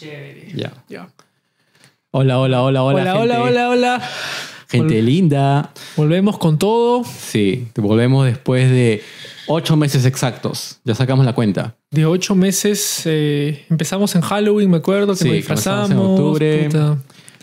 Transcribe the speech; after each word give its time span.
Chévere. 0.00 0.48
Ya. 0.54 0.72
Ya. 0.88 1.08
Hola, 2.10 2.38
hola, 2.40 2.62
hola, 2.62 2.82
hola. 2.82 3.00
Hola, 3.00 3.12
gente. 3.12 3.36
hola, 3.36 3.42
hola, 3.44 3.68
hola. 3.68 4.02
Gente 4.68 5.02
linda. 5.02 5.72
Volvemos 5.96 6.38
con 6.38 6.58
todo. 6.58 7.04
Sí, 7.04 7.68
volvemos 7.76 8.24
después 8.24 8.70
de 8.70 9.02
ocho 9.46 9.76
meses 9.76 10.06
exactos. 10.06 10.80
Ya 10.84 10.94
sacamos 10.94 11.26
la 11.26 11.34
cuenta. 11.34 11.76
De 11.90 12.06
ocho 12.06 12.34
meses 12.34 13.02
eh, 13.04 13.66
empezamos 13.68 14.14
en 14.14 14.22
Halloween, 14.22 14.70
me 14.70 14.78
acuerdo, 14.78 15.12
que 15.12 15.18
Sí, 15.18 15.24
nos 15.26 15.34
disfrazamos. 15.34 15.90
en 15.90 15.98
octubre. 15.98 16.68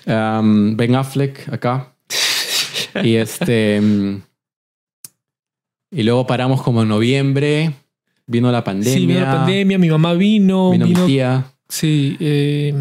Um, 0.08 0.76
ben 0.78 0.96
Affleck 0.96 1.48
acá. 1.54 1.94
y 3.04 3.16
este. 3.16 3.80
mm, 3.82 4.22
Y 5.92 6.04
luego 6.04 6.26
paramos 6.26 6.62
como 6.64 6.82
en 6.82 6.88
noviembre. 6.88 7.74
Vino 8.26 8.52
la 8.52 8.64
pandemia. 8.64 8.94
Sí, 9.00 9.06
vino 9.06 9.20
la 9.22 9.32
pandemia, 9.38 9.78
mi 9.78 9.90
mamá 9.90 10.14
vino. 10.14 10.72
Vino, 10.72 10.86
vino- 10.86 11.02
mi 11.02 11.06
tía. 11.08 11.46
Sí, 11.70 12.16
eh, 12.20 12.74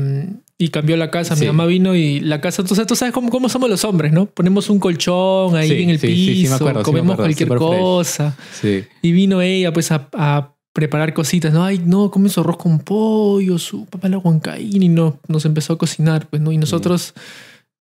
y 0.59 0.69
cambió 0.69 0.97
la 0.97 1.11
casa. 1.11 1.35
Sí. 1.37 1.43
Mi 1.43 1.47
mamá 1.49 1.67
vino 1.67 1.95
y 1.95 2.21
la 2.21 2.41
casa, 2.41 2.67
sabes, 2.67 2.87
tú 2.87 2.97
sabes 2.97 3.13
cómo, 3.13 3.31
cómo 3.31 3.49
somos 3.49 3.69
los 3.69 3.85
hombres, 3.85 4.13
¿no? 4.13 4.27
Ponemos 4.27 4.71
un 4.71 4.79
colchón 4.79 5.55
ahí 5.57 5.69
Sí, 5.69 5.83
en 5.83 5.91
el 5.91 5.99
sí, 5.99 6.07
piso, 6.07 6.55
acuerdo, 6.55 6.83
comemos 6.83 7.15
acuerdo, 7.15 7.25
cualquier 7.35 7.49
cosa. 7.59 8.37
Sí. 8.61 8.85
Y 9.03 9.13
vino 9.13 9.43
ella 9.43 9.73
pues 9.73 9.91
a, 9.93 10.09
a 10.15 10.55
preparar 10.73 11.13
cositas, 11.15 11.53
¿no? 11.53 11.65
Ay, 11.65 11.81
no, 11.85 12.11
come 12.11 12.29
su 12.29 12.41
arroz 12.41 12.57
con 12.59 12.79
pollo, 12.79 13.59
su 13.59 13.87
papá 13.87 14.09
la 14.09 14.19
huancaína 14.19 14.85
y 14.85 14.89
no, 14.89 15.19
nos 15.29 15.45
empezó 15.45 15.73
a 15.75 15.79
cocinar, 15.79 16.29
pues, 16.29 16.41
¿no? 16.41 16.53
Y 16.53 16.59
nosotros 16.59 17.13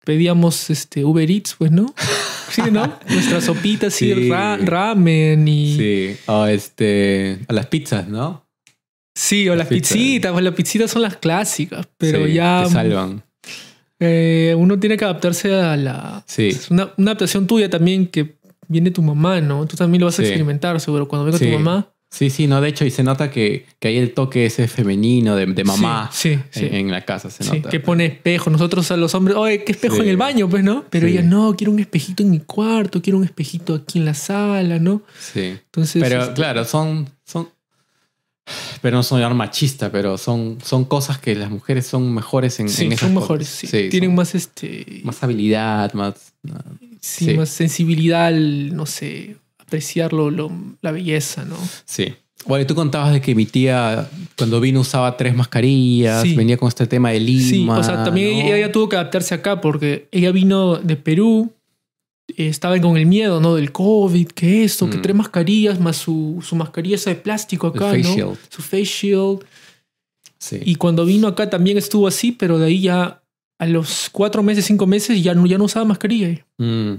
pedíamos 0.05 0.71
este 0.71 1.05
Uber 1.05 1.31
Eats, 1.31 1.55
pues, 1.59 1.71
¿no? 1.71 1.95
Sí, 2.51 2.63
¿no? 2.71 2.99
Nuestra 3.09 3.41
sopita 3.41 3.89
así, 3.89 4.13
Sí. 4.15 4.29
ra- 4.31 4.57
ramen 4.59 5.49
y... 5.49 5.77
Sí. 5.77 6.17
O 6.27 6.47
este. 6.47 7.41
A 7.49 7.53
las 7.53 7.67
pizzas, 7.67 8.07
¿no? 8.07 8.44
Sí, 9.15 9.49
o 9.49 9.55
Las 9.55 9.69
pizzitas, 9.69 10.33
pues 10.33 10.45
las 10.45 10.55
pizzitas 10.55 10.91
son 10.91 11.03
las 11.03 11.17
clásicas, 11.17 11.87
pero 11.97 12.27
Sí, 12.27 12.33
ya 12.35 12.65
Te 12.65 12.71
salvan. 12.71 13.23
eh, 14.01 14.55
uno 14.59 14.79
tiene 14.79 14.97
que 14.97 15.05
adaptarse 15.05 15.55
a 15.55 15.77
la... 15.77 16.25
Sí. 16.27 16.49
Es 16.49 16.71
una, 16.71 16.93
una 16.97 17.13
adaptación 17.13 17.47
tuya 17.47 17.71
también 17.71 18.07
que 18.09 18.37
viene 18.67 18.91
tu 18.91 19.03
mamá, 19.03 19.41
¿no? 19.41 19.67
Tú 19.67 19.77
también 19.77 20.01
lo 20.01 20.07
vas 20.07 20.15
a 20.19 20.23
Sí. 20.23 20.29
experimentar, 20.29 20.81
seguro. 20.81 21.07
Cuando 21.07 21.27
venga 21.27 21.39
Sí. 21.39 21.47
tu 21.47 21.53
mamá... 21.59 21.91
Sí, 22.11 22.31
sí, 22.31 22.47
no, 22.47 22.61
de 22.61 22.69
hecho, 22.69 22.85
y 22.85 22.93
se 22.93 23.03
nota 23.03 23.29
que, 23.29 23.67
que 23.81 23.89
hay 23.89 23.97
el 23.99 24.15
toque 24.15 24.47
ese 24.47 24.69
femenino 24.69 25.35
de, 25.35 25.47
de 25.47 25.65
mamá 25.65 26.11
Sí, 26.13 26.37
sí. 26.53 26.61
sí. 26.61 26.69
En, 26.71 26.89
la 26.93 27.05
casa, 27.05 27.29
se 27.29 27.43
Sí, 27.43 27.57
nota. 27.57 27.71
que 27.71 27.81
pone 27.81 28.07
espejo. 28.07 28.51
Nosotros 28.51 28.89
a 28.93 28.97
los 28.97 29.13
hombres, 29.17 29.37
oye, 29.37 29.65
¿qué 29.65 29.73
espejo 29.73 29.97
en 30.01 30.09
el 30.09 30.17
baño? 30.17 30.49
Pues, 30.49 30.63
¿no? 30.63 30.85
Pero 30.91 31.09
ella, 31.09 31.23
no, 31.23 31.57
quiero 31.57 31.73
un 31.73 31.81
espejito 31.81 32.23
en 32.23 32.31
mi 32.31 32.39
cuarto, 32.39 33.03
quiero 33.03 33.19
un 33.19 33.25
espejito 33.25 33.75
aquí 33.75 33.99
en 33.99 34.05
la 34.05 34.15
sala, 34.15 34.79
¿no? 34.79 35.03
Sí. 35.19 35.41
Entonces. 35.65 36.01
Pero 36.05 36.23
este, 36.23 36.35
claro, 36.35 36.65
son, 36.65 37.09
son. 37.25 37.49
Pero 38.83 38.97
no 38.99 39.03
soy 39.03 39.23
machista, 39.35 39.91
pero 39.91 40.19
son, 40.19 40.59
son 40.63 40.85
cosas 40.85 41.19
que 41.19 41.35
las 41.35 41.51
mujeres 41.51 41.87
son 41.87 42.13
mejores 42.13 42.61
en, 42.61 42.69
sí, 42.69 42.85
en 42.85 42.93
esas 42.93 43.09
son 43.09 43.15
mejores, 43.15 43.49
sí. 43.49 43.67
Sí, 43.67 43.89
Tienen 43.91 44.11
son 44.11 44.17
más 44.17 44.35
este. 44.35 45.01
más 45.05 45.23
habilidad, 45.23 45.93
más. 45.95 46.15
sí, 47.01 47.25
sí. 47.27 47.35
más 47.35 47.49
sensibilidad 47.49 48.27
al, 48.27 48.77
no 48.77 48.85
sé, 48.87 49.37
apreciar 49.59 50.13
lo, 50.13 50.31
lo- 50.31 50.53
la 50.83 50.91
belleza, 50.93 51.45
¿no? 51.45 51.57
Sí. 51.87 52.15
Bueno, 52.47 52.63
y 52.65 52.67
tú 52.67 52.75
contabas 52.75 53.15
de 53.15 53.23
que 53.23 53.35
mi 53.35 53.47
tía 53.47 54.07
cuando 54.37 54.61
vino 54.61 54.81
usaba 54.81 55.17
tres 55.17 55.35
mascarillas, 55.35 56.23
venía 56.37 56.59
con 56.59 56.69
este 56.69 56.87
tema 56.87 57.11
de 57.11 57.21
Lima. 57.21 57.49
Sí, 57.49 57.67
o 57.81 57.83
sea, 57.83 58.05
también 58.05 58.31
¿no? 58.39 58.45
ella, 58.45 58.57
ella 58.59 58.71
tuvo 58.73 58.91
que 58.91 58.97
adaptarse 58.97 59.35
acá 59.35 59.63
porque 59.63 60.09
ella 60.13 60.31
vino 60.31 60.77
de 60.77 60.97
Perú, 60.97 61.55
eh, 62.29 62.49
estaba 62.49 62.81
con 62.81 62.97
el 62.97 63.07
miedo, 63.07 63.41
¿no? 63.41 63.55
Del 63.55 63.73
COVID, 63.73 64.29
que 64.29 64.65
esto, 64.65 64.89
que 64.91 64.99
Mm. 64.99 65.03
tres 65.03 65.17
mascarillas 65.17 65.81
más 65.81 65.97
su, 65.97 66.43
su 66.47 66.57
mascarilla 66.57 66.97
esa 66.97 67.11
de 67.11 67.17
plástico 67.17 67.69
acá, 67.69 67.91
face 67.91 68.03
¿no? 68.03 68.15
shield. 68.15 68.39
Su 68.49 68.63
face 68.63 68.85
shield. 68.85 69.45
Sí. 70.39 70.61
Y 70.65 70.75
cuando 70.77 71.05
vino 71.05 71.27
acá 71.29 71.49
también 71.49 71.79
estuvo 71.79 72.07
así, 72.07 72.33
pero 72.33 72.59
de 72.59 72.67
ahí 72.67 72.81
ya 72.83 73.23
a 73.59 73.67
los 73.67 74.09
cuatro 74.11 74.43
meses, 74.43 74.65
cinco 74.67 74.87
meses 74.87 75.23
ya 75.23 75.35
no, 75.35 75.47
ya 75.47 75.57
no 75.59 75.65
usaba 75.65 75.85
mascarilla. 75.87 76.45
Mm, 76.59 76.95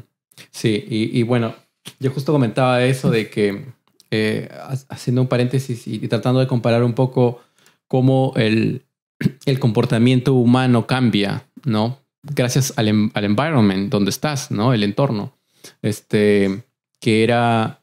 sí, 0.52 0.84
y, 0.90 1.20
y 1.20 1.24
bueno, 1.24 1.54
yo 2.00 2.10
justo 2.12 2.32
comentaba 2.32 2.84
eso 2.86 3.12
de 3.12 3.30
que, 3.30 3.66
eh, 4.12 4.50
ha- 4.52 4.78
haciendo 4.90 5.22
un 5.22 5.28
paréntesis 5.28 5.86
y, 5.88 5.96
y 5.96 6.08
tratando 6.08 6.40
de 6.40 6.48
comparar 6.48 6.84
un 6.84 6.94
poco 6.94 7.42
cómo 7.88 8.34
el, 8.36 8.82
el 9.46 9.60
comportamiento 9.60 10.34
humano 10.34 10.88
cambia, 10.88 11.46
¿no? 11.66 12.00
Gracias 12.34 12.74
al, 12.76 12.88
em- 12.88 13.12
al 13.14 13.26
environment 13.26 13.92
donde 13.92 14.10
estás, 14.10 14.52
¿no? 14.52 14.74
El 14.74 14.84
entorno. 14.84 15.34
Este, 15.82 16.64
que 17.00 17.24
era 17.24 17.82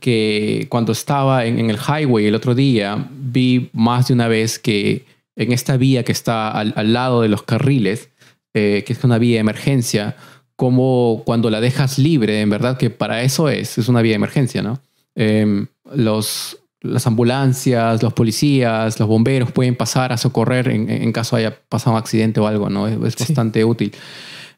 que 0.00 0.66
cuando 0.68 0.92
estaba 0.92 1.44
en, 1.46 1.58
en 1.58 1.70
el 1.70 1.78
highway 1.78 2.26
el 2.26 2.34
otro 2.34 2.54
día, 2.54 3.08
vi 3.10 3.70
más 3.72 4.08
de 4.08 4.14
una 4.14 4.28
vez 4.28 4.58
que 4.58 5.04
en 5.36 5.52
esta 5.52 5.76
vía 5.76 6.04
que 6.04 6.12
está 6.12 6.50
al, 6.50 6.72
al 6.76 6.92
lado 6.92 7.22
de 7.22 7.28
los 7.28 7.42
carriles, 7.42 8.10
eh, 8.54 8.84
que 8.86 8.92
es 8.92 9.02
una 9.04 9.18
vía 9.18 9.36
de 9.36 9.40
emergencia, 9.40 10.16
como 10.56 11.22
cuando 11.24 11.50
la 11.50 11.60
dejas 11.60 11.98
libre, 11.98 12.40
en 12.40 12.50
verdad 12.50 12.76
que 12.76 12.90
para 12.90 13.22
eso 13.22 13.48
es, 13.48 13.78
es 13.78 13.88
una 13.88 14.02
vía 14.02 14.12
de 14.12 14.16
emergencia, 14.16 14.62
¿no? 14.62 14.80
Eh, 15.16 15.66
los, 15.94 16.59
las 16.82 17.06
ambulancias, 17.06 18.02
los 18.02 18.12
policías, 18.12 18.98
los 18.98 19.08
bomberos 19.08 19.52
pueden 19.52 19.76
pasar 19.76 20.12
a 20.12 20.16
socorrer 20.16 20.68
en, 20.68 20.88
en 20.90 21.12
caso 21.12 21.36
haya 21.36 21.58
pasado 21.68 21.92
un 21.92 21.98
accidente 21.98 22.40
o 22.40 22.46
algo, 22.46 22.70
¿no? 22.70 22.88
Es, 22.88 22.94
es 23.04 23.14
Sí. 23.14 23.24
bastante 23.24 23.64
útil. 23.64 23.92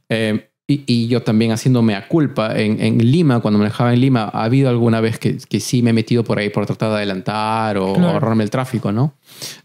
Eh, 0.09 0.49
y, 0.69 0.85
y 0.87 1.09
yo 1.09 1.23
también 1.23 1.51
haciéndome 1.51 1.97
a 1.97 2.07
culpa 2.07 2.57
en, 2.59 2.81
en 2.81 2.99
Lima, 3.11 3.41
cuando 3.41 3.59
me 3.59 3.65
dejaba 3.67 3.93
en 3.93 4.01
Lima, 4.01 4.31
ha 4.33 4.45
habido 4.45 4.71
alguna 4.71 5.01
vez 5.01 5.19
que, 5.19 5.37
que 5.37 5.59
sí 5.59 5.83
me 5.83 5.91
he 5.91 5.93
metido 5.93 6.23
por 6.23 6.39
ahí 6.39 6.51
por 6.51 6.65
tratar 6.67 6.91
de 6.91 6.97
adelantar 6.97 7.77
o 7.79 7.93
Claro. 7.95 8.11
ahorrarme 8.11 8.45
el 8.45 8.51
tráfico, 8.51 8.93
¿no? 8.93 9.15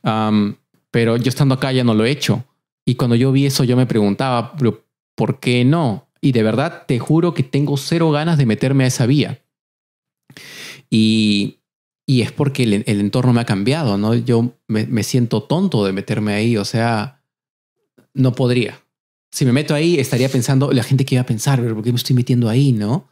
Am, 0.01 0.55
pero 0.89 1.15
yo 1.17 1.29
estando 1.29 1.53
acá 1.55 1.71
ya 1.71 1.83
no 1.83 1.93
lo 1.93 2.03
he 2.05 2.09
hecho. 2.09 2.43
Y 2.85 2.95
cuando 2.95 3.15
yo 3.15 3.31
vi 3.31 3.45
eso, 3.45 3.63
yo 3.63 3.77
me 3.77 3.85
preguntaba, 3.85 4.53
pero 4.57 4.83
¿por 5.15 5.39
qué 5.39 5.63
no? 5.63 6.07
Y 6.19 6.31
de 6.31 6.41
verdad 6.41 6.85
te 6.87 6.97
juro 6.97 7.33
que 7.35 7.43
tengo 7.43 7.77
cero 7.77 8.09
ganas 8.11 8.37
de 8.39 8.45
meterme 8.47 8.85
a 8.85 8.87
esa 8.87 9.05
vía. 9.05 9.39
Y, 10.89 11.56
y 12.09 12.21
es 12.21 12.31
porque 12.31 12.63
el, 12.63 12.83
entorno 12.87 13.33
me 13.33 13.41
ha 13.41 13.45
cambiado, 13.45 13.97
¿no? 13.97 14.15
Yo 14.15 14.53
me, 14.67 15.03
siento 15.03 15.43
tonto 15.43 15.85
de 15.85 15.91
meterme 15.91 16.33
ahí, 16.33 16.55
o 16.55 16.63
sea, 16.63 17.21
no 18.13 18.33
podría. 18.33 18.79
Si 19.29 19.45
me 19.45 19.51
meto 19.51 19.75
ahí, 19.75 19.99
estaría 19.99 20.29
pensando, 20.29 20.71
la 20.71 20.83
gente 20.83 21.03
que 21.03 21.15
iba 21.15 21.23
a 21.23 21.25
pensar, 21.25 21.61
¿por 21.61 21.83
qué 21.83 21.91
me 21.91 21.97
estoy 21.97 22.15
metiendo 22.15 22.47
ahí, 22.47 22.71
no? 22.71 23.09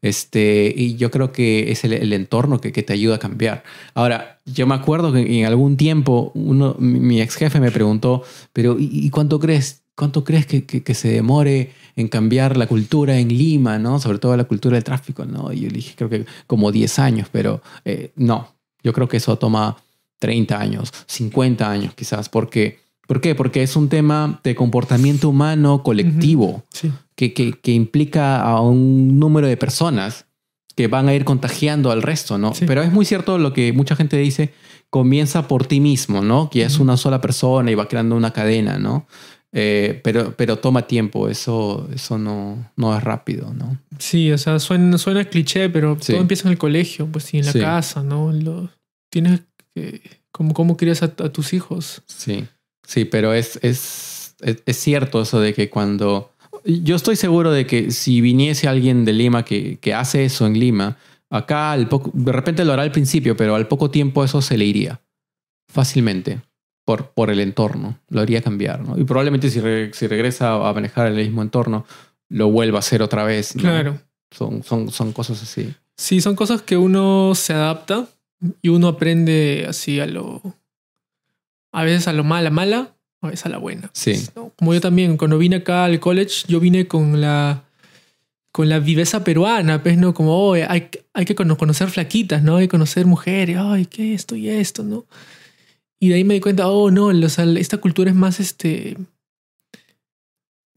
Este, 0.00 0.72
y 0.76 0.94
yo 0.94 1.10
creo 1.10 1.32
que 1.32 1.72
es 1.72 1.82
el, 1.82 2.12
entorno 2.12 2.60
que, 2.60 2.70
que 2.70 2.84
te 2.84 2.92
ayuda 2.92 3.16
a 3.16 3.18
cambiar. 3.18 3.64
Ahora, 3.94 4.38
yo 4.44 4.68
me 4.68 4.76
acuerdo 4.76 5.12
que 5.12 5.40
en 5.40 5.44
algún 5.44 5.76
tiempo 5.76 6.30
uno, 6.36 6.76
mi, 6.78 7.20
ex 7.20 7.34
jefe 7.34 7.58
me 7.58 7.72
preguntó, 7.72 8.22
pero 8.52 8.78
¿y, 8.78 8.88
y 8.92 9.10
cuánto 9.10 9.40
crees, 9.40 9.82
cuánto 9.96 10.22
crees 10.22 10.46
que, 10.46 10.64
que, 10.64 10.82
que 10.84 10.94
se 10.94 11.08
demore 11.08 11.72
en 11.96 12.08
cambiar 12.08 12.56
la 12.56 12.66
cultura 12.68 13.18
en 13.18 13.28
Lima, 13.28 13.78
¿no? 13.78 13.98
Sobre 13.98 14.18
todo 14.18 14.36
la 14.36 14.44
cultura 14.44 14.74
del 14.76 14.84
tráfico, 14.84 15.24
¿no? 15.24 15.52
Y 15.52 15.60
yo 15.60 15.68
le 15.68 15.74
dije, 15.76 15.94
creo 15.96 16.08
que 16.10 16.26
como 16.46 16.70
10 16.70 16.98
años, 17.00 17.28
pero 17.32 17.62
eh, 17.84 18.12
no, 18.16 18.54
yo 18.84 18.92
creo 18.92 19.08
que 19.08 19.16
eso 19.16 19.36
toma 19.38 19.76
30 20.18 20.58
años, 20.60 20.92
50 21.06 21.70
años 21.70 21.94
quizás, 21.94 22.28
porque, 22.28 22.78
¿por 23.06 23.20
qué? 23.20 23.34
Porque 23.34 23.62
es 23.62 23.74
un 23.76 23.88
tema 23.88 24.40
de 24.44 24.54
comportamiento 24.54 25.28
humano 25.30 25.82
colectivo 25.82 26.62
Sí. 26.72 26.92
que, 27.14 27.32
que, 27.32 27.52
que 27.54 27.72
implica 27.72 28.40
a 28.42 28.60
un 28.60 29.18
número 29.18 29.46
de 29.46 29.56
personas 29.56 30.26
que 30.74 30.88
van 30.88 31.08
a 31.08 31.14
ir 31.14 31.24
contagiando 31.24 31.90
al 31.90 32.02
resto, 32.02 32.36
¿no? 32.36 32.52
Sí. 32.54 32.66
Pero 32.66 32.82
es 32.82 32.92
muy 32.92 33.06
cierto 33.06 33.38
lo 33.38 33.54
que 33.54 33.72
mucha 33.72 33.96
gente 33.96 34.18
dice, 34.18 34.52
comienza 34.90 35.48
por 35.48 35.66
ti 35.66 35.80
mismo, 35.80 36.20
¿no? 36.20 36.50
Que 36.50 36.62
es 36.64 36.78
una 36.78 36.98
sola 36.98 37.22
persona 37.22 37.70
y 37.70 37.74
va 37.74 37.88
creando 37.88 38.14
una 38.14 38.32
cadena, 38.32 38.78
¿no? 38.78 39.06
Eh, 39.58 40.02
pero, 40.04 40.34
pero 40.36 40.58
toma 40.58 40.86
tiempo, 40.86 41.30
eso, 41.30 41.88
eso 41.94 42.18
no, 42.18 42.70
no 42.76 42.94
es 42.94 43.02
rápido, 43.02 43.54
¿no? 43.54 43.78
Sí, 43.98 44.30
o 44.30 44.36
sea, 44.36 44.58
suena, 44.58 44.98
suena 44.98 45.24
cliché, 45.24 45.70
pero 45.70 45.96
Sí. 45.98 46.12
todo 46.12 46.20
empieza 46.20 46.46
en 46.48 46.52
el 46.52 46.58
colegio, 46.58 47.06
pues 47.06 47.24
sí, 47.24 47.38
en 47.38 47.46
la 47.46 47.52
Sí. 47.52 47.60
casa, 47.60 48.02
¿no? 48.02 48.32
Lo, 48.32 48.68
tienes 49.10 49.40
que. 49.74 50.02
¿Cómo, 50.30 50.52
cómo 50.52 50.76
crías 50.76 51.02
a, 51.02 51.06
a 51.06 51.30
tus 51.30 51.54
hijos? 51.54 52.02
Sí, 52.06 52.44
sí, 52.86 53.06
pero 53.06 53.32
es, 53.32 53.58
es, 53.62 54.34
es, 54.42 54.62
es 54.66 54.76
cierto 54.76 55.22
eso 55.22 55.40
de 55.40 55.54
que 55.54 55.70
cuando... 55.70 56.32
Yo 56.66 56.94
estoy 56.94 57.16
seguro 57.16 57.50
de 57.50 57.66
que 57.66 57.90
si 57.92 58.20
viniese 58.20 58.68
alguien 58.68 59.06
de 59.06 59.14
Lima 59.14 59.42
que, 59.42 59.78
que 59.78 59.94
hace 59.94 60.26
eso 60.26 60.46
en 60.46 60.58
Lima, 60.60 60.98
acá 61.30 61.72
al 61.72 61.88
poco, 61.88 62.10
de 62.12 62.32
repente 62.32 62.62
lo 62.66 62.74
hará 62.74 62.82
al 62.82 62.92
principio, 62.92 63.34
pero 63.38 63.54
al 63.54 63.68
poco 63.68 63.90
tiempo 63.90 64.22
eso 64.22 64.42
se 64.42 64.58
le 64.58 64.66
iría 64.66 65.00
fácilmente 65.72 66.42
por, 66.86 67.10
por 67.10 67.28
el 67.30 67.40
entorno, 67.40 67.98
lo 68.08 68.22
haría 68.22 68.40
cambiar, 68.40 68.80
¿no? 68.80 68.96
Y 68.98 69.04
probablemente 69.04 69.50
si, 69.50 69.60
re- 69.60 69.92
si 69.92 70.06
regresa 70.06 70.54
a 70.66 70.72
manejar 70.72 71.08
el 71.08 71.16
mismo 71.16 71.42
entorno, 71.42 71.84
lo 72.30 72.48
vuelva 72.48 72.78
a 72.78 72.80
hacer 72.80 73.02
otra 73.02 73.24
vez. 73.24 73.54
¿no? 73.56 73.60
Claro. 73.62 73.98
Son, 74.30 74.62
son, 74.62 74.90
son 74.90 75.12
cosas 75.12 75.42
así. 75.42 75.74
Sí, 75.96 76.20
son 76.22 76.34
cosas 76.36 76.62
que 76.62 76.76
uno 76.78 77.34
se 77.34 77.52
adapta 77.52 78.06
y 78.62 78.68
uno 78.70 78.88
aprende 78.88 79.66
así 79.68 80.00
a 80.00 80.06
lo. 80.06 80.40
A 81.72 81.84
veces 81.84 82.08
a 82.08 82.12
lo 82.12 82.24
mala, 82.24 82.50
mala, 82.50 82.94
a 83.20 83.28
veces 83.28 83.46
a 83.46 83.48
la 83.50 83.58
buena. 83.58 83.90
Sí. 83.92 84.26
¿no? 84.34 84.52
Como 84.56 84.72
yo 84.72 84.80
también, 84.80 85.16
cuando 85.16 85.38
vine 85.38 85.56
acá 85.56 85.84
al 85.84 86.00
college, 86.00 86.44
yo 86.48 86.60
vine 86.60 86.86
con 86.86 87.20
la. 87.20 87.62
Con 88.52 88.70
la 88.70 88.78
viveza 88.78 89.22
peruana, 89.22 89.82
pues, 89.82 89.98
¿no? 89.98 90.14
Como, 90.14 90.32
oh, 90.34 90.54
hay, 90.54 90.88
hay 91.12 91.24
que 91.26 91.34
cono- 91.34 91.58
conocer 91.58 91.90
flaquitas, 91.90 92.42
¿no? 92.42 92.56
Hay 92.56 92.64
que 92.66 92.70
conocer 92.70 93.04
mujeres, 93.04 93.58
ay, 93.60 93.84
¿qué 93.84 94.14
esto 94.14 94.34
y 94.34 94.48
esto, 94.48 94.82
¿no? 94.82 95.04
Y 96.06 96.10
de 96.10 96.14
ahí 96.14 96.24
me 96.24 96.34
di 96.34 96.40
cuenta, 96.40 96.68
oh 96.68 96.90
no, 96.92 97.06
o 97.06 97.28
sea, 97.28 97.44
esta 97.44 97.78
cultura 97.78 98.10
es 98.10 98.16
más 98.16 98.38
este. 98.38 98.96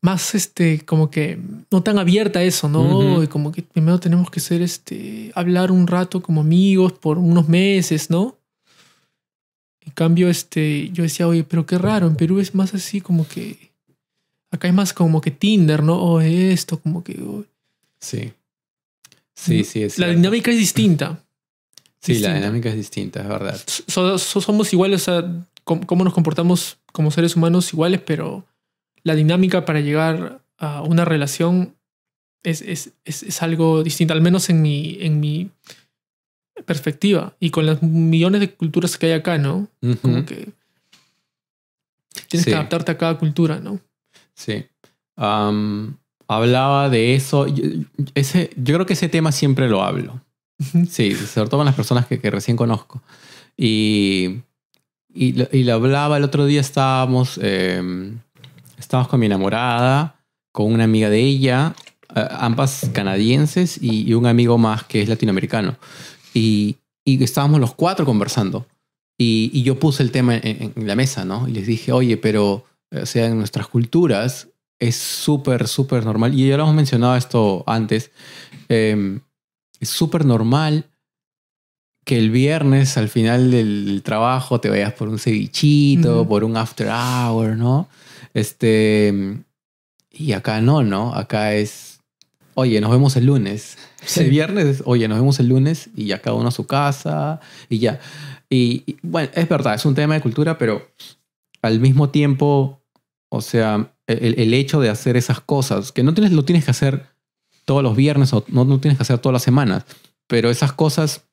Más 0.02 0.34
este, 0.34 0.80
como 0.86 1.12
que 1.12 1.38
no 1.70 1.84
tan 1.84 2.00
abierta 2.00 2.40
a 2.40 2.44
eso, 2.44 2.68
¿no? 2.70 2.82
Ujú. 2.82 3.24
Y 3.24 3.28
como 3.28 3.52
que 3.52 3.62
primero 3.62 4.00
tenemos 4.00 4.32
que 4.32 4.40
ser 4.40 4.62
este. 4.64 5.32
hablar 5.36 5.72
un 5.72 5.86
rato 5.86 6.22
como 6.22 6.42
amigos 6.42 6.94
por 6.94 7.20
unos 7.20 7.48
meses, 7.48 8.10
¿no? 8.10 8.36
En 9.86 9.92
cambio, 9.92 10.30
este, 10.30 10.90
yo 10.90 11.04
decía, 11.04 11.28
oye, 11.28 11.44
pero 11.44 11.66
qué 11.66 11.78
raro, 11.78 12.08
en 12.08 12.16
Perú 12.16 12.40
es 12.40 12.56
más 12.56 12.74
así 12.74 13.02
como 13.02 13.28
que. 13.28 13.70
Acá 14.52 14.68
es 14.68 14.74
más 14.74 14.94
como 14.94 15.22
que 15.22 15.30
Tinder, 15.30 15.84
¿no? 15.84 16.02
O 16.02 16.22
esto, 16.22 16.80
como 16.80 17.04
que. 17.04 17.22
oh, 17.22 17.44
Sí. 18.00 18.34
Sí, 19.36 19.64
sí, 19.64 19.84
es 19.84 20.00
la 20.00 20.08
cierto. 20.08 20.22
dinámica 20.22 20.52
es 20.52 20.58
distinta. 20.58 21.24
Sí, 22.02 22.14
distinta. 22.14 22.30
la 22.34 22.40
dinámica 22.40 22.70
es 22.70 22.76
distinta, 22.76 23.22
es 23.22 23.28
verdad. 23.28 23.60
So- 23.88 24.18
so- 24.18 24.42
somos 24.42 24.72
iguales, 24.74 25.02
o 25.02 25.06
sea, 25.06 25.46
cómo 25.64 26.04
nos 26.04 26.14
comportamos 26.14 26.78
como 26.94 27.12
seres 27.12 27.36
humanos 27.36 27.72
iguales, 27.74 28.02
pero 28.06 28.46
la 29.04 29.16
dinámica 29.16 29.66
para 29.66 29.82
llegar 29.82 30.42
a 30.58 30.82
una 30.82 31.06
relación 31.06 31.76
es, 32.44 32.62
es, 32.62 32.92
es, 33.06 33.24
es 33.24 33.42
algo 33.42 33.84
distinto, 33.84 34.14
al 34.14 34.22
menos 34.22 34.50
en 34.50 34.62
mi, 34.62 34.98
en 35.02 35.20
mi 35.20 35.50
perspectiva. 36.66 37.34
Y 37.40 37.50
con 37.52 37.66
las 37.66 37.82
millones 37.84 38.42
de 38.42 38.52
culturas 38.54 38.98
que 38.98 39.08
hay 39.08 39.12
acá, 39.14 39.38
¿no? 39.38 39.68
Como 40.02 40.26
que 40.26 40.50
tienes 42.28 42.46
Sí. 42.46 42.52
que 42.52 42.56
adaptarte 42.56 42.92
a 42.92 42.98
cada 42.98 43.18
cultura, 43.18 43.60
¿no? 43.60 43.80
Sí. 44.34 44.66
Am, 45.16 45.98
hablaba 46.28 46.90
de 46.90 47.16
eso. 47.16 47.48
Yo, 47.48 47.64
ese, 48.16 48.52
yo 48.56 48.74
creo 48.76 48.86
que 48.86 48.94
ese 48.94 49.10
tema 49.10 49.32
siempre 49.32 49.68
lo 49.70 49.84
hablo. 49.84 50.22
Sí, 50.90 51.16
sobre 51.16 51.50
todo 51.50 51.60
con 51.60 51.66
las 51.66 51.76
personas 51.76 52.06
que, 52.06 52.20
que 52.20 52.30
recién 52.30 52.58
conozco. 52.58 53.02
Y, 53.56 54.42
y, 55.14 55.34
lo, 55.34 55.48
y 55.52 55.64
lo 55.64 55.74
hablaba 55.74 56.18
el 56.18 56.24
otro 56.24 56.46
día, 56.46 56.62
estábamos, 56.62 57.40
eh, 57.42 58.12
estábamos 58.78 59.10
con 59.10 59.20
mi 59.20 59.26
enamorada, 59.26 60.16
con 60.52 60.72
una 60.72 60.84
amiga 60.84 61.10
de 61.10 61.20
ella, 61.20 61.76
ambas 62.14 62.90
canadienses 62.94 63.82
y, 63.82 64.14
un 64.14 64.26
amigo 64.26 64.58
más 64.58 64.84
que 64.84 65.02
es 65.02 65.10
latinoamericano. 65.10 65.78
Y, 66.34 66.78
y 67.06 67.24
estábamos 67.24 67.60
los 67.60 67.76
cuatro 67.76 68.06
conversando. 68.06 68.66
Y, 69.18 69.52
y 69.54 69.64
yo 69.64 69.80
puse 69.80 70.04
el 70.04 70.12
tema 70.12 70.36
en, 70.36 70.74
la 70.88 70.96
mesa, 70.96 71.26
¿no? 71.26 71.48
Y 71.48 71.52
les 71.52 71.68
dije, 71.68 71.92
oye, 71.92 72.18
pero, 72.18 72.66
o 72.92 73.06
sea, 73.06 73.28
en 73.28 73.38
nuestras 73.38 73.68
culturas 73.68 74.48
es 74.80 74.96
súper, 74.96 75.68
súper 75.68 76.06
normal. 76.06 76.34
Y 76.34 76.48
ya 76.48 76.58
lo 76.58 76.64
hemos 76.64 76.76
mencionado 76.76 77.16
esto 77.16 77.64
antes. 77.68 78.12
eh, 78.70 79.20
es 79.80 79.90
súper 79.90 80.26
normal 80.26 80.86
que 82.06 82.18
el 82.18 82.32
viernes 82.32 82.98
al 82.98 83.10
final 83.10 83.52
del 83.52 84.02
trabajo 84.04 84.60
te 84.60 84.70
vayas 84.70 84.94
por 84.94 85.10
un 85.10 85.20
cevichito, 85.20 86.28
por 86.28 86.44
un 86.44 86.58
after 86.58 86.88
hour, 86.88 87.56
¿no? 87.56 87.88
Este. 88.34 89.38
Y 90.12 90.32
acá 90.34 90.60
no, 90.62 90.84
¿no? 90.84 91.14
Acá 91.14 91.54
es. 91.54 92.00
Oye, 92.56 92.82
nos 92.82 92.92
vemos 92.92 93.16
el 93.16 93.26
lunes. 93.26 93.78
Sí. 94.02 94.22
El 94.22 94.30
viernes 94.30 94.66
es, 94.66 94.84
oye, 94.86 95.10
nos 95.10 95.20
vemos 95.20 95.42
el 95.42 95.50
lunes 95.50 95.90
y 95.94 96.06
ya 96.06 96.22
cada 96.22 96.38
uno 96.38 96.48
a 96.48 96.52
su 96.52 96.66
casa 96.66 97.42
y 97.68 97.80
ya. 97.80 98.00
Y, 98.50 98.84
y, 98.88 98.98
bueno, 99.02 99.30
es 99.36 99.50
verdad, 99.50 99.76
es 99.76 99.86
un 99.86 99.94
tema 99.94 100.14
de 100.14 100.22
cultura, 100.22 100.58
pero 100.58 100.90
al 101.62 101.82
mismo 101.82 102.10
tiempo, 102.10 102.82
o 103.28 103.42
sea, 103.42 103.92
el, 104.08 104.40
el 104.40 104.54
hecho 104.54 104.80
de 104.80 104.90
hacer 104.90 105.18
esas 105.18 105.42
cosas, 105.42 105.92
que 105.92 106.02
no 106.02 106.14
tienes, 106.14 106.32
lo 106.32 106.46
tienes 106.46 106.64
que 106.64 106.72
hacer 106.72 107.08
todos 107.70 107.84
los 107.84 107.96
viernes 107.96 108.34
o 108.34 108.44
no, 108.48 108.66
no 108.66 108.80
tienes 108.80 108.98
que 108.98 109.04
hacer 109.04 109.20
todas 109.20 109.34
las 109.34 109.44
semanas, 109.44 109.86
pero 110.26 110.50
esas 110.50 110.74
cosas 110.74 111.24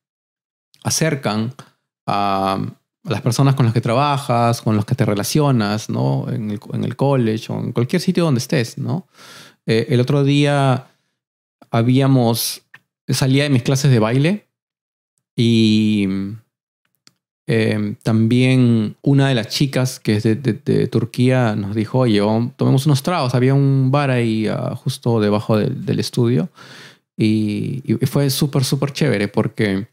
acercan 0.84 1.54
a, 2.06 2.62
las 3.04 3.22
personas 3.22 3.54
con 3.54 3.64
las 3.64 3.72
que 3.72 3.80
trabajas, 3.80 4.60
con 4.60 4.76
las 4.76 4.84
que 4.84 4.94
te 4.94 5.06
relacionas, 5.06 5.88
¿no? 5.88 6.26
En 6.28 6.50
el, 6.50 6.60
en 6.74 6.84
el 6.84 6.94
college 6.94 7.50
o 7.50 7.58
en 7.58 7.72
cualquier 7.72 8.02
sitio 8.02 8.24
donde 8.24 8.40
estés, 8.40 8.76
¿no? 8.76 9.06
Eh, 9.64 9.86
el 9.88 9.98
otro 9.98 10.24
día 10.24 10.88
habíamos, 11.70 12.66
salía 13.08 13.44
de 13.44 13.50
mis 13.50 13.62
clases 13.62 13.90
de 13.90 13.98
baile 13.98 14.46
y 15.34 16.06
eh, 17.46 17.94
también 18.02 18.96
una 19.02 19.28
de 19.28 19.34
las 19.34 19.48
chicas 19.48 20.00
que 20.00 20.16
es 20.16 20.22
de, 20.24 20.34
de- 20.34 20.54
de 20.64 20.86
Turquía 20.88 21.54
nos 21.56 21.74
dijo, 21.76 22.00
oye, 22.00 22.20
tomemos 22.56 22.86
unos 22.86 23.02
tragos. 23.02 23.34
Había 23.34 23.54
un 23.54 23.90
bar 23.90 24.10
ahí 24.10 24.46
ah, 24.48 24.74
justo 24.76 25.20
debajo 25.20 25.56
del, 25.56 25.84
del 25.86 26.00
estudio 26.00 26.48
y, 27.16 27.82
y 27.86 28.06
fue 28.06 28.30
súper, 28.30 28.64
súper 28.64 28.92
chévere 28.92 29.28
porque 29.28 29.86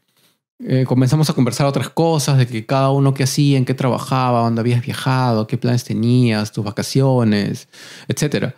eh, 0.60 0.84
comenzamos 0.86 1.30
a 1.30 1.32
conversar 1.34 1.66
otras 1.66 1.88
cosas 1.90 2.38
de 2.38 2.46
que 2.46 2.66
cada 2.66 2.90
uno 2.90 3.14
qué 3.14 3.24
hacía, 3.24 3.58
en 3.58 3.64
qué 3.64 3.74
trabajaba, 3.74 4.40
dónde 4.40 4.60
habías 4.60 4.84
viajado, 4.84 5.46
qué 5.46 5.56
planes 5.58 5.84
tenías, 5.84 6.52
tus 6.52 6.64
vacaciones, 6.64 7.68
etcétera. 8.08 8.54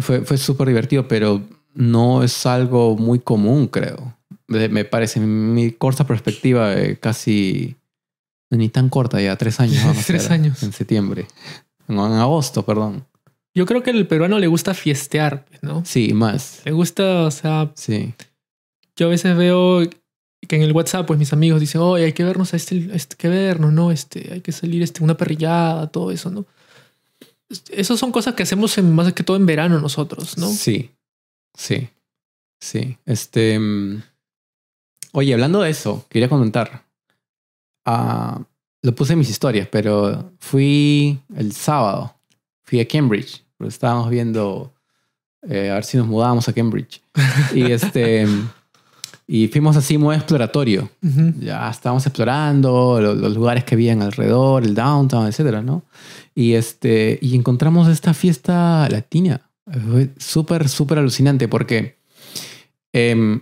Fue, 0.00 0.20
fue 0.22 0.36
súper 0.38 0.68
divertido, 0.68 1.08
pero 1.08 1.40
no 1.74 2.22
es 2.22 2.46
algo 2.46 2.96
muy 2.96 3.18
común, 3.18 3.66
creo. 3.68 4.14
Me 4.48 4.84
parece, 4.84 5.18
mi 5.20 5.72
corta 5.72 6.06
perspectiva, 6.06 6.74
eh, 6.74 6.98
casi 7.00 7.74
ni 8.50 8.68
tan 8.68 8.88
corta 8.88 9.20
ya, 9.20 9.36
tres 9.36 9.60
años. 9.60 9.82
Vamos 9.84 9.98
a 10.02 10.02
Tres 10.06 10.24
hacer 10.24 10.32
años. 10.32 10.62
En 10.62 10.72
septiembre. 10.72 11.26
No, 11.88 12.06
en 12.06 12.12
agosto, 12.14 12.64
perdón. 12.64 13.06
Yo 13.54 13.64
creo 13.66 13.82
que 13.82 13.90
al 13.90 14.06
peruano 14.06 14.38
le 14.38 14.46
gusta 14.48 14.74
fiestear, 14.74 15.46
¿no? 15.62 15.84
Sí, 15.84 16.12
más. 16.12 16.60
Le 16.64 16.72
gusta, 16.72 17.22
o 17.24 17.30
sea, 17.30 17.72
Sí. 17.74 18.12
yo 18.96 19.06
a 19.06 19.10
veces 19.10 19.36
veo 19.36 19.80
que 20.46 20.56
en 20.56 20.62
el 20.62 20.72
WhatsApp, 20.72 21.06
pues 21.06 21.18
mis 21.18 21.32
amigos 21.32 21.60
dicen, 21.60 21.80
oye, 21.80 22.04
hay 22.04 22.12
que 22.12 22.22
vernos, 22.22 22.52
a 22.52 22.56
este, 22.56 22.88
este, 22.92 23.16
que 23.16 23.28
vernos, 23.28 23.72
¿no? 23.72 23.90
Este, 23.90 24.32
hay 24.32 24.40
que 24.42 24.52
salir, 24.52 24.82
este, 24.82 25.02
una 25.02 25.16
perrillada, 25.16 25.86
todo 25.88 26.10
eso, 26.10 26.30
¿no? 26.30 26.44
Esas 27.70 27.98
son 27.98 28.12
cosas 28.12 28.34
que 28.34 28.42
hacemos 28.42 28.76
en, 28.78 28.94
más 28.94 29.12
que 29.12 29.22
todo 29.22 29.36
en 29.36 29.46
verano 29.46 29.80
nosotros, 29.80 30.36
¿no? 30.38 30.48
Sí. 30.48 30.90
Sí. 31.56 31.88
Sí. 32.60 32.98
Este. 33.06 33.58
mm, 33.58 34.02
Oye, 35.12 35.32
hablando 35.32 35.62
de 35.62 35.70
eso, 35.70 36.04
quería 36.10 36.28
comentar. 36.28 36.84
Lo 38.82 38.94
puse 38.94 39.14
en 39.14 39.18
mis 39.18 39.30
historias, 39.30 39.68
pero 39.70 40.32
fui 40.38 41.18
el 41.34 41.52
sábado. 41.52 42.14
Fui 42.64 42.80
a 42.80 42.86
Cambridge. 42.86 43.42
Porque 43.56 43.68
estábamos 43.70 44.10
viendo 44.10 44.74
eh, 45.48 45.70
a 45.70 45.74
ver 45.74 45.84
si 45.84 45.96
nos 45.96 46.06
mudábamos 46.06 46.48
a 46.48 46.52
Cambridge. 46.52 47.00
Y 47.54 47.62
este. 47.72 48.26
Y 49.28 49.48
fuimos 49.48 49.76
así 49.76 49.98
muy 49.98 50.14
exploratorio. 50.14 50.88
Ujú. 51.02 51.32
ya 51.40 51.68
estábamos 51.68 52.06
explorando 52.06 53.00
lo- 53.00 53.14
los, 53.14 53.34
lugares 53.34 53.64
que 53.64 53.74
habían 53.74 54.02
alrededor, 54.02 54.62
el 54.62 54.74
downtown, 54.74 55.26
etcétera, 55.26 55.62
¿no? 55.62 55.82
Y 56.34 56.52
este 56.52 57.18
y 57.20 57.34
encontramos 57.34 57.88
esta 57.88 58.14
fiesta 58.14 58.88
latina. 58.88 59.40
Fue 59.90 60.10
súper, 60.16 60.68
súper 60.68 60.98
alucinante 60.98 61.48
porque 61.48 61.98
em, 62.92 63.40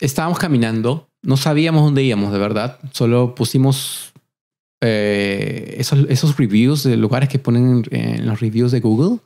estábamos 0.00 0.38
caminando, 0.38 1.08
no 1.22 1.36
sabíamos 1.36 1.82
dónde 1.82 2.02
íbamos, 2.02 2.32
de 2.32 2.38
verdad. 2.38 2.78
Solo 2.92 3.34
pusimos 3.34 4.12
eh, 4.80 5.76
esos, 5.78 6.06
esos 6.08 6.36
reviews 6.36 6.82
de 6.84 6.96
lugares 6.96 7.28
que 7.28 7.38
ponen 7.38 7.84
en 7.90 8.26
los 8.26 8.40
reviews 8.40 8.72
de 8.72 8.80
Google. 8.80 9.20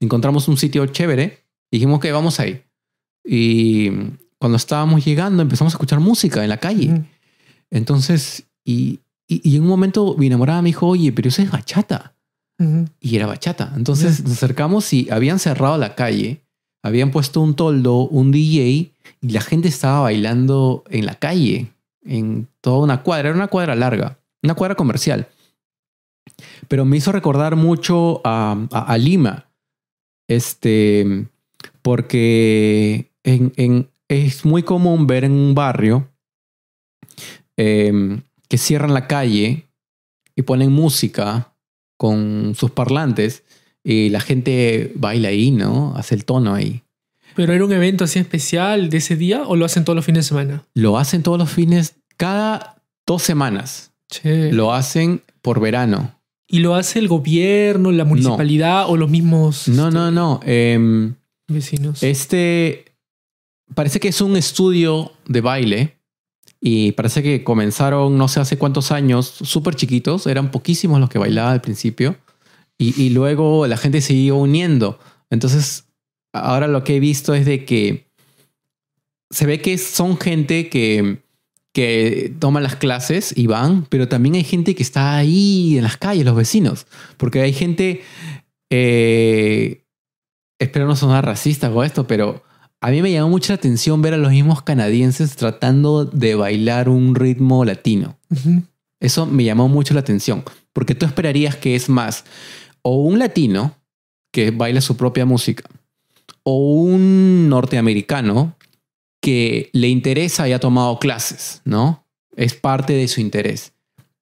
Encontramos 0.00 0.48
un 0.48 0.56
sitio 0.56 0.84
chévere. 0.86 1.44
Dijimos 1.70 2.00
que 2.00 2.12
vamos 2.12 2.40
ahí. 2.40 2.62
Y 3.24 3.90
cuando 4.38 4.56
estábamos 4.56 5.04
llegando 5.04 5.42
empezamos 5.42 5.72
a 5.72 5.76
escuchar 5.76 6.00
música 6.00 6.42
en 6.42 6.50
la 6.50 6.58
calle. 6.58 7.02
Entonces, 7.70 8.44
y, 8.64 9.00
y, 9.26 9.48
y 9.48 9.56
en 9.56 9.62
un 9.62 9.68
momento 9.68 10.14
mi 10.18 10.26
enamorada 10.26 10.62
me 10.62 10.68
dijo, 10.68 10.86
oye, 10.86 11.12
pero 11.12 11.28
eso 11.28 11.42
es 11.42 11.50
bachata. 11.50 12.14
Ujú. 12.58 12.86
Y 13.00 13.16
era 13.16 13.26
bachata. 13.26 13.72
Entonces 13.76 14.22
nos 14.22 14.32
acercamos 14.32 14.92
y 14.92 15.08
habían 15.10 15.38
cerrado 15.38 15.78
la 15.78 15.94
calle, 15.94 16.42
habían 16.82 17.10
puesto 17.10 17.40
un 17.40 17.54
toldo, 17.54 18.08
un 18.08 18.30
DJ, 18.30 18.92
y 19.20 19.30
la 19.30 19.40
gente 19.40 19.68
estaba 19.68 20.00
bailando 20.00 20.84
en 20.90 21.06
la 21.06 21.14
calle, 21.14 21.72
en 22.04 22.48
toda 22.60 22.78
una 22.78 23.02
cuadra. 23.02 23.28
Era 23.28 23.36
una 23.36 23.48
cuadra 23.48 23.74
larga, 23.74 24.18
una 24.42 24.54
cuadra 24.54 24.74
comercial. 24.74 25.28
Pero 26.68 26.84
me 26.84 26.96
hizo 26.96 27.12
recordar 27.12 27.56
mucho 27.56 28.20
a, 28.24 28.96
Lima. 28.98 29.46
Este, 30.28 31.26
porque 31.82 33.10
es 34.08 34.44
muy 34.44 34.62
común 34.62 35.06
ver 35.06 35.24
en 35.24 35.32
un 35.32 35.54
barrio 35.54 36.08
em, 37.56 38.22
que 38.48 38.58
cierran 38.58 38.94
la 38.94 39.06
calle 39.06 39.66
y 40.36 40.42
ponen 40.42 40.70
música 40.70 41.54
con 41.96 42.54
sus 42.54 42.70
parlantes 42.70 43.42
y 43.82 44.10
la 44.10 44.20
gente 44.20 44.92
baila 44.94 45.28
ahí, 45.28 45.50
¿no? 45.50 45.94
Hace 45.96 46.14
el 46.14 46.24
tono 46.24 46.54
ahí. 46.54 46.82
Pero 47.38 47.52
era 47.52 47.64
un 47.64 47.72
evento 47.72 48.02
así 48.02 48.18
especial 48.18 48.90
de 48.90 48.96
ese 48.96 49.14
día 49.14 49.44
o 49.46 49.54
lo 49.54 49.64
hacen 49.64 49.84
todos 49.84 49.94
los 49.94 50.04
fines 50.04 50.24
de 50.24 50.28
semana? 50.28 50.64
Lo 50.74 50.98
hacen 50.98 51.22
todos 51.22 51.38
los 51.38 51.48
fines, 51.48 51.94
cada 52.16 52.82
dos 53.06 53.22
semanas. 53.22 53.92
Che. 54.10 54.52
Lo 54.52 54.74
hacen 54.74 55.22
por 55.40 55.60
verano. 55.60 56.18
¿Y 56.48 56.58
lo 56.58 56.74
hace 56.74 56.98
el 56.98 57.06
gobierno, 57.06 57.92
la 57.92 58.04
municipalidad 58.04 58.88
o 58.88 58.96
los 58.96 59.08
mismos 59.08 59.68
No, 59.68 59.86
este, 59.86 59.98
no, 60.00 60.10
no. 60.10 60.40
em, 60.44 61.14
vecinos? 61.46 62.02
Este 62.02 62.86
parece 63.72 64.00
que 64.00 64.08
es 64.08 64.20
un 64.20 64.36
estudio 64.36 65.12
de 65.26 65.40
baile 65.40 65.98
Y 66.60 66.90
parece 66.92 67.22
que 67.22 67.44
comenzaron 67.44 68.18
no 68.18 68.26
sé 68.26 68.40
hace 68.40 68.58
cuántos 68.58 68.90
años, 68.90 69.26
súper 69.26 69.76
chiquitos, 69.76 70.26
eran 70.26 70.50
poquísimos 70.50 70.98
los 70.98 71.08
que 71.08 71.20
bailaban 71.20 71.52
al 71.52 71.60
principio. 71.60 72.16
Y, 72.78 73.00
y 73.00 73.10
luego 73.10 73.64
la 73.68 73.76
gente 73.76 74.00
se 74.00 74.14
iba 74.14 74.36
uniendo. 74.36 74.98
Entonces, 75.30 75.84
ahora 76.38 76.68
lo 76.68 76.84
que 76.84 76.96
he 76.96 77.00
visto 77.00 77.34
es 77.34 77.46
de 77.46 77.64
que 77.64 78.08
se 79.30 79.46
ve 79.46 79.60
que 79.60 79.78
son 79.78 80.18
gente 80.18 80.68
que, 80.68 81.18
que 81.72 82.34
toma 82.38 82.60
las 82.60 82.76
clases 82.76 83.36
y 83.36 83.46
van, 83.46 83.86
pero 83.86 84.08
también 84.08 84.34
hay 84.34 84.44
gente 84.44 84.74
que 84.74 84.82
está 84.82 85.16
ahí 85.16 85.76
en 85.76 85.84
las 85.84 85.96
calles, 85.96 86.24
los 86.24 86.36
vecinos. 86.36 86.86
Porque 87.16 87.40
hay 87.40 87.52
gente, 87.52 88.02
eh, 88.70 89.84
espero 90.58 90.86
no 90.86 90.96
sonar 90.96 91.24
racista 91.24 91.70
con 91.70 91.84
esto, 91.84 92.06
pero 92.06 92.42
a 92.80 92.90
mí 92.90 93.02
me 93.02 93.12
llamó 93.12 93.28
mucha 93.28 93.54
atención 93.54 94.02
ver 94.02 94.14
a 94.14 94.18
los 94.18 94.30
mismos 94.30 94.62
canadienses 94.62 95.36
tratando 95.36 96.04
de 96.04 96.34
bailar 96.34 96.88
un 96.88 97.14
ritmo 97.14 97.64
latino. 97.64 98.18
Eso 99.00 99.26
me 99.26 99.44
llamó 99.44 99.68
mucho 99.68 99.94
la 99.94 100.00
atención, 100.00 100.44
porque 100.72 100.94
tú 100.94 101.04
esperarías 101.04 101.56
que 101.56 101.74
es 101.74 101.88
más 101.88 102.24
o 102.82 102.96
un 103.02 103.18
latino 103.18 103.74
que 104.32 104.50
baila 104.50 104.80
su 104.80 104.96
propia 104.96 105.24
música, 105.24 105.64
o 106.50 106.56
un 106.80 107.50
norteamericano 107.50 108.56
que 109.20 109.68
le 109.74 109.88
interesa 109.88 110.48
y 110.48 110.52
ha 110.54 110.60
tomado 110.60 110.98
clases, 110.98 111.60
¿no? 111.66 112.06
Es 112.36 112.54
parte 112.54 112.94
de 112.94 113.06
su 113.06 113.20
interés. 113.20 113.72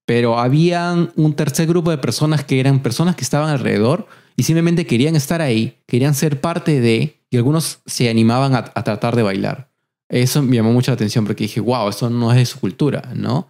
Pero 0.06 0.38
habían 0.40 1.12
un 1.14 1.34
tercer 1.34 1.68
grupo 1.68 1.90
de 1.92 1.98
personas 1.98 2.44
que 2.44 2.58
eran 2.58 2.82
personas 2.82 3.14
que 3.14 3.22
estaban 3.22 3.48
alrededor 3.50 4.08
y 4.36 4.42
simplemente 4.42 4.86
querían 4.86 5.14
estar 5.14 5.40
ahí, 5.40 5.78
querían 5.86 6.14
ser 6.14 6.40
parte 6.40 6.80
de, 6.80 7.20
y 7.30 7.36
algunos 7.36 7.78
se 7.86 8.08
animaban 8.10 8.54
a, 8.56 8.72
a 8.74 8.82
tratar 8.82 9.14
de 9.14 9.22
bailar. 9.22 9.70
Eso 10.08 10.42
me 10.42 10.56
llamó 10.56 10.72
mucho 10.72 10.90
la 10.90 10.94
atención 10.94 11.24
porque 11.26 11.44
dije, 11.44 11.60
wow, 11.60 11.88
eso 11.88 12.10
no 12.10 12.32
es 12.32 12.38
de 12.38 12.46
su 12.46 12.58
cultura, 12.58 13.12
¿no? 13.14 13.48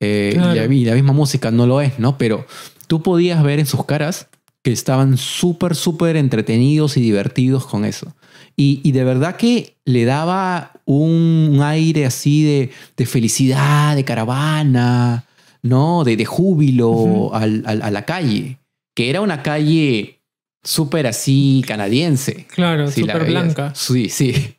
Eh, 0.00 0.30
Claro. 0.32 0.52
y, 0.54 0.56
la, 0.56 0.74
y 0.74 0.84
la 0.86 0.94
misma 0.94 1.12
música 1.12 1.50
no 1.50 1.66
lo 1.66 1.80
es, 1.82 1.98
¿no? 1.98 2.16
Pero 2.16 2.46
tú 2.86 3.02
podías 3.02 3.42
ver 3.42 3.58
en 3.58 3.66
sus 3.66 3.84
caras 3.84 4.28
que 4.68 4.72
estaban 4.74 5.16
súper, 5.16 5.74
súper 5.74 6.16
entretenidos 6.16 6.98
y 6.98 7.00
divertidos 7.00 7.64
con 7.64 7.86
eso. 7.86 8.14
Y, 8.54 8.82
y 8.84 8.92
de 8.92 9.02
verdad 9.02 9.36
que 9.36 9.78
le 9.86 10.04
daba 10.04 10.72
un, 10.84 11.60
aire 11.62 12.04
así 12.04 12.42
de, 12.42 12.70
de 12.94 13.06
felicidad, 13.06 13.96
de 13.96 14.04
caravana, 14.04 15.24
¿no? 15.62 16.04
De, 16.04 16.18
de 16.18 16.26
júbilo 16.26 17.34
al- 17.34 17.62
al- 17.64 17.80
a 17.80 17.90
la 17.90 18.04
calle, 18.04 18.58
que 18.94 19.08
era 19.08 19.22
una 19.22 19.42
calle 19.42 20.20
súper 20.62 21.06
así 21.06 21.64
canadiense. 21.66 22.46
Claro, 22.54 22.90
súper 22.90 23.24
blanca. 23.24 23.72
Sí, 23.74 24.10
sí. 24.10 24.54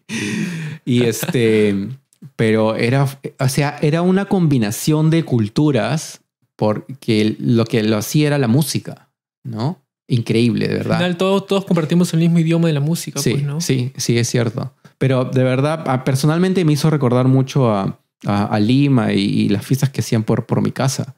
Y 0.86 1.04
este, 1.12 1.88
pero 2.36 2.78
era, 2.78 3.08
o 3.38 3.48
sea, 3.48 3.78
era 3.84 4.02
una 4.02 4.26
combinación 4.26 5.12
de 5.12 5.24
culturas 5.24 6.22
porque 6.56 7.36
lo 7.38 7.66
que 7.66 7.84
lo 7.84 7.98
hacía 7.98 8.26
era 8.26 8.40
la 8.40 8.48
música, 8.48 9.12
¿no? 9.44 9.84
Increíble, 10.12 10.68
de 10.68 10.74
Al 10.74 10.78
verdad. 10.80 10.98
final 10.98 11.18
todos, 11.18 11.46
todos 11.48 11.66
compartimos 11.66 12.12
el 12.14 12.20
mismo 12.20 12.40
idioma 12.40 12.68
de 12.68 12.74
la 12.74 12.80
música, 12.80 13.20
Sí, 13.22 13.32
pues, 13.32 13.44
¿no? 13.44 13.62
sí, 13.62 13.92
sí, 13.96 14.18
es 14.18 14.28
cierto. 14.28 14.74
Pero 14.98 15.24
de 15.26 15.44
verdad, 15.44 16.04
personalmente 16.04 16.66
me 16.66 16.74
hizo 16.74 16.90
recordar 16.90 17.28
mucho 17.28 17.72
a, 17.72 18.00
a- 18.26 18.46
a 18.46 18.60
Lima 18.60 19.14
y, 19.14 19.20
y 19.22 19.50
las 19.50 19.66
fiestas 19.66 19.90
que 19.92 20.02
hacían 20.02 20.24
por, 20.24 20.46
por 20.46 20.62
mi 20.62 20.72
casa, 20.72 21.16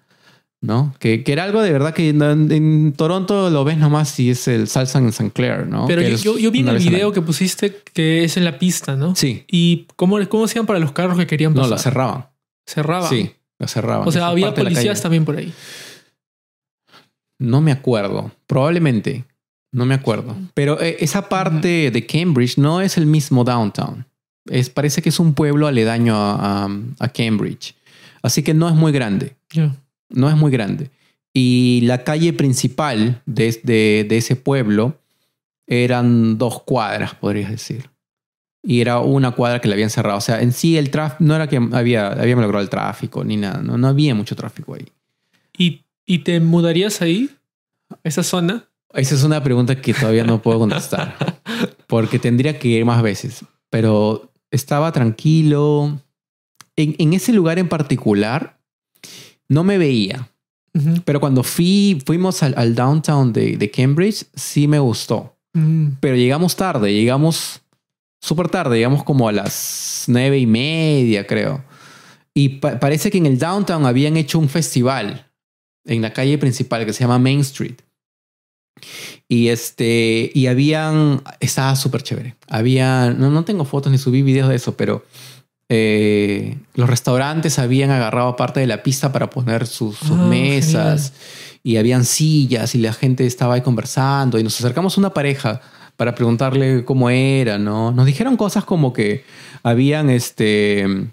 ¿no? 0.59 0.93
Que, 0.99 1.23
que 1.23 1.31
era 1.31 1.45
algo 1.45 1.61
de 1.61 1.71
verdad 1.71 1.93
que 1.93 2.09
en, 2.09 2.21
en 2.51 2.93
Toronto 2.93 3.49
lo 3.49 3.63
ves 3.63 3.77
nomás 3.77 4.09
si 4.09 4.29
es 4.29 4.47
el 4.47 4.67
salsa 4.67 4.99
en 4.99 5.07
St. 5.07 5.31
Clair, 5.31 5.65
¿no? 5.67 5.87
Pero 5.87 6.01
yo, 6.03 6.17
yo, 6.17 6.37
yo 6.37 6.51
vi 6.51 6.59
en 6.59 6.67
el 6.67 6.75
al 6.75 6.81
video 6.83 7.11
que 7.13 7.21
pusiste 7.21 7.77
que 7.93 8.23
es 8.25 8.37
en 8.37 8.43
la 8.43 8.59
pista, 8.59 8.95
¿no? 8.95 9.15
Sí, 9.15 9.45
¿Y 9.47 9.87
cómo, 9.95 10.19
cómo 10.29 10.45
hacían 10.45 10.65
para 10.65 10.77
los 10.79 10.91
carros 10.91 11.17
que 11.17 11.25
querían 11.25 11.53
no, 11.53 11.61
pasar? 11.61 11.71
lo 11.71 11.77
cerraban. 11.81 12.25
Cerraban. 12.67 13.09
Sí, 13.09 13.31
lo 13.57 13.67
cerraban. 13.67 14.07
O 14.07 14.11
sea, 14.11 14.27
había 14.27 14.47
la 14.47 14.53
policías 14.53 15.01
también 15.01 15.25
por 15.25 15.37
ahí. 15.37 15.51
No 17.41 17.59
me 17.61 17.71
acuerdo. 17.71 18.31
Probablemente. 18.47 19.25
No 19.71 19.85
me 19.85 19.95
acuerdo. 19.95 20.35
Pero 20.53 20.81
eh, 20.81 20.97
esa 20.99 21.29
parte 21.29 21.91
de 21.91 22.05
Cambridge 22.05 22.57
no 22.57 22.81
es 22.81 22.97
el 22.97 23.05
mismo 23.05 23.43
downtown. 23.43 24.05
Es, 24.45 24.69
parece 24.69 25.01
que 25.01 25.09
es 25.09 25.19
un 25.19 25.33
pueblo 25.33 25.67
aledaño 25.67 26.15
a, 26.15 26.65
a- 26.65 26.69
a 26.99 27.09
Cambridge. 27.09 27.75
Así 28.21 28.43
que 28.43 28.53
no 28.53 28.67
es 28.69 28.75
muy 28.75 28.91
grande. 28.91 29.35
Ya. 29.51 29.75
No 30.09 30.29
es 30.29 30.35
muy 30.35 30.51
grande. 30.51 30.89
Y 31.33 31.81
la 31.83 32.03
calle 32.03 32.33
principal 32.33 33.21
de, 33.25 33.59
de- 33.63 34.05
de 34.07 34.17
ese 34.17 34.35
pueblo 34.35 34.97
eran 35.67 36.37
dos 36.37 36.61
cuadras, 36.63 37.15
podrías 37.15 37.49
decir. 37.51 37.89
Y 38.63 38.81
era 38.81 38.99
una 38.99 39.31
cuadra 39.31 39.59
que 39.61 39.67
la 39.67 39.73
habían 39.75 39.89
cerrado. 39.89 40.17
O 40.17 40.21
sea, 40.21 40.41
en 40.41 40.51
sí 40.51 40.77
el 40.77 40.91
tráfico 40.91 41.23
no 41.23 41.35
era 41.35 41.47
que 41.47 41.57
había, 41.71 42.07
había 42.09 42.35
logrado 42.35 42.61
el 42.61 42.69
tráfico 42.69 43.23
ni 43.23 43.37
nada. 43.37 43.61
No, 43.63 43.77
no 43.77 43.87
había 43.87 44.13
mucho 44.13 44.35
tráfico 44.35 44.75
ahí. 44.75 44.85
¿Y, 45.57 45.81
¿Y 46.11 46.19
te 46.19 46.39
mudarías 46.41 47.01
ahí? 47.01 47.29
¿A 47.89 47.97
esa 48.03 48.21
zona? 48.23 48.65
Esa 48.93 49.15
es 49.15 49.23
una 49.23 49.41
pregunta 49.41 49.79
que 49.81 49.93
todavía 49.93 50.25
no 50.25 50.41
puedo 50.41 50.59
contestar. 50.59 51.15
Porque 51.87 52.19
tendría 52.19 52.59
que 52.59 52.67
ir 52.67 52.83
más 52.83 53.01
veces. 53.01 53.45
Pero 53.69 54.29
estaba 54.51 54.91
tranquilo. 54.91 56.01
En, 56.75 56.95
en 56.99 57.13
ese 57.13 57.31
lugar 57.31 57.59
en 57.59 57.69
particular, 57.69 58.59
no 59.47 59.63
me 59.63 59.77
veía. 59.77 60.29
Pero 61.05 61.21
cuando 61.21 61.43
fui, 61.43 62.01
fuimos 62.05 62.43
al, 62.43 62.53
al 62.57 62.75
downtown 62.75 63.31
de, 63.31 63.55
de 63.55 63.71
Cambridge, 63.71 64.25
sí 64.35 64.67
me 64.67 64.79
gustó. 64.79 65.37
Mm. 65.53 65.91
Pero 66.01 66.17
llegamos 66.17 66.57
tarde, 66.57 66.93
llegamos 66.93 67.61
súper 68.21 68.49
tarde, 68.49 68.75
llegamos 68.77 69.03
como 69.05 69.29
a 69.29 69.31
las 69.31 70.03
nueve 70.07 70.37
y 70.39 70.45
media, 70.45 71.25
creo. 71.25 71.63
Y 72.33 72.49
pa- 72.59 72.79
parece 72.79 73.09
que 73.11 73.17
en 73.17 73.25
el 73.27 73.37
downtown 73.39 73.85
habían 73.85 74.17
hecho 74.17 74.39
un 74.39 74.49
festival 74.49 75.30
en 75.85 76.01
la 76.01 76.13
calle 76.13 76.37
principal 76.37 76.85
que 76.85 76.93
se 76.93 77.01
llama 77.01 77.19
Main 77.19 77.39
Street. 77.41 77.75
Y 79.27 79.49
este, 79.49 80.31
y 80.33 80.47
habían, 80.47 81.21
estaba 81.39 81.75
súper 81.75 82.03
chévere. 82.03 82.35
Había, 82.47 83.11
no, 83.11 83.29
no 83.29 83.45
tengo 83.45 83.65
fotos 83.65 83.91
ni 83.91 83.97
subí 83.97 84.21
videos 84.21 84.49
de 84.49 84.55
eso, 84.55 84.75
pero 84.75 85.05
eh, 85.69 86.57
los 86.73 86.89
restaurantes 86.89 87.59
habían 87.59 87.91
agarrado 87.91 88.35
parte 88.35 88.59
de 88.59 88.67
la 88.67 88.83
pista 88.83 89.11
para 89.11 89.29
poner 89.29 89.67
sus, 89.67 89.97
sus 89.97 90.17
Ah, 90.17 90.27
mesas 90.27 91.13
y 91.63 91.77
habían 91.77 92.03
sillas 92.03 92.75
y 92.75 92.79
la 92.79 92.91
gente 92.91 93.25
estaba 93.25 93.53
ahí 93.53 93.61
conversando 93.61 94.39
y 94.39 94.43
nos 94.43 94.59
acercamos 94.59 94.97
a 94.97 95.01
una 95.01 95.13
pareja 95.13 95.61
para 95.95 96.15
preguntarle 96.15 96.83
cómo 96.83 97.09
era, 97.09 97.57
¿no? 97.57 97.91
Nos 97.91 98.05
dijeron 98.05 98.35
cosas 98.35 98.65
como 98.65 98.91
que 98.91 99.23
habían 99.63 100.09
este 100.09 101.07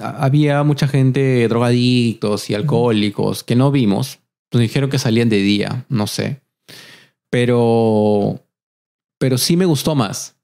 había 0.00 0.62
mucha 0.62 0.88
gente 0.88 1.46
drogadictos 1.48 2.50
y 2.50 2.54
alcohólicos 2.54 3.42
que 3.42 3.56
no 3.56 3.70
vimos. 3.70 4.18
Nos 4.52 4.62
dijeron 4.62 4.90
que 4.90 4.98
salían 4.98 5.28
de 5.28 5.38
día, 5.38 5.84
no 5.88 6.06
sé. 6.06 6.40
Pero 7.30 8.40
pero 9.18 9.36
sí 9.36 9.56
me 9.56 9.64
gustó 9.64 9.94
más. 9.94 10.36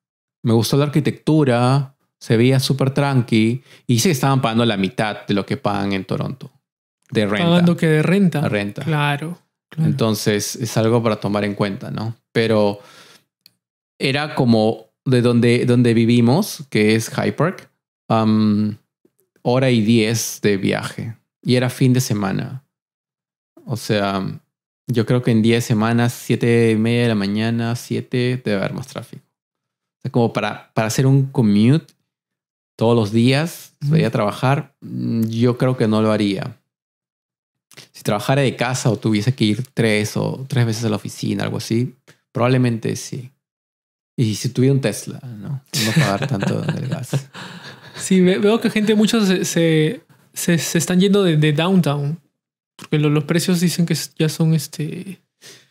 Me 0.43 0.53
gustó 0.53 0.77
la 0.77 0.85
arquitectura, 0.85 1.95
se 2.19 2.37
veía 2.37 2.61
súper 2.61 2.91
tranqui 2.91 3.63
y 3.87 3.99
sí 4.01 4.11
estaban 4.11 4.43
pagando 4.43 4.67
la 4.67 4.77
mitad 4.77 5.27
de 5.27 5.35
lo 5.35 5.47
que 5.47 5.57
pagan 5.57 5.93
en 5.93 6.05
Toronto 6.05 6.51
de 7.11 7.27
renta. 7.27 7.49
Pagando 7.49 7.77
que 7.77 7.87
de 7.87 8.03
renta. 8.03 8.43
La 8.43 8.49
renta. 8.49 8.83
Claro. 8.83 9.39
claro. 9.71 9.91
Entonces 9.91 10.57
es 10.57 10.77
algo 10.77 11.03
para 11.03 11.17
tomar 11.17 11.45
en 11.45 11.55
cuenta, 11.55 11.91
¿no? 11.91 12.15
Pero 12.33 12.81
era 13.99 14.35
como 14.35 14.87
de 15.05 15.23
donde, 15.23 15.65
donde 15.67 15.95
vivimos, 15.95 16.65
que 16.71 16.95
es 16.95 17.09
High 17.11 17.37
Park, 17.37 17.71
um, 18.09 18.75
hora 19.45 19.71
y 19.71 19.83
diez 19.83 20.41
de 20.43 20.57
viaje. 20.57 21.17
Y 21.43 21.57
era 21.57 21.71
fin 21.71 21.93
de 21.93 22.01
semana. 22.01 22.65
O 23.67 23.77
sea, 23.77 24.41
yo 24.87 25.07
creo 25.07 25.23
que 25.23 25.31
en 25.31 25.43
10 25.43 25.65
semanas, 25.65 26.13
siete 26.13 26.73
y 26.73 26.77
media 26.77 27.03
de 27.03 27.09
la 27.09 27.15
mañana, 27.15 27.77
7, 27.77 28.43
debe 28.45 28.57
haber 28.57 28.75
más 28.75 28.87
tráfico. 28.87 29.25
O 29.27 30.03
sea, 30.03 30.11
como 30.11 30.33
para, 30.33 30.73
para 30.75 30.89
hacer 30.89 31.07
un 31.07 31.27
commute 31.27 31.95
todos 32.77 32.97
los 32.97 33.13
días, 33.13 33.75
ir 33.93 34.05
a 34.05 34.11
trabajar, 34.11 34.75
mm, 34.81 35.25
yo 35.25 35.57
creo 35.57 35.77
que 35.77 35.89
no 35.89 36.03
lo 36.03 36.13
haría. 36.13 36.59
Si 37.93 38.03
trabajara 38.03 38.43
de 38.43 38.57
casa 38.57 38.91
o 38.91 38.97
tuviese 38.97 39.35
que 39.35 39.45
ir 39.45 39.65
tres 39.75 40.17
o 40.17 40.45
tres 40.49 40.67
veces 40.67 40.85
a 40.85 40.89
la 40.89 40.97
oficina, 40.97 41.45
algo 41.45 41.59
así, 41.59 41.95
probablemente 42.33 42.97
sí. 42.97 43.31
Y 44.17 44.37
si 44.37 44.51
tuviera 44.51 44.75
un 44.75 44.81
Tesla, 44.81 45.21
¿no? 45.21 45.49
No 45.85 45.93
pagar 45.95 46.29
tanto 46.29 46.63
en 46.63 46.77
el 46.77 46.89
gas. 46.89 47.11
Sí, 47.97 48.21
ve- 48.21 48.39
veo 48.39 48.61
que 48.61 48.71
gente, 48.71 48.95
muchos 48.95 49.27
se, 49.29 49.45
se, 49.45 50.01
se- 50.33 50.59
se 50.59 50.79
están 50.79 51.01
yendo 51.01 51.23
de, 51.23 51.37
de 51.37 51.53
downtown. 51.53 52.21
Porque 52.77 52.99
lo- 52.99 53.11
los 53.11 53.25
precios 53.25 53.61
dicen 53.61 53.87
que 53.87 53.97
ya 54.19 54.29
son 54.29 54.55
este. 54.55 55.21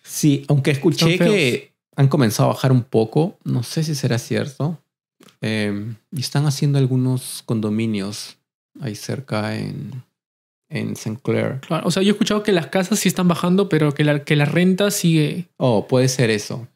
Sí, 0.04 0.46
aunque 0.48 0.72
escuché 0.72 1.18
que 1.18 1.74
han 1.96 2.08
comenzado 2.08 2.50
a 2.50 2.54
bajar 2.54 2.72
un 2.72 2.84
poco, 2.84 3.38
no 3.44 3.64
sé 3.64 3.84
si 3.84 3.94
será 3.96 4.18
cierto. 4.20 4.80
Eh, 5.42 5.94
y 6.12 6.20
están 6.22 6.46
haciendo 6.46 6.78
algunos 6.80 7.44
condominios 7.46 8.38
ahí 8.80 8.96
cerca 8.96 9.58
en, 9.58 10.04
en 10.70 10.94
St. 10.94 11.20
Clair. 11.22 11.60
Claro, 11.62 11.88
o 11.88 11.92
sea, 11.92 12.02
yo 12.04 12.10
he 12.10 12.12
escuchado 12.14 12.44
que 12.44 12.52
las 12.54 12.68
casas 12.68 13.00
sí 13.00 13.10
están 13.10 13.28
bajando, 13.28 13.68
pero 13.70 13.94
que 13.94 14.04
la, 14.06 14.24
que 14.24 14.36
la 14.36 14.46
renta 14.46 14.90
sigue. 14.92 15.50
Oh, 15.58 15.88
puede 15.88 16.08
ser 16.08 16.30
eso. 16.30 16.68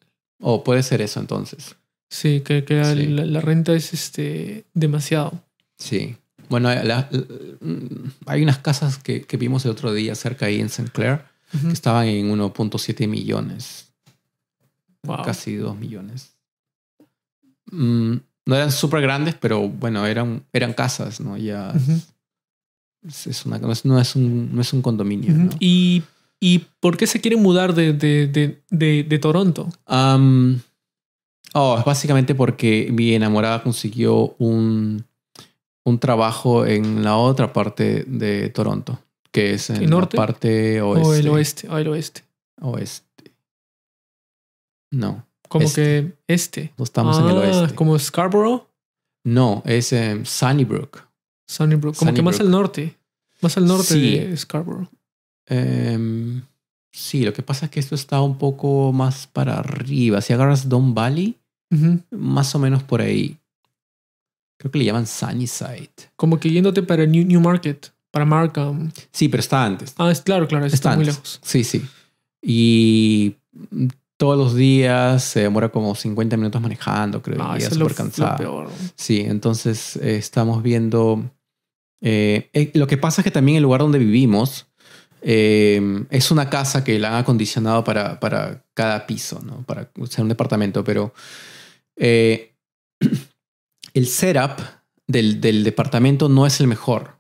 Oh, 0.42 0.64
puede 0.64 0.84
ser 0.84 1.02
eso 1.02 1.20
entonces. 1.20 1.76
Sí, 2.10 2.42
que, 2.42 2.64
que 2.64 2.84
Sí. 2.86 3.08
La, 3.08 3.26
la 3.26 3.42
renta 3.42 3.74
es 3.74 3.94
este 3.94 4.66
demasiado. 4.74 5.44
Sí. 5.78 6.16
Bueno, 6.50 6.70
la- 6.74 6.84
la- 6.84 7.10
mm, 7.60 7.86
hay 8.28 8.44
unas 8.44 8.60
casas 8.60 8.98
que, 8.98 9.24
que 9.24 9.38
vimos 9.38 9.66
el 9.66 9.72
otro 9.72 9.92
día 9.94 10.16
cerca 10.16 10.46
ahí 10.46 10.60
en 10.62 10.68
St. 10.68 10.90
Clair 10.92 11.22
Ujú. 11.54 11.68
que 11.68 11.74
estaban 11.74 12.08
en 12.08 12.30
1.7 12.32 13.08
millones, 13.08 13.92
Wow. 15.04 15.24
casi 15.24 15.56
2 15.56 15.78
millones. 15.78 16.32
Mm, 17.72 18.16
no 18.46 18.56
eran 18.56 18.72
súper 18.72 19.02
grandes, 19.02 19.36
pero 19.36 19.68
bueno, 19.68 20.06
eran, 20.06 20.44
eran 20.54 20.74
casas, 20.74 21.20
¿no? 21.20 21.38
Ya 21.38 21.74
es, 23.06 23.28
es 23.28 23.46
una, 23.46 23.58
no, 23.60 23.72
es, 23.72 23.84
no 23.86 24.00
es 24.00 24.16
un, 24.16 24.56
no 24.56 24.62
es 24.62 24.72
un 24.74 24.82
condominio. 24.82 25.50
¿Y, 25.60 26.04
¿Y 26.40 26.60
por 26.80 26.96
qué 26.98 27.08
se 27.08 27.20
quiere 27.20 27.36
mudar 27.36 27.74
de, 27.74 27.92
de, 27.94 28.28
de, 28.70 29.04
de, 29.04 29.20
Toronto? 29.20 29.70
Am, 29.86 30.62
oh, 31.62 31.80
es 31.80 31.86
básicamente 31.86 32.36
porque 32.36 32.90
mi 32.92 33.14
enamorada 33.14 33.64
consiguió 33.64 34.36
un, 34.40 35.06
un 35.84 36.00
trabajo 36.00 36.66
en 36.66 37.04
la 37.04 37.18
otra 37.18 37.54
parte 37.54 38.04
de 38.08 38.50
Toronto, 38.50 39.00
que 39.32 39.54
es 39.54 39.70
en 39.70 39.84
¿El 39.84 39.90
norte? 39.90 40.18
la 40.18 40.26
parte 40.26 40.82
¿O 40.82 40.90
oeste. 40.92 41.20
el 41.20 41.30
oeste? 41.30 41.70
¿O 41.70 41.78
el 41.78 41.88
oeste? 41.88 42.22
Oeste. 42.62 43.32
No, 44.92 45.26
Como 45.50 45.66
Este. 45.66 45.82
que 45.84 46.14
este. 46.34 46.74
no 46.78 46.84
estamos 46.84 47.18
en 47.20 47.26
el 47.26 47.38
Ah, 47.38 47.40
oeste. 47.62 47.76
Como 47.76 47.98
Scarborough, 48.00 48.64
No, 49.26 49.62
es 49.66 49.94
Sunnybrook. 50.24 51.04
Sunnybrook. 51.48 51.96
Como 51.98 52.14
que 52.14 52.22
más 52.22 52.40
al 52.40 52.50
norte. 52.52 52.98
Más 53.42 53.58
al 53.58 53.66
norte 53.68 53.84
Sí. 53.94 54.18
de 54.20 54.36
Scarborough. 54.38 54.88
Em, 55.46 56.42
sí, 56.92 57.24
lo 57.24 57.32
que 57.34 57.44
pasa 57.44 57.66
es 57.66 57.72
que 57.72 57.80
esto 57.80 57.96
está 57.96 58.22
un 58.22 58.38
poco 58.38 58.92
más 58.94 59.28
para 59.28 59.60
arriba. 59.60 60.22
Si 60.22 60.34
agarras 60.34 60.68
Don 60.70 60.94
Valley, 60.94 61.38
Más 62.12 62.56
o 62.56 62.60
menos 62.60 62.84
por 62.84 63.02
ahí. 63.02 63.38
Creo 64.60 64.72
que 64.72 64.80
le 64.80 64.86
llaman 64.86 65.06
Sunnyside. 65.06 65.90
Como 66.16 66.40
que 66.40 66.50
yéndote 66.50 66.82
para 66.84 67.06
New, 67.06 67.26
Newmarket, 67.26 67.92
para 68.12 68.26
Markham. 68.26 68.92
Sí, 69.12 69.30
pero 69.30 69.42
está 69.42 69.64
antes. 69.64 69.94
Ah, 69.98 70.10
es 70.12 70.22
claro, 70.22 70.48
claro, 70.48 70.66
está, 70.66 70.76
Está 70.76 70.96
muy 70.96 71.06
lejos. 71.06 71.40
Sí, 71.44 71.64
sí. 71.64 71.86
Y 72.42 73.36
todos 74.18 74.38
los 74.38 74.56
días 74.56 75.24
se 75.24 75.42
demora 75.42 75.70
como 75.70 75.94
50 75.94 76.38
minutos 76.38 76.62
manejando, 76.62 77.22
creo. 77.22 77.38
Ah, 77.42 77.56
y 77.60 77.64
es 77.64 77.70
súper 77.70 77.94
peor. 78.38 78.70
Sí, 78.96 79.22
entonces 79.22 79.96
eh, 79.98 80.18
estamos 80.18 80.64
viendo. 80.64 81.24
eh, 82.02 82.50
eh, 82.54 82.72
lo 82.74 82.88
que 82.88 82.98
pasa 82.98 83.22
es 83.22 83.24
que 83.24 83.32
también 83.32 83.58
el 83.58 83.64
lugar 83.64 83.82
donde 83.82 84.00
vivimos 84.00 84.66
eh, 85.30 86.06
es 86.10 86.32
una 86.32 86.50
casa 86.50 86.86
que 86.86 86.98
la 87.00 87.10
han 87.10 87.16
acondicionado 87.16 87.84
para, 87.84 88.18
para 88.22 88.64
cada 88.74 89.06
piso, 89.06 89.42
¿no? 89.44 89.64
Para 89.64 89.90
ser 90.10 90.22
un 90.22 90.30
departamento, 90.30 90.86
pero 90.86 91.14
eh, 91.98 92.54
el 93.94 94.08
setup 94.08 94.62
del, 95.06 95.42
del 95.42 95.66
departamento 95.66 96.30
no 96.30 96.46
es 96.46 96.62
el 96.62 96.68
mejor. 96.68 97.18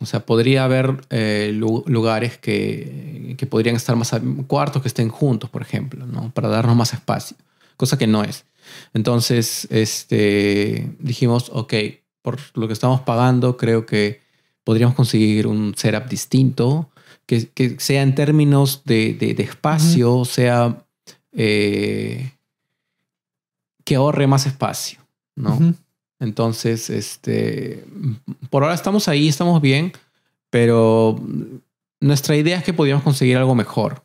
O 0.00 0.06
sea, 0.06 0.26
podría 0.26 0.64
haber 0.64 1.02
eh, 1.10 1.52
lu- 1.54 1.84
lugares 1.86 2.36
que, 2.36 3.36
que 3.38 3.46
podrían 3.46 3.76
estar 3.76 3.94
más... 3.94 4.12
cuartos 4.48 4.82
que 4.82 4.88
estén 4.88 5.08
juntos, 5.08 5.50
por 5.50 5.62
ejemplo, 5.62 6.06
¿no? 6.06 6.32
Para 6.32 6.48
darnos 6.48 6.74
más 6.74 6.92
espacio. 6.94 7.36
Cosa 7.76 7.96
que 7.96 8.08
no 8.08 8.24
es. 8.24 8.44
Entonces, 8.92 9.68
este, 9.70 10.90
dijimos, 10.98 11.50
ok, 11.52 11.74
por 12.22 12.38
lo 12.54 12.66
que 12.66 12.72
estamos 12.72 13.02
pagando, 13.02 13.56
creo 13.56 13.86
que 13.86 14.20
podríamos 14.64 14.96
conseguir 14.96 15.46
un 15.46 15.74
setup 15.76 16.08
distinto, 16.08 16.90
que, 17.30 17.48
que 17.48 17.78
sea 17.78 18.02
en 18.02 18.16
términos 18.16 18.82
de, 18.84 19.14
de- 19.14 19.34
de 19.34 19.42
espacio, 19.44 20.24
sea 20.24 20.84
eh, 21.32 22.32
que 23.84 23.94
ahorre 23.94 24.26
más 24.26 24.46
espacio, 24.46 24.98
¿no? 25.36 25.56
Entonces, 26.18 26.90
este, 26.90 27.84
por 28.50 28.64
ahora 28.64 28.74
estamos 28.74 29.06
ahí, 29.06 29.28
estamos 29.28 29.60
bien, 29.62 29.92
pero 30.50 31.20
nuestra 32.00 32.34
idea 32.36 32.58
es 32.58 32.64
que 32.64 32.72
podíamos 32.72 33.04
conseguir 33.04 33.36
algo 33.36 33.54
mejor. 33.54 34.02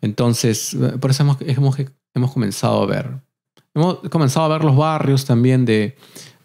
Entonces, 0.00 0.76
por 1.00 1.12
eso 1.12 1.22
hemos, 1.22 1.36
hemos, 1.42 1.76
hemos 2.12 2.32
comenzado 2.32 2.82
a 2.82 2.86
ver. 2.86 3.10
Hemos 3.72 4.00
comenzado 4.10 4.46
a 4.46 4.58
ver 4.58 4.64
los 4.64 4.76
barrios 4.76 5.24
también 5.24 5.64
de, 5.64 5.96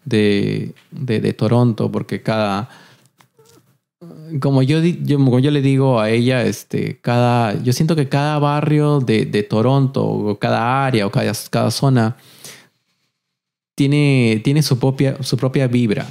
de, 0.05 0.75
de, 0.91 1.19
de 1.21 1.33
Toronto, 1.33 1.91
porque 1.91 2.21
cada... 2.21 2.69
Como 4.41 4.61
yo, 4.63 4.81
yo, 4.83 5.17
como 5.17 5.39
yo 5.39 5.51
le 5.51 5.61
digo 5.61 5.99
a 5.99 6.09
ella, 6.09 6.43
este, 6.43 6.99
cada, 7.01 7.61
yo 7.63 7.71
siento 7.73 7.95
que 7.95 8.09
cada 8.09 8.39
barrio 8.39 8.99
de, 8.99 9.25
de 9.25 9.43
Toronto, 9.43 10.03
o 10.05 10.37
cada 10.39 10.85
área, 10.85 11.05
o 11.07 11.11
cada, 11.11 11.31
cada 11.49 11.71
zona, 11.71 12.15
tiene, 13.75 14.41
tiene 14.43 14.61
su, 14.63 14.79
propia, 14.79 15.21
su 15.23 15.37
propia 15.37 15.67
vibra. 15.67 16.07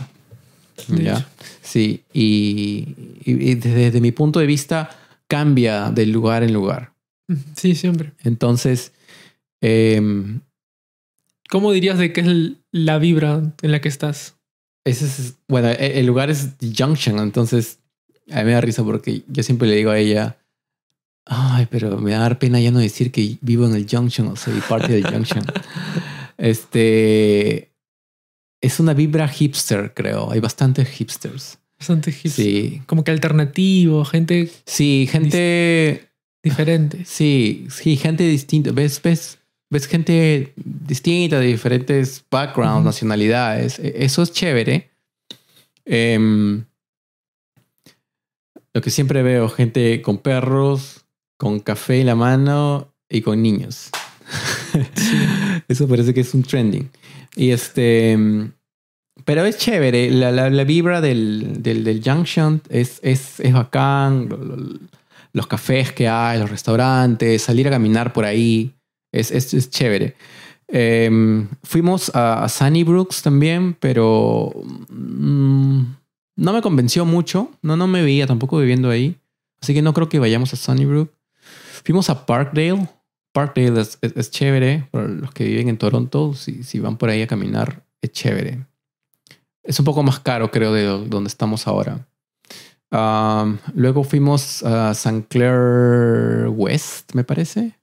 ¿ya? 0.89 1.27
Sí, 1.63 2.03
y, 2.13 2.95
y- 3.25 3.51
y 3.51 3.55
desde, 3.57 3.75
desde 3.87 4.01
mi 4.01 4.13
punto 4.13 4.39
de 4.41 4.47
vista 4.47 4.91
cambia 5.27 5.91
de 5.91 6.07
lugar 6.07 6.43
en 6.43 6.53
lugar. 6.53 6.93
Sí, 7.57 7.75
siempre. 7.75 8.13
Entonces, 8.23 8.93
em, 9.61 10.41
¿Cómo 11.49 11.71
dirías 11.73 11.97
de 11.99 12.13
qué 12.13 12.21
es 12.23 12.53
la 12.73 12.99
vibra 12.99 13.55
en 13.63 13.73
la 13.73 13.81
que 13.81 13.89
estás? 13.89 14.35
ese 14.85 15.05
es, 15.07 15.35
bueno, 15.49 15.69
e- 15.69 15.99
el 16.01 16.07
lugar 16.07 16.31
es 16.31 16.51
Junction, 16.77 17.19
entonces 17.19 17.79
a 18.31 18.39
mí 18.39 18.45
me 18.45 18.53
da 18.53 18.61
risa 18.61 18.83
porque 18.85 19.23
yo 19.29 19.43
siempre 19.43 19.69
le 19.69 19.77
digo 19.77 19.91
a 19.91 19.99
ella, 19.99 20.37
ay, 21.25 21.67
pero 21.71 21.99
me 21.99 22.13
va 22.13 22.19
a 22.19 22.21
dar 22.21 22.39
pena 22.39 22.61
ya 22.61 22.71
no 22.71 22.79
decir 22.79 23.11
que 23.13 23.37
vivo 23.41 23.67
en 23.67 23.75
el 23.75 23.87
Junction 23.89 24.29
o 24.29 24.37
soy 24.37 24.61
parte 24.69 24.93
del 24.93 25.07
Junction. 25.07 25.45
este 26.39 27.71
es 28.61 28.81
una 28.81 28.95
vibra 28.95 29.29
hipster, 29.29 29.93
creo. 29.95 30.31
Hay 30.31 30.41
bastantes 30.41 30.89
hipsters. 30.89 31.59
Bastante 31.79 32.11
hipster. 32.13 32.45
Sí, 32.45 32.83
Como 32.87 33.05
que 33.05 33.11
alternativo, 33.11 34.05
gente 34.05 34.51
sí, 34.65 35.07
gente 35.11 36.09
diferente. 36.43 37.03
Sí, 37.07 37.67
sí, 37.71 37.97
gente 37.97 38.25
distinta. 38.25 38.73
¿Ves, 38.73 39.01
ves, 39.03 39.39
ves 39.71 39.87
gente 39.87 40.53
distinta 40.57 41.39
de 41.39 41.47
diferentes 41.49 42.25
backgrounds, 42.31 42.79
Ujú. 42.79 42.85
nacionalidades. 42.87 43.79
E- 43.79 44.05
Eso 44.05 44.23
es 44.23 44.33
chévere. 44.33 44.91
Em, 45.85 46.65
lo 48.77 48.83
que 48.83 48.91
siempre 48.91 49.23
veo, 49.23 49.49
gente 49.49 50.03
con 50.03 50.19
perros, 50.19 51.07
con 51.39 51.61
café 51.61 52.01
en 52.03 52.07
la 52.09 52.15
mano 52.15 52.93
y 53.09 53.23
con 53.23 53.41
niños. 53.41 53.89
Eso 55.69 55.89
parece 55.89 56.13
que 56.13 56.21
es 56.21 56.35
un 56.35 56.43
trending. 56.43 56.91
Y 57.35 57.53
este. 57.53 58.19
Pero 59.25 59.47
es 59.47 59.57
chévere. 59.57 60.11
La, 60.11 60.31
la- 60.31 60.65
vibra 60.65 61.01
del, 61.01 61.63
del, 61.63 61.85
del 61.85 62.03
Junction 62.05 62.61
es, 62.69 63.01
es, 63.03 63.41
es 63.41 63.55
bacán. 63.55 64.29
Lo- 64.29 64.37
lo- 64.37 64.79
los 65.33 65.47
cafés 65.47 65.93
que 65.93 66.07
hay, 66.07 66.39
los 66.39 66.51
restaurantes, 66.51 67.41
salir 67.41 67.67
a 67.69 67.71
caminar 67.71 68.13
por 68.13 68.27
ahí. 68.27 68.75
Es, 69.11 69.31
es, 69.31 69.55
es 69.55 69.71
chévere. 69.71 70.17
Em, 70.69 71.49
fuimos 71.63 72.15
a, 72.15 72.45
a 72.45 72.49
Sunnybrook 72.51 73.15
también, 73.23 73.75
pero 73.81 74.53
mm, 74.91 75.81
no 76.37 76.53
me 76.53 76.63
convenció 76.63 77.05
mucho. 77.05 77.51
No, 77.63 77.77
no 77.77 77.87
me 77.87 78.03
veía 78.03 78.27
tampoco 78.27 78.59
viviendo 78.59 78.91
ahí. 78.91 79.19
Así 79.61 79.75
que 79.75 79.83
no 79.83 79.95
creo 79.95 80.09
que 80.09 80.19
vayamos 80.19 80.53
a 80.53 80.57
Sunnybrook. 80.57 81.11
Fuimos 81.85 82.11
a 82.11 82.27
Parkdale. 82.27 82.89
Parkdale 83.33 83.81
es, 83.81 84.31
chévere. 84.31 84.89
Para 84.91 85.09
los 85.09 85.33
que 85.33 85.45
viven 85.45 85.69
en 85.69 85.79
Toronto, 85.79 86.35
si, 86.35 86.63
si 86.63 86.79
van 86.79 86.97
por 86.97 87.09
ahí 87.09 87.23
a 87.23 87.27
caminar, 87.27 87.83
es 88.01 88.13
chévere. 88.13 88.67
Es 89.63 89.79
un 89.79 89.85
poco 89.85 90.03
más 90.03 90.21
caro, 90.21 90.51
creo, 90.51 90.73
de 90.73 90.85
donde 90.85 91.29
estamos 91.29 91.67
ahora. 91.67 92.07
Um, 92.93 93.59
luego 93.75 94.05
fuimos 94.05 94.63
a 94.63 94.93
St. 94.93 95.27
Clair 95.29 96.49
West, 96.49 97.15
me 97.15 97.25
parece. 97.25 97.77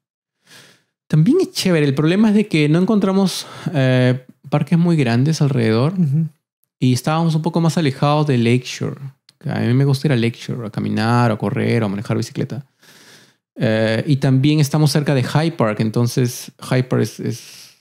También 1.08 1.38
es 1.42 1.52
chévere. 1.52 1.86
El 1.86 1.94
problema 1.94 2.30
es 2.30 2.36
de 2.36 2.48
que 2.48 2.70
no 2.70 2.80
encontramos 2.80 3.46
eh, 3.74 4.26
parques 4.50 4.80
muy 4.80 4.96
grandes 4.96 5.42
alrededor. 5.42 5.94
Y 6.84 6.92
estábamos 6.92 7.34
un 7.34 7.42
poco 7.42 7.62
más 7.62 7.78
alejados 7.78 8.28
de 8.28 8.38
Lakeshore. 8.38 9.00
A 9.46 9.62
mí 9.62 9.74
me 9.74 9.86
gusta 9.86 10.10
ir 10.10 10.12
a 10.12 10.18
Lakeshore 10.18 10.68
a 10.68 10.70
caminar, 10.70 11.32
a 11.32 11.38
correr, 11.38 11.82
a 11.82 11.88
manejar 11.88 12.18
bicicleta. 12.18 12.66
Eh, 13.56 14.04
y 14.06 14.18
también 14.18 14.60
estamos 14.60 14.92
cerca 14.92 15.16
de 15.16 15.24
High 15.24 15.56
Park, 15.56 15.80
entonces 15.80 16.52
High 16.60 16.90
Park 16.90 17.04
es, 17.04 17.78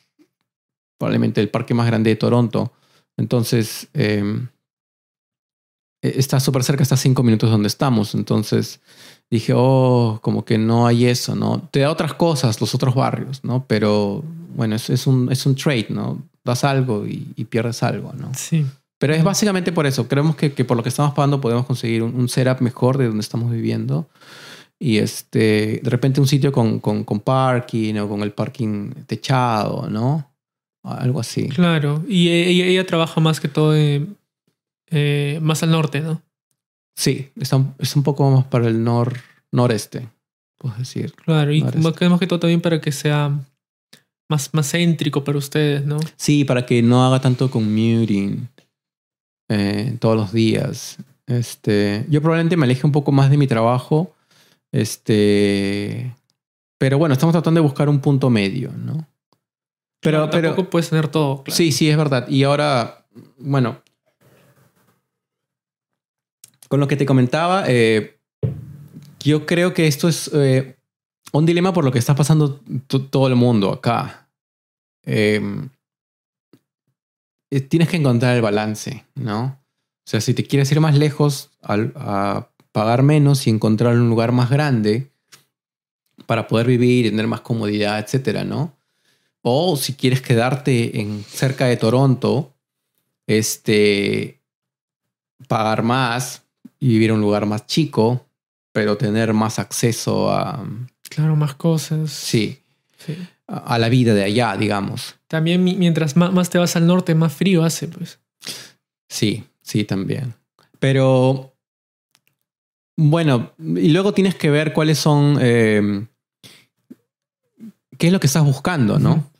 probablemente 0.98 1.40
el 1.40 1.48
parque 1.48 1.74
más 1.74 1.88
grande 1.88 2.10
de 2.10 2.16
Toronto. 2.16 2.72
Entonces 3.16 3.88
eh, 3.92 4.22
está 6.00 6.38
súper 6.38 6.62
cerca, 6.62 6.84
está 6.84 6.94
a 6.94 6.98
cinco 6.98 7.24
minutos 7.24 7.50
donde 7.50 7.66
estamos. 7.66 8.14
Entonces 8.14 8.78
dije, 9.28 9.52
oh, 9.56 10.20
como 10.22 10.44
que 10.44 10.58
no 10.58 10.86
hay 10.86 11.06
eso, 11.06 11.34
¿no? 11.34 11.68
Te 11.72 11.80
da 11.80 11.90
otras 11.90 12.14
cosas 12.14 12.60
los 12.60 12.72
otros 12.72 12.94
barrios, 12.94 13.42
¿no? 13.42 13.64
Pero 13.66 14.22
bueno, 14.54 14.76
es, 14.76 15.06
un, 15.08 15.32
es 15.32 15.44
un 15.44 15.56
trade, 15.56 15.88
¿no? 15.88 16.22
Das 16.44 16.62
algo 16.62 17.04
y 17.04 17.44
pierdes 17.46 17.82
algo, 17.82 18.12
¿no? 18.12 18.30
Sí. 18.34 18.64
Pero 19.02 19.14
es 19.14 19.24
básicamente 19.24 19.72
por 19.72 19.84
eso. 19.84 20.06
Creemos 20.06 20.36
que, 20.36 20.52
que 20.52 20.64
por 20.64 20.76
lo 20.76 20.84
que 20.84 20.88
estamos 20.88 21.12
pagando 21.12 21.40
podemos 21.40 21.66
conseguir 21.66 22.04
un, 22.04 22.14
un 22.14 22.28
setup 22.28 22.60
mejor 22.60 22.98
de 22.98 23.06
donde 23.08 23.22
estamos 23.22 23.50
viviendo. 23.50 24.08
Y 24.78 24.98
este, 24.98 25.80
de 25.82 25.90
repente 25.90 26.20
un 26.20 26.28
sitio 26.28 26.52
con, 26.52 26.78
con, 26.78 27.02
con 27.02 27.18
parking 27.18 27.96
o 27.96 28.08
con 28.08 28.22
el 28.22 28.30
parking 28.30 28.92
techado, 29.08 29.90
¿no? 29.90 30.30
Algo 30.84 31.18
así. 31.18 31.48
Claro. 31.48 32.04
Y 32.06 32.28
ella, 32.28 32.64
ella 32.66 32.86
trabaja 32.86 33.20
más 33.20 33.40
que 33.40 33.48
todo 33.48 33.74
eh, 33.74 35.38
más 35.42 35.64
al 35.64 35.72
norte, 35.72 36.00
¿no? 36.00 36.22
Sí, 36.94 37.28
está 37.40 37.56
un, 37.56 37.74
es 37.80 37.96
un 37.96 38.04
poco 38.04 38.30
más 38.30 38.44
para 38.44 38.68
el 38.68 38.84
nor, 38.84 39.14
noreste, 39.50 40.08
puedes 40.58 40.78
decir. 40.78 41.12
Claro, 41.14 41.52
y 41.52 41.60
Noreste. 41.60 42.08
más 42.08 42.20
que 42.20 42.28
todo 42.28 42.38
también 42.38 42.60
para 42.60 42.80
que 42.80 42.92
sea 42.92 43.36
más, 44.28 44.54
más 44.54 44.70
céntrico 44.70 45.24
para 45.24 45.38
ustedes, 45.38 45.84
¿no? 45.84 45.98
Sí, 46.14 46.44
para 46.44 46.64
que 46.64 46.82
no 46.82 47.04
haga 47.04 47.20
tanto 47.20 47.50
commuting 47.50 48.46
eh, 49.52 49.96
todos 50.00 50.16
los 50.16 50.32
días. 50.32 50.96
Este, 51.26 52.04
yo 52.08 52.20
probablemente 52.20 52.56
me 52.56 52.64
aleje 52.64 52.86
un 52.86 52.92
poco 52.92 53.12
más 53.12 53.30
de 53.30 53.36
mi 53.36 53.46
trabajo. 53.46 54.12
Este, 54.72 56.14
pero 56.78 56.98
bueno, 56.98 57.12
estamos 57.12 57.32
tratando 57.32 57.58
de 57.60 57.62
buscar 57.62 57.88
un 57.88 58.00
punto 58.00 58.30
medio, 58.30 58.72
¿no? 58.72 59.06
Pero, 60.00 60.28
pero 60.30 60.48
tampoco 60.48 60.70
puedes 60.70 60.88
tener 60.90 61.08
todo. 61.08 61.44
claro. 61.44 61.56
sí, 61.56 61.70
sí, 61.72 61.88
es 61.88 61.96
verdad. 61.96 62.26
Y 62.28 62.42
ahora, 62.42 63.04
bueno, 63.38 63.80
con 66.68 66.80
lo 66.80 66.88
que 66.88 66.96
te 66.96 67.06
comentaba, 67.06 67.64
eh, 67.68 68.18
yo 69.20 69.46
creo 69.46 69.74
que 69.74 69.86
esto 69.86 70.08
es 70.08 70.30
eh, 70.34 70.76
un 71.32 71.46
dilema 71.46 71.72
por 71.72 71.84
lo 71.84 71.92
que 71.92 71.98
está 71.98 72.14
pasando 72.14 72.60
to- 72.86 73.02
todo 73.06 73.28
el 73.28 73.36
mundo 73.36 73.70
acá. 73.70 74.28
Eh, 75.04 75.40
tienes 77.60 77.88
que 77.88 77.96
encontrar 77.98 78.34
el 78.34 78.42
balance, 78.42 79.04
¿no? 79.14 79.44
O 79.44 80.08
sea, 80.10 80.20
si 80.20 80.34
te 80.34 80.44
quieres 80.44 80.70
ir 80.72 80.80
más 80.80 80.96
lejos 80.96 81.50
a 81.62 82.48
pagar 82.72 83.02
menos 83.02 83.46
y 83.46 83.50
encontrar 83.50 83.94
un 83.94 84.08
lugar 84.08 84.32
más 84.32 84.50
grande 84.50 85.10
para 86.26 86.48
poder 86.48 86.66
vivir 86.66 87.10
tener 87.10 87.26
más 87.26 87.42
comodidad, 87.42 87.98
etcétera, 87.98 88.44
¿no? 88.44 88.74
O 89.42 89.76
si 89.76 89.94
quieres 89.94 90.22
quedarte 90.22 91.00
en 91.00 91.24
cerca 91.24 91.66
de 91.66 91.76
Toronto, 91.76 92.52
este, 93.26 94.40
pagar 95.48 95.82
más 95.82 96.42
y 96.80 96.88
vivir 96.88 97.10
en 97.10 97.16
un 97.16 97.22
lugar 97.22 97.46
más 97.46 97.66
chico, 97.66 98.26
pero 98.72 98.96
tener 98.96 99.32
más 99.34 99.58
acceso 99.58 100.30
a, 100.32 100.64
Claro, 101.10 101.36
más 101.36 101.54
cosas. 101.54 102.10
sí, 102.10 102.58
Sí. 103.04 103.16
A 103.52 103.78
la 103.78 103.88
vida 103.88 104.14
de 104.14 104.24
allá, 104.24 104.56
digamos. 104.56 105.16
También 105.28 105.62
mi- 105.62 105.76
mientras 105.76 106.16
más, 106.16 106.48
te 106.50 106.58
vas 106.58 106.74
al 106.76 106.86
norte, 106.86 107.14
más 107.14 107.32
frío 107.32 107.64
hace, 107.64 107.88
pues. 107.88 108.18
Sí, 109.08 109.44
sí, 109.60 109.84
también. 109.84 110.34
Pero, 110.78 111.54
bueno, 112.96 113.52
y 113.58 113.88
luego 113.90 114.12
tienes 114.14 114.34
que 114.34 114.50
ver 114.50 114.72
cuáles 114.72 114.98
son, 114.98 115.38
eh, 115.40 116.06
qué 117.98 118.06
es 118.08 118.12
lo 118.12 118.20
que 118.20 118.26
estás 118.26 118.44
buscando, 118.44 118.98
¿no? 118.98 119.30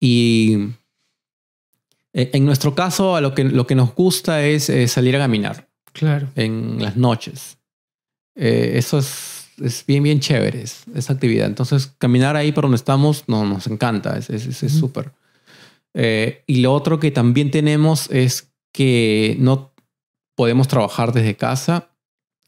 Y 0.00 0.68
eh, 2.12 2.30
en 2.32 2.44
nuestro 2.44 2.74
caso, 2.74 3.16
a 3.16 3.20
lo 3.20 3.34
que, 3.34 3.44
lo 3.44 3.66
que 3.66 3.74
nos 3.74 3.94
gusta 3.94 4.42
es 4.44 4.68
eh, 4.70 4.88
salir 4.88 5.16
a 5.16 5.18
caminar 5.20 5.68
Claro. 5.92 6.28
en 6.36 6.80
las 6.82 6.96
noches. 6.96 7.58
Eh, 8.34 8.72
eso 8.76 8.98
es, 8.98 9.39
es 9.62 9.84
bien, 9.86 10.02
bien 10.02 10.20
chévere, 10.20 10.62
es- 10.62 10.84
esa 10.94 11.12
actividad. 11.12 11.46
Entonces, 11.46 11.92
caminar 11.98 12.36
ahí 12.36 12.52
por 12.52 12.62
donde 12.64 12.76
estamos 12.76 13.24
no, 13.28 13.44
nos 13.44 13.66
encanta, 13.66 14.16
es 14.18 14.30
es- 14.30 14.46
es- 14.46 14.62
es 14.62 14.72
súper. 14.72 15.12
Eh, 15.94 16.44
y 16.46 16.60
lo 16.60 16.72
otro 16.72 16.98
que 17.00 17.10
también 17.10 17.50
tenemos 17.50 18.08
es 18.10 18.52
que 18.72 19.36
no 19.40 19.72
podemos 20.36 20.68
trabajar 20.68 21.12
desde 21.12 21.36
casa, 21.36 21.90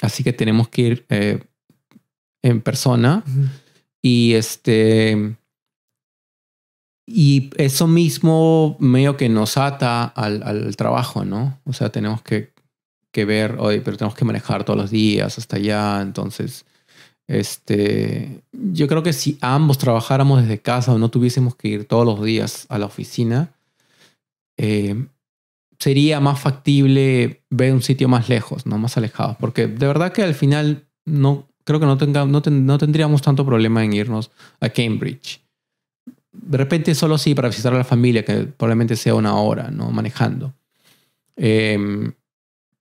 así 0.00 0.22
que 0.24 0.32
tenemos 0.32 0.68
que 0.68 0.82
ir 0.82 1.06
eh, 1.08 1.42
en 2.42 2.60
persona. 2.60 3.24
Y 4.02 4.34
este. 4.34 5.36
Y 7.06 7.50
eso 7.56 7.86
mismo 7.88 8.76
medio 8.78 9.16
que 9.16 9.28
nos 9.28 9.56
ata 9.56 10.04
al, 10.04 10.42
al 10.44 10.76
trabajo, 10.76 11.24
¿no? 11.24 11.58
O 11.64 11.72
sea, 11.72 11.90
tenemos 11.90 12.22
que, 12.22 12.52
que 13.12 13.24
ver, 13.24 13.56
oye, 13.58 13.80
pero 13.80 13.96
tenemos 13.96 14.16
que 14.16 14.24
manejar 14.24 14.64
todos 14.64 14.78
los 14.78 14.90
días 14.90 15.36
hasta 15.36 15.56
allá. 15.56 16.00
Entonces, 16.00 16.64
este. 17.38 18.42
Yo 18.52 18.88
creo 18.88 19.02
que 19.02 19.12
si 19.12 19.38
ambos 19.40 19.78
trabajáramos 19.78 20.42
desde 20.42 20.60
casa 20.60 20.92
o 20.92 20.98
no 20.98 21.10
tuviésemos 21.10 21.54
que 21.56 21.68
ir 21.68 21.84
todos 21.86 22.04
los 22.04 22.24
días 22.24 22.66
a 22.68 22.78
la 22.78 22.86
oficina, 22.86 23.52
eh, 24.56 25.06
sería 25.78 26.20
más 26.20 26.40
factible 26.40 27.42
ver 27.50 27.72
un 27.72 27.82
sitio 27.82 28.08
más 28.08 28.28
lejos, 28.28 28.66
¿no? 28.66 28.78
Más 28.78 28.96
alejado. 28.96 29.36
Porque 29.40 29.66
de 29.66 29.86
verdad 29.86 30.12
que 30.12 30.22
al 30.22 30.34
final 30.34 30.84
no 31.04 31.48
creo 31.64 31.80
que 31.80 31.86
no, 31.86 31.96
tenga, 31.96 32.24
no, 32.24 32.42
no 32.44 32.78
tendríamos 32.78 33.22
tanto 33.22 33.46
problema 33.46 33.84
en 33.84 33.92
irnos 33.92 34.30
a 34.60 34.68
Cambridge. 34.68 35.40
De 36.32 36.58
repente 36.58 36.94
solo 36.94 37.18
sí 37.18 37.34
para 37.34 37.48
visitar 37.48 37.74
a 37.74 37.78
la 37.78 37.84
familia, 37.84 38.24
que 38.24 38.44
probablemente 38.44 38.96
sea 38.96 39.14
una 39.14 39.34
hora, 39.36 39.70
¿no? 39.70 39.90
Manejando. 39.90 40.54
Em, 41.36 42.12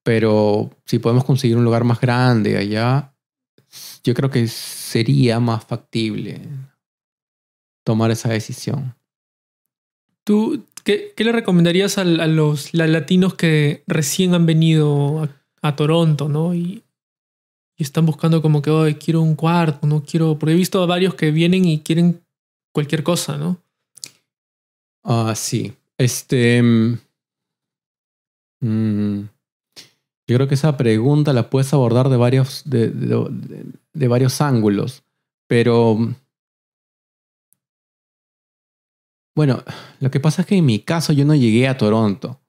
pero 0.04 0.72
si 0.86 1.00
podemos 1.00 1.24
conseguir 1.24 1.58
un 1.58 1.64
lugar 1.64 1.84
más 1.84 2.00
grande 2.00 2.58
allá, 2.58 3.11
yo 4.04 4.14
creo 4.14 4.30
que 4.30 4.48
sería 4.48 5.40
más 5.40 5.66
factible 5.66 6.42
tomar 7.84 8.12
esa 8.12 8.30
decisión. 8.30 8.96
¿Tú 10.24 10.66
qué, 10.84 11.14
qué 11.16 11.24
le 11.24 11.32
recomendarías 11.32 11.98
a, 11.98 12.04
los 12.04 12.74
la- 12.74 12.88
latinos 12.88 13.34
que 13.36 13.84
recién 13.88 14.34
han 14.34 14.46
venido 14.46 15.24
a, 15.24 15.30
a 15.62 15.76
Toronto, 15.76 16.30
¿no? 16.30 16.54
Y, 16.54 16.84
y 17.78 17.84
están 17.84 18.06
buscando 18.06 18.42
como 18.42 18.62
que, 18.62 18.70
hoy 18.70 18.96
quiero 18.96 19.22
un 19.22 19.36
cuarto, 19.36 19.88
no 19.88 20.04
quiero. 20.04 20.38
Porque 20.38 20.54
he 20.54 20.58
visto 20.58 20.82
a 20.82 20.86
varios 20.86 21.16
que 21.16 21.32
vienen 21.32 21.66
y 21.66 21.80
quieren 21.80 22.24
cualquier 22.72 23.04
cosa, 23.04 23.38
¿no? 23.38 23.62
Ah, 25.04 25.34
sí. 25.36 25.74
Este. 25.98 26.62
mm, 26.62 26.98
mm, 28.62 29.30
yo 30.32 30.38
creo 30.38 30.48
que 30.48 30.56
esa 30.56 30.78
pregunta 30.78 31.34
la 31.34 31.50
puedes 31.50 31.74
abordar 31.74 32.10
de 32.10 32.18
varios, 32.18 32.64
de, 32.66 32.90
de- 32.90 33.28
de- 33.30 33.66
de 33.94 34.08
varios 34.08 34.42
ángulos. 34.42 35.04
Pero. 35.48 35.98
Bueno, 39.36 39.64
lo 40.00 40.12
que 40.12 40.20
pasa 40.20 40.42
es 40.42 40.48
que 40.48 40.58
en 40.58 40.66
mi 40.66 40.80
caso 40.80 41.14
yo 41.14 41.26
no 41.26 41.36
llegué 41.36 41.68
a 41.68 41.78
Toronto. 41.78 42.40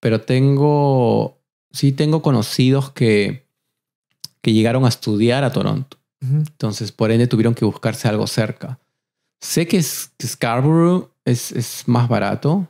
Pero 0.00 0.20
tengo. 0.20 1.38
Sí, 1.72 1.92
tengo 1.92 2.22
conocidos 2.22 2.90
que. 2.92 3.46
que 4.42 4.52
llegaron 4.52 4.84
a 4.84 4.88
estudiar 4.88 5.44
a 5.44 5.52
Toronto. 5.52 5.98
Entonces, 6.20 6.90
por 6.90 7.10
ende, 7.12 7.26
tuvieron 7.28 7.54
que 7.54 7.64
buscarse 7.64 8.08
algo 8.08 8.26
cerca. 8.26 8.78
Sé 9.40 9.68
que, 9.68 9.80
Scarborough 9.82 11.10
es, 11.24 11.52
es 11.52 11.84
más 11.86 12.08
barato, 12.08 12.66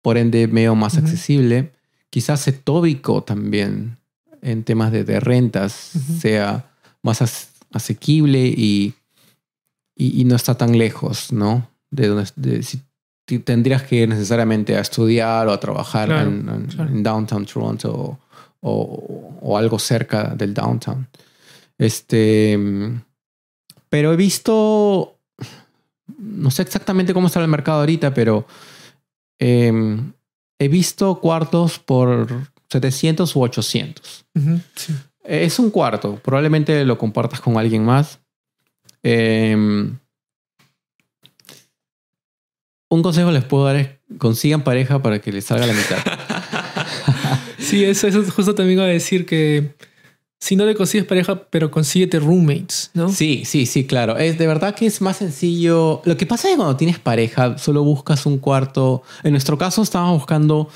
por 0.00 0.16
ende, 0.16 0.46
medio 0.48 0.74
más 0.74 0.96
accesible. 0.96 1.72
Quizás 2.10 2.46
Etobicoke 2.48 3.26
también, 3.26 3.98
en 4.42 4.64
temas 4.64 4.92
de, 4.92 5.04
de 5.04 5.20
rentas, 5.20 5.72
sea 6.20 6.70
más 7.02 7.20
as- 7.22 7.50
asequible 7.72 8.46
y, 8.46 8.94
y, 9.96 10.20
y 10.20 10.24
no 10.24 10.36
está 10.36 10.54
tan 10.56 10.78
lejos, 10.78 11.32
¿no? 11.32 11.68
De 11.90 12.06
donde 12.08 12.30
de- 12.36 12.62
si 12.62 12.80
tendrías 13.44 13.82
que 13.82 13.96
ir 13.96 14.08
necesariamente 14.08 14.74
a 14.76 14.80
estudiar 14.80 15.48
o 15.48 15.52
a 15.52 15.60
trabajar 15.60 16.08
Claro, 16.08 16.30
en, 16.30 16.48
en- 16.48 16.66
claro. 16.66 16.90
en 16.90 17.02
downtown 17.02 17.44
Toronto 17.44 17.92
o, 17.92 18.18
o- 18.60 19.38
o 19.42 19.58
algo 19.58 19.78
cerca 19.78 20.34
del 20.34 20.54
downtown. 20.54 21.06
Este, 21.76 22.58
pero 23.90 24.12
he 24.12 24.16
visto, 24.16 25.18
no 26.18 26.50
sé 26.50 26.62
exactamente 26.62 27.12
cómo 27.12 27.26
está 27.26 27.40
el 27.40 27.48
mercado 27.48 27.80
ahorita, 27.80 28.12
pero 28.14 28.46
em, 29.38 30.12
he 30.58 30.68
visto 30.68 31.20
cuartos 31.20 31.78
por 31.78 32.28
700 32.70 33.34
u 33.36 33.42
800. 33.42 34.26
Ujú. 34.34 34.60
Sí. 34.74 34.94
Es 35.24 35.58
un 35.58 35.70
cuarto, 35.70 36.16
probablemente 36.16 36.84
lo 36.84 36.96
compartas 36.96 37.40
con 37.40 37.58
alguien 37.58 37.84
más. 37.84 38.20
Em, 39.02 39.98
un 42.90 43.02
consejo 43.02 43.30
les 43.30 43.44
puedo 43.44 43.66
dar 43.66 43.76
es 43.76 43.88
consigan 44.18 44.64
pareja 44.64 45.02
para 45.02 45.20
que 45.20 45.32
les 45.32 45.44
salga 45.44 45.66
la 45.66 45.74
mitad. 45.74 45.98
Sí, 47.58 47.84
eso, 47.84 48.06
eso 48.06 48.22
justo 48.30 48.54
también 48.54 48.78
iba 48.78 48.86
a 48.86 48.90
decir 48.90 49.26
que 49.26 49.74
si 50.40 50.56
no 50.56 50.64
le 50.64 50.74
consigues 50.74 51.06
pareja, 51.06 51.42
pero 51.50 51.70
consíguete 51.70 52.20
roommates, 52.20 52.90
¿no? 52.94 53.08
Sí, 53.08 53.44
sí, 53.44 53.66
sí, 53.66 53.86
claro. 53.86 54.16
Es 54.16 54.38
de 54.38 54.46
verdad 54.46 54.74
que 54.74 54.86
es 54.86 55.00
más 55.00 55.16
sencillo. 55.16 56.00
Lo 56.04 56.16
que 56.16 56.26
pasa 56.26 56.48
es 56.48 56.54
que 56.54 56.56
cuando 56.56 56.76
tienes 56.76 56.98
pareja, 56.98 57.58
solo 57.58 57.82
buscas 57.82 58.24
un 58.26 58.38
cuarto. 58.38 59.02
En 59.24 59.32
nuestro 59.32 59.58
caso, 59.58 59.82
estábamos 59.82 60.18
buscando 60.18 60.68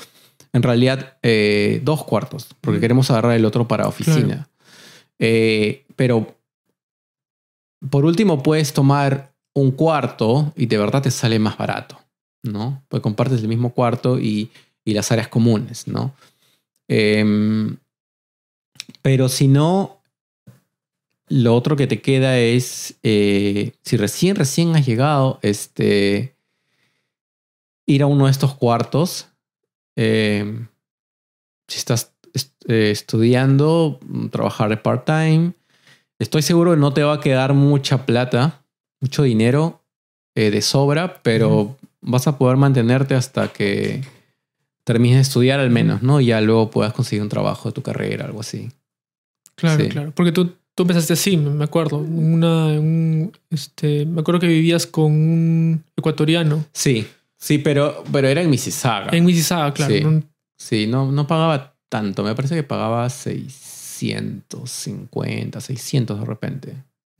en 0.51 0.63
realidad 0.63 1.17
eh, 1.23 1.81
dos 1.83 2.03
cuartos, 2.03 2.47
porque 2.61 2.77
Ujú. 2.77 2.81
queremos 2.81 3.09
agarrar 3.09 3.33
el 3.33 3.45
otro 3.45 3.67
para 3.67 3.87
oficina. 3.87 4.49
Eh, 5.17 5.85
pero 5.95 6.35
por 7.89 8.05
último, 8.05 8.43
puedes 8.43 8.73
tomar 8.73 9.33
un 9.53 9.71
cuarto 9.71 10.53
y 10.55 10.65
de 10.65 10.77
verdad 10.77 11.01
te 11.01 11.11
sale 11.11 11.39
más 11.39 11.57
barato, 11.57 11.99
¿no? 12.43 12.83
Pues 12.89 13.01
compartes 13.01 13.41
el 13.41 13.47
mismo 13.47 13.73
cuarto 13.73 14.19
y, 14.19 14.51
y 14.85 14.93
las 14.93 15.11
áreas 15.11 15.27
comunes, 15.27 15.87
¿no? 15.87 16.13
Em, 16.87 17.77
pero 19.01 19.29
si 19.29 19.47
no, 19.47 20.01
lo 21.27 21.55
otro 21.55 21.75
que 21.75 21.87
te 21.87 22.01
queda 22.01 22.37
es, 22.37 22.95
eh, 23.03 23.73
si 23.83 23.97
recién, 23.97 24.35
recién 24.35 24.75
has 24.75 24.85
llegado, 24.85 25.39
este, 25.41 26.35
ir 27.85 28.03
a 28.03 28.07
uno 28.07 28.25
de 28.25 28.31
estos 28.31 28.55
cuartos. 28.55 29.27
eh, 29.95 30.67
si 31.67 31.77
estás 31.77 32.13
eh, 32.67 32.91
estudiando, 32.91 33.99
mm, 34.05 34.27
trabajar 34.27 34.69
de 34.69 34.77
part-time. 34.77 35.53
Estoy 36.19 36.41
seguro 36.41 36.71
que 36.71 36.77
no 36.77 36.93
te 36.93 37.03
va 37.03 37.13
a 37.15 37.19
quedar 37.19 37.53
mucha 37.53 38.05
plata, 38.05 38.63
mucho 39.01 39.23
dinero 39.23 39.81
eh, 40.35 40.49
de 40.51 40.61
sobra, 40.61 41.21
pero 41.21 41.77
vas 42.01 42.27
a 42.27 42.37
poder 42.37 42.57
mantenerte 42.57 43.15
hasta 43.15 43.51
que 43.51 44.01
termines 44.83 45.17
de 45.17 45.21
estudiar 45.21 45.59
al 45.59 45.69
menos, 45.69 46.01
¿no? 46.03 46.19
Y 46.21 46.27
ya 46.27 46.39
luego 46.41 46.69
puedas 46.71 46.93
conseguir 46.93 47.21
un 47.23 47.29
trabajo 47.29 47.69
de 47.69 47.73
tu 47.73 47.81
carrera, 47.81 48.25
algo 48.25 48.39
así. 48.41 48.69
Claro, 49.55 49.83
Sí. 49.83 49.89
claro. 49.89 50.11
Porque 50.15 50.31
tú, 50.31 50.53
tú 50.75 50.83
empezaste 50.83 51.13
así, 51.13 51.37
me 51.37 51.63
acuerdo. 51.63 51.97
Una, 51.97 52.65
un, 52.67 53.31
este, 53.49 54.05
me 54.05 54.21
acuerdo 54.21 54.39
que 54.41 54.47
vivías 54.47 54.85
con 54.87 55.11
un 55.11 55.83
ecuatoriano 55.95 56.65
Sí, 56.73 57.07
sí, 57.37 57.57
pero, 57.59 58.03
pero 58.11 58.27
era 58.27 58.41
en 58.41 58.49
Mississauga. 58.49 59.15
en 59.15 59.23
Mississauga, 59.25 59.73
claro. 59.73 59.93
Sí. 59.93 60.01
¿no? 60.03 60.23
Sí, 60.57 60.87
no, 60.87 61.11
no 61.11 61.27
pagaba 61.27 61.75
tanto. 61.89 62.23
Me 62.23 62.33
parece 62.35 62.55
que 62.55 62.63
pagaba 62.63 63.09
650, 63.09 65.61
600 65.61 66.19
de 66.19 66.25
repente. 66.25 66.73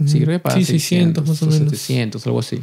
Sí, 0.06 0.20
creo 0.20 0.36
que 0.36 0.40
pagaba 0.40 0.60
Sí, 0.60 0.66
600 0.66 1.26
más 1.28 1.42
o 1.42 1.46
menos. 1.46 1.60
700, 1.70 2.26
algo 2.28 2.40
así. 2.40 2.62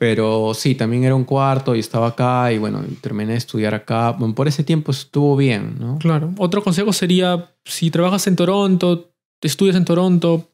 Pero 0.00 0.54
sí, 0.54 0.74
también 0.74 1.04
era 1.04 1.14
un 1.14 1.24
cuarto 1.24 1.76
y 1.76 1.78
estaba 1.78 2.06
acá 2.08 2.50
y 2.54 2.56
bueno, 2.56 2.82
terminé 3.02 3.32
de 3.32 3.38
estudiar 3.38 3.74
acá. 3.74 4.12
Bueno, 4.12 4.34
por 4.34 4.48
ese 4.48 4.64
tiempo 4.64 4.92
estuvo 4.92 5.36
bien, 5.36 5.76
¿no? 5.78 5.98
Claro. 5.98 6.32
Otro 6.38 6.62
consejo 6.62 6.94
sería, 6.94 7.50
si 7.66 7.90
trabajas 7.90 8.26
en 8.26 8.34
Toronto, 8.34 9.10
estudias 9.42 9.76
en 9.76 9.84
Toronto, 9.84 10.48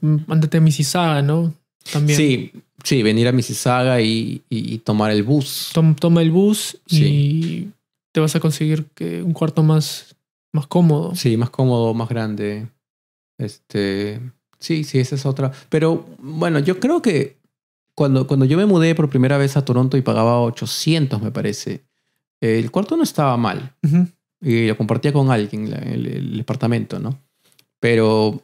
mm, 0.00 0.16
ándate 0.28 0.56
a 0.56 0.60
Mississauga, 0.62 1.20
¿no? 1.20 1.52
También. 1.92 2.16
Sí, 2.16 2.52
sí, 2.82 3.02
venir 3.02 3.28
a 3.28 3.32
Mississauga 3.32 4.00
y, 4.00 4.40
y- 4.48 4.72
y 4.74 4.78
tomar 4.78 5.10
el 5.10 5.24
bus. 5.24 5.72
Tom- 5.74 5.94
toma 5.94 6.22
el 6.22 6.30
bus 6.30 6.78
y 6.88 7.68
te 8.12 8.20
vas 8.20 8.34
a 8.34 8.40
conseguir 8.40 8.86
que 8.94 9.22
un 9.22 9.34
cuarto 9.34 9.62
más, 9.62 10.16
más 10.54 10.66
cómodo. 10.66 11.14
Sí, 11.16 11.36
más 11.36 11.50
cómodo, 11.50 11.92
más 11.92 12.08
grande. 12.08 12.66
Este, 13.38 14.20
sí, 14.58 14.84
sí, 14.84 14.98
esa 15.00 15.16
es 15.16 15.26
otra. 15.26 15.52
Pero 15.68 16.06
bueno, 16.18 16.58
yo 16.60 16.80
creo 16.80 17.02
que 17.02 17.36
cuando, 18.00 18.26
cuando 18.26 18.46
yo 18.46 18.56
me 18.56 18.64
mudé 18.64 18.94
por 18.94 19.10
primera 19.10 19.36
vez 19.36 19.58
a 19.58 19.64
Toronto 19.66 19.98
y 19.98 20.00
pagaba 20.00 20.40
800, 20.40 21.20
me 21.20 21.30
parece, 21.30 21.82
el 22.40 22.70
cuarto 22.70 22.96
no 22.96 23.02
estaba 23.02 23.36
mal. 23.36 23.74
Ujú. 23.82 24.06
Y 24.40 24.68
lo 24.68 24.76
compartía 24.78 25.12
con 25.12 25.30
alguien, 25.30 25.70
el, 25.70 26.06
el 26.06 26.36
departamento, 26.38 26.98
¿no? 26.98 27.18
Pero 27.78 28.40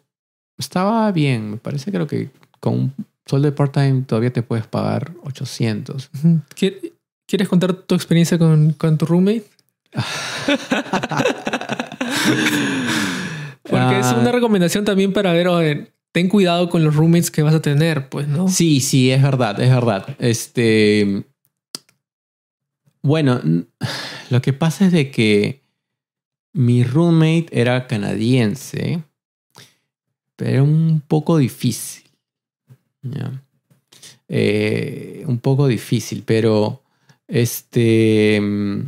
estaba 0.58 1.10
bien, 1.10 1.52
me 1.52 1.56
parece, 1.56 1.90
creo 1.90 2.06
que 2.06 2.28
con 2.60 2.74
un 2.74 2.92
sueldo 3.24 3.46
de 3.46 3.52
part-time 3.52 4.02
todavía 4.02 4.30
te 4.30 4.42
puedes 4.42 4.66
pagar 4.66 5.12
800. 5.24 6.10
Ujú. 6.18 6.40
¿Qui- 6.54 6.92
¿Quieres 7.26 7.48
contar 7.48 7.72
tu 7.72 7.94
experiencia 7.94 8.36
con, 8.38 8.72
con 8.74 8.98
tu 8.98 9.06
roommate? 9.06 9.46
Porque 13.62 13.98
es 14.00 14.06
una 14.12 14.32
recomendación 14.32 14.84
también 14.84 15.12
para 15.14 15.32
ver, 15.32 15.92
ten 16.16 16.30
cuidado 16.30 16.70
con 16.70 16.82
los 16.82 16.96
roommates 16.96 17.30
que 17.30 17.42
vas 17.42 17.54
a 17.54 17.60
tener, 17.60 18.08
pues, 18.08 18.26
¿no? 18.26 18.48
Sí, 18.48 18.80
sí, 18.80 19.10
es 19.10 19.22
verdad, 19.22 19.60
es 19.60 19.68
verdad. 19.68 20.16
Este. 20.18 21.26
Bueno, 23.02 23.38
lo 24.30 24.40
que 24.40 24.54
pasa 24.54 24.86
es 24.86 24.92
de 24.92 25.10
que 25.10 25.60
mi 26.54 26.84
roommate 26.84 27.48
era 27.50 27.86
canadiense, 27.86 29.04
pero 30.36 30.64
un 30.64 31.02
poco 31.06 31.36
difícil. 31.36 32.04
Eh, 34.26 35.22
un 35.26 35.38
poco 35.38 35.66
difícil, 35.66 36.22
pero 36.24 36.82
este. 37.28 38.40
mm, 38.40 38.80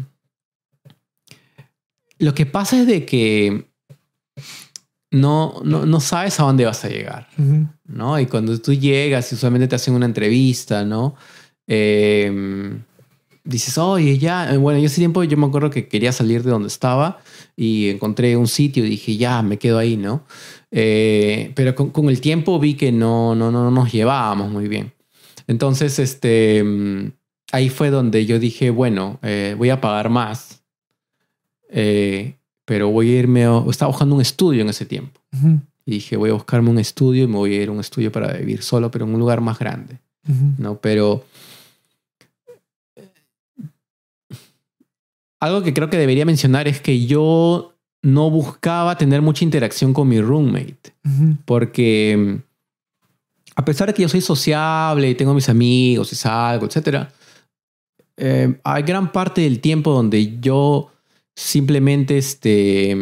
Lo 2.21 2.35
que 2.35 2.47
pasa 2.47 2.81
es 2.81 2.87
de 2.87 3.05
que 3.05 3.68
no, 5.11 5.61
no, 5.65 5.87
no 5.87 6.01
sabes 6.01 6.39
a 6.41 6.45
dónde 6.45 6.65
vas 6.65 6.85
a 6.85 6.89
llegar. 6.89 7.29
Ujú. 7.39 7.67
¿no? 7.87 8.21
Y 8.21 8.27
cuando 8.27 8.59
tú 8.61 8.73
llegas 8.75 9.33
y 9.33 9.35
usualmente 9.35 9.69
te 9.69 9.77
hacen 9.77 9.95
una 9.95 10.07
entrevista, 10.07 10.85
¿no? 10.85 11.15
Eh, 11.67 12.79
dices, 13.49 13.79
oye, 13.79 14.19
ya, 14.19 14.57
bueno, 14.59 14.79
yo 14.79 14.87
ese 14.87 15.01
tiempo 15.01 15.25
yo 15.25 15.37
me 15.39 15.47
acuerdo 15.47 15.71
que 15.71 15.89
quería 15.89 16.13
salir 16.13 16.43
de 16.43 16.51
donde 16.51 16.69
estaba 16.69 17.19
y 17.57 17.89
encontré 17.89 18.37
un 18.37 18.47
sitio 18.47 18.85
y 18.85 18.91
dije, 18.91 19.17
ya, 19.17 19.43
me 19.43 19.59
quedo 19.59 19.79
ahí, 19.79 19.97
¿no? 19.97 20.25
Eh, 20.71 21.53
pero 21.55 21.75
con, 21.75 21.91
con 21.91 22.11
el 22.11 22.21
tiempo 22.21 22.59
vi 22.59 22.75
que 22.75 22.93
no, 22.93 23.35
no, 23.35 23.51
no 23.51 23.71
nos 23.71 23.91
llevábamos 23.91 24.51
muy 24.51 24.69
bien. 24.69 24.93
Entonces, 25.47 25.99
este, 25.99 26.63
mm, 26.63 27.13
ahí 27.53 27.71
fue 27.71 27.89
donde 27.89 28.27
yo 28.27 28.39
dije, 28.39 28.69
bueno, 28.69 29.19
eh, 29.23 29.55
voy 29.57 29.71
a 29.71 29.81
pagar 29.81 30.11
más, 30.11 30.63
eh, 31.71 32.37
pero 32.69 32.91
voy 32.91 33.11
a 33.15 33.19
irme, 33.21 33.47
a- 33.47 33.65
estaba 33.71 33.89
buscando 33.91 34.15
un 34.15 34.21
estudio 34.21 34.61
en 34.61 34.69
ese 34.69 34.85
tiempo. 34.85 35.19
Y 35.87 35.91
dije, 35.93 36.19
voy 36.19 36.29
a 36.29 36.35
buscarme 36.35 36.69
un 36.69 36.79
estudio 36.79 37.25
y 37.25 37.27
me 37.27 37.37
voy 37.37 37.55
a 37.55 37.63
ir 37.63 37.69
a 37.71 37.73
un 37.73 37.81
estudio 37.81 38.13
para 38.13 38.31
vivir 38.35 38.61
solo, 38.63 38.91
pero 38.91 39.07
en 39.07 39.15
un 39.15 39.19
lugar 39.21 39.41
más 39.41 39.59
grande. 39.59 39.99
¿no? 40.59 40.77
Pero 40.77 41.25
algo 45.41 45.63
que 45.63 45.73
creo 45.73 45.89
que 45.89 45.97
debería 45.97 46.27
mencionar 46.27 46.69
es 46.69 46.81
que 46.81 47.07
yo 47.07 47.75
no 48.03 48.29
buscaba 48.31 48.99
tener 48.99 49.23
mucha 49.23 49.45
interacción 49.45 49.95
con 49.95 50.09
mi 50.09 50.21
roommate, 50.21 50.93
porque 51.47 52.39
a 53.57 53.65
pesar 53.65 53.89
de 53.89 53.95
que 53.95 54.03
yo 54.03 54.09
soy 54.09 54.21
sociable 54.21 55.09
y 55.09 55.15
tengo 55.15 55.33
mis 55.35 55.49
amigos 55.49 56.13
y 56.13 56.17
salgo, 56.17 56.67
etcétera, 56.67 57.11
eh, 58.19 58.61
hay 58.63 58.83
gran 58.83 59.11
parte 59.11 59.41
del 59.41 59.61
tiempo 59.61 59.93
donde 59.93 60.39
yo 60.41 60.91
simplemente 61.39 62.19
este, 62.19 62.97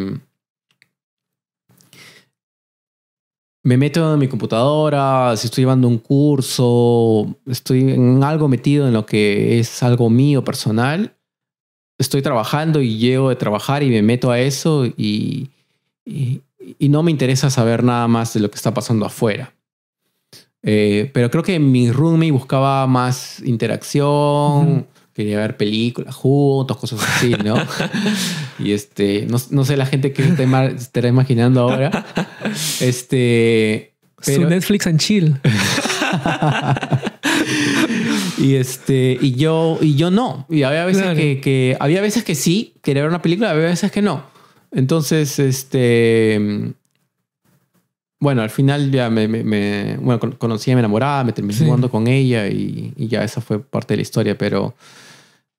me 3.63 3.77
meto 3.77 4.13
en 4.13 4.19
mi 4.19 4.27
computadora, 4.27 5.35
si 5.35 5.47
estoy 5.47 5.63
llevando 5.63 5.87
un 5.87 5.97
curso, 5.97 7.35
estoy 7.47 7.91
en 7.91 8.23
algo 8.23 8.47
metido 8.47 8.87
en 8.87 8.93
lo 8.93 9.07
que 9.07 9.57
es 9.57 9.81
algo 9.81 10.11
mío 10.11 10.43
personal, 10.43 11.15
estoy 11.97 12.21
trabajando 12.21 12.79
y 12.79 12.99
llego 12.99 13.29
de 13.29 13.37
trabajar 13.37 13.81
y 13.81 13.89
me 13.89 14.03
meto 14.03 14.29
a 14.29 14.39
eso 14.39 14.85
y, 14.85 15.49
y, 16.05 16.43
no 16.89 17.01
me 17.01 17.09
interesa 17.09 17.49
saber 17.49 17.83
nada 17.83 18.07
más 18.07 18.35
de 18.35 18.39
lo 18.39 18.51
que 18.51 18.55
está 18.55 18.71
pasando 18.71 19.05
afuera. 19.05 19.51
Eh, 20.61 21.09
pero 21.11 21.31
creo 21.31 21.43
que 21.43 21.57
mi 21.59 21.91
roommate 21.91 22.31
buscaba 22.31 22.85
más 22.85 23.41
interacción. 23.43 24.85
Quería 25.17 25.37
ver 25.39 25.57
películas 25.57 26.15
juntos, 26.15 26.77
cosas 26.77 27.01
así, 27.03 27.35
¿no? 27.43 27.55
y 28.59 28.71
este, 28.71 29.25
no, 29.29 29.37
no 29.49 29.65
sé 29.65 29.75
la 29.75 29.85
gente 29.85 30.13
que 30.13 30.23
se 30.23 30.47
estará 30.77 31.09
imaginando 31.09 31.61
ahora. 31.61 32.05
Este, 32.79 33.93
Su 34.21 34.31
pero- 34.37 34.49
Netflix 34.49 34.87
and 34.87 34.99
chill. 34.99 35.39
y 38.37 38.55
este, 38.55 39.17
y 39.19 39.33
yo, 39.33 39.77
y 39.81 39.95
yo 39.95 40.11
no. 40.11 40.45
Y 40.49 40.63
había 40.63 40.85
veces 40.85 41.03
Claro. 41.03 41.17
que, 41.17 41.41
que- 41.41 41.77
había 41.79 42.01
veces 42.01 42.23
que 42.23 42.35
sí, 42.35 42.73
quería 42.81 43.03
ver 43.03 43.09
una 43.09 43.21
película, 43.21 43.51
había 43.51 43.65
veces 43.65 43.91
que 43.91 44.01
no. 44.01 44.23
Entonces, 44.71 45.39
este, 45.39 46.73
bueno, 48.19 48.41
al 48.41 48.49
final 48.49 48.91
ya 48.91 49.09
me, 49.09 49.27
me- 49.27 49.43
me- 49.43 49.97
bueno, 49.97 50.19
con- 50.19 50.33
conocí 50.33 50.71
a 50.71 50.75
mi 50.75 50.79
enamorada, 50.79 51.23
me 51.23 51.33
terminé 51.33 51.57
Sí. 51.57 51.65
jugando 51.65 51.89
con 51.89 52.07
ella 52.07 52.47
y, 52.47 52.93
y 52.95 53.07
ya 53.07 53.23
esa 53.23 53.41
fue 53.41 53.59
parte 53.59 53.93
de 53.93 53.97
la 53.97 54.01
historia, 54.03 54.37
pero 54.37 54.75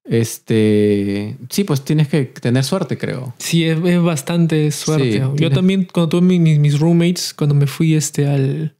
este, 0.08 1.36
sí, 1.50 1.64
pues 1.64 1.84
tienes 1.84 2.08
que 2.08 2.24
tener 2.24 2.64
suerte, 2.64 2.96
creo. 2.98 3.34
Sí, 3.38 3.64
es, 3.64 3.78
es 3.84 4.02
bastante 4.02 4.70
suerte. 4.70 5.12
Sí, 5.12 5.20
Yo 5.36 5.50
también, 5.50 5.86
cuando 5.92 6.08
tuve 6.08 6.22
mi- 6.22 6.38
mis, 6.38 6.58
mis 6.58 6.78
roommates, 6.80 7.34
cuando 7.34 7.54
me 7.54 7.66
fui 7.66 7.94
este 7.94 8.26
al. 8.26 8.74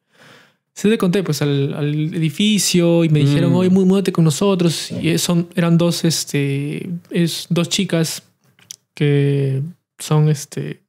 Se 0.75 0.89
te 0.89 0.97
conté, 0.97 1.23
pues 1.25 1.43
al, 1.43 1.75
al 1.75 2.15
edificio 2.15 3.03
y 3.05 3.09
me 3.09 3.19
dijeron, 3.19 3.51
Mm. 3.53 3.57
oye, 3.57 3.71
muy 3.71 3.85
múdate 3.85 4.13
con 4.13 4.25
nosotros. 4.25 4.91
Y 4.93 5.19
son, 5.19 5.49
eran 5.57 5.77
dos, 5.77 6.05
este, 6.05 6.89
es 7.11 7.47
dos 7.51 7.69
chicas 7.69 8.23
que 8.95 9.61
son, 9.99 10.29
este, 10.29 10.81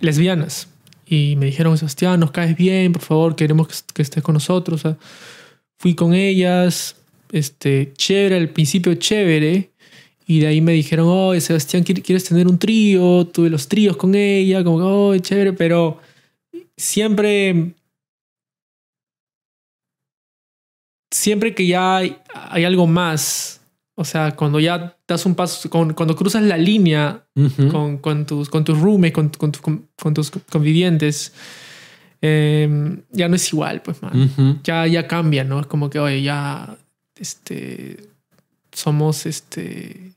lesbianas. 0.00 0.68
Y 1.06 1.36
me 1.36 1.46
dijeron, 1.46 1.76
Sebastián, 1.76 2.18
nos 2.20 2.30
caes 2.30 2.56
bien, 2.56 2.92
por 2.92 3.02
favor, 3.02 3.36
queremos 3.36 3.68
que, 3.68 3.74
que 3.92 4.02
estés 4.02 4.22
con 4.22 4.32
nosotros. 4.32 4.80
O 4.80 4.88
sea, 4.88 4.96
fui 5.78 5.94
con 5.94 6.14
ellas, 6.14 6.96
este, 7.34 7.92
chévere, 7.96 8.36
al 8.36 8.48
principio 8.50 8.94
chévere. 8.94 9.70
Y 10.26 10.40
de 10.40 10.46
ahí 10.46 10.60
me 10.60 10.72
dijeron, 10.72 11.06
oh, 11.08 11.38
Sebastián, 11.38 11.84
¿quier- 11.84 12.02
¿quieres 12.02 12.24
tener 12.24 12.46
un 12.48 12.58
trío? 12.58 13.26
Tuve 13.26 13.50
los 13.50 13.68
tríos 13.68 13.96
con 13.96 14.14
ella, 14.14 14.64
como 14.64 14.78
que, 14.78 14.84
oh, 14.84 15.18
chévere, 15.18 15.52
pero 15.52 15.98
siempre, 16.76 17.74
siempre 21.10 21.54
que 21.54 21.66
ya 21.66 21.96
hay, 21.96 22.16
hay 22.32 22.64
algo 22.64 22.86
más, 22.86 23.60
o 23.96 24.04
sea, 24.04 24.34
cuando 24.34 24.58
ya 24.60 24.96
das 25.06 25.26
un 25.26 25.34
paso, 25.34 25.68
cuando 25.70 26.16
cruzas 26.16 26.42
la 26.42 26.56
línea 26.56 27.26
con, 27.70 27.98
con 27.98 28.26
tus, 28.26 28.48
con 28.48 28.64
tus 28.64 28.80
roommates, 28.80 29.12
con, 29.12 29.28
con, 29.28 29.52
tu- 29.52 29.60
con- 29.60 30.14
tus 30.14 30.30
convivientes, 30.50 31.32
eh, 32.22 32.96
ya 33.10 33.28
no 33.28 33.36
es 33.36 33.52
igual, 33.52 33.82
pues, 33.82 34.02
man. 34.02 34.12
Ya, 34.64 34.86
ya 34.86 35.06
cambia, 35.06 35.44
¿no? 35.44 35.60
Es 35.60 35.66
como 35.66 35.90
que, 35.90 35.98
oye, 35.98 36.22
ya, 36.22 36.78
este, 37.18 37.96
somos, 38.72 39.26
este, 39.26 40.12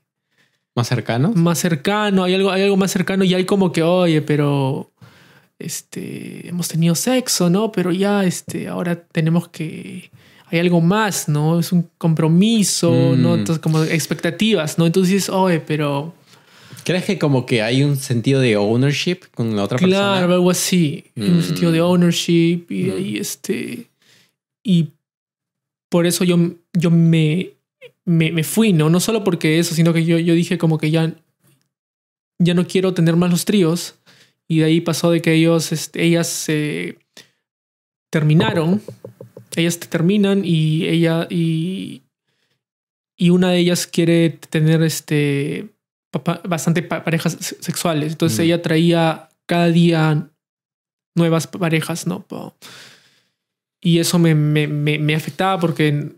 ¿Más 0.74 0.88
cercanos? 0.88 1.34
Más 1.34 1.58
cercano, 1.58 2.22
hay 2.24 2.34
algo, 2.34 2.50
hay 2.52 2.62
algo 2.62 2.76
más 2.76 2.90
cercano 2.92 3.24
y 3.24 3.34
hay 3.34 3.44
como 3.44 3.72
que, 3.72 3.82
oye, 3.82 4.22
pero 4.22 4.90
este, 5.58 6.48
hemos 6.48 6.68
tenido 6.68 6.94
sexo, 6.94 7.50
¿no? 7.50 7.72
Pero 7.72 7.90
ya, 7.90 8.24
este, 8.24 8.68
ahora 8.68 8.94
tenemos 8.94 9.48
que, 9.48 10.10
hay 10.46 10.58
algo 10.60 10.80
más, 10.80 11.28
¿no? 11.28 11.58
Es 11.58 11.72
un 11.72 11.90
compromiso, 11.98 13.14
¿no? 13.16 13.30
Mm. 13.30 13.38
Entonces, 13.40 13.60
como 13.62 13.82
expectativas, 13.82 14.78
¿no? 14.78 14.86
Entonces 14.86 15.12
dices, 15.14 15.30
oye, 15.30 15.58
pero 15.60 16.14
¿Crees 16.84 17.04
que 17.04 17.18
como 17.18 17.44
que 17.44 17.60
hay 17.60 17.82
un 17.82 17.96
sentido 17.96 18.40
de 18.40 18.56
ownership 18.56 19.18
con 19.34 19.54
la 19.56 19.64
otra 19.64 19.78
claro, 19.78 19.90
persona? 20.12 20.34
algo 20.34 20.50
así, 20.50 21.04
un 21.16 21.38
Mm. 21.38 21.42
sentido 21.42 21.72
de 21.72 21.80
ownership 21.80 22.66
y, 22.70 22.84
Mm. 22.84 22.90
ahí, 22.96 23.16
este, 23.18 23.88
y 24.62 24.90
por 25.90 26.06
eso 26.06 26.24
yo, 26.24 26.38
yo 26.78 26.90
me, 26.90 27.50
me, 28.04 28.30
me 28.32 28.44
fui, 28.44 28.72
¿no? 28.72 28.88
No 28.90 29.00
solo 29.00 29.24
porque 29.24 29.58
eso, 29.58 29.74
sino 29.74 29.92
que 29.92 30.04
yo, 30.04 30.18
yo 30.18 30.34
dije 30.34 30.58
como 30.58 30.78
que 30.78 30.90
ya, 30.90 31.12
ya 32.38 32.54
no 32.54 32.66
quiero 32.66 32.94
tener 32.94 33.16
más 33.16 33.30
los 33.30 33.44
tríos. 33.44 33.96
Y 34.46 34.58
de 34.60 34.64
ahí 34.64 34.80
pasó 34.80 35.10
de 35.10 35.20
que 35.20 35.32
ellos, 35.34 35.72
este, 35.72 36.04
ellas 36.04 36.26
se 36.28 36.98
terminaron. 38.10 38.80
Ellas 39.56 39.78
terminan 39.80 40.42
y 40.44 40.86
ella 40.86 41.26
y, 41.30 42.02
y 43.16 43.30
una 43.30 43.50
de 43.50 43.58
ellas 43.58 43.86
quiere 43.86 44.30
tener 44.30 44.82
este 44.82 45.68
bastante 46.48 46.82
pa- 46.82 47.04
parejas 47.04 47.36
se- 47.40 47.62
sexuales. 47.62 48.12
Entonces 48.12 48.38
Mm. 48.38 48.42
ella 48.42 48.62
traía 48.62 49.28
cada 49.46 49.68
día 49.68 50.30
nuevas 51.16 51.46
parejas, 51.46 52.06
¿no? 52.06 52.24
Y 53.80 53.98
eso 53.98 54.18
me, 54.18 54.34
me, 54.34 54.66
me, 54.66 54.98
me 54.98 55.14
afectaba 55.14 55.58
porque 55.60 56.12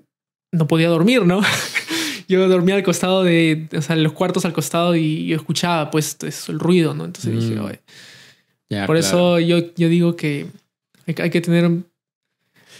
no 0.53 0.67
podía 0.67 0.89
dormir, 0.89 1.25
¿no? 1.25 1.41
Yo 2.29 2.49
dormía 2.49 2.77
al 2.77 2.83
costado 2.85 3.25
de, 3.25 3.69
o 3.77 3.83
sea, 3.83 3.97
en 3.97 4.03
los 4.05 4.13
cuartos 4.13 4.45
al 4.45 4.53
costado 4.53 4.95
y 4.95 5.27
yo 5.27 5.35
escuchaba 5.37 5.91
pues 5.91 6.17
eso, 6.23 6.53
el 6.53 6.61
ruido, 6.61 6.95
¿no? 6.95 7.05
Entonces 7.05 7.35
dije, 7.35 7.57
Mm. 7.61 7.65
"Oye". 7.65 7.81
Ya, 8.69 8.87
por 8.87 8.97
claro. 8.97 8.99
eso 9.01 9.41
yo, 9.41 9.75
yo 9.75 9.89
digo 9.89 10.15
que 10.15 10.47
hay, 11.09 11.15
que- 11.15 11.23
hay 11.23 11.31
que 11.31 11.41
tener... 11.41 11.69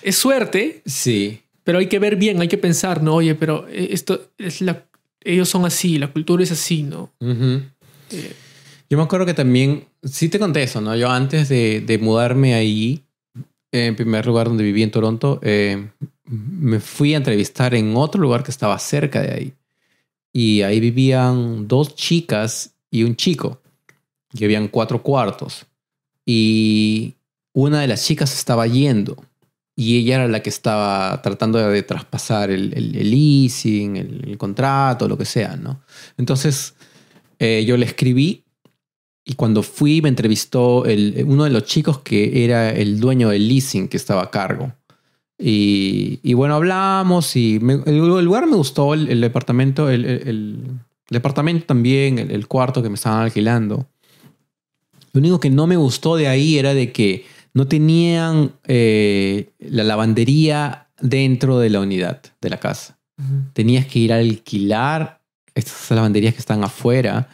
Es 0.03 0.15
suerte, 0.17 0.83
Sí. 0.87 1.41
pero 1.65 1.79
hay 1.79 1.87
que 1.89 1.99
ver 1.99 2.15
bien, 2.15 2.41
hay 2.41 2.47
que 2.47 2.59
pensar, 2.59 3.03
¿no? 3.03 3.17
Oye, 3.17 3.35
pero 3.35 3.67
eh, 3.69 3.89
esto 3.91 4.31
es 4.39 4.61
la... 4.61 4.85
Ellos 5.25 5.49
son 5.49 5.65
así, 5.65 5.99
la 5.99 6.13
cultura 6.13 6.45
es 6.45 6.53
así, 6.53 6.85
¿no? 6.85 7.13
Eh, 7.21 8.33
Yo 8.89 8.97
me 8.99 9.03
acuerdo 9.03 9.27
que 9.27 9.35
también, 9.35 9.85
sí 10.05 10.29
te 10.29 10.39
conté 10.39 10.63
eso, 10.63 10.81
¿no? 10.81 10.95
Yo 10.97 11.11
antes 11.11 11.49
de, 11.49 11.81
de 11.81 11.99
mudarme 11.99 12.55
ahí, 12.55 13.03
en 13.73 13.97
primer 13.97 14.27
lugar 14.27 14.49
donde 14.49 14.65
viví 14.65 14.83
en 14.83 14.91
Toronto, 14.91 15.39
eh, 15.43 15.89
me 16.25 16.81
fui 16.81 17.15
a 17.15 17.19
entrevistar 17.19 17.75
en 17.75 17.97
otro 17.97 18.21
lugar 18.21 18.43
que 18.43 18.51
estaba 18.51 18.79
cerca 18.79 19.21
de 19.23 19.33
ahí. 19.33 19.53
Y 20.33 20.63
ahí 20.63 20.81
vivían 20.81 21.67
dos 21.69 21.95
chicas 21.95 22.75
y 22.91 23.03
un 23.05 23.17
chico. 23.17 23.61
Y 24.33 24.45
habían 24.45 24.69
cuatro 24.69 25.03
cuartos. 25.03 25.67
Y 26.25 27.15
una 27.53 27.81
de 27.81 27.89
las 27.89 28.05
chicas 28.05 28.33
estaba 28.37 28.67
yendo. 28.67 29.17
Y 29.77 29.99
ella 29.99 30.17
era 30.17 30.29
la 30.29 30.43
que 30.43 30.51
estaba 30.51 31.21
tratando 31.23 31.59
de 31.59 31.83
traspasar 31.83 32.51
el, 32.51 32.73
el- 32.75 32.97
el 32.97 33.11
leasing, 33.11 33.97
el, 33.97 34.37
contrato, 34.39 35.09
lo 35.09 35.17
que 35.17 35.25
sea, 35.25 35.57
¿no? 35.57 35.81
Entonces, 36.19 36.75
eh, 37.39 37.65
yo 37.67 37.77
le 37.77 37.87
escribí 37.87 38.45
y 39.31 39.35
cuando 39.35 39.63
fui 39.63 40.03
me 40.03 40.09
entrevistó 40.09 40.85
el, 40.87 41.25
uno 41.25 41.45
de 41.45 41.51
los 41.51 41.63
chicos 41.63 42.01
que 42.01 42.45
era 42.45 42.71
el 42.71 42.99
dueño 42.99 43.29
del 43.29 43.47
leasing 43.47 43.87
que 43.87 43.97
estaba 43.97 44.23
a 44.23 44.31
cargo. 44.31 44.73
Y, 45.39 46.19
y 46.25 46.35
bueno, 46.35 46.57
hablamos 46.57 47.37
y 47.37 47.61
me- 47.61 47.75
el, 47.87 47.95
el 47.95 48.25
lugar 48.25 48.49
me 48.49 48.57
gustó, 48.57 48.93
el, 48.93 49.09
el 49.09 49.21
departamento, 49.21 49.89
el, 49.89 50.67
departamento 51.09 51.67
también, 51.67 52.19
el, 52.19 52.49
cuarto 52.49 52.83
que 52.83 52.89
me 52.89 52.97
estaban 52.97 53.23
alquilando. 53.23 53.87
Lo 55.13 55.21
único 55.21 55.39
que 55.39 55.51
no 55.51 55.69
me 55.69 55.77
gustó 55.77 56.17
de 56.17 56.27
ahí 56.27 56.59
era 56.59 56.75
de 56.75 56.91
que 56.91 57.25
no 57.55 57.69
tenían 57.69 58.53
eh, 58.67 59.51
la 59.61 59.85
lavandería 59.85 60.89
dentro 61.01 61.61
de 61.61 61.71
la 61.71 61.81
unidad 61.81 62.21
de 62.41 62.51
la 62.51 62.59
casa 62.59 62.99
tenías 63.53 63.87
que 63.87 63.99
ir 63.99 64.13
a 64.13 64.17
alquilar 64.17 65.21
estas 65.55 65.91
lavanderías 65.91 66.35
que 66.35 66.41
están 66.41 66.65
afuera 66.65 67.29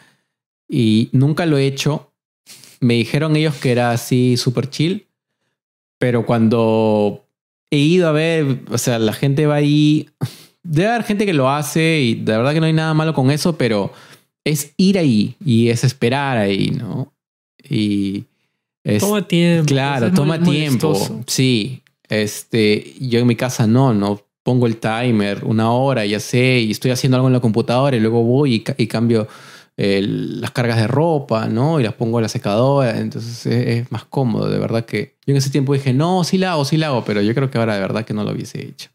y 0.69 1.09
nunca 1.13 1.47
lo 1.47 1.59
he 1.59 1.67
hecho. 1.67 2.13
Me 2.81 2.95
dijeron 2.95 3.37
ellos 3.37 3.55
que 3.57 3.73
era 3.73 3.91
así 3.91 4.37
súper 4.37 4.69
chill, 4.69 5.07
pero 5.99 6.27
cuando 6.27 7.25
he 7.71 7.79
ido 7.79 8.09
a 8.09 8.13
ver, 8.13 8.61
o 8.71 8.79
sea, 8.79 8.99
la 8.99 9.13
gente 9.13 9.47
va 9.47 9.57
ahí, 9.57 10.09
debe 10.63 10.89
haber 10.89 11.05
gente 11.05 11.27
que 11.27 11.35
lo 11.35 11.51
hace 11.51 12.01
y 12.01 12.15
de 12.15 12.37
verdad 12.37 12.53
que 12.53 12.61
no 12.61 12.67
hay 12.67 12.73
nada 12.73 12.95
malo 12.95 13.15
con 13.15 13.31
eso, 13.31 13.57
pero 13.57 13.93
es 14.45 14.73
ir 14.77 14.99
ahí 14.99 15.37
y 15.45 15.69
es 15.69 15.85
esperar 15.85 16.39
ahí, 16.39 16.71
¿no? 16.71 17.13
Y 17.69 18.25
es, 18.85 19.01
toma 19.01 19.27
tiempo. 19.27 19.67
Claro, 19.67 20.07
es 20.07 20.13
muy 20.13 20.17
toma 20.17 20.43
tiempo. 20.43 21.23
Sí. 21.27 21.83
Este, 22.09 22.95
yo 23.01 23.19
en 23.19 23.27
mi 23.27 23.35
casa 23.35 23.67
no, 23.67 23.93
no 23.93 24.23
pongo 24.45 24.69
el 24.69 24.77
timer 24.77 25.45
una 25.45 25.73
hora, 25.73 26.07
ya 26.07 26.21
sé, 26.21 26.61
y 26.61 26.71
estoy 26.71 26.93
haciendo 26.93 27.17
algo 27.17 27.27
en 27.27 27.33
la 27.33 27.41
computadora 27.41 27.97
y 27.97 28.01
luego 28.01 28.23
voy 28.23 28.63
y 28.77 28.87
cambio 28.87 29.27
el- 29.77 30.41
las 30.41 30.51
cargas 30.53 30.79
de 30.79 30.87
ropa, 30.87 31.47
¿no? 31.49 31.79
Y 31.81 31.83
las 31.83 31.93
pongo 31.95 32.19
a 32.19 32.23
la 32.23 32.29
secadora. 32.29 32.99
Entonces 32.99 33.45
es, 33.47 33.67
es 33.69 33.93
más 33.93 34.05
cómodo, 34.05 34.49
de 34.49 34.59
verdad 34.59 34.85
que. 34.87 35.17
Yo 35.27 35.33
en 35.33 35.37
ese 35.39 35.51
tiempo 35.51 35.75
dije, 35.75 35.93
no, 35.93 36.25
sí 36.25 36.39
la 36.39 36.53
hago, 36.53 36.65
sí 36.65 36.77
la 36.77 36.89
hago, 36.89 37.05
pero 37.05 37.21
yo 37.23 37.35
creo 37.35 37.51
que 37.51 37.59
ahora 37.59 37.75
de 37.75 37.81
verdad 37.81 38.05
que 38.05 38.15
no 38.15 38.25
lo 38.25 38.31
hubiese 38.33 38.62
hecho. 38.65 38.91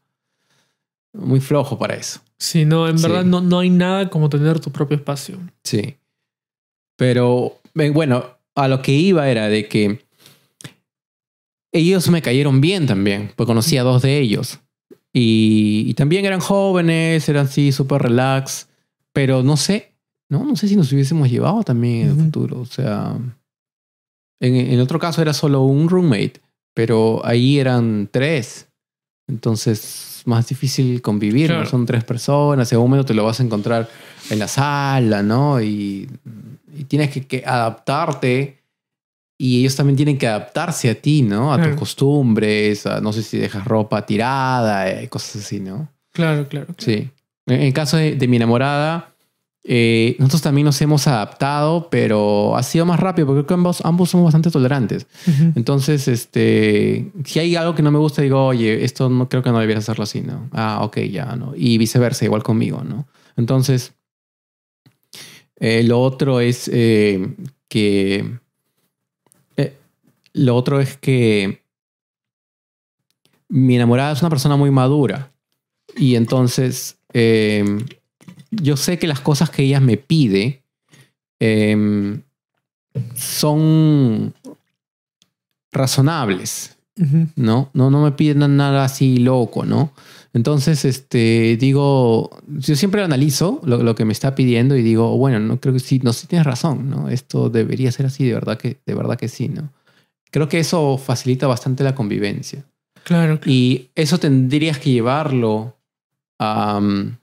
Muy 1.14 1.40
flojo 1.42 1.78
para 1.78 1.96
eso. 1.96 2.22
Sí, 2.38 2.66
no, 2.66 2.88
en 2.88 2.98
Sí. 2.98 3.04
verdad 3.08 3.24
no, 3.26 3.42
no 3.42 3.60
hay 3.60 3.70
nada 3.70 4.10
como 4.10 4.30
tener 4.30 4.60
tu 4.60 4.72
propio 4.72 4.96
espacio. 4.98 5.38
Sí. 5.64 5.98
Pero 6.96 7.60
eh, 7.76 7.90
bueno, 7.90 8.26
a 8.56 8.68
lo 8.68 8.82
que 8.82 8.94
iba 8.94 9.30
era 9.30 9.48
de 9.50 9.68
que 9.68 10.04
ellos 11.74 12.10
me 12.10 12.22
cayeron 12.22 12.62
bien 12.62 12.86
también, 12.88 13.32
pues 13.36 13.48
conocí 13.48 13.78
a 13.78 13.84
dos 13.84 14.02
de 14.02 14.20
ellos. 14.20 14.60
Y, 15.14 15.84
y 15.88 15.94
también 15.94 16.26
eran 16.26 16.40
jóvenes, 16.40 17.28
eran 17.30 17.46
así 17.48 17.72
súper 17.72 18.02
relax, 18.04 18.68
pero 19.14 19.44
no 19.44 19.58
sé, 19.58 19.91
no, 20.32 20.46
no 20.46 20.56
sé 20.56 20.68
si 20.68 20.76
nos 20.76 20.92
hubiésemos 20.94 21.30
llevado 21.30 21.62
también 21.62 22.02
en 22.04 22.08
el 22.08 22.14
Ujú. 22.16 22.24
futuro. 22.26 22.60
O 22.62 22.66
sea, 22.66 23.16
en, 24.40 24.56
en 24.56 24.80
otro 24.80 24.98
caso 24.98 25.22
era 25.22 25.34
solo 25.34 25.62
un 25.62 25.90
roommate, 25.90 26.42
pero 26.74 27.22
ahí 27.26 27.60
eran 27.60 28.08
tres. 28.12 28.68
Entonces, 29.28 30.24
más 30.26 30.48
difícil 30.48 31.02
convivir, 31.02 31.50
¿no? 31.50 31.58
Claro. 31.58 31.70
Son 31.70 31.86
tres 31.86 32.04
personas, 32.04 32.72
un 32.72 32.80
momento 32.80 33.06
te 33.06 33.14
lo 33.14 33.24
vas 33.26 33.40
a 33.40 33.44
encontrar 33.44 33.88
en 34.30 34.40
la 34.40 34.48
sala, 34.48 35.22
¿no? 35.24 35.62
Y, 35.62 36.10
y 36.78 36.84
tienes 36.86 37.10
que, 37.12 37.26
que 37.28 37.44
adaptarte 37.46 38.58
y 39.38 39.60
ellos 39.62 39.76
también 39.76 39.96
tienen 39.98 40.18
que 40.18 40.28
adaptarse 40.28 40.90
a 40.90 40.96
ti, 40.96 41.22
¿no? 41.24 41.52
A 41.54 41.58
tus 41.58 41.66
Claro. 41.66 41.80
costumbres, 41.80 42.86
a, 42.86 43.02
no 43.02 43.12
sé 43.14 43.24
si 43.24 43.38
dejas 43.38 43.66
ropa 43.66 44.06
tirada, 44.06 44.90
eh, 44.90 45.08
cosas 45.10 45.44
así, 45.44 45.60
¿no? 45.60 45.90
Claro, 46.14 46.48
claro. 46.48 46.68
claro. 46.68 46.76
Sí. 46.78 47.10
En 47.48 47.56
en 47.56 47.62
el 47.62 47.74
caso 47.74 47.98
de, 47.98 48.16
de 48.16 48.28
mi 48.28 48.36
enamorada, 48.38 49.11
eh, 49.64 50.16
nosotros 50.18 50.42
también 50.42 50.66
nos 50.66 50.82
hemos 50.82 51.08
adaptado, 51.08 51.90
pero 51.92 52.58
ha 52.58 52.64
sido 52.64 52.86
más 52.86 53.00
rápido 53.00 53.28
porque 53.28 53.42
creo 53.42 53.48
que 53.48 53.54
ambos, 53.54 53.86
ambos 53.86 54.10
somos 54.10 54.26
bastante 54.26 54.50
tolerantes. 54.50 55.06
Entonces, 55.56 56.08
este, 56.08 57.12
si 57.26 57.40
hay 57.40 57.56
algo 57.56 57.76
que 57.76 57.84
no 57.84 57.92
me 57.92 58.00
gusta, 58.00 58.24
digo, 58.24 58.44
oye, 58.44 58.84
esto 58.84 59.10
no 59.10 59.30
creo 59.30 59.44
que 59.44 59.52
no 59.52 59.60
debieras 59.60 59.84
hacerlo 59.84 60.04
así, 60.04 60.22
¿no? 60.22 60.50
Ah, 60.52 60.80
ok, 60.82 61.00
ya, 61.02 61.36
¿no? 61.36 61.54
Y 61.56 61.78
viceversa, 61.78 62.26
igual 62.26 62.42
conmigo, 62.42 62.84
¿no? 62.84 63.08
Entonces, 63.38 63.94
eh, 65.58 65.84
lo 65.84 66.02
otro 66.02 66.40
es 66.40 66.70
eh, 66.74 67.36
que, 67.68 68.40
lo 70.34 70.56
otro 70.56 70.80
es 70.80 70.98
que 70.98 71.62
mi 73.48 73.76
enamorada 73.76 74.14
es 74.14 74.22
una 74.22 74.30
persona 74.30 74.56
muy 74.56 74.72
madura 74.72 75.34
y 75.98 76.16
entonces 76.16 76.98
yo 78.52 78.78
sé 78.78 79.00
que 79.00 79.08
las 79.08 79.20
cosas 79.20 79.50
que 79.50 79.64
ella 79.64 79.80
me 79.80 79.98
pide 79.98 80.64
eh, 81.40 82.22
son 83.16 84.34
razonables. 85.72 86.78
¿no? 87.36 87.70
No, 87.74 87.90
no 87.90 88.04
me 88.04 88.12
piden 88.12 88.58
nada 88.58 88.84
así 88.84 89.18
loco, 89.18 89.66
¿no? 89.66 89.92
Entonces, 90.34 90.86
este, 90.86 91.58
digo, 91.60 92.30
yo 92.48 92.76
siempre 92.76 93.02
analizo 93.02 93.60
lo, 93.64 93.82
lo 93.82 93.96
que 93.96 94.06
me 94.06 94.14
está 94.14 94.36
pidiendo 94.36 94.76
y 94.76 94.84
digo, 94.84 95.18
bueno, 95.18 95.40
no 95.40 95.60
creo 95.60 95.74
que 95.74 95.80
sí, 95.80 96.00
no, 96.04 96.14
sí 96.14 96.28
tienes 96.28 96.46
razón, 96.46 96.90
¿no? 96.90 97.10
Esto 97.10 97.50
debería 97.50 97.92
ser 97.92 98.06
así, 98.06 98.26
de 98.26 98.36
verdad 98.36 98.58
que, 98.58 98.78
de 98.86 98.94
verdad 98.94 99.18
que 99.18 99.28
sí, 99.28 99.50
¿no? 99.50 99.72
Creo 100.30 100.48
que 100.48 100.60
eso 100.60 100.98
facilita 100.98 101.48
bastante 101.48 101.84
la 101.84 101.96
convivencia. 101.96 102.64
Claro, 103.04 103.40
claro. 103.40 103.52
Y 103.52 103.90
eso 103.96 104.20
tendrías 104.20 104.78
que 104.78 104.92
llevarlo 104.92 105.76
a, 106.40 106.78
um, 106.78 107.16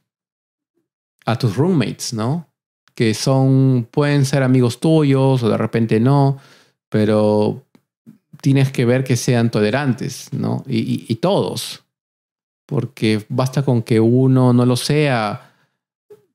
a 1.31 1.37
tus 1.39 1.57
roommates, 1.57 2.13
¿no? 2.15 2.47
Que 2.95 3.15
son, 3.15 3.87
pueden 3.91 4.25
ser 4.25 4.43
amigos 4.43 4.81
tuyos 4.81 5.43
o 5.43 5.49
de 5.49 5.57
repente 5.57 6.01
no, 6.01 6.39
pero 6.89 7.63
tienes 8.41 8.71
que 8.73 8.85
ver 8.85 9.05
que 9.05 9.17
sean 9.17 9.51
tolerantes, 9.51 10.29
¿no? 10.33 10.65
Y, 10.67 10.79
y- 10.79 11.05
y 11.09 11.15
todos, 11.17 11.85
porque 12.67 13.25
basta 13.29 13.63
con 13.63 13.83
que 13.83 14.01
uno 14.01 14.53
no 14.53 14.65
lo 14.67 14.77
sea 14.77 15.45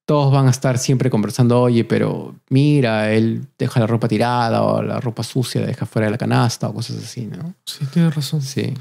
todos 0.06 0.34
van 0.34 0.48
a 0.48 0.50
estar 0.50 0.78
siempre 0.78 1.10
conversando, 1.10 1.62
oye, 1.62 1.86
pero 1.86 2.36
mira, 2.50 3.14
él 3.14 3.48
deja 3.58 3.80
la 3.80 3.88
ropa 3.88 4.10
tirada 4.10 4.62
o 4.64 4.82
la 4.84 5.00
ropa 5.00 5.24
sucia 5.24 5.62
la 5.62 5.68
deja 5.68 5.86
fuera 5.86 6.08
de 6.08 6.12
la 6.12 6.18
canasta 6.18 6.68
o 6.68 6.74
cosas 6.74 6.98
así, 6.98 7.26
¿no? 7.26 7.54
Sí, 7.66 7.86
tienes 7.86 8.14
razón. 8.14 8.42
Sí. 8.42 8.74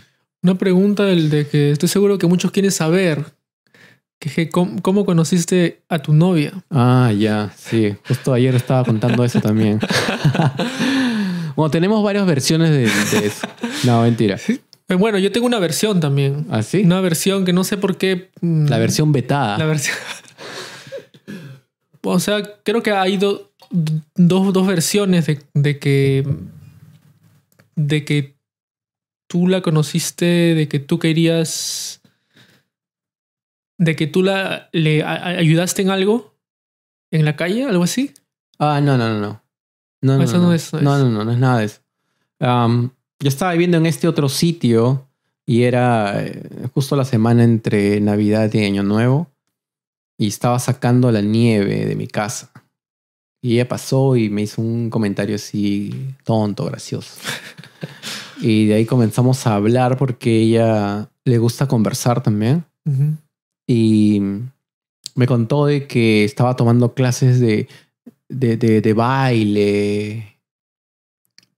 Una 0.42 0.58
pregunta 0.58 1.04
del 1.04 1.30
de 1.30 1.46
que 1.46 1.70
estoy 1.70 1.88
seguro 1.88 2.18
que 2.18 2.26
muchos 2.26 2.50
quieren 2.50 2.72
saber. 2.72 3.24
Que, 4.22 4.48
¿cómo, 4.50 4.80
cómo 4.82 5.04
conociste 5.04 5.80
a 5.88 5.98
tu 5.98 6.12
novia? 6.12 6.52
Ah, 6.70 7.12
ya, 7.18 7.52
sí. 7.56 7.96
Justo 8.06 8.32
ayer 8.32 8.54
estaba 8.54 8.84
contando 8.84 9.24
eso 9.24 9.40
también. 9.40 9.80
bueno, 11.56 11.70
tenemos 11.72 12.02
varias 12.04 12.24
versiones 12.24 12.70
de, 12.70 12.82
de 13.20 13.26
eso. 13.26 13.48
No, 13.84 14.02
mentira. 14.02 14.38
Eh, 14.88 14.94
Bueno, 14.94 15.18
yo 15.18 15.32
tengo 15.32 15.46
una 15.46 15.58
versión 15.58 15.98
también. 15.98 16.46
¿Ah, 16.50 16.62
sí? 16.62 16.82
Una 16.84 17.00
versión 17.00 17.44
que 17.44 17.52
no 17.52 17.64
sé 17.64 17.76
por 17.78 17.96
qué. 17.98 18.30
mm, 18.40 18.66
La 18.68 18.78
versión 18.78 19.10
vetada. 19.10 19.58
La 19.58 19.64
versión. 19.66 19.96
o 22.02 22.20
sea, 22.20 22.42
creo 22.62 22.82
que 22.82 22.92
hay 22.92 23.16
do- 23.16 23.50
dos, 24.14 24.52
dos 24.52 24.66
versiones 24.66 25.26
de, 25.26 25.40
de 25.54 25.78
que. 25.80 26.24
de 27.74 28.04
que 28.04 28.36
tú 29.28 29.48
la 29.48 29.62
conociste, 29.62 30.24
de 30.54 30.68
que 30.68 30.78
tú 30.78 30.98
querías. 30.98 32.00
De 33.78 33.96
que 33.96 34.06
tú 34.06 34.22
la 34.22 34.68
le 34.72 35.02
a- 35.02 35.26
ayudaste 35.38 35.82
en 35.82 35.90
algo 35.90 36.34
en 37.10 37.24
la 37.24 37.36
calle, 37.36 37.64
algo 37.64 37.84
así. 37.84 38.12
Ah, 38.58 38.80
no, 38.80 38.96
no, 38.96 39.08
no, 39.08 39.20
no. 39.20 39.42
No, 40.02 40.16
no, 40.18 40.22
Eso 40.24 40.34
no, 40.38 40.42
no 40.42 40.48
no. 40.48 40.54
es- 40.54 40.72
no 40.72 40.80
no, 40.80 40.96
es. 40.96 41.02
no, 41.04 41.10
no, 41.10 41.24
no 41.24 41.32
es 41.32 41.38
nada 41.38 41.58
de 41.58 41.64
eso. 41.66 41.80
Yo 42.40 43.28
estaba 43.28 43.52
viviendo 43.52 43.76
en 43.76 43.86
este 43.86 44.08
otro 44.08 44.28
sitio 44.28 45.06
y 45.46 45.62
era 45.62 46.24
eh, 46.24 46.42
justo 46.74 46.96
la 46.96 47.04
semana 47.04 47.44
entre 47.44 48.00
Navidad 48.00 48.52
y 48.52 48.64
Año 48.64 48.82
Nuevo 48.82 49.30
y 50.18 50.26
estaba 50.28 50.58
sacando 50.58 51.10
la 51.12 51.20
nieve 51.20 51.86
de 51.86 51.94
mi 51.96 52.06
casa. 52.08 52.50
Y 53.40 53.54
ella 53.54 53.68
pasó 53.68 54.16
y 54.16 54.28
me 54.30 54.42
hizo 54.42 54.60
un 54.62 54.88
comentario 54.90 55.36
así 55.36 56.14
tonto, 56.24 56.64
gracioso. 56.64 57.14
y 58.40 58.66
de 58.66 58.74
ahí 58.74 58.86
comenzamos 58.86 59.46
a 59.46 59.54
hablar 59.54 59.96
porque 59.98 60.40
ella 60.40 61.08
le 61.24 61.38
gusta 61.38 61.66
conversar 61.68 62.22
también 62.22 62.64
Ujú. 62.84 63.16
Y 63.66 64.20
me 65.14 65.26
contó 65.26 65.66
de 65.66 65.86
que 65.86 66.24
estaba 66.24 66.56
tomando 66.56 66.94
clases 66.94 67.38
de, 67.40 67.68
de, 68.28 68.56
de- 68.56 68.80
de 68.80 68.92
baile, 68.94 70.38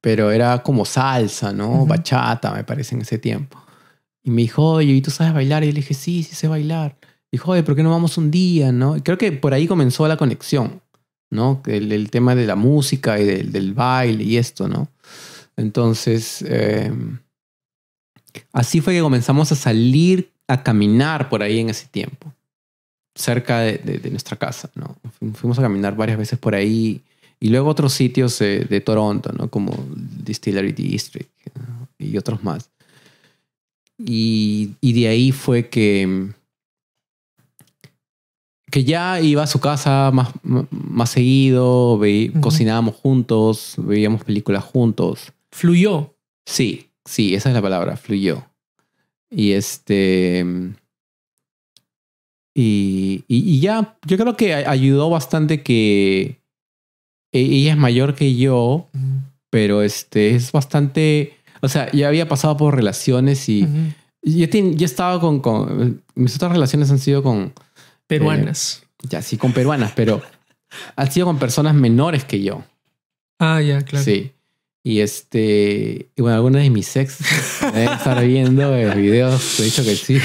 pero 0.01 0.31
era 0.31 0.63
como 0.63 0.85
salsa, 0.85 1.53
¿no? 1.53 1.87
Bachata, 1.87 2.53
me 2.53 2.65
parece, 2.65 2.95
en 2.95 3.03
ese 3.03 3.19
tiempo. 3.19 3.59
Y 4.23 4.31
me 4.31 4.43
dijo, 4.43 4.63
oye, 4.73 4.93
¿y 4.93 5.01
tú 5.03 5.11
sabes 5.11 5.33
bailar? 5.35 5.65
Y 5.65 5.69
le 5.73 5.81
dije, 5.81 5.95
sí, 5.95 6.23
sí 6.23 6.35
sé 6.35 6.49
bailar. 6.49 6.97
Dijo, 7.33 7.51
oye, 7.53 7.63
¿por 7.63 7.75
qué 7.75 7.83
no 7.83 7.91
vamos 7.91 8.17
un 8.19 8.31
día, 8.31 8.71
no? 8.73 8.97
Y 8.97 9.01
creo 9.03 9.19
que 9.19 9.33
por 9.33 9.55
ahí 9.55 9.67
comenzó 9.67 10.07
la 10.09 10.17
conexión, 10.17 10.83
¿no? 11.31 11.63
El, 11.67 11.91
el 11.93 12.11
tema 12.11 12.35
de 12.35 12.47
la 12.47 12.55
música 12.57 13.19
y 13.19 13.25
del, 13.25 13.53
del 13.53 13.73
baile 13.75 14.25
y 14.25 14.37
esto, 14.37 14.69
¿no? 14.69 14.89
Entonces, 15.57 16.43
eh, 16.49 16.93
así 18.53 18.81
fue 18.81 18.95
que 18.95 19.01
comenzamos 19.01 19.53
a 19.53 19.55
salir 19.57 20.33
a 20.49 20.63
caminar 20.63 21.29
por 21.29 21.43
ahí 21.43 21.59
en 21.61 21.71
ese 21.71 21.87
tiempo, 21.87 22.33
cerca 23.15 23.61
de, 23.61 23.79
de- 23.79 23.99
de 23.99 24.11
nuestra 24.11 24.37
casa, 24.37 24.71
¿no? 24.75 24.97
Fu- 25.19 25.33
Fuimos 25.33 25.59
a 25.59 25.63
caminar 25.63 25.97
varias 25.97 26.19
veces 26.19 26.39
por 26.39 26.55
ahí 26.55 27.01
y 27.41 27.49
luego 27.49 27.69
otros 27.69 27.93
sitios 27.93 28.41
eh, 28.41 28.65
de 28.69 28.81
Toronto, 28.81 29.33
¿no? 29.33 29.49
Como 29.49 29.73
Distillery 30.25 30.73
District 30.73 31.31
¿no? 31.57 31.89
y 31.99 32.17
otros 32.17 32.43
más. 32.45 32.71
Y, 33.99 34.73
y 34.81 34.93
de 34.93 35.09
ahí 35.09 35.31
fue 35.33 35.69
que, 35.69 36.31
que 38.71 38.85
ya 38.85 39.21
iba 39.21 39.43
a 39.43 39.47
su 39.47 39.61
casa 39.61 40.11
más, 40.13 40.31
más 40.43 41.11
seguido, 41.11 41.97
ve- 41.99 42.33
cocinábamos 42.41 42.97
juntos, 42.97 43.75
veíamos 43.79 44.25
películas 44.25 44.65
juntos. 44.65 45.33
Fluyó. 45.53 46.15
Sí, 46.47 46.91
sí, 47.05 47.35
esa 47.35 47.51
es 47.51 47.55
la 47.55 47.63
palabra, 47.63 47.97
fluyó. 47.97 48.45
Y 49.31 49.53
este. 49.53 50.45
Y, 52.57 53.25
y, 53.27 53.39
y 53.57 53.61
ya, 53.61 53.97
yo 54.07 54.17
creo 54.17 54.37
que 54.37 54.55
ayudó 54.55 55.11
bastante 55.11 55.63
que 55.63 56.41
e- 57.33 57.41
ella 57.41 57.73
es 57.73 57.77
mayor 57.79 58.15
que 58.15 58.37
yo, 58.37 58.89
pero 59.51 59.83
este 59.83 60.35
es 60.37 60.53
bastante. 60.53 61.35
O 61.63 61.69
sea, 61.69 61.91
ya 61.93 62.09
había 62.09 62.29
pasado 62.29 62.57
por 62.57 62.77
relaciones 62.77 63.49
y, 63.49 63.65
Ujú. 63.65 63.79
y 64.23 64.39
ya, 64.39 64.51
ten- 64.51 64.77
ya 64.77 64.87
estaba 64.87 65.21
con, 65.21 65.41
con. 65.41 66.03
Mis 66.15 66.37
otras 66.37 66.53
relaciones 66.53 66.91
han 66.91 66.99
sido 67.01 67.23
con. 67.23 67.53
Peruanas. 68.07 68.85
Ya, 69.09 69.21
sí, 69.23 69.37
con 69.37 69.53
peruanas, 69.53 69.93
pero 69.97 70.23
han 70.97 71.11
sido 71.11 71.27
con 71.27 71.39
personas 71.39 71.75
menores 71.75 72.25
que 72.25 72.41
yo. 72.43 72.63
ah, 73.41 73.61
ya, 73.61 73.83
claro. 73.83 74.05
Sí. 74.05 74.31
Y 74.87 75.01
este, 75.01 76.11
y 76.15 76.21
bueno, 76.21 76.37
algunos 76.37 76.61
de 76.61 76.69
mis 76.69 76.95
ex 76.95 77.17
deben 77.73 77.89
estar 77.89 78.23
viendo 78.23 78.77
eh, 78.77 78.95
videos, 78.95 79.57
de 79.59 79.67
hecho 79.67 79.83
que 79.83 79.97
sí. 79.97 80.21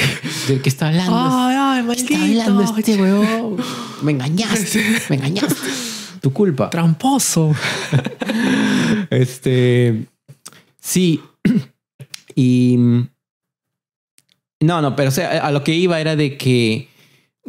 ¿De 0.49 0.60
qué 0.62 0.68
está 0.68 0.89
hablando? 0.89 1.16
Ay, 1.16 1.55
ay, 1.57 1.80
¿Qué 1.80 1.88
maldito. 1.88 2.14
está 2.14 2.26
hablando 2.26 2.78
este 2.78 3.01
huevón? 3.01 3.57
Me 4.01 4.12
engañaste, 4.12 4.84
me 5.10 5.16
engañaste. 5.16 5.55
Tu 6.22 6.32
culpa. 6.32 6.70
Tramposo. 6.70 7.55
Este, 9.10 10.05
sí. 10.80 11.22
Y 12.36 12.78
no, 14.62 14.82
no, 14.82 14.95
pero 14.95 15.10
o 15.10 15.12
sea, 15.12 15.45
a 15.45 15.51
lo 15.51 15.64
que 15.64 15.74
iba 15.74 15.99
era 15.99 16.16
de 16.16 16.38
que 16.38 16.89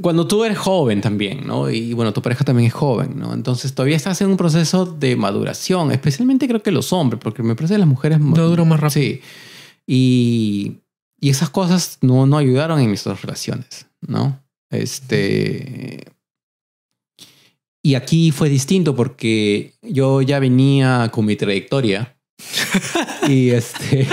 cuando 0.01 0.27
tú 0.27 0.45
eres 0.45 0.59
joven 0.59 1.01
también, 1.01 1.47
¿no? 1.47 1.71
Y 1.71 1.93
bueno, 1.95 2.13
tu 2.13 2.23
pareja 2.23 2.45
también 2.45 2.69
es 2.69 2.73
joven, 2.73 3.19
¿no? 3.19 3.35
Entonces 3.35 3.75
todavía 3.75 3.97
estás 3.97 4.21
en 4.21 4.29
un 4.29 4.37
proceso 4.37 4.87
de 4.87 5.17
maduración, 5.17 5.93
especialmente 5.93 6.49
creo 6.49 6.63
que 6.63 6.71
los 6.71 6.93
hombres, 6.93 7.21
porque 7.23 7.43
me 7.43 7.55
parece 7.55 7.75
que 7.75 7.79
las 7.79 7.89
mujeres... 7.89 8.21
No 8.21 8.49
duran 8.49 8.69
más 8.69 8.81
rápido. 8.81 9.03
Sí. 9.03 9.21
Y, 9.87 10.79
y 11.21 11.31
esas 11.31 11.51
cosas 11.51 11.99
no, 12.01 12.27
no 12.27 12.39
ayudaron 12.39 12.81
en 12.81 12.91
mis 12.91 13.05
dos 13.05 13.23
relaciones, 13.23 13.87
¿no? 14.01 14.43
Este... 14.71 16.05
Y 17.83 17.95
aquí 17.95 18.31
fue 18.31 18.51
distinto 18.51 18.95
porque 18.95 19.73
yo 19.83 20.21
ya 20.21 20.39
venía 20.39 21.09
con 21.13 21.25
mi 21.25 21.35
trayectoria 21.37 22.15
y 23.29 23.51
este 23.51 24.07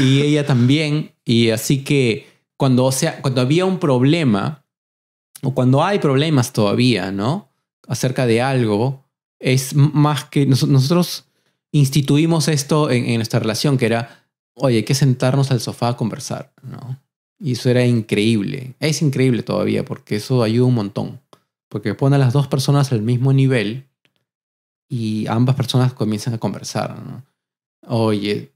y 0.00 0.20
ella 0.22 0.44
también 0.46 1.12
y 1.24 1.50
así 1.50 1.84
que 1.84 2.26
cuando 2.56 2.84
o 2.84 2.92
sea 2.92 3.20
cuando 3.20 3.40
había 3.40 3.64
un 3.64 3.78
problema 3.78 4.64
o 5.42 5.54
cuando 5.54 5.84
hay 5.84 5.98
problemas 5.98 6.52
todavía 6.52 7.12
no 7.12 7.48
acerca 7.86 8.26
de 8.26 8.42
algo 8.42 9.04
es 9.38 9.74
más 9.74 10.24
que 10.24 10.46
nos- 10.46 10.66
nosotros 10.66 11.26
instituimos 11.72 12.48
esto 12.48 12.90
en, 12.90 13.04
en 13.06 13.16
nuestra 13.16 13.40
relación 13.40 13.78
que 13.78 13.86
era 13.86 14.26
oye 14.54 14.78
hay 14.78 14.82
que 14.84 14.94
sentarnos 14.94 15.50
al 15.50 15.60
sofá 15.60 15.88
a 15.88 15.96
conversar 15.96 16.52
no 16.62 17.00
y 17.40 17.52
eso 17.52 17.70
era 17.70 17.86
increíble. 17.86 18.74
Es 18.80 19.00
increíble 19.00 19.44
todavía 19.44 19.84
porque 19.84 20.16
eso 20.16 20.42
ayuda 20.42 20.66
un 20.66 20.74
montón. 20.74 21.20
Porque 21.68 21.94
pone 21.94 22.16
a 22.16 22.18
las 22.18 22.32
dos 22.32 22.48
personas 22.48 22.90
al 22.90 23.00
mismo 23.00 23.32
nivel 23.32 23.86
y 24.88 25.26
ambas 25.28 25.54
personas 25.54 25.92
comienzan 25.92 26.34
a 26.34 26.38
conversar 26.38 26.98
¿no? 27.00 27.22
oye, 27.86 28.52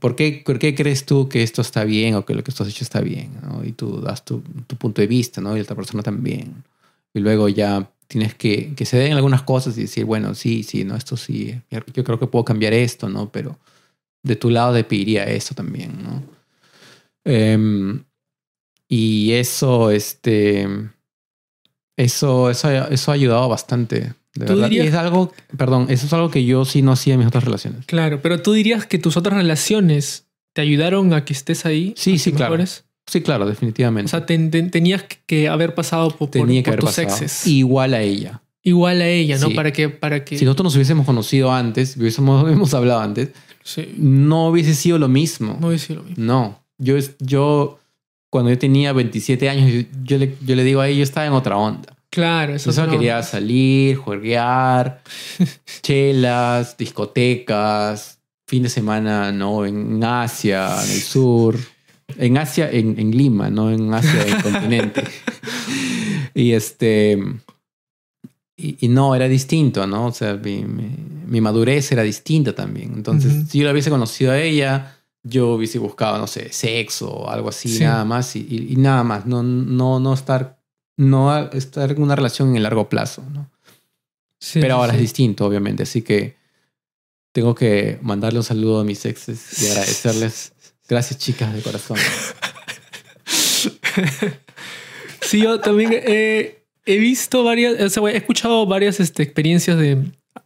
¿por 0.00 0.16
qué, 0.16 0.42
¿por 0.44 0.58
qué 0.58 0.74
crees 0.74 1.06
tú 1.06 1.28
que 1.28 1.42
esto 1.42 1.62
está 1.62 1.84
bien 1.84 2.14
o 2.14 2.24
que 2.24 2.34
lo 2.34 2.44
que 2.44 2.52
tú 2.52 2.62
has 2.62 2.68
hecho 2.68 2.84
está 2.84 3.00
bien? 3.00 3.32
¿no? 3.42 3.64
Y 3.64 3.72
tú 3.72 4.00
das 4.00 4.24
tu, 4.24 4.42
tu 4.66 4.76
punto 4.76 5.00
de 5.00 5.06
vista, 5.06 5.40
¿no? 5.40 5.54
Y 5.54 5.58
la 5.58 5.64
otra 5.64 5.76
persona 5.76 6.02
también. 6.02 6.64
Y 7.12 7.20
luego 7.20 7.48
ya 7.48 7.90
tienes 8.06 8.34
que, 8.34 8.74
que 8.74 8.84
se 8.84 8.98
den 8.98 9.12
algunas 9.14 9.42
cosas 9.42 9.76
y 9.78 9.82
decir, 9.82 10.04
bueno, 10.04 10.34
sí, 10.34 10.62
sí, 10.62 10.84
no, 10.84 10.96
esto 10.96 11.16
sí, 11.16 11.60
yo 11.94 12.04
creo 12.04 12.18
que 12.18 12.26
puedo 12.26 12.44
cambiar 12.44 12.72
esto, 12.72 13.08
¿no? 13.08 13.30
Pero 13.30 13.58
de 14.22 14.36
tu 14.36 14.50
lado 14.50 14.74
te 14.74 14.84
pediría 14.84 15.24
esto 15.24 15.54
también, 15.54 16.02
¿no? 16.02 16.22
Em, 17.24 18.04
y 18.88 19.32
eso, 19.32 19.90
este, 19.90 20.68
eso, 21.96 22.50
eso, 22.50 22.70
eso 22.70 23.10
ha 23.10 23.14
ayudado 23.14 23.48
bastante. 23.48 24.14
De 24.34 24.46
¿Tú 24.46 24.54
verdad. 24.54 24.66
Y 24.66 24.70
dirías- 24.70 24.88
es 24.88 24.94
algo, 24.94 25.32
perdón, 25.56 25.86
eso 25.90 26.06
es 26.06 26.12
algo 26.12 26.30
que 26.30 26.44
yo 26.44 26.64
sí 26.64 26.82
no 26.82 26.92
hacía 26.92 27.14
en 27.14 27.20
mis 27.20 27.28
otras 27.28 27.44
relaciones. 27.44 27.86
Claro, 27.86 28.20
pero 28.20 28.42
tú 28.42 28.52
dirías 28.52 28.84
que 28.86 28.98
tus 28.98 29.16
otras 29.16 29.36
relaciones 29.36 30.26
te 30.54 30.60
ayudaron 30.62 31.12
a 31.14 31.24
que 31.24 31.32
estés 31.32 31.66
ahí. 31.66 31.94
Sí, 31.96 32.18
sí, 32.18 32.32
claro. 32.32 32.52
mejores? 32.52 32.84
Sí, 33.06 33.20
claro, 33.20 33.46
definitivamente. 33.46 34.06
O 34.06 34.10
sea, 34.10 34.24
ten- 34.26 34.50
ten- 34.50 34.70
tenías 34.70 35.04
que 35.26 35.48
haber 35.48 35.74
pasado 35.74 36.08
por, 36.08 36.18
por- 36.18 36.30
Tenía 36.30 36.62
que 36.62 36.70
por 36.70 36.74
haber 36.74 36.80
tus 36.80 36.90
pasado. 37.04 37.08
exes. 37.24 37.46
Igual 37.46 37.94
a 37.94 38.02
ella. 38.02 38.40
Igual 38.62 39.02
a 39.02 39.08
ella, 39.08 39.38
¿no? 39.38 39.48
Sí. 39.48 39.54
Para 39.54 39.72
que, 39.72 39.88
para 39.90 40.24
que. 40.24 40.38
Si 40.38 40.44
nosotros 40.46 40.64
nos 40.64 40.74
hubiésemos 40.76 41.04
conocido 41.04 41.52
antes, 41.52 41.96
hubiésemos, 41.98 42.42
hubiésemos 42.44 42.72
hablado 42.74 43.00
antes, 43.00 43.28
Sí. 43.62 43.94
no 43.98 44.48
hubiese 44.48 44.74
sido 44.74 44.98
lo 44.98 45.08
mismo. 45.08 45.56
No 45.60 45.68
a 45.68 45.70
decir 45.72 45.96
lo 45.96 46.02
mismo. 46.02 46.24
No. 46.24 46.60
Yo, 46.78 46.96
yo 47.20 47.78
cuando 48.30 48.50
yo 48.50 48.58
tenía 48.58 48.92
27 48.92 49.48
años, 49.48 49.70
yo, 49.72 49.80
yo 50.04 50.18
le, 50.18 50.34
yo 50.44 50.56
le 50.56 50.64
digo 50.64 50.80
a 50.80 50.88
ella, 50.88 50.98
yo 50.98 51.02
estaba 51.04 51.26
en 51.26 51.34
otra 51.34 51.56
onda. 51.56 51.93
Claro, 52.14 52.54
eso 52.54 52.70
no- 52.86 52.90
quería 52.92 53.22
salir, 53.22 53.96
jueguear, 53.96 55.02
chelas, 55.82 56.76
discotecas, 56.76 58.18
fin 58.46 58.62
de 58.62 58.68
semana, 58.68 59.32
¿no? 59.32 59.66
En 59.66 60.02
Asia, 60.04 60.68
en 60.84 60.90
el 60.92 61.00
sur. 61.02 61.56
En 62.16 62.38
Asia, 62.38 62.70
en, 62.70 62.98
en 63.00 63.10
Lima, 63.16 63.50
no 63.50 63.70
en 63.72 63.92
Asia, 63.92 64.22
en 64.26 64.34
el 64.36 64.42
continente. 64.42 65.04
Y 66.36 66.50
este. 66.52 67.16
y, 68.56 68.76
y 68.86 68.88
no, 68.88 69.14
era 69.14 69.28
distinto, 69.28 69.86
¿no? 69.86 70.06
O 70.06 70.12
sea, 70.12 70.34
mi, 70.34 70.64
mi- 70.64 70.96
mi 71.26 71.40
madurez 71.40 71.90
era 71.92 72.02
distinta 72.02 72.54
también. 72.54 72.92
Entonces, 72.94 73.48
si 73.48 73.58
yo 73.60 73.64
la 73.66 73.70
hubiese 73.72 73.88
conocido 73.90 74.32
a 74.32 74.38
ella, 74.40 74.96
yo 75.22 75.54
hubiese 75.54 75.78
buscado, 75.78 76.18
no 76.18 76.26
sé, 76.26 76.52
sexo 76.52 77.08
o 77.08 77.30
algo 77.30 77.48
así, 77.50 77.68
Sí. 77.68 77.84
nada 77.84 78.04
más, 78.04 78.34
y, 78.34 78.40
y- 78.50 78.72
y 78.72 78.76
nada 78.76 79.04
más. 79.04 79.26
No, 79.26 79.42
no, 79.44 80.00
no 80.00 80.12
estar, 80.12 80.58
no 80.96 81.50
estar 81.52 81.90
en 81.92 82.02
una 82.02 82.16
relación 82.16 82.50
en 82.50 82.56
el 82.56 82.62
largo 82.64 82.88
plazo, 82.88 83.22
¿no? 83.32 83.50
Sí, 84.38 84.60
Pero 84.60 84.74
ahora 84.74 84.92
sí. 84.92 84.96
es 84.96 85.02
distinto, 85.02 85.46
obviamente. 85.46 85.82
Así 85.84 86.02
que 86.02 86.36
tengo 87.32 87.54
que 87.54 87.98
mandarle 88.02 88.38
un 88.38 88.44
saludo 88.44 88.80
a 88.80 88.84
mis 88.84 89.04
exes 89.06 89.62
y 89.62 89.66
agradecerles. 89.70 90.52
Gracias, 90.88 91.18
chicas, 91.18 91.54
de 91.54 91.62
corazón. 91.62 91.96
Sí, 95.22 95.40
yo 95.42 95.58
también 95.58 95.90
he, 95.92 96.62
he 96.84 96.98
visto 96.98 97.44
varias, 97.44 97.80
o 97.80 97.88
sea, 97.88 98.02
he 98.12 98.16
escuchado 98.18 98.66
varias 98.66 99.00
este, 99.00 99.22
experiencias 99.22 99.78
de 99.78 99.98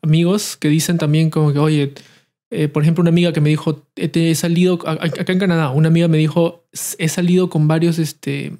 amigos 0.03 0.57
que 0.57 0.68
dicen 0.68 0.99
también 0.99 1.30
como 1.30 1.53
que, 1.53 1.59
oye, 1.59 1.94
eh, 2.51 2.68
por 2.68 2.82
ejemplo, 2.84 3.03
una 3.03 3.11
amiga 3.11 3.32
que 3.32 3.40
me 3.40 3.49
dijo, 3.51 3.82
"Eh, 3.96 4.09
te 4.09 4.30
he 4.30 4.34
salido, 4.36 4.78
acá 4.86 5.32
en 5.32 5.38
Canadá, 5.40 5.70
una 5.70 5.88
amiga 5.88 6.07
me 6.07 6.16
dijo, 6.16 6.64
he 6.99 7.09
salido 7.09 7.51
con 7.51 7.66
varios, 7.66 7.99
este, 7.99 8.53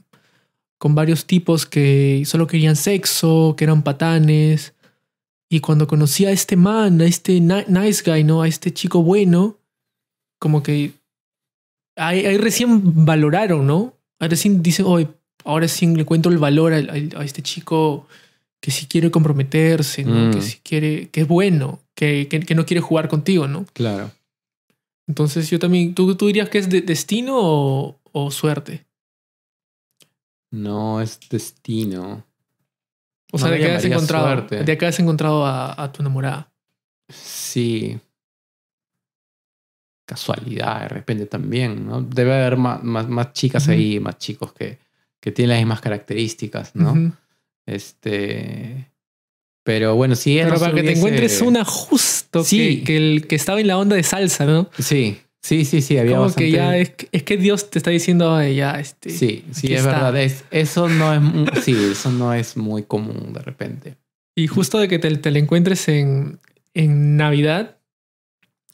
con 0.79 0.95
varios 0.95 1.25
tipos 1.27 1.67
que 1.67 2.23
solo 2.27 2.47
querían 2.47 2.77
sexo, 2.77 3.55
que 3.57 3.65
eran 3.65 3.83
patanes. 3.83 4.75
Y 5.51 5.61
cuando 5.61 5.87
conocí 5.87 6.25
a 6.27 6.31
este 6.31 6.57
man, 6.57 7.01
a 7.01 7.07
este 7.07 7.41
ni- 7.41 7.65
nice 7.69 8.03
guy, 8.09 8.23
¿no? 8.25 8.43
A 8.43 8.49
este 8.49 8.73
chico 8.73 9.03
bueno, 9.03 9.57
como 10.41 10.63
que 10.63 10.93
ahí, 11.97 12.27
ahí 12.27 12.37
recién 12.37 13.05
valoraron, 13.05 13.67
¿no? 13.67 13.95
Ahí 14.21 14.29
recién 14.29 14.63
dicen, 14.63 14.87
oye, 14.87 15.09
ahora 15.45 15.67
sí 15.69 15.87
le 15.87 16.05
cuento 16.05 16.29
el 16.29 16.39
valor 16.39 16.73
al- 16.73 16.91
al- 16.91 17.13
a, 17.17 17.25
este 17.25 17.43
chico 17.43 18.07
que 18.61 18.71
sí 18.71 18.87
quiere 18.87 19.11
comprometerse, 19.11 20.05
¿no? 20.05 20.29
Mm. 20.29 20.33
Que 20.33 20.43
sí 20.43 20.59
quiere, 20.63 21.09
que 21.09 21.23
es 21.23 21.29
bueno, 21.29 21.81
que, 21.97 22.29
que, 22.29 22.41
que 22.41 22.55
no 22.55 22.67
quiere 22.67 22.81
jugar 22.81 23.09
contigo, 23.09 23.47
¿no? 23.49 23.65
Claro. 23.73 24.11
Entonces 25.09 25.49
yo 25.49 25.59
también, 25.59 25.95
¿tú, 25.95 26.15
tú 26.15 26.27
dirías 26.27 26.51
que 26.51 26.59
es 26.59 26.69
de- 26.69 26.83
destino 26.83 27.37
o, 27.41 27.99
o 28.13 28.31
suerte? 28.31 28.85
No 30.51 31.01
es 31.01 31.19
destino. 31.29 32.25
O 33.33 33.39
sea, 33.39 33.51
de 33.51 33.59
que 33.59 33.73
has 33.73 33.85
encontrado, 33.85 34.27
suerte. 34.27 34.65
de 34.65 34.79
que 34.79 34.87
has 34.87 34.99
encontrado 34.99 35.45
a, 35.45 35.83
a 35.83 35.93
tu 35.93 36.03
enamorada. 36.03 36.51
Sí. 37.09 37.99
Casualidad, 40.07 40.83
de 40.83 40.89
repente 40.89 41.27
también, 41.27 41.87
¿no? 41.87 42.01
Debe 42.01 42.35
haber 42.35 42.57
más, 42.57 42.83
más, 42.83 43.07
más 43.09 43.35
chicas 43.35 43.69
ahí, 43.69 44.01
más 44.01 44.17
chicos 44.17 44.53
que, 44.55 44.79
que 45.21 45.33
tienen 45.33 45.51
las 45.51 45.59
mismas 45.59 45.83
características, 45.83 46.75
¿no? 46.75 47.13
Este. 47.67 48.91
Pero 49.65 49.97
bueno, 49.97 50.15
si 50.17 50.33
ella 50.33 50.49
Pero 50.49 50.61
para 50.61 50.75
que 50.75 50.83
te 50.83 50.93
encuentres 50.93 51.43
una 51.43 51.63
justo 51.67 52.43
Sí. 52.43 52.79
que, 52.79 52.85
que, 52.85 52.97
el, 52.97 53.27
que 53.27 53.37
estaba 53.37 53.61
en 53.61 53.67
la 53.67 53.77
onda 53.77 53.97
de 53.97 54.03
salsa, 54.03 54.47
¿no? 54.47 54.71
Sí, 54.79 55.21
sí, 55.49 55.65
sí, 55.65 55.83
sí, 55.83 55.99
había 55.99 56.13
Como 56.13 56.25
bastante. 56.25 56.45
que 56.47 56.51
ya 56.57 56.77
es, 56.77 56.93
es 57.13 57.23
que 57.23 57.37
Dios 57.37 57.71
te 57.71 57.79
está 57.79 57.91
diciendo, 57.91 58.35
"Ay, 58.35 58.57
ya, 58.57 58.79
este. 58.79 59.11
Sí, 59.11 59.45
sí, 59.53 59.73
es 59.73 59.81
está". 59.81 59.93
verdad. 59.93 60.17
Es, 60.21 60.45
eso 60.51 60.89
no 60.89 61.13
es, 61.15 61.65
sí, 61.65 61.75
eso 61.93 62.11
no 62.13 62.33
es 62.35 62.57
muy 62.57 62.83
común 62.83 63.33
de 63.33 63.41
repente. 63.41 63.97
Y 64.37 64.47
justo 64.47 64.79
de 64.79 64.89
que 64.89 64.99
te, 64.99 65.17
te 65.17 65.31
la 65.31 65.39
encuentres 65.39 65.89
en, 65.89 66.39
en 66.75 67.17
Navidad. 67.17 67.77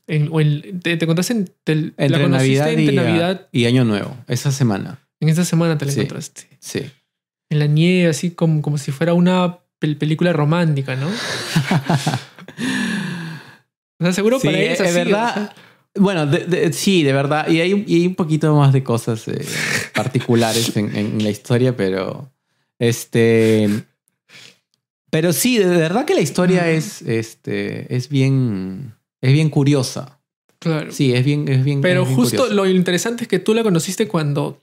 En, 0.07 0.29
o 0.31 0.41
en- 0.41 0.81
te, 0.81 0.97
te 0.99 1.05
encontraste 1.05 1.33
en. 1.33 1.51
te- 1.65 1.75
la 1.75 1.83
Entre 1.97 2.23
conociste 2.23 2.31
Navidad, 2.59 2.69
entre 2.73 2.93
y, 2.93 2.97
Navidad. 2.97 3.49
y 3.53 3.65
Año 3.67 3.85
Nuevo, 3.85 4.17
esa 4.29 4.53
semana. 4.53 4.99
En 5.21 5.29
esta 5.31 5.45
semana 5.45 5.79
te 5.79 5.87
la 5.87 5.93
Sí. 5.93 6.01
encontraste. 6.01 6.43
Sí. 6.61 6.91
En 7.51 7.59
la 7.61 7.67
nieve, 7.67 8.11
así 8.11 8.31
como, 8.33 8.61
como 8.61 8.77
si 8.79 8.91
fuera 8.93 9.15
una 9.15 9.61
pel- 9.81 9.97
película 9.97 10.33
romántica, 10.35 10.97
¿no? 10.97 11.09
O 14.01 14.05
sea, 14.05 14.13
seguro 14.13 14.39
Sí, 14.41 14.49
para 14.49 14.59
ella 14.59 14.73
es 14.73 14.81
es 14.81 14.87
así, 14.89 14.97
verdad. 14.97 15.31
o 15.31 15.35
sea. 15.35 15.55
Bueno, 15.97 16.27
de- 16.27 16.45
de- 16.47 16.73
sí, 16.73 17.03
de 17.03 17.13
verdad. 17.13 17.49
Y 17.49 17.61
hay, 17.61 17.73
un- 17.73 17.85
y 17.87 17.95
hay 18.01 18.07
un 18.07 18.15
poquito 18.15 18.55
más 18.57 18.73
de 18.73 18.83
cosas 18.83 19.27
eh, 19.29 19.45
particulares 19.95 20.77
en, 20.77 20.95
en 20.97 21.23
la 21.23 21.31
historia, 21.31 21.77
pero. 21.77 22.31
Este. 22.79 23.69
Pero 25.11 25.33
sí, 25.33 25.59
de 25.59 25.67
verdad 25.67 26.05
que 26.05 26.15
la 26.15 26.21
historia 26.21 26.69
es, 26.71 27.03
este, 27.03 27.95
es 27.95 28.09
bien. 28.09 28.95
Es 29.21 29.33
bien 29.33 29.49
curiosa. 29.49 30.19
Claro. 30.59 30.91
Sí, 30.93 31.15
es 31.15 31.25
bien. 31.25 31.47
Es 31.49 31.65
bien 31.65 31.81
Pero 31.81 32.03
es 32.03 32.09
bien 32.09 32.17
justo 32.17 32.37
curiosa. 32.39 32.55
lo 32.55 32.67
interesante 32.69 33.25
es 33.25 33.29
que 33.29 33.39
tú 33.39 33.55
la 33.55 33.63
conociste 33.63 34.09
cuando 34.09 34.61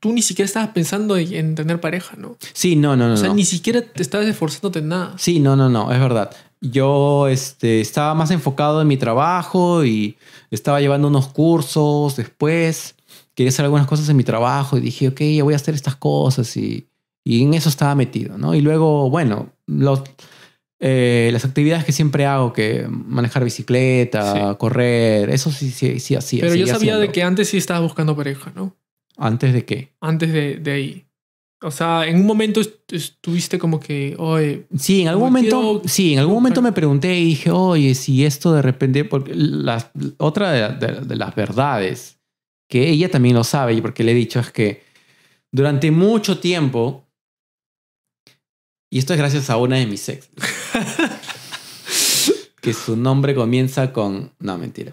tú 0.00 0.12
ni 0.12 0.22
siquiera 0.22 0.46
estabas 0.46 0.70
pensando 0.70 1.16
en 1.16 1.32
en 1.34 1.54
tener 1.54 1.80
pareja, 1.80 2.16
¿no? 2.16 2.36
Sí, 2.52 2.76
no, 2.76 2.96
no, 2.96 3.08
no. 3.08 3.14
O 3.14 3.16
sea, 3.16 3.28
no. 3.30 3.34
ni 3.34 3.44
siquiera 3.44 3.82
te 3.82 4.02
estabas 4.02 4.26
esforzándote 4.28 4.78
en 4.78 4.88
nada. 4.88 5.14
Sí, 5.18 5.40
no, 5.40 5.56
no, 5.56 5.68
no, 5.68 5.92
es 5.92 5.98
verdad. 5.98 6.30
Yo 6.70 7.28
este, 7.28 7.80
estaba 7.80 8.14
más 8.14 8.30
enfocado 8.30 8.80
en 8.82 8.88
mi 8.88 8.96
trabajo 8.96 9.84
y 9.84 10.16
estaba 10.50 10.80
llevando 10.80 11.08
unos 11.08 11.28
cursos 11.28 12.16
después. 12.16 12.94
Quería 13.34 13.50
hacer 13.50 13.64
algunas 13.64 13.86
cosas 13.86 14.08
en 14.08 14.16
mi 14.16 14.24
trabajo 14.24 14.78
y 14.78 14.80
dije, 14.80 15.08
ok, 15.08 15.20
ya 15.20 15.44
voy 15.44 15.54
a 15.54 15.56
hacer 15.56 15.74
estas 15.74 15.96
cosas 15.96 16.56
y, 16.56 16.86
y 17.24 17.42
en 17.42 17.54
eso 17.54 17.68
estaba 17.68 17.94
metido, 17.94 18.38
¿no? 18.38 18.54
Y 18.54 18.60
luego, 18.60 19.10
bueno, 19.10 19.50
los, 19.66 20.02
eh, 20.80 21.30
las 21.32 21.44
actividades 21.44 21.84
que 21.84 21.92
siempre 21.92 22.26
hago, 22.26 22.52
que 22.52 22.86
manejar 22.88 23.44
bicicleta, 23.44 24.50
Sí. 24.50 24.56
correr, 24.58 25.30
eso 25.30 25.50
sí, 25.50 25.70
sí, 25.70 25.98
sí 26.00 26.14
hacía. 26.14 26.40
Pero 26.42 26.54
yo 26.54 26.66
sabía 26.66 26.98
de 26.98 27.10
que 27.10 27.22
antes 27.22 27.48
sí 27.48 27.56
estabas 27.56 27.82
buscando 27.82 28.14
pareja, 28.16 28.52
¿no? 28.54 28.76
¿Antes 29.16 29.52
de 29.52 29.64
qué? 29.64 29.92
Antes 30.00 30.32
de, 30.32 30.56
de 30.56 30.70
ahí. 30.72 31.06
O 31.64 31.70
sea, 31.70 32.06
en 32.06 32.16
un 32.20 32.26
momento 32.26 32.60
est- 32.60 32.92
estuviste 32.92 33.58
como 33.58 33.80
que, 33.80 34.14
oye, 34.18 34.66
Sí, 34.78 35.02
en 35.02 35.08
algún 35.08 35.24
momento, 35.24 35.60
quiero- 35.80 35.88
sí, 35.88 36.12
en 36.12 36.18
algún 36.18 36.34
momento 36.34 36.62
me 36.62 36.72
pregunté 36.72 37.18
y 37.18 37.24
dije, 37.24 37.50
oye, 37.50 37.94
si 37.94 38.24
esto 38.24 38.52
de 38.52 38.62
repente, 38.62 39.04
porque 39.04 39.32
las, 39.34 39.90
otra 40.18 40.52
de, 40.52 40.86
de- 40.86 41.00
de 41.00 41.16
las 41.16 41.34
verdades 41.34 42.18
que 42.68 42.90
ella 42.90 43.10
también 43.10 43.34
lo 43.34 43.44
sabe 43.44 43.74
y 43.74 43.80
porque 43.80 44.04
le 44.04 44.12
he 44.12 44.14
dicho 44.14 44.40
es 44.40 44.50
que 44.50 44.82
durante 45.52 45.90
mucho 45.90 46.38
tiempo, 46.38 47.04
y 48.90 48.98
esto 48.98 49.12
es 49.14 49.18
gracias 49.18 49.50
a 49.50 49.56
una 49.56 49.76
de 49.76 49.86
mis 49.86 50.08
ex, 50.08 50.28
que 52.60 52.72
su 52.72 52.96
nombre 52.96 53.34
comienza 53.34 53.92
con, 53.92 54.32
no, 54.38 54.56
mentira. 54.58 54.92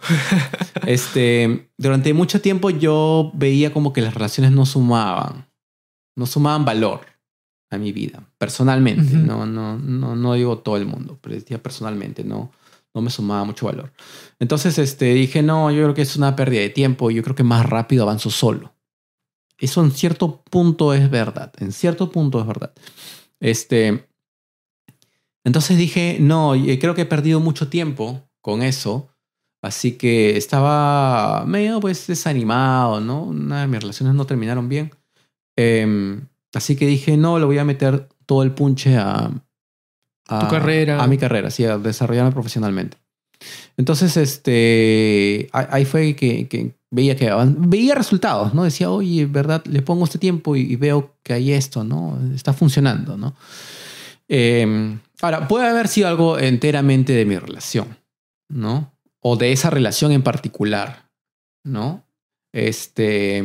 Este, 0.86 1.70
durante 1.78 2.14
mucho 2.14 2.42
tiempo 2.42 2.70
yo 2.70 3.32
veía 3.34 3.72
como 3.72 3.94
que 3.94 4.02
las 4.02 4.14
relaciones 4.14 4.52
no 4.52 4.66
sumaban, 4.66 5.48
no 6.16 6.26
sumaban 6.26 6.66
valor 6.66 7.02
a 7.70 7.78
mi 7.78 7.92
vida, 7.92 8.24
personalmente. 8.38 9.16
Ujú. 9.16 9.26
no, 9.26 9.46
no, 9.46 9.78
no, 9.78 10.16
no 10.16 10.34
digo 10.34 10.60
todo 10.60 10.78
el 10.78 10.86
mundo, 10.86 11.18
pero 11.22 11.36
decía 11.36 11.62
personalmente, 11.62 12.24
no, 12.24 12.52
no 12.94 13.02
me 13.02 13.10
sumaba 13.10 13.44
mucho 13.46 13.66
valor. 13.66 13.92
Entonces 14.40 14.78
este, 14.78 15.14
dije, 15.14 15.42
no, 15.42 15.72
yo 15.72 15.84
creo 15.84 15.94
que 15.94 16.02
es 16.02 16.16
una 16.16 16.36
pérdida 16.36 16.62
de 16.62 16.70
tiempo, 16.70 17.12
yo 17.12 17.24
creo 17.24 17.36
que 17.36 17.44
más 17.44 17.66
rápido 17.66 18.04
avanzo 18.04 18.30
solo. 18.30 18.74
Eso 19.58 19.84
en 19.84 19.92
cierto 19.92 20.42
punto 20.44 20.94
es 20.94 21.10
verdad, 21.10 21.54
en 21.60 21.72
cierto 21.72 22.12
punto 22.12 22.42
es 22.42 22.48
verdad. 22.48 22.74
Este, 23.40 24.08
entonces 25.44 25.78
dije, 25.78 26.18
no, 26.20 26.56
y 26.56 26.78
creo 26.80 26.94
que 26.94 27.02
he 27.02 27.06
perdido 27.06 27.40
mucho 27.40 27.70
tiempo 27.70 28.28
con 28.42 28.62
eso. 28.62 29.08
Así 29.64 29.94
que 29.94 30.38
estaba 30.38 31.46
medio 31.46 31.80
pues 31.80 32.08
desanimado, 32.08 33.00
¿no? 33.00 33.24
Una 33.24 33.62
de 33.62 33.68
mis 33.68 33.82
relaciones 33.82 34.16
no 34.16 34.26
terminaron 34.26 34.68
bien. 34.68 34.92
Em, 35.56 36.28
así 36.54 36.76
que 36.76 36.86
dije, 36.86 37.18
no, 37.18 37.40
le 37.40 37.46
voy 37.46 37.58
a 37.58 37.66
meter 37.66 38.10
todo 38.26 38.44
el 38.44 38.52
punche 38.52 38.98
a, 38.98 39.32
a 40.28 40.40
Tu 40.40 40.48
carrera. 40.48 41.04
A 41.04 41.08
mi 41.08 41.18
carrera, 41.18 41.50
sí, 41.50 41.66
a 41.66 41.78
desarrollarme 41.78 42.32
profesionalmente. 42.32 42.98
Entonces, 43.78 44.18
este, 44.18 45.50
ahí 45.52 45.86
fue 45.86 46.16
que, 46.16 46.48
que 46.48 46.76
veía 46.92 47.16
que 47.16 47.32
veía 47.58 47.96
resultados, 47.96 48.54
¿no? 48.54 48.64
Decía, 48.64 48.92
oye, 48.92 49.26
verdad, 49.26 49.64
le 49.66 49.82
pongo 49.82 50.04
este 50.04 50.20
tiempo 50.20 50.56
y, 50.56 50.62
y 50.62 50.76
veo 50.76 51.16
que 51.24 51.34
hay 51.34 51.52
esto, 51.52 51.84
¿no? 51.84 52.20
Está 52.36 52.54
funcionando, 52.54 53.18
¿no? 53.18 53.36
Eh, 54.28 54.98
ahora, 55.22 55.48
puede 55.48 55.68
haber 55.68 55.88
sido 55.88 56.08
algo 56.08 56.40
enteramente 56.40 57.14
de 57.14 57.26
mi 57.26 57.38
relación, 57.38 57.98
¿no? 58.50 58.94
O 59.20 59.36
de 59.36 59.52
esa 59.52 59.70
relación 59.70 60.12
en 60.12 60.24
particular, 60.24 61.10
¿no? 61.66 62.06
Este, 62.54 63.44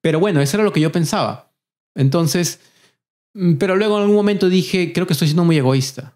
pero 0.00 0.18
bueno, 0.20 0.40
eso 0.40 0.56
era 0.56 0.64
lo 0.64 0.72
que 0.72 0.80
yo 0.80 0.90
pensaba. 0.92 1.50
Entonces, 1.94 2.60
mm, 3.34 3.54
pero 3.54 3.76
luego 3.76 3.96
en 3.96 4.02
algún 4.02 4.16
momento 4.16 4.48
dije, 4.48 4.92
creo 4.92 5.06
que 5.06 5.12
estoy 5.14 5.28
siendo 5.28 5.44
muy 5.44 5.56
egoísta. 5.58 6.14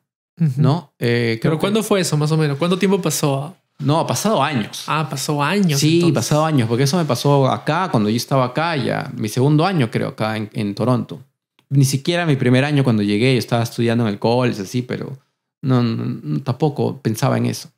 ¿no? 0.57 0.93
Eh, 0.99 1.39
creo 1.41 1.53
Pero 1.53 1.59
que- 1.59 1.61
¿cuándo 1.61 1.83
fue 1.85 2.01
eso, 2.01 2.17
más 2.17 2.33
o 2.33 2.37
menos? 2.37 2.59
¿Cuánto 2.59 2.77
tiempo 2.77 3.01
pasó? 3.01 3.57
No, 3.79 4.01
ha 4.01 4.07
pasado 4.07 4.43
años. 4.43 4.83
Ah, 4.89 5.07
pasó 5.09 5.41
años. 5.43 5.79
sí, 5.79 5.95
entonces. 5.97 6.15
pasado 6.15 6.45
años, 6.45 6.69
porque 6.69 6.83
eso 6.85 6.97
me 6.97 7.05
pasó 7.05 7.49
acá, 7.49 7.89
cuando 7.91 8.11
yo 8.11 8.17
estaba 8.17 8.47
acá, 8.47 8.77
ya 8.77 9.13
mi 9.17 9.29
segundo 9.29 9.65
año 9.65 9.91
creo, 9.93 10.09
acá 10.09 10.37
en, 10.37 10.51
en 10.53 10.75
Toronto. 10.75 11.21
Ni 11.71 11.85
siquiera 11.85 12.27
mi 12.27 12.35
primer 12.37 12.65
año 12.65 12.83
cuando 12.83 13.03
llegué, 13.05 13.33
yo 13.35 13.39
estaba 13.39 13.63
estudiando 13.63 14.05
en 14.09 14.13
el 14.13 14.19
college, 14.19 14.63
así, 14.63 14.83
pero 14.83 15.17
no, 15.63 16.41
tampoco 16.43 17.01
pensaba 17.01 17.37
en 17.39 17.47
eso. 17.47 17.69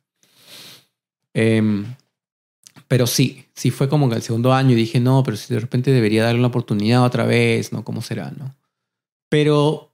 Em, 1.33 1.85
pero 2.87 3.07
sí, 3.07 3.45
sí 3.53 3.71
fue 3.71 3.89
como 3.89 4.09
que 4.09 4.15
el 4.15 4.21
segundo 4.21 4.53
año 4.53 4.71
y 4.71 4.75
dije, 4.75 4.99
no, 4.99 5.23
pero 5.23 5.37
si 5.37 5.53
de 5.53 5.59
repente 5.59 5.91
debería 5.91 6.23
darle 6.23 6.39
una 6.39 6.49
oportunidad 6.49 7.03
otra 7.03 7.25
vez, 7.25 7.71
¿no? 7.73 7.83
¿Cómo 7.83 8.01
será, 8.01 8.31
no? 8.31 8.55
Pero, 9.29 9.93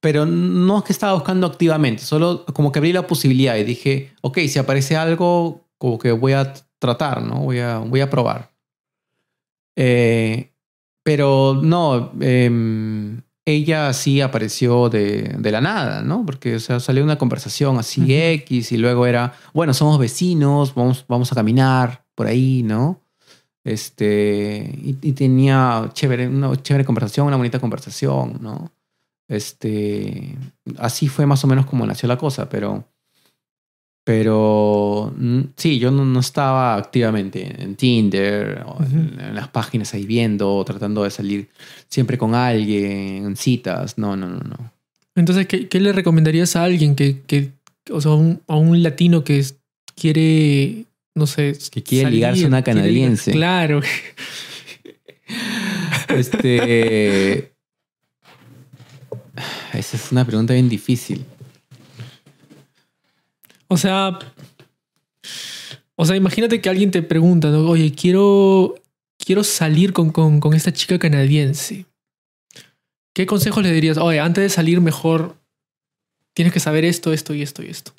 pero 0.00 0.26
no 0.26 0.78
es 0.78 0.84
que 0.84 0.92
estaba 0.92 1.14
buscando 1.14 1.46
activamente, 1.46 2.02
solo 2.02 2.44
como 2.54 2.72
que 2.72 2.78
abrí 2.78 2.92
la 2.92 3.06
posibilidad 3.06 3.56
y 3.56 3.64
dije, 3.64 4.12
ok, 4.22 4.38
si 4.48 4.58
aparece 4.58 4.96
algo, 4.96 5.68
como 5.78 5.98
que 5.98 6.12
voy 6.12 6.32
a 6.32 6.52
tratar, 6.78 7.22
¿no? 7.22 7.40
Voy 7.40 7.58
a, 7.58 7.78
voy 7.78 8.00
a 8.00 8.10
probar. 8.10 8.50
Eh, 9.76 10.52
pero 11.02 11.60
no, 11.62 12.12
em, 12.20 13.22
ella 13.48 13.92
sí 13.92 14.20
apareció 14.20 14.88
de, 14.88 15.34
de, 15.38 15.50
la 15.50 15.60
nada, 15.60 16.02
¿no? 16.02 16.24
Porque 16.26 16.56
o 16.56 16.60
sea, 16.60 16.80
salió 16.80 17.02
una 17.02 17.18
conversación 17.18 17.78
así 17.78 18.14
X 18.14 18.72
y 18.72 18.76
luego 18.76 19.06
era, 19.06 19.32
bueno, 19.54 19.72
somos 19.74 19.98
vecinos, 19.98 20.74
vamos, 20.74 21.04
vamos 21.08 21.32
a 21.32 21.34
caminar 21.34 22.04
por 22.14 22.26
ahí, 22.26 22.62
¿no? 22.62 23.00
Este, 23.64 24.70
y, 24.82 24.96
y, 25.02 25.12
tenía 25.12 25.90
chévere, 25.92 26.28
una 26.28 26.54
chévere 26.62 26.84
conversación, 26.84 27.26
una 27.26 27.36
bonita 27.36 27.58
conversación, 27.58 28.38
¿no? 28.40 28.70
Este, 29.28 30.36
así 30.78 31.08
fue 31.08 31.26
más 31.26 31.44
o 31.44 31.46
menos 31.46 31.66
como 31.66 31.86
nació 31.86 32.08
la 32.08 32.16
cosa, 32.16 32.48
pero 32.48 32.84
pero 34.08 35.12
mm, 35.18 35.40
sí, 35.54 35.78
yo 35.78 35.90
no, 35.90 36.18
estaba 36.18 36.76
activamente 36.76 37.62
en 37.62 37.76
Tinder 37.76 38.64
o 38.64 38.82
en, 38.82 39.34
las 39.34 39.48
páginas 39.48 39.92
ahí 39.92 40.06
viendo, 40.06 40.64
tratando 40.64 41.04
de 41.04 41.10
salir 41.10 41.50
siempre 41.90 42.16
con 42.16 42.34
alguien, 42.34 43.26
en 43.26 43.36
citas. 43.36 43.98
No, 43.98 44.16
no, 44.16 44.26
no, 44.26 44.38
no. 44.38 44.72
Entonces, 45.14 45.46
¿qué, 45.46 45.68
le 45.78 45.92
recomendarías 45.92 46.56
a 46.56 46.64
alguien 46.64 46.94
que, 46.94 47.20
que 47.26 47.50
o 47.90 48.00
sea, 48.00 48.12
a 48.12 48.56
un 48.56 48.82
latino 48.82 49.24
que 49.24 49.44
quiere, 49.94 50.86
no 51.14 51.26
sé, 51.26 51.58
que 51.70 51.82
quiere 51.82 52.10
ligarse 52.10 52.44
a 52.46 52.48
una 52.48 52.64
canadiense? 52.64 53.32
claro. 53.32 53.82
este. 56.08 57.52
Esa 59.74 59.96
es 59.98 60.12
una 60.12 60.24
pregunta 60.24 60.54
bien 60.54 60.70
difícil. 60.70 61.26
O 63.68 63.76
sea, 63.76 64.18
o 66.00 66.06
sea, 66.06 66.16
imagínate 66.16 66.60
que 66.60 66.68
alguien 66.68 66.90
te 66.90 67.02
pregunta, 67.02 67.50
oye, 67.50 67.92
quiero, 67.92 68.76
quiero 69.18 69.42
salir 69.44 69.92
con, 69.92 70.10
con, 70.10 70.54
esta 70.54 70.72
chica 70.72 70.98
canadiense. 70.98 71.86
¿Qué 73.12 73.26
consejos 73.26 73.62
le 73.62 73.72
dirías? 73.72 73.98
Oye, 73.98 74.20
antes 74.20 74.42
de 74.42 74.48
salir 74.48 74.80
mejor, 74.80 75.36
tienes 76.34 76.54
que 76.54 76.60
saber 76.60 76.84
esto, 76.84 77.12
esto 77.12 77.34
y 77.34 77.42
esto 77.42 77.62
y 77.64 77.66
esto. 77.70 77.92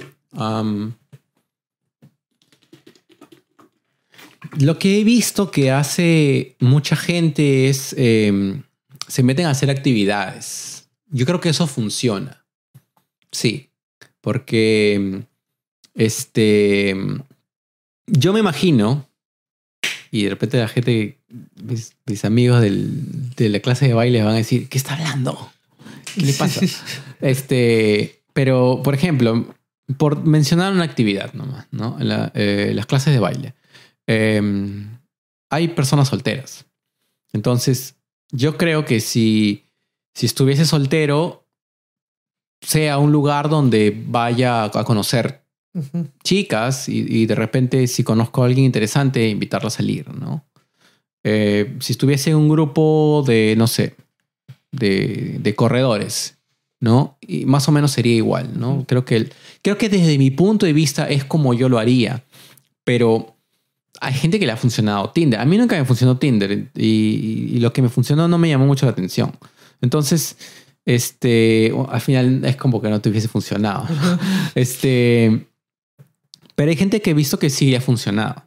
lo 4.57 4.79
que 4.79 4.99
he 4.99 5.03
visto 5.03 5.51
que 5.51 5.69
hace 5.69 6.55
mucha 6.59 6.95
gente 6.95 7.67
es, 7.67 7.93
em, 7.97 8.63
se 9.07 9.23
meten 9.23 9.45
a 9.45 9.49
hacer 9.49 9.69
actividades. 9.69 10.89
Yo 11.07 11.25
creo 11.25 11.41
que 11.41 11.49
eso 11.49 11.67
funciona. 11.67 12.45
Sí, 13.31 13.71
porque 14.21 14.93
em, 14.93 15.25
este, 15.95 16.95
yo 18.07 18.33
me 18.33 18.39
imagino, 18.39 19.07
y 20.11 20.23
de 20.23 20.29
repente 20.29 20.57
la 20.57 20.67
gente, 20.67 21.19
mis, 21.63 22.25
amigos 22.25 22.61
de 22.61 23.49
la 23.49 23.59
clase 23.59 23.87
de 23.87 23.93
baile 23.93 24.23
van 24.23 24.33
a 24.33 24.37
decir, 24.37 24.67
¿qué 24.69 24.77
está 24.77 24.95
hablando? 24.95 25.51
¿Qué 26.15 26.21
le 26.21 26.33
pasa? 26.33 26.61
este, 27.21 28.21
pero, 28.33 28.81
por 28.83 28.95
ejemplo, 28.95 29.53
por 29.97 30.25
mencionar 30.25 30.73
una 30.73 30.83
actividad 30.83 31.33
nomás, 31.33 31.67
¿no? 31.71 31.97
Eh, 32.33 32.71
las 32.73 32.85
clases 32.85 33.13
de 33.13 33.19
baile. 33.19 33.53
Em, 34.07 34.97
hay 35.49 35.69
personas 35.69 36.07
solteras. 36.07 36.65
Entonces, 37.33 37.95
yo 38.31 38.57
creo 38.57 38.85
que 38.85 38.99
si, 38.99 39.65
si 40.13 40.25
estuviese 40.25 40.65
soltero, 40.65 41.47
sea 42.61 42.97
un 42.97 43.11
lugar 43.11 43.49
donde 43.49 44.03
vaya 44.07 44.65
a 44.65 44.83
conocer 44.83 45.38
chicas 46.23 46.89
y, 46.89 47.25
de 47.25 47.35
repente 47.35 47.87
si 47.87 48.03
conozco 48.03 48.41
a 48.41 48.47
alguien 48.47 48.65
interesante, 48.65 49.27
invitarla 49.27 49.67
a 49.67 49.71
salir, 49.71 50.09
¿no? 50.13 50.45
Eh, 51.23 51.75
si 51.79 51.93
estuviese 51.93 52.31
en 52.31 52.37
un 52.37 52.49
grupo 52.49 53.23
de, 53.27 53.55
no 53.57 53.67
sé, 53.67 53.95
de, 54.71 55.53
corredores, 55.55 56.37
¿no? 56.79 57.17
Y 57.21 57.45
más 57.45 57.67
o 57.67 57.71
menos 57.71 57.91
sería 57.91 58.15
igual, 58.15 58.59
¿no? 58.59 58.85
Creo 58.87 59.05
que, 59.05 59.29
creo 59.61 59.77
que 59.77 59.89
desde 59.89 60.17
mi 60.17 60.31
punto 60.31 60.65
de 60.65 60.73
vista 60.73 61.07
es 61.07 61.23
como 61.23 61.53
yo 61.53 61.69
lo 61.69 61.77
haría, 61.77 62.23
pero 62.83 63.35
hay 64.01 64.13
gente 64.13 64.39
que 64.39 64.45
le 64.45 64.53
ha 64.53 64.57
funcionado 64.57 65.11
Tinder. 65.11 65.39
A 65.39 65.45
mí 65.45 65.57
nunca 65.57 65.77
me 65.77 65.85
funcionó 65.85 66.17
Tinder 66.17 66.69
y, 66.75 67.51
y 67.53 67.59
lo 67.59 67.73
que 67.73 67.81
me 67.81 67.89
funcionó 67.89 68.27
no 68.27 68.37
me 68.37 68.49
llamó 68.49 68.65
mucho 68.65 68.85
la 68.85 68.93
atención. 68.93 69.37
Entonces, 69.81 70.37
este, 70.89 71.71
al 71.89 72.01
final 72.01 72.43
es 72.45 72.55
como 72.55 72.81
que 72.81 72.89
no 72.89 72.99
te 72.99 73.09
hubiese 73.09 73.27
funcionado. 73.27 73.85
Este, 74.55 75.47
pero 76.59 76.71
hay 76.71 76.75
gente 76.75 77.01
que 77.01 77.11
he 77.11 77.13
visto 77.13 77.39
que 77.39 77.49
sí 77.49 77.73
ha 77.73 77.79
funcionado. 77.79 78.43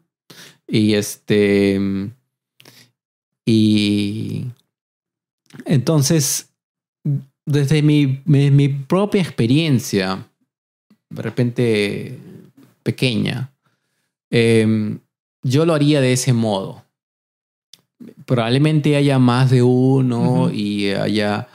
Y 0.68 0.92
este. 0.92 1.80
Y. 3.46 4.44
Entonces, 5.64 6.50
desde 7.46 7.80
mi, 7.80 8.20
mi, 8.26 8.68
propia 8.68 9.22
experiencia, 9.22 10.28
de 11.08 11.22
repente 11.22 12.18
pequeña, 12.82 13.50
em, 14.28 14.98
yo 15.42 15.64
lo 15.64 15.72
haría 15.72 16.02
de 16.02 16.12
ese 16.12 16.34
modo. 16.34 16.84
Probablemente 18.26 18.94
haya 18.94 19.18
más 19.18 19.48
de 19.48 19.62
uno 19.62 20.50
y 20.52 20.90
haya, 20.90 21.48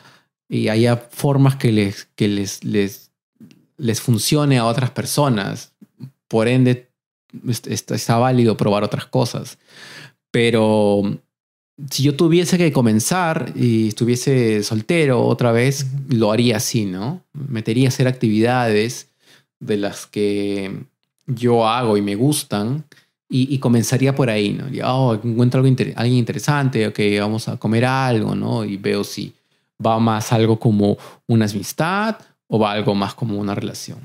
y 0.50 0.70
haya 0.70 0.98
formas 0.98 1.56
que 1.56 1.72
les, 1.72 2.06
que 2.16 2.28
les, 2.28 2.64
les, 2.64 3.12
les 3.78 4.02
funcione 4.02 4.58
a 4.58 4.66
otras 4.66 4.90
personas 4.90 5.77
por 6.28 6.48
ende 6.48 6.90
está, 7.68 8.18
válido 8.18 8.58
probar 8.58 8.84
otras 8.84 9.06
cosas. 9.06 9.58
Pero 10.32 11.20
si 11.90 12.04
yo 12.04 12.16
tuviese 12.16 12.58
que 12.58 12.72
comenzar 12.72 13.54
y 13.56 13.90
estuviese 13.90 14.64
soltero 14.64 15.26
otra 15.26 15.52
vez, 15.52 15.88
lo 16.10 16.32
haría 16.32 16.58
así, 16.58 16.86
¿no? 16.86 17.24
Metería 17.34 17.88
a 17.88 17.90
hacer 17.90 18.08
actividades 18.08 19.10
de 19.60 19.78
las 19.78 20.06
que 20.06 20.84
yo 21.26 21.68
hago 21.68 21.98
y 21.98 22.02
me 22.02 22.16
gustan 22.16 22.86
y, 23.30 23.58
comenzaría 23.60 24.16
por 24.16 24.30
ahí, 24.30 24.54
¿no? 24.54 24.74
Y, 24.74 24.80
oh, 24.82 25.20
encuentro 25.22 25.60
algo 25.60 25.94
alguien 25.98 26.18
interesante, 26.18 26.88
ok, 26.88 27.00
vamos 27.20 27.50
a 27.50 27.58
comer 27.58 27.84
algo, 27.84 28.36
¿no? 28.36 28.64
Y 28.64 28.78
veo 28.78 29.04
si 29.04 29.34
va 29.86 30.00
más 30.00 30.32
algo 30.32 30.58
como 30.58 30.98
una 31.28 31.46
amistad 31.46 32.18
o 32.48 32.58
va 32.58 32.72
algo 32.72 32.96
más 32.96 33.14
como 33.14 33.38
una 33.38 33.54
relación. 33.54 34.00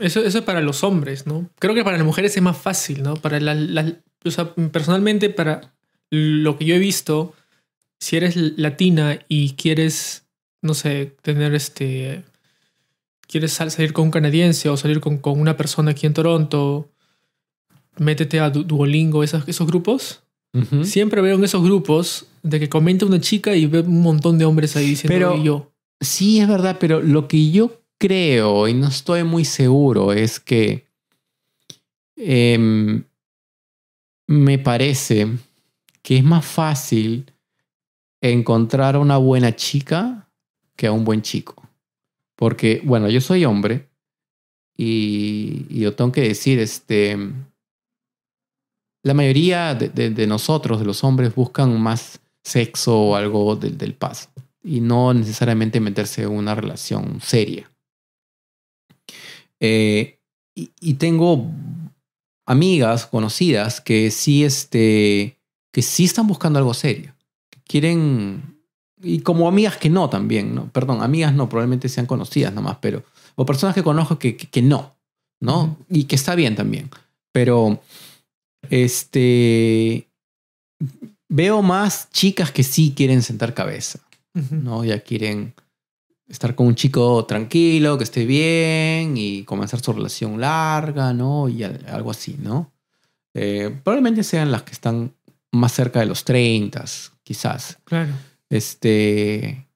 Eso, 0.00 0.20
eso 0.20 0.38
es 0.38 0.44
para 0.44 0.60
los 0.60 0.84
hombres, 0.84 1.26
¿no? 1.26 1.48
Creo 1.58 1.74
que 1.74 1.84
para 1.84 1.96
las 1.96 2.06
mujeres 2.06 2.36
es 2.36 2.42
más 2.42 2.56
fácil, 2.56 3.02
¿no? 3.02 3.16
Para 3.16 3.40
la, 3.40 3.96
o 4.24 4.30
sea, 4.30 4.54
personalmente, 4.54 5.30
para 5.30 5.72
lo 6.10 6.58
que 6.58 6.64
yo 6.64 6.74
he 6.74 6.78
visto, 6.78 7.34
si 7.98 8.16
eres 8.16 8.36
latina 8.36 9.18
y 9.28 9.52
quieres, 9.52 10.24
no 10.60 10.74
sé, 10.74 11.16
tener 11.22 11.54
este. 11.54 12.24
Quieres 13.26 13.52
salir 13.52 13.94
con 13.94 14.06
un 14.06 14.10
canadiense 14.10 14.68
o 14.68 14.76
salir 14.76 15.00
con, 15.00 15.16
con 15.16 15.40
una 15.40 15.56
persona 15.56 15.92
aquí 15.92 16.06
en 16.06 16.12
Toronto, 16.12 16.90
métete 17.96 18.40
a 18.40 18.50
Duolingo, 18.50 19.22
esos, 19.22 19.48
esos 19.48 19.66
grupos. 19.66 20.22
Siempre 20.82 21.22
veo 21.22 21.36
en 21.36 21.44
esos 21.44 21.62
grupos 21.62 22.26
de 22.42 22.60
que 22.60 22.68
comenta 22.68 23.06
una 23.06 23.20
chica 23.20 23.56
y 23.56 23.64
ve 23.64 23.80
un 23.80 24.02
montón 24.02 24.36
de 24.36 24.44
hombres 24.44 24.76
ahí 24.76 24.86
diciendo 24.86 25.14
pero, 25.14 25.42
yo. 25.42 25.72
Sí, 25.98 26.40
es 26.40 26.48
verdad, 26.48 26.76
pero 26.78 27.00
lo 27.00 27.26
que 27.26 27.50
yo 27.50 27.81
creo 28.02 28.66
y 28.66 28.74
no 28.74 28.88
estoy 28.88 29.22
muy 29.22 29.44
seguro 29.44 30.12
es 30.12 30.40
que 30.40 30.88
em, 32.16 33.04
me 34.26 34.58
parece 34.58 35.28
que 36.02 36.16
es 36.16 36.24
más 36.24 36.44
fácil 36.44 37.32
encontrar 38.20 38.96
a 38.96 38.98
una 38.98 39.18
buena 39.18 39.54
chica 39.54 40.28
que 40.74 40.88
a 40.88 40.92
un 40.92 41.04
buen 41.04 41.22
chico. 41.22 41.54
Porque, 42.34 42.82
bueno, 42.84 43.08
yo 43.08 43.20
soy 43.20 43.44
hombre 43.44 43.88
y, 44.76 45.66
yo 45.68 45.94
tengo 45.94 46.10
que 46.10 46.22
decir, 46.22 46.58
este, 46.58 47.16
la 49.04 49.14
mayoría 49.14 49.76
de, 49.76 50.26
nosotros, 50.26 50.80
de 50.80 50.86
los 50.86 51.04
hombres, 51.04 51.36
buscan 51.36 51.80
más 51.80 52.18
sexo 52.42 52.98
o 52.98 53.14
algo 53.14 53.54
del, 53.54 53.78
del 53.78 53.94
paso 53.94 54.28
y 54.64 54.80
no 54.80 55.14
necesariamente 55.14 55.78
meterse 55.78 56.24
en 56.24 56.30
una 56.30 56.56
relación 56.56 57.20
seria. 57.20 57.71
Eh, 59.64 60.18
y, 60.56 60.94
tengo 60.94 61.46
amigas 62.46 63.06
conocidas 63.06 63.80
que 63.80 64.10
sí, 64.10 64.44
este, 64.44 65.38
que 65.72 65.82
sí 65.82 66.04
están 66.04 66.26
buscando 66.26 66.58
algo 66.58 66.74
serio. 66.74 67.14
quieren, 67.64 68.58
y 69.00 69.20
como 69.20 69.46
amigas 69.46 69.76
que 69.76 69.88
no 69.88 70.10
también, 70.10 70.54
¿no? 70.54 70.68
Perdón, 70.72 71.00
amigas 71.00 71.32
no, 71.32 71.48
probablemente 71.48 71.88
sean 71.88 72.06
conocidas 72.06 72.52
nomás, 72.52 72.78
pero, 72.80 73.04
o 73.36 73.46
personas 73.46 73.74
que 73.74 73.84
conozco 73.84 74.18
que, 74.18 74.36
que, 74.36 74.62
no, 74.62 74.96
¿no? 75.40 75.78
Y 75.88 76.04
que 76.04 76.16
está 76.16 76.34
bien 76.34 76.56
también. 76.56 76.90
Pero, 77.30 77.80
este, 78.68 80.08
veo 81.28 81.62
más 81.62 82.10
chicas 82.10 82.50
que 82.50 82.64
sí 82.64 82.94
quieren 82.96 83.22
sentar 83.22 83.54
cabeza, 83.54 84.00
¿no? 84.50 84.84
Ya 84.84 84.98
quieren 84.98 85.54
estar 86.32 86.54
con 86.54 86.66
un 86.66 86.74
chico 86.74 87.24
tranquilo, 87.26 87.96
que 87.98 88.04
esté 88.04 88.24
bien 88.26 89.16
y 89.16 89.44
comenzar 89.44 89.80
su 89.80 89.92
relación 89.92 90.40
larga, 90.40 91.12
¿no? 91.12 91.48
Y 91.48 91.62
al- 91.62 91.84
algo 91.88 92.10
así, 92.10 92.36
¿no? 92.40 92.72
Eh, 93.34 93.78
probablemente 93.84 94.24
sean 94.24 94.50
las 94.50 94.62
que 94.62 94.72
están 94.72 95.14
más 95.52 95.72
cerca 95.72 96.00
de 96.00 96.06
los 96.06 96.24
30, 96.24 96.84
quizás. 97.22 97.78
Claro. 97.84 98.12
Este, 98.48 99.66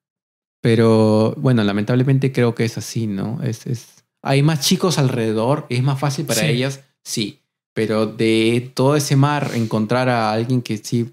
pero 0.61 1.34
bueno, 1.36 1.62
lamentablemente 1.64 2.32
creo 2.32 2.54
que 2.54 2.64
es 2.64 2.78
así, 2.78 3.07
¿no? 3.07 3.40
Es, 3.42 3.66
es, 3.66 3.86
hay 4.22 4.42
más 4.42 4.61
chicos 4.61 4.98
alrededor, 4.98 5.66
es 5.68 5.82
más 5.82 5.98
fácil 6.00 6.24
para 6.26 6.40
Sí. 6.40 6.46
ellas, 6.46 6.80
sí, 7.04 7.40
pero 7.74 8.07
de 8.07 8.70
todo 8.74 8.96
ese 8.96 9.16
mar 9.16 9.50
encontrar 9.54 10.09
a 10.09 10.32
alguien 10.32 10.62
que 10.62 10.78
sí 10.78 11.12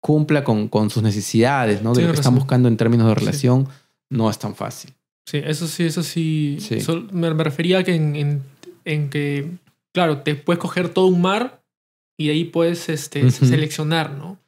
cumpla 0.00 0.44
con, 0.44 0.68
con 0.68 0.90
sus 0.90 1.02
necesidades, 1.02 1.82
¿no? 1.82 1.92
De 1.94 2.02
lo 2.02 2.12
que 2.12 2.18
están 2.18 2.34
buscando 2.34 2.68
en 2.68 2.76
términos 2.76 3.08
de 3.08 3.14
Sí. 3.14 3.20
relación, 3.20 3.68
no 4.10 4.30
es 4.30 4.38
tan 4.38 4.54
fácil. 4.54 4.94
Sí, 5.26 5.38
eso 5.44 5.66
sí, 5.66 5.84
eso 5.84 6.02
sí. 6.02 6.56
Sí. 6.60 6.80
Sol- 6.80 7.08
me, 7.12 7.32
me 7.34 7.44
refería 7.44 7.78
a 7.78 7.84
que 7.84 7.94
en, 7.94 8.16
en- 8.16 8.42
en 8.84 9.10
que, 9.10 9.50
claro, 9.92 10.22
te 10.22 10.34
puedes 10.34 10.58
coger 10.60 10.88
todo 10.88 11.06
un 11.06 11.20
mar 11.20 11.62
y 12.16 12.26
de 12.28 12.32
ahí 12.32 12.44
puedes 12.44 12.88
este, 12.88 13.30
seleccionar, 13.30 14.12
¿no? 14.12 14.38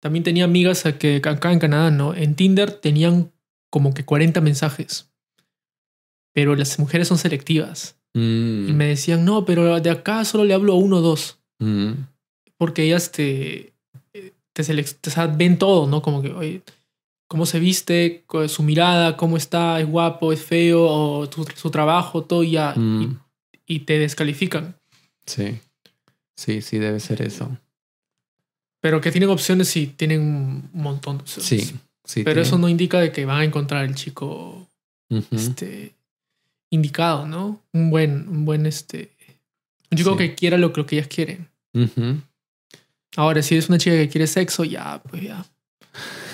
También 0.00 0.22
tenía 0.22 0.44
amigas 0.44 0.86
a 0.86 0.98
que 0.98 1.16
acá 1.24 1.52
en 1.52 1.58
Canadá, 1.58 1.90
¿no? 1.90 2.14
En 2.14 2.34
Tinder 2.36 2.70
tenían 2.70 3.32
como 3.70 3.92
que 3.94 4.04
40 4.04 4.40
mensajes. 4.40 5.10
Pero 6.32 6.54
las 6.54 6.78
mujeres 6.78 7.08
son 7.08 7.18
selectivas. 7.18 7.96
Mm, 8.14 8.68
Y 8.68 8.72
me 8.72 8.86
decían, 8.86 9.24
no, 9.24 9.44
pero 9.44 9.80
de 9.80 9.90
acá 9.90 10.24
solo 10.24 10.44
le 10.44 10.54
hablo 10.54 10.74
a 10.74 10.76
uno 10.76 10.98
o 10.98 11.00
dos. 11.00 11.38
mm, 11.58 11.92
Porque 12.58 12.84
ellas 12.84 13.10
te, 13.10 13.72
te, 14.64 14.82
te- 14.82 15.10
o 15.10 15.12
sea, 15.12 15.26
ven 15.26 15.58
todo, 15.58 15.86
¿no? 15.86 16.00
Como 16.02 16.22
que, 16.22 16.32
oye, 16.32 16.62
cómo 17.28 17.44
se 17.46 17.58
viste, 17.60 18.24
su 18.48 18.62
mirada, 18.62 19.16
cómo 19.16 19.36
está, 19.36 19.80
es 19.80 19.86
guapo, 19.88 20.32
es 20.32 20.42
feo, 20.42 20.84
o 20.86 21.28
tu- 21.28 21.44
su 21.54 21.70
trabajo, 21.70 22.22
todo 22.24 22.42
ya. 22.42 22.72
mm, 22.76 23.02
Y, 23.66 23.74
y 23.76 23.80
te 23.80 23.98
descalifican. 23.98 24.76
sí, 25.26 25.58
sí, 26.36 26.62
sí, 26.62 26.78
debe 26.78 27.00
ser 27.00 27.22
eso. 27.22 27.56
Pero 28.80 29.00
que 29.00 29.10
tienen 29.10 29.30
opciones 29.30 29.76
y 29.76 29.86
tienen 29.88 30.20
un 30.20 30.70
montón 30.72 31.18
de 31.18 31.22
opciones. 31.22 31.46
Sí, 31.68 31.76
sí. 32.04 32.22
Pero 32.22 32.40
eso 32.40 32.56
no 32.58 32.68
indica 32.68 33.00
de 33.00 33.10
que 33.10 33.24
van 33.24 33.40
a 33.40 33.44
encontrar 33.44 33.84
el 33.84 33.94
chico 33.94 34.68
este, 35.30 35.94
indicado, 36.70 37.26
¿no? 37.26 37.60
Un 37.72 37.90
buen, 37.90 38.28
un 38.28 38.44
buen, 38.44 38.66
este. 38.66 39.10
Un 39.90 39.98
chico 39.98 40.12
Sí. 40.12 40.18
que 40.18 40.34
quiera 40.34 40.56
lo, 40.58 40.72
lo 40.74 40.86
que 40.86 40.96
ellas 40.96 41.08
quieren. 41.08 41.48
Ujú. 41.74 42.20
Ahora, 43.16 43.42
si 43.42 43.56
es 43.56 43.68
una 43.68 43.78
chica 43.78 43.96
que 43.96 44.08
quiere 44.08 44.26
sexo, 44.26 44.64
ya, 44.64 45.02
pues 45.10 45.22
ya. 45.22 45.44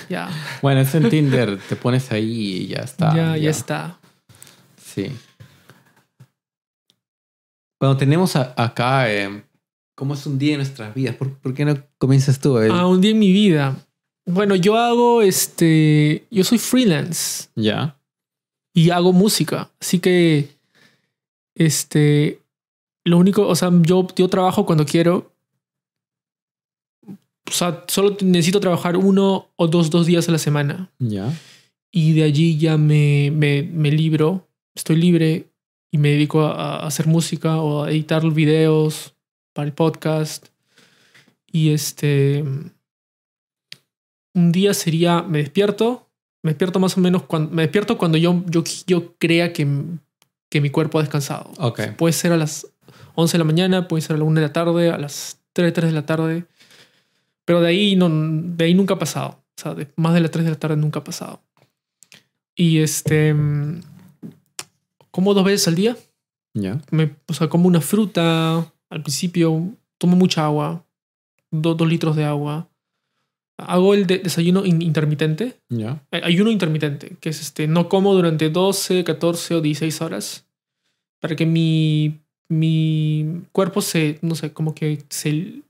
Ya, 0.09 0.29
Bueno, 0.61 0.81
es 0.81 0.93
en 0.95 1.09
Tinder, 1.09 1.57
te 1.69 1.75
pones 1.77 2.11
ahí 2.11 2.63
y 2.63 2.67
ya 2.67 2.79
está. 2.81 3.15
ya, 3.15 3.37
ya 3.37 3.49
está. 3.49 3.99
Sí. 4.83 5.11
Cuando 7.79 7.97
tenemos 7.97 8.35
a- 8.35 8.53
acá, 8.57 9.11
eh, 9.11 9.43
¿cómo 9.95 10.13
es 10.13 10.25
un 10.25 10.37
día 10.37 10.51
en 10.53 10.57
nuestras 10.57 10.93
vidas? 10.93 11.15
¿Por, 11.15 11.33
por 11.39 11.53
qué 11.53 11.65
no 11.65 11.75
comienzas 11.97 12.39
tú? 12.39 12.57
eh? 12.59 12.69
Ah, 12.71 12.87
un 12.87 13.01
día 13.01 13.11
en 13.11 13.19
mi 13.19 13.31
vida. 13.31 13.75
Bueno, 14.25 14.55
yo 14.55 14.77
hago 14.77 15.21
este. 15.21 16.25
Yo 16.31 16.43
soy 16.43 16.57
freelance 16.57 17.49
Ya. 17.55 17.97
y 18.73 18.89
hago 18.89 19.11
música. 19.11 19.69
Así 19.81 19.99
que. 19.99 20.49
Este. 21.55 22.39
Lo 23.05 23.17
único. 23.17 23.47
O 23.47 23.55
sea, 23.55 23.69
yo, 23.81 24.07
yo 24.15 24.27
trabajo 24.29 24.65
cuando 24.65 24.85
quiero. 24.85 25.32
O 27.47 27.51
sea, 27.51 27.83
solo 27.87 28.17
necesito 28.21 28.59
trabajar 28.59 28.97
uno 28.97 29.49
o 29.55 29.67
dos, 29.67 29.89
dos 29.89 30.05
días 30.05 30.27
a 30.29 30.31
la 30.31 30.37
semana. 30.37 30.91
Ya. 30.99 31.31
Y 31.91 32.13
de 32.13 32.23
allí 32.23 32.57
ya 32.57 32.77
me, 32.77 33.31
me, 33.31 33.63
me 33.63 33.91
libro. 33.91 34.47
Estoy 34.75 34.95
libre 34.95 35.47
y 35.91 35.97
me 35.97 36.09
dedico 36.09 36.41
a, 36.41 36.77
a 36.77 36.87
hacer 36.87 37.07
música 37.07 37.57
o 37.57 37.83
a 37.83 37.91
editar 37.91 38.23
videos 38.31 39.13
para 39.53 39.67
el 39.67 39.73
podcast. 39.73 40.47
Y 41.51 41.71
este. 41.71 42.43
Un 44.33 44.51
día 44.51 44.73
sería. 44.73 45.21
Me 45.21 45.37
despierto. 45.39 46.09
Me 46.41 46.51
despierto 46.51 46.79
más 46.79 46.97
o 46.97 47.01
menos 47.01 47.23
cuando. 47.23 47.51
Me 47.51 47.61
despierto 47.61 47.97
cuando 47.97 48.17
yo, 48.17 48.43
yo, 48.47 48.63
yo 48.87 49.15
crea 49.17 49.53
que, 49.53 49.67
que 50.49 50.61
mi 50.61 50.71
cuerpo 50.71 50.97
ha 50.97 51.01
descansado. 51.01 51.51
Ok. 51.59 51.91
Puede 51.97 52.13
ser 52.13 52.31
a 52.31 52.37
las 52.37 52.67
11 53.15 53.33
de 53.33 53.37
la 53.37 53.45
mañana, 53.45 53.87
puede 53.87 54.01
ser 54.01 54.15
a 54.15 54.19
la 54.19 54.25
1 54.25 54.35
de 54.39 54.47
la 54.47 54.53
tarde, 54.53 54.89
a 54.89 54.97
las 54.97 55.39
3, 55.53 55.71
3 55.71 55.89
de 55.89 55.93
la 55.93 56.05
tarde. 56.05 56.45
Pero 57.45 57.61
de 57.61 57.67
ahí, 57.67 57.95
no, 57.95 58.09
de 58.09 58.65
ahí 58.65 58.73
nunca 58.73 58.93
ha 58.95 58.99
pasado. 58.99 59.43
O 59.57 59.61
sea, 59.61 59.73
de 59.75 59.87
más 59.97 60.13
de 60.13 60.21
las 60.21 60.31
3 60.31 60.45
de 60.45 60.51
la 60.51 60.59
tarde 60.59 60.77
nunca 60.77 60.99
ha 60.99 61.03
pasado. 61.03 61.41
Y 62.55 62.79
este. 62.79 63.35
Como 65.11 65.33
dos 65.33 65.45
veces 65.45 65.67
al 65.67 65.75
día. 65.75 65.97
Ya. 66.55 66.79
Me, 66.91 67.15
o 67.27 67.33
sea, 67.33 67.49
como 67.49 67.67
una 67.67 67.81
fruta. 67.81 68.71
Al 68.89 69.01
principio 69.03 69.69
tomo 69.97 70.15
mucha 70.15 70.45
agua. 70.45 70.85
do- 71.51 71.75
dos 71.75 71.87
litros 71.87 72.15
de 72.15 72.25
agua. 72.25 72.67
Hago 73.57 73.93
el 73.93 74.07
de- 74.07 74.17
desayuno 74.19 74.65
in- 74.65 74.81
intermitente. 74.81 75.59
Ya. 75.69 76.03
Ayuno 76.11 76.49
intermitente, 76.49 77.15
que 77.19 77.29
es 77.29 77.39
este, 77.41 77.67
no 77.67 77.87
como 77.89 78.13
durante 78.15 78.49
12, 78.49 79.03
14 79.03 79.55
o 79.55 79.61
16 79.61 80.01
horas 80.01 80.47
para 81.21 81.35
que 81.35 81.45
mi, 81.45 82.19
mi 82.49 83.43
cuerpo 83.51 83.81
se, 83.81 84.17
no 84.23 84.33
sé, 84.33 84.51
como 84.51 84.73
que 84.73 85.03
se, 85.09 85.61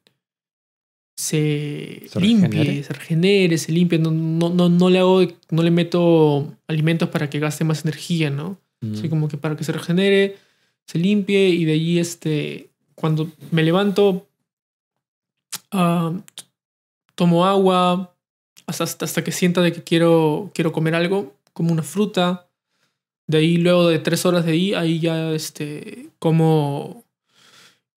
se, 1.16 2.04
¿Se 2.08 2.20
limpie, 2.20 2.48
regenere? 2.48 2.84
se 2.84 2.94
regenere, 2.94 3.58
se 3.58 3.72
limpie. 3.72 4.00
No, 4.00 4.12
no, 4.12 4.50
no, 4.50 4.70
no 4.70 4.90
le 4.90 5.00
hago, 5.00 5.22
no 5.52 5.64
le 5.64 5.72
meto 5.72 6.56
alimentos 6.68 7.10
para 7.10 7.30
que 7.30 7.40
gaste 7.40 7.64
más 7.64 7.84
energía, 7.86 8.30
¿no? 8.30 8.58
Mm. 8.82 8.94
Así 8.94 9.10
como 9.10 9.28
que 9.28 9.38
para 9.38 9.56
que 9.56 9.64
se 9.64 9.72
regenere, 9.72 10.38
se 10.86 11.00
limpie 11.00 11.50
y 11.50 11.66
de 11.66 11.74
allí 11.74 12.00
este, 12.00 12.70
cuando 12.96 13.32
me 13.52 13.64
levanto, 13.64 14.28
ah, 15.72 16.14
tomo 17.16 17.46
agua 17.46 18.16
hasta, 18.66 18.84
hasta, 18.84 19.06
hasta 19.06 19.24
que 19.24 19.32
sienta 19.32 19.62
de 19.62 19.72
que 19.72 19.84
quiero, 19.84 20.52
quiero 20.54 20.72
comer 20.72 20.96
algo, 20.96 21.36
como 21.54 21.72
una 21.72 21.84
fruta. 21.84 22.48
De 23.28 23.38
ahí, 23.38 23.58
luego 23.58 23.88
de 23.88 24.00
tres 24.00 24.26
horas 24.26 24.46
de 24.46 24.52
ahí, 24.52 24.74
ahí 24.74 25.00
ya 25.00 25.32
este, 25.32 26.10
como 26.20 27.06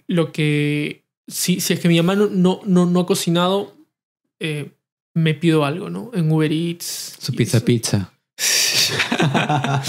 lo 0.07 0.31
que, 0.33 1.06
si, 1.29 1.61
si 1.61 1.73
es 1.75 1.81
que 1.81 1.89
mi 1.89 1.97
mamá 1.97 2.15
no, 2.15 2.27
no, 2.29 2.61
no, 2.65 2.87
no 2.87 3.01
ha 3.01 3.07
cocinado, 3.07 3.75
eh, 4.41 4.71
me 5.15 5.35
pido 5.35 5.65
algo, 5.65 5.89
¿no? 5.91 6.11
En 6.15 6.31
Uber 6.31 6.53
Eats. 6.53 7.17
Su 7.19 7.33
pizza 7.35 7.57
eso. 7.59 7.67
pizza. 7.67 8.13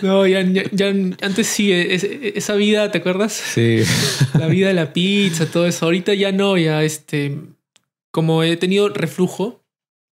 No, 0.00 0.26
ya, 0.26 0.40
ya- 0.42 0.68
ya 0.72 0.88
antes 0.88 1.46
sí, 1.46 1.70
es- 1.72 2.02
esa 2.04 2.54
vida, 2.54 2.90
¿te 2.90 2.98
acuerdas? 2.98 3.32
Sí. 3.32 3.78
La 4.38 4.46
vida 4.48 4.68
de 4.68 4.74
la 4.74 4.92
pizza, 4.92 5.46
todo 5.46 5.66
eso. 5.66 5.84
Ahorita 5.86 6.14
ya 6.14 6.32
no, 6.32 6.56
ya 6.58 6.82
este. 6.82 7.38
Como 8.10 8.42
he 8.42 8.56
tenido 8.56 8.88
reflujo, 8.88 9.62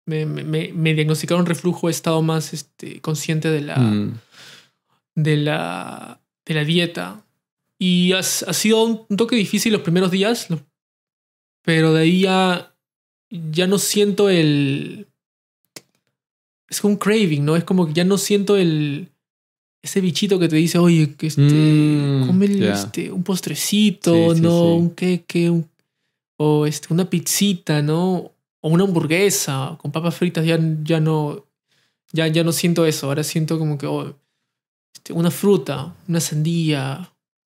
me, 0.07 0.27
me- 0.27 0.45
me- 0.45 0.73
me 0.73 0.95
diagnosticaron 0.95 1.45
reflujo, 1.47 1.89
he 1.89 1.91
estado 1.91 2.23
más 2.23 2.53
este, 2.55 3.01
consciente 3.01 3.51
de 3.51 3.61
la, 3.63 3.77
Mm. 3.79 4.19
de 5.17 5.37
la, 5.37 6.21
de 6.47 6.55
la 6.55 6.65
dieta. 6.65 7.25
Y 7.83 8.13
ha, 8.13 8.19
ha 8.19 8.53
sido 8.53 8.85
un, 8.85 9.17
toque 9.17 9.37
difícil 9.37 9.73
los 9.73 9.81
primeros 9.81 10.11
días, 10.11 10.49
pero 11.63 11.95
de 11.95 12.03
ahí 12.03 12.21
ya, 12.21 12.77
ya 13.31 13.67
no 13.67 13.79
siento 13.79 14.29
el... 14.29 15.07
Es 16.69 16.83
como 16.83 16.93
un 16.93 16.99
craving, 16.99 17.43
¿no? 17.43 17.57
Es 17.57 17.65
como 17.65 17.87
que 17.87 17.95
ya 17.95 18.05
no 18.05 18.19
siento 18.19 18.57
el... 18.59 19.09
Ese 19.83 20.03
bichito 20.03 20.39
que 20.39 20.49
te 20.49 20.57
dice, 20.57 20.77
oye, 20.77 21.15
que 21.17 21.29
este, 21.29 21.41
Mm, 21.41 22.27
come 22.27 22.71
este, 22.71 23.11
un 23.11 23.25
postrecito, 23.25 24.13
Sí, 24.13 24.37
sí, 24.37 24.43
¿no? 24.43 24.51
sí. 24.51 24.67
Un 24.83 24.91
queque, 24.95 25.49
un- 25.49 25.71
o 26.37 26.67
este, 26.67 26.93
una 26.93 27.09
pizzita, 27.09 27.81
¿no? 27.81 28.31
O 28.61 28.69
una 28.69 28.85
hamburguesa 28.85 29.79
con 29.81 29.91
papas 29.91 30.15
fritas, 30.15 30.45
ya, 30.45 30.59
ya 30.85 31.01
no... 31.01 31.47
Ya, 32.13 32.27
ya 32.27 32.45
no 32.45 32.53
siento 32.53 32.85
eso, 32.85 33.07
ahora 33.07 33.23
siento 33.25 33.59
como 33.59 33.79
que 33.79 33.87
oh, 33.87 34.15
este, 34.95 35.13
una 35.15 35.31
fruta, 35.31 35.95
una 36.09 36.21
sandía, 36.21 37.11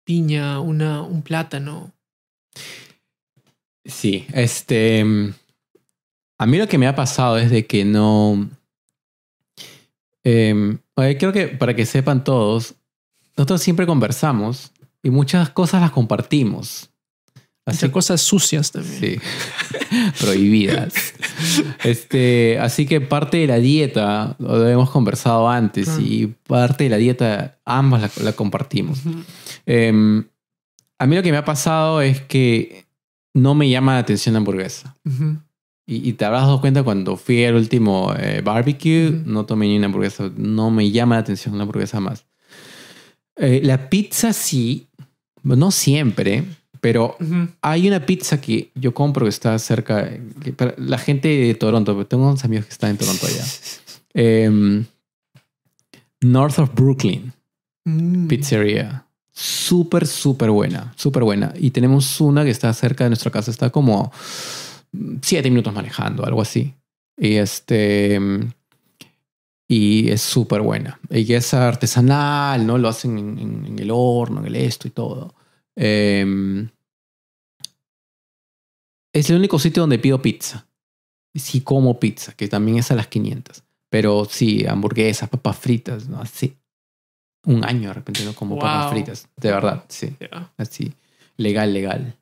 piña, 0.10 0.60
una, 0.60 1.03
un 1.03 1.22
plátano. 1.22 1.91
Sí, 3.86 4.26
este. 4.34 5.05
mm, 5.05 5.34
A 6.39 6.47
mí 6.47 6.57
lo 6.57 6.68
que 6.68 6.80
me 6.80 6.88
ha 6.88 6.95
pasado 6.95 7.38
es 7.38 7.51
de 7.51 7.68
que 7.68 7.86
no. 7.86 8.49
em, 10.24 10.80
creo 10.95 11.32
que 11.32 11.49
para 11.49 11.76
que 11.76 11.86
sepan 11.86 12.24
todos, 12.24 12.74
nosotros 13.38 13.62
siempre 13.62 13.86
conversamos 13.86 14.72
y 15.03 15.12
muchas 15.12 15.51
cosas 15.51 15.80
las 15.82 15.91
compartimos. 15.91 16.89
Así 17.68 17.78
Muchas 17.78 17.91
cosas 17.91 18.22
sucias 18.22 18.72
también. 18.72 18.99
Sí. 18.99 19.20
Prohibidas. 20.20 20.91
Este, 21.84 22.57
así 22.57 22.88
que 22.88 22.99
parte 22.99 23.38
de 23.38 23.45
la 23.45 23.57
dieta, 23.57 24.36
lo 24.39 24.68
hemos 24.68 24.89
conversado 24.89 25.47
antes, 25.47 25.88
y 25.99 26.34
parte 26.47 26.86
de 26.86 26.89
la 26.89 26.97
dieta 26.97 27.60
ambas 27.64 28.01
la, 28.01 28.24
la 28.24 28.34
compartimos. 28.34 29.01
Em, 29.66 30.24
a 30.97 31.05
mí 31.05 31.16
lo 31.16 31.24
que 31.24 31.32
me 31.32 31.38
ha 31.38 31.45
pasado 31.45 32.01
es 32.01 32.22
que 32.22 32.86
no 33.34 33.55
me 33.55 33.70
llama 33.70 33.93
la 33.93 33.99
atención 33.99 34.34
la 34.34 34.39
hamburguesa. 34.39 34.97
Ujú. 35.05 35.38
Y, 35.91 36.14
te 36.14 36.24
habrás 36.24 36.43
dado 36.43 36.62
cuenta 36.62 36.84
cuando 36.84 37.18
fui 37.18 37.43
al 37.45 37.55
último 37.55 38.14
eh, 38.16 38.41
barbecue, 38.41 39.24
no 39.26 39.47
tomé 39.47 39.68
ni 39.68 39.78
una 39.78 39.88
hamburguesa. 39.88 40.32
No 40.38 40.70
me 40.70 40.91
llama 40.91 41.16
la 41.16 41.22
atención 41.22 41.55
una 41.55 41.64
hamburguesa 41.64 41.99
más. 41.99 42.26
Eh, 43.36 43.62
la 43.64 43.89
pizza 43.89 44.32
sí, 44.32 44.88
no 45.41 45.72
siempre, 45.72 46.43
pero 46.80 47.18
hay 47.62 47.88
una 47.88 48.05
pizza 48.05 48.39
que 48.39 48.70
yo 48.76 48.93
compro 48.93 49.26
que 49.26 49.30
está 49.30 49.57
cerca. 49.57 50.12
la 50.78 50.97
gente 50.99 51.28
de 51.28 51.55
Toronto, 51.55 52.05
tengo 52.05 52.28
unos 52.28 52.45
amigos 52.45 52.66
que 52.68 52.74
están 52.74 52.91
en 52.91 52.97
Toronto 52.97 53.26
allá. 53.26 53.45
Em, 54.14 54.86
North 56.22 56.60
of 56.60 56.74
Brooklyn. 56.74 57.32
Mm. 57.86 58.28
Pizzería. 58.28 59.05
Súper, 59.42 60.06
súper 60.06 60.50
buena. 60.50 60.92
Súper 60.98 61.24
buena. 61.24 61.54
Y 61.56 61.72
tenemos 61.72 62.20
una 62.20 62.44
que 62.44 62.50
está 62.50 62.74
cerca 62.74 63.06
de 63.06 63.12
nuestra 63.12 63.32
casa. 63.32 63.52
Está 63.52 63.70
como 63.70 64.12
siete 65.22 65.50
minutos 65.50 65.74
manejando, 65.74 66.26
algo 66.26 66.42
así. 66.42 66.74
Y 67.16 67.36
este. 67.36 68.20
Y 69.66 70.10
es 70.10 70.22
súper 70.22 70.62
buena. 70.62 71.00
Y 71.10 71.34
es 71.34 71.54
artesanal, 71.54 72.68
¿no? 72.68 72.78
Lo 72.78 72.90
hacen 72.90 73.18
en, 73.40 73.80
el 73.80 73.92
horno, 73.94 74.42
en 74.42 74.48
el 74.48 74.58
esto 74.58 74.90
y 74.90 74.92
todo. 74.92 75.34
Em, 75.74 76.68
es 79.14 79.30
el 79.30 79.38
único 79.38 79.58
sitio 79.58 79.84
donde 79.84 80.00
pido 80.00 80.22
pizza. 80.22 80.68
Sí 81.34 81.62
como 81.62 81.98
pizza, 81.98 82.34
que 82.34 82.50
también 82.50 82.80
es 82.80 82.92
a 82.92 82.96
las 82.96 83.08
500. 83.08 83.64
Pero 83.90 84.26
sí, 84.26 84.66
hamburguesas, 84.68 85.30
papas 85.30 85.58
fritas, 85.58 86.10
¿no? 86.10 86.20
Así. 86.20 86.59
Un 87.46 87.66
año 87.66 87.90
de 87.90 87.94
repente 87.94 88.24
no 88.26 88.34
como 88.34 88.60
papas 88.60 88.92
fritas. 88.92 89.28
De 89.38 89.52
verdad, 89.52 89.86
sí. 89.88 90.16
Así. 90.58 90.94
Legal, 91.38 91.74
legal. 91.74 92.16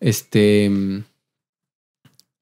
Este. 0.00 0.70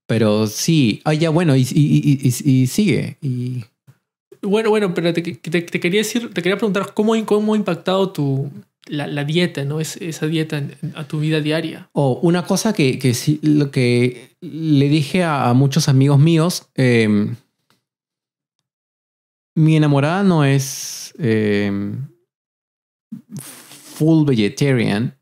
Pero 0.07 0.47
sí. 0.47 1.03
Ah, 1.05 1.15
ya, 1.15 1.31
bueno, 1.31 1.55
y, 1.57 1.63
y, 1.63 2.67
sigue. 2.67 3.17
Y... 3.21 3.65
Bueno, 4.43 4.71
bueno, 4.71 4.95
pero 4.95 5.13
te, 5.13 5.23
quería 5.23 6.01
decir, 6.01 6.33
te 6.33 6.43
quería 6.43 6.57
preguntar 6.57 6.95
cómo, 6.95 7.15
cómo 7.27 7.55
ha 7.55 7.57
impactado 7.57 8.11
tu, 8.11 8.51
la, 8.91 9.25
dieta, 9.25 9.65
¿no? 9.65 9.81
Es, 9.81 9.97
esa 9.97 10.27
dieta 10.27 10.63
a 10.95 11.05
tu 11.05 11.21
vida 11.21 11.41
diaria. 11.41 11.89
O 11.93 12.19
una 12.23 12.45
cosa 12.45 12.73
que, 12.73 12.99
que 12.99 13.15
sí, 13.15 13.39
lo 13.43 13.71
que 13.71 14.31
le 14.41 14.89
dije 14.89 15.23
a, 15.23 15.53
muchos 15.55 15.89
amigos 15.89 16.19
míos, 16.19 16.69
em, 16.75 17.37
mi 19.55 19.77
enamorada 19.77 20.23
no 20.23 20.45
es 20.45 21.15
em, 21.19 22.07
full 23.37 24.25
vegetarian, 24.25 25.17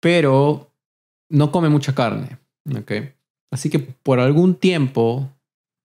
pero 0.00 0.70
no 1.28 1.50
come 1.52 1.68
mucha 1.68 1.94
carne, 1.94 2.38
¿ok? 2.76 2.92
Así 3.50 3.70
que 3.70 3.78
por 3.78 4.18
algún 4.18 4.54
tiempo 4.54 5.30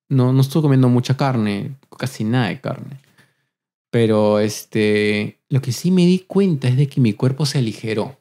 no, 0.10 0.34
no 0.34 0.42
estuve 0.42 0.64
comiendo 0.64 0.90
mucha 0.90 1.18
carne, 1.18 1.76
casi 1.98 2.24
nada 2.24 2.48
de 2.48 2.62
carne. 2.62 3.00
Pero 3.90 4.40
este, 4.40 5.40
lo 5.50 5.62
que 5.62 5.72
sí 5.72 5.92
me 5.92 6.06
di 6.06 6.20
cuenta 6.20 6.68
es 6.68 6.78
de 6.78 6.88
que 6.88 7.02
mi 7.02 7.14
cuerpo 7.14 7.46
se 7.46 7.58
aligeró. 7.58 8.18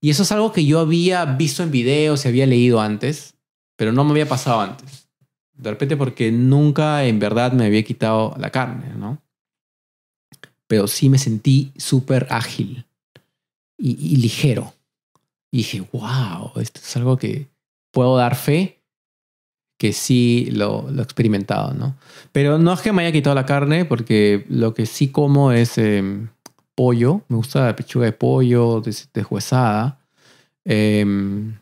Y 0.00 0.10
eso 0.10 0.22
es 0.22 0.32
algo 0.32 0.52
que 0.52 0.64
yo 0.64 0.78
había 0.80 1.24
visto 1.24 1.62
en 1.62 1.70
videos 1.70 2.24
y 2.24 2.28
había 2.28 2.46
leído 2.46 2.80
antes, 2.80 3.34
pero 3.76 3.92
no 3.92 4.04
me 4.04 4.12
había 4.12 4.28
pasado 4.28 4.60
antes. 4.60 5.05
De 5.56 5.70
repente 5.70 5.96
porque 5.96 6.30
nunca 6.30 7.04
en 7.04 7.18
verdad 7.18 7.52
me 7.52 7.66
había 7.66 7.82
quitado 7.82 8.34
la 8.38 8.50
carne, 8.50 8.94
¿no? 8.96 9.22
Pero 10.66 10.86
sí 10.86 11.08
me 11.08 11.18
sentí 11.18 11.72
súper 11.76 12.26
ágil 12.30 12.84
y, 13.78 13.92
y, 14.12 14.16
ligero. 14.16 14.74
Y 15.50 15.58
dije, 15.58 15.80
wow, 15.92 16.52
esto 16.56 16.80
es 16.82 16.96
algo 16.96 17.16
que, 17.16 17.48
puedo 17.96 18.14
dar 18.18 18.36
fe 18.36 18.82
que 19.78 19.94
sí 19.94 20.50
lo, 20.52 20.90
lo, 20.90 21.00
he 21.00 21.04
experimentado, 21.04 21.72
¿no? 21.72 21.96
Pero 22.30 22.58
no 22.58 22.74
es 22.74 22.80
que 22.82 22.92
me 22.92 23.02
haya 23.02 23.12
quitado 23.12 23.34
la 23.34 23.46
carne, 23.46 23.86
porque 23.86 24.44
lo 24.50 24.74
que 24.74 24.84
sí 24.84 25.08
como 25.08 25.52
es 25.52 25.78
em, 25.78 26.28
pollo. 26.74 27.22
Me 27.28 27.36
gusta 27.36 27.64
la 27.64 27.74
pechuga 27.74 28.04
de 28.04 28.12
pollo 28.12 28.82
deshuesada. 29.14 29.98
Em, 30.66 31.58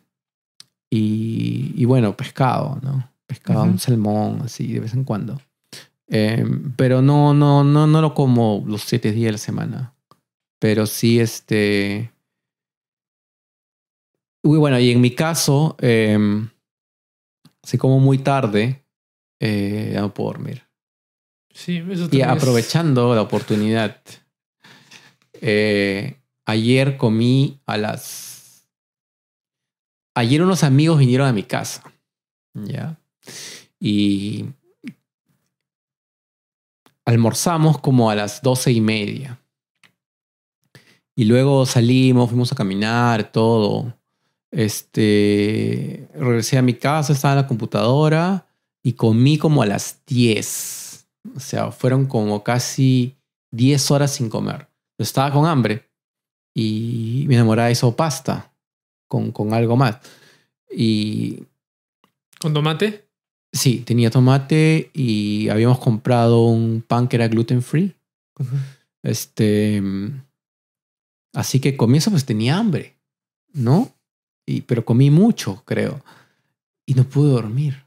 y, 0.90 1.84
bueno, 1.84 2.16
pescado, 2.16 2.80
¿no? 2.82 3.08
Pescado, 3.26 3.64
un 3.64 3.78
salmón, 3.78 4.42
así, 4.44 4.72
de 4.72 4.80
vez 4.80 4.94
en 4.94 5.04
cuando. 5.04 5.40
Em, 6.06 6.72
pero 6.76 7.00
no, 7.00 7.32
no, 7.32 7.64
no, 7.64 7.86
no 7.86 8.00
lo 8.02 8.14
como 8.14 8.62
los 8.66 8.82
siete 8.82 9.12
días 9.12 9.26
de 9.26 9.32
la 9.32 9.38
semana. 9.38 9.94
Pero 10.58 10.86
sí, 10.86 11.20
este 11.20 12.14
Uy, 14.44 14.58
bueno, 14.58 14.78
y 14.78 14.90
en 14.90 15.00
mi 15.00 15.10
caso, 15.10 15.74
eh, 15.80 16.18
así 17.62 17.78
como 17.78 17.98
muy 17.98 18.18
tarde, 18.18 18.84
eh, 19.40 19.92
ya 19.94 20.02
no 20.02 20.12
puedo 20.12 20.32
dormir. 20.32 20.64
Sí, 21.50 21.82
eso 21.90 22.08
Y 22.10 22.20
aprovechando 22.20 23.14
la 23.14 23.22
oportunidad, 23.22 24.02
eh, 25.40 26.20
ayer 26.44 26.98
comí 26.98 27.62
a 27.64 27.78
las... 27.78 28.68
Ayer 30.14 30.42
unos 30.42 30.62
amigos 30.62 30.98
vinieron 30.98 31.26
a 31.26 31.32
mi 31.32 31.44
casa, 31.44 31.82
¿ya? 32.52 33.00
Y 33.78 34.46
almorzamos 37.04 37.78
como 37.78 38.10
a 38.10 38.14
las 38.14 38.42
doce 38.42 38.72
y 38.72 38.80
media. 38.80 39.40
Y 41.16 41.24
luego 41.24 41.64
salimos, 41.66 42.30
fuimos 42.30 42.52
a 42.52 42.56
caminar, 42.56 43.30
todo. 43.30 43.94
Este, 44.50 46.08
regresé 46.14 46.58
a 46.58 46.62
mi 46.62 46.74
casa, 46.74 47.12
estaba 47.12 47.34
en 47.34 47.40
la 47.40 47.46
computadora 47.46 48.46
y 48.82 48.94
comí 48.94 49.38
como 49.38 49.62
a 49.62 49.66
las 49.66 50.04
10. 50.06 51.06
O 51.36 51.40
sea, 51.40 51.70
fueron 51.70 52.06
como 52.06 52.42
casi 52.42 53.16
10 53.52 53.90
horas 53.90 54.14
sin 54.14 54.28
comer. 54.28 54.68
Estaba 54.98 55.32
con 55.32 55.46
hambre 55.46 55.88
y 56.54 57.24
mi 57.28 57.34
enamorada 57.34 57.70
hizo 57.70 57.94
pasta 57.96 58.52
con, 59.08 59.32
con 59.32 59.54
algo 59.54 59.76
más. 59.76 59.98
Y... 60.70 61.44
¿Con 62.40 62.52
tomate? 62.52 63.03
Sí, 63.54 63.78
tenía 63.86 64.10
tomate 64.10 64.90
y 64.92 65.48
habíamos 65.48 65.78
comprado 65.78 66.44
un 66.44 66.84
pan 66.86 67.06
que 67.06 67.14
era 67.16 67.28
gluten 67.28 67.62
free. 67.62 67.94
Este. 69.04 69.80
Así 71.32 71.60
que 71.60 71.76
comienzo, 71.76 72.10
pues 72.10 72.24
tenía 72.24 72.56
hambre, 72.56 72.96
¿no? 73.52 73.92
Y, 74.44 74.62
pero 74.62 74.84
comí 74.84 75.08
mucho, 75.10 75.62
creo. 75.64 76.02
Y 76.84 76.94
no 76.94 77.04
pude 77.04 77.30
dormir. 77.30 77.84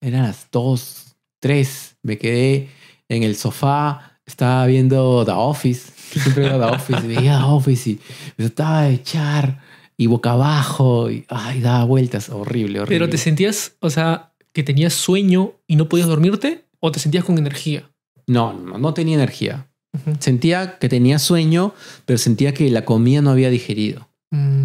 Eran 0.00 0.22
las 0.22 0.48
dos, 0.50 1.16
tres. 1.38 1.96
Me 2.02 2.16
quedé 2.16 2.70
en 3.10 3.22
el 3.24 3.36
sofá, 3.36 4.18
estaba 4.24 4.64
viendo 4.66 5.22
The 5.26 5.32
Office. 5.32 5.92
Siempre 6.18 6.48
veo 6.48 6.58
The 6.58 6.74
Office. 6.76 7.06
veía 7.06 7.38
The 7.38 7.44
Office 7.44 7.90
y 7.90 8.00
me 8.38 8.48
trataba 8.48 8.82
de 8.84 8.94
echar 8.94 9.62
y 9.98 10.06
boca 10.06 10.32
abajo. 10.32 11.10
Y 11.10 11.26
ay, 11.28 11.60
daba 11.60 11.84
vueltas. 11.84 12.30
Horrible, 12.30 12.80
horrible. 12.80 12.98
Pero 12.98 13.10
te 13.10 13.18
sentías, 13.18 13.76
o 13.80 13.90
sea, 13.90 14.27
que 14.58 14.64
tenías 14.64 14.92
sueño 14.92 15.52
y 15.68 15.76
no 15.76 15.88
podías 15.88 16.08
dormirte 16.08 16.64
o 16.80 16.90
te 16.90 16.98
sentías 16.98 17.24
con 17.24 17.38
energía? 17.38 17.88
No, 18.26 18.52
no, 18.52 18.76
no 18.76 18.92
tenía 18.92 19.14
energía. 19.14 19.70
Sentía 20.18 20.80
que 20.80 20.88
tenía 20.88 21.20
sueño, 21.20 21.74
pero 22.04 22.18
sentía 22.18 22.52
que 22.52 22.68
la 22.68 22.84
comida 22.84 23.22
no 23.22 23.30
había 23.30 23.50
digerido. 23.50 24.08
Mm. 24.32 24.64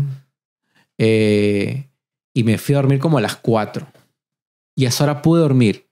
Eh, 0.98 1.90
y 2.34 2.44
me 2.44 2.58
fui 2.58 2.74
a 2.74 2.80
dormir 2.80 2.98
como 2.98 3.20
a 3.20 3.22
las 3.22 3.36
4. 3.36 3.86
Y 4.76 4.86
a 4.86 4.90
esa 4.90 5.04
hora 5.04 5.22
pude 5.22 5.42
dormir. 5.42 5.88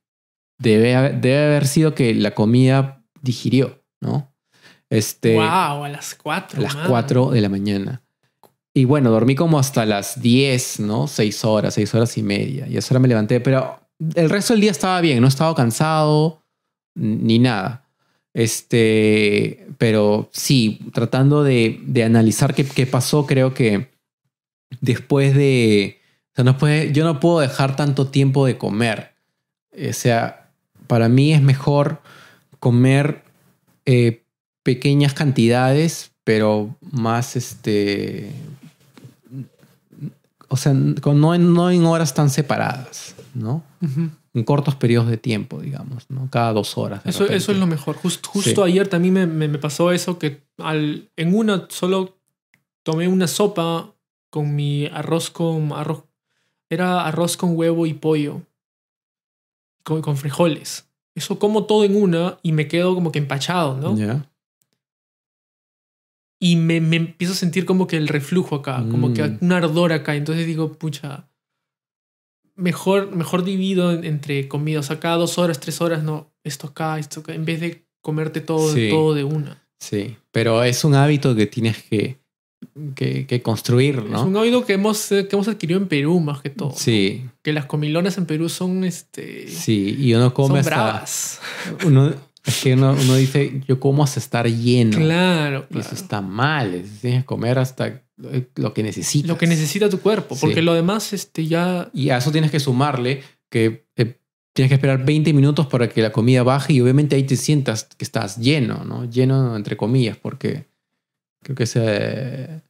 Debe, 0.57 1.11
debe 1.11 1.45
haber 1.45 1.67
sido 1.67 1.93
que 1.93 2.15
la 2.15 2.33
comida 2.33 3.03
digirió, 3.21 3.83
¿no? 4.01 4.33
Este, 4.89 5.35
wow, 5.35 5.83
a 5.83 5.89
las 5.89 6.15
4. 6.15 6.57
A 6.57 6.63
las 6.63 6.75
4 6.87 7.29
de 7.29 7.41
la 7.41 7.49
mañana. 7.49 8.01
Y 8.73 8.85
bueno, 8.85 9.11
dormí 9.11 9.35
como 9.35 9.59
hasta 9.59 9.85
las 9.85 10.19
10, 10.19 10.79
¿no? 10.79 11.05
6 11.05 11.45
horas, 11.45 11.75
6 11.75 11.93
horas 11.93 12.17
y 12.17 12.23
media. 12.23 12.67
Y 12.67 12.77
a 12.77 12.79
esa 12.79 12.95
hora 12.95 12.99
me 12.99 13.07
levanté, 13.07 13.39
pero 13.41 13.80
el 14.15 14.29
resto 14.29 14.53
del 14.53 14.61
día 14.61 14.71
estaba 14.71 14.99
bien, 15.01 15.21
no 15.21 15.27
estaba 15.27 15.55
cansado 15.55 16.41
ni 16.95 17.39
nada. 17.39 17.85
Este, 18.33 19.67
pero 19.77 20.29
sí, 20.31 20.79
tratando 20.93 21.43
de, 21.43 21.79
de 21.85 22.03
analizar 22.03 22.53
qué, 22.53 22.65
qué 22.65 22.85
pasó, 22.87 23.25
creo 23.25 23.53
que 23.53 23.89
después 24.79 25.35
de... 25.35 25.99
O 26.31 26.35
sea, 26.35 26.45
no 26.45 26.57
puede, 26.57 26.93
yo 26.93 27.03
no 27.03 27.19
puedo 27.19 27.41
dejar 27.41 27.75
tanto 27.75 28.07
tiempo 28.07 28.45
de 28.45 28.57
comer. 28.57 29.13
O 29.73 29.93
sea, 29.93 30.49
para 30.87 31.09
mí 31.09 31.33
es 31.33 31.41
mejor 31.41 32.01
comer 32.59 33.23
eh, 33.85 34.23
pequeñas 34.63 35.13
cantidades, 35.13 36.11
pero 36.23 36.75
más 36.91 37.35
este... 37.35 38.31
O 40.47 40.57
sea, 40.57 40.73
no 40.73 41.37
no 41.37 41.71
en 41.71 41.85
horas 41.85 42.13
tan 42.13 42.29
separadas, 42.29 43.15
¿no? 43.33 43.63
En 44.33 44.43
cortos 44.43 44.75
periodos 44.75 45.09
de 45.09 45.17
tiempo, 45.17 45.59
digamos, 45.59 46.09
¿no? 46.09 46.29
Cada 46.29 46.53
dos 46.53 46.77
horas. 46.77 47.01
Eso, 47.05 47.25
eso, 47.25 47.51
es 47.51 47.57
lo 47.57 47.67
mejor. 47.67 47.95
justo 47.95 48.63
ayer 48.63 48.87
también 48.87 49.13
me, 49.13 49.27
me, 49.27 49.47
me, 49.47 49.57
pasó 49.57 49.91
eso, 49.91 50.19
que 50.19 50.43
al, 50.57 51.09
en 51.15 51.35
una 51.35 51.67
solo 51.69 52.17
tomé 52.83 53.07
una 53.07 53.27
sopa 53.27 53.93
con 54.29 54.55
mi 54.55 54.85
arroz 54.87 55.29
con 55.29 55.73
arroz 55.73 56.05
era 56.69 57.05
arroz 57.05 57.35
con 57.35 57.57
huevo 57.57 57.85
y 57.85 57.93
pollo. 57.93 58.43
Con, 59.83 60.01
con 60.01 60.15
frijoles. 60.15 60.87
Eso 61.15 61.39
como 61.39 61.65
todo 61.65 61.83
en 61.83 62.01
una 62.01 62.37
y 62.43 62.51
me 62.53 62.67
quedo 62.67 62.95
como 62.95 63.11
que 63.11 63.19
empachado, 63.19 63.75
¿no? 63.75 63.97
Y 66.39 66.55
me, 66.55 66.79
me 66.81 66.95
empiezo 66.95 67.33
a 67.33 67.35
sentir 67.35 67.65
como 67.65 67.85
que 67.87 67.97
el 67.97 68.07
reflujo 68.07 68.55
acá, 68.55 68.83
como 68.89 69.13
que 69.13 69.23
Mm. 69.23 69.37
un 69.41 69.51
ardor 69.51 69.93
acá. 69.93 70.15
Entonces 70.15 70.47
digo, 70.47 70.73
pucha, 70.73 71.27
mejor, 72.55 73.15
mejor 73.15 73.43
divido 73.43 73.91
en- 73.93 74.03
entre 74.03 74.47
comidas. 74.47 74.85
O 74.85 74.87
sea, 74.87 74.99
cada 74.99 75.17
dos 75.17 75.37
horas, 75.37 75.59
tres 75.59 75.81
horas, 75.81 76.03
no, 76.03 76.31
esto 76.43 76.67
acá, 76.67 76.99
esto 76.99 77.21
acá, 77.21 77.33
en 77.33 77.45
vez 77.45 77.59
de 77.61 77.85
comerte 78.01 78.41
todo, 78.41 78.73
Sí. 78.73 78.89
todo 78.89 79.13
de 79.13 79.23
una. 79.23 79.61
Sí. 79.79 80.17
Pero 80.31 80.63
es 80.63 80.83
un 80.83 80.95
hábito 80.95 81.35
que 81.35 81.47
tienes 81.47 81.81
que, 81.83 82.19
que, 82.95 83.25
que 83.25 83.41
construir, 83.41 83.95
Es 84.05 84.05
¿no? 84.11 84.23
un 84.25 84.37
hábito 84.37 84.65
que 84.65 84.73
hemos, 84.73 85.11
eh, 85.11 85.27
que 85.27 85.35
hemos 85.35 85.47
adquirido 85.47 85.79
en 85.79 85.87
Perú 85.87 86.19
más 86.19 86.41
que 86.41 86.49
todo. 86.51 86.73
Sí, 86.75 87.25
Que 87.41 87.53
las 87.53 87.65
comilonas 87.65 88.17
en 88.17 88.25
Perú 88.27 88.49
son, 88.49 88.83
este, 88.83 89.47
sí. 89.47 89.95
Y 89.99 90.13
uno 90.13 90.33
come 90.33 90.49
son 90.49 90.57
hasta. 90.59 90.69
bravas. 90.69 91.39
Uno, 91.85 92.13
es 92.45 92.61
que 92.61 92.73
uno, 92.73 92.95
uno 92.99 93.15
dice, 93.15 93.61
yo 93.67 93.79
como 93.79 94.03
hasta 94.03 94.19
estar 94.19 94.47
lleno. 94.47 94.97
Claro, 94.97 95.65
Y 95.71 95.79
eso 95.79 95.89
claro. 95.89 96.03
está 96.03 96.21
mal. 96.21 96.75
es- 96.75 96.99
Tienes 97.01 97.21
que 97.21 97.25
comer 97.25 97.57
hasta 97.59 98.01
lo 98.55 98.73
que 98.73 98.83
necesitas. 98.83 99.27
Lo 99.29 99.37
que 99.37 99.47
necesita 99.47 99.89
tu 99.89 99.99
cuerpo, 99.99 100.35
porque 100.39 100.55
Sí. 100.57 100.61
lo 100.61 100.73
demás, 100.73 101.13
este, 101.13 101.45
ya 101.47 101.89
Y 101.93 102.09
a 102.09 102.17
eso 102.17 102.31
tienes 102.31 102.51
que 102.51 102.59
sumarle 102.59 103.21
que 103.49 103.85
eh, 103.97 104.17
tienes 104.53 104.69
que 104.69 104.75
esperar 104.75 105.03
20 105.05 105.33
minutos 105.33 105.67
para 105.67 105.87
que 105.89 106.01
la 106.01 106.11
comida 106.11 106.43
baje 106.43 106.73
y 106.73 106.81
obviamente 106.81 107.15
ahí 107.15 107.23
te 107.23 107.35
sientas 107.37 107.85
que 107.97 108.03
estás 108.05 108.37
lleno, 108.37 108.83
¿no? 108.85 109.05
Lleno 109.09 109.55
entre 109.55 109.75
comillas, 109.77 110.17
porque 110.17 110.65
creo 111.43 111.55
que 111.55 111.63
ese, 111.63 112.61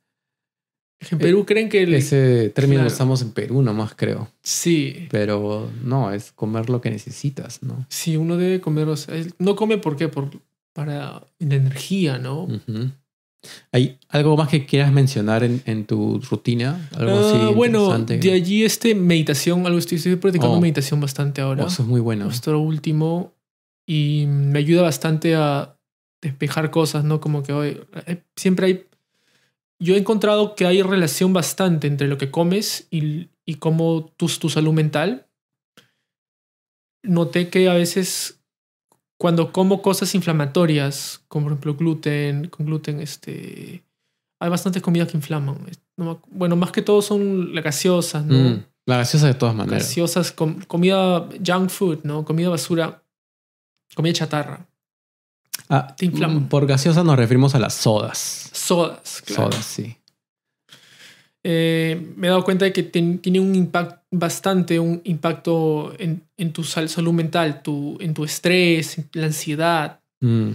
en 1.09 1.17
Perú 1.17 1.45
creen 1.45 1.67
que 1.69 1.81
el- 1.83 1.93
ese 1.95 2.49
término 2.53 2.81
claro. 2.81 2.89
lo 2.89 2.93
usamos 2.93 3.21
en 3.23 3.31
Perú 3.31 3.61
nomás, 3.63 3.93
creo. 3.95 4.29
sí, 4.43 5.07
Pero 5.09 5.71
no, 5.83 6.11
es 6.11 6.31
comer 6.31 6.69
lo 6.69 6.79
que 6.81 6.91
necesitas, 6.91 7.63
¿no? 7.63 7.85
sí, 7.89 8.15
uno 8.17 8.37
debe 8.37 8.61
comer, 8.61 8.87
o 8.87 8.95
sea, 8.95 9.15
no 9.39 9.55
come 9.55 9.77
¿por 9.79 9.97
qué? 9.97 10.07
Por, 10.07 10.29
para 10.73 10.93
la 10.93 11.23
energía, 11.39 12.17
¿no? 12.19 12.43
Ujú. 12.43 12.91
¿Hay 13.71 13.97
algo 14.09 14.37
más 14.37 14.49
que 14.49 14.65
quieras 14.65 14.91
mencionar 14.91 15.43
en, 15.43 15.61
en 15.65 15.85
tu 15.85 16.19
rutina? 16.19 16.89
Algo 16.95 17.17
Ah, 17.17 17.19
así 17.21 17.53
bueno, 17.55 17.79
interesante? 17.85 18.17
de 18.19 18.31
allí 18.33 18.63
este 18.63 18.93
meditación, 18.95 19.65
algo 19.65 19.79
estoy, 19.79 19.97
estoy 19.97 20.15
practicando 20.17 20.57
Oh. 20.57 20.61
meditación 20.61 20.99
bastante 21.01 21.41
ahora. 21.41 21.63
Oh, 21.63 21.67
eso 21.67 21.81
es 21.83 21.87
muy 21.89 22.01
bueno. 22.01 22.25
Nuestro 22.25 22.59
último. 22.59 23.33
Y 23.87 24.25
me 24.27 24.59
ayuda 24.59 24.83
bastante 24.83 25.35
a 25.35 25.75
despejar 26.21 26.69
cosas, 26.69 27.03
¿no? 27.03 27.19
Como 27.19 27.41
que 27.43 27.51
hoy 27.53 27.81
eh, 28.05 28.23
siempre 28.35 28.65
hay. 28.67 28.85
Yo 29.79 29.95
he 29.95 29.97
encontrado 29.97 30.53
que 30.55 30.67
hay 30.67 30.83
relación 30.83 31.33
bastante 31.33 31.87
entre 31.87 32.07
lo 32.07 32.19
que 32.19 32.29
comes 32.29 32.87
y, 32.91 33.29
y 33.43 33.55
cómo 33.55 34.13
tu, 34.17 34.27
tu 34.27 34.49
salud 34.49 34.71
mental. 34.73 35.25
Noté 37.03 37.49
que 37.49 37.67
a 37.67 37.73
veces 37.73 38.40
cuando 39.21 39.51
como 39.51 39.83
cosas 39.83 40.15
inflamatorias, 40.15 41.21
como 41.27 41.45
por 41.45 41.51
ejemplo 41.53 41.75
gluten, 41.75 42.47
con 42.49 42.65
gluten, 42.65 42.99
este. 43.01 43.83
Hay 44.39 44.49
bastantes 44.49 44.81
comidas 44.81 45.09
que 45.09 45.17
inflaman. 45.17 45.57
Bueno, 46.31 46.55
más 46.55 46.71
que 46.71 46.81
todo 46.81 47.03
son 47.03 47.53
las 47.53 47.63
gaseosas, 47.63 48.25
¿no? 48.25 48.33
Mm, 48.49 48.65
la 48.87 48.97
gaseosa 48.97 49.27
de 49.27 49.35
todas 49.35 49.53
maneras. 49.53 49.83
gaseosas, 49.83 50.31
com- 50.31 50.59
comida 50.65 51.29
junk 51.45 51.69
food, 51.69 51.99
¿no? 52.03 52.25
Comida 52.25 52.49
basura, 52.49 53.03
comida 53.95 54.13
chatarra, 54.13 54.65
Ah, 55.69 55.93
Te 55.95 56.05
inflaman. 56.05 56.45
mm, 56.45 56.47
por 56.49 56.65
gaseosa 56.65 57.03
nos 57.03 57.15
referimos 57.15 57.53
a 57.53 57.59
las 57.59 57.75
sodas. 57.75 58.49
sodas, 58.51 59.21
claro. 59.25 59.51
Sodas, 59.51 59.65
sí. 59.65 59.95
Eh, 61.43 62.13
me 62.17 62.27
he 62.27 62.29
dado 62.29 62.43
cuenta 62.43 62.65
de 62.65 62.73
que 62.73 62.83
ten- 62.83 63.19
tiene 63.19 63.39
un 63.39 63.55
impacto 63.55 63.99
bastante, 64.11 64.79
un 64.79 65.01
impacto 65.05 65.93
en, 65.97 66.21
en 66.37 66.53
tu 66.53 66.63
sal- 66.63 66.89
salud 66.89 67.13
mental, 67.13 67.63
tu, 67.63 67.97
en 67.99 68.13
tu 68.13 68.23
estrés, 68.25 68.97
en 68.97 69.09
la 69.13 69.25
ansiedad. 69.27 70.01
Mm, 70.19 70.51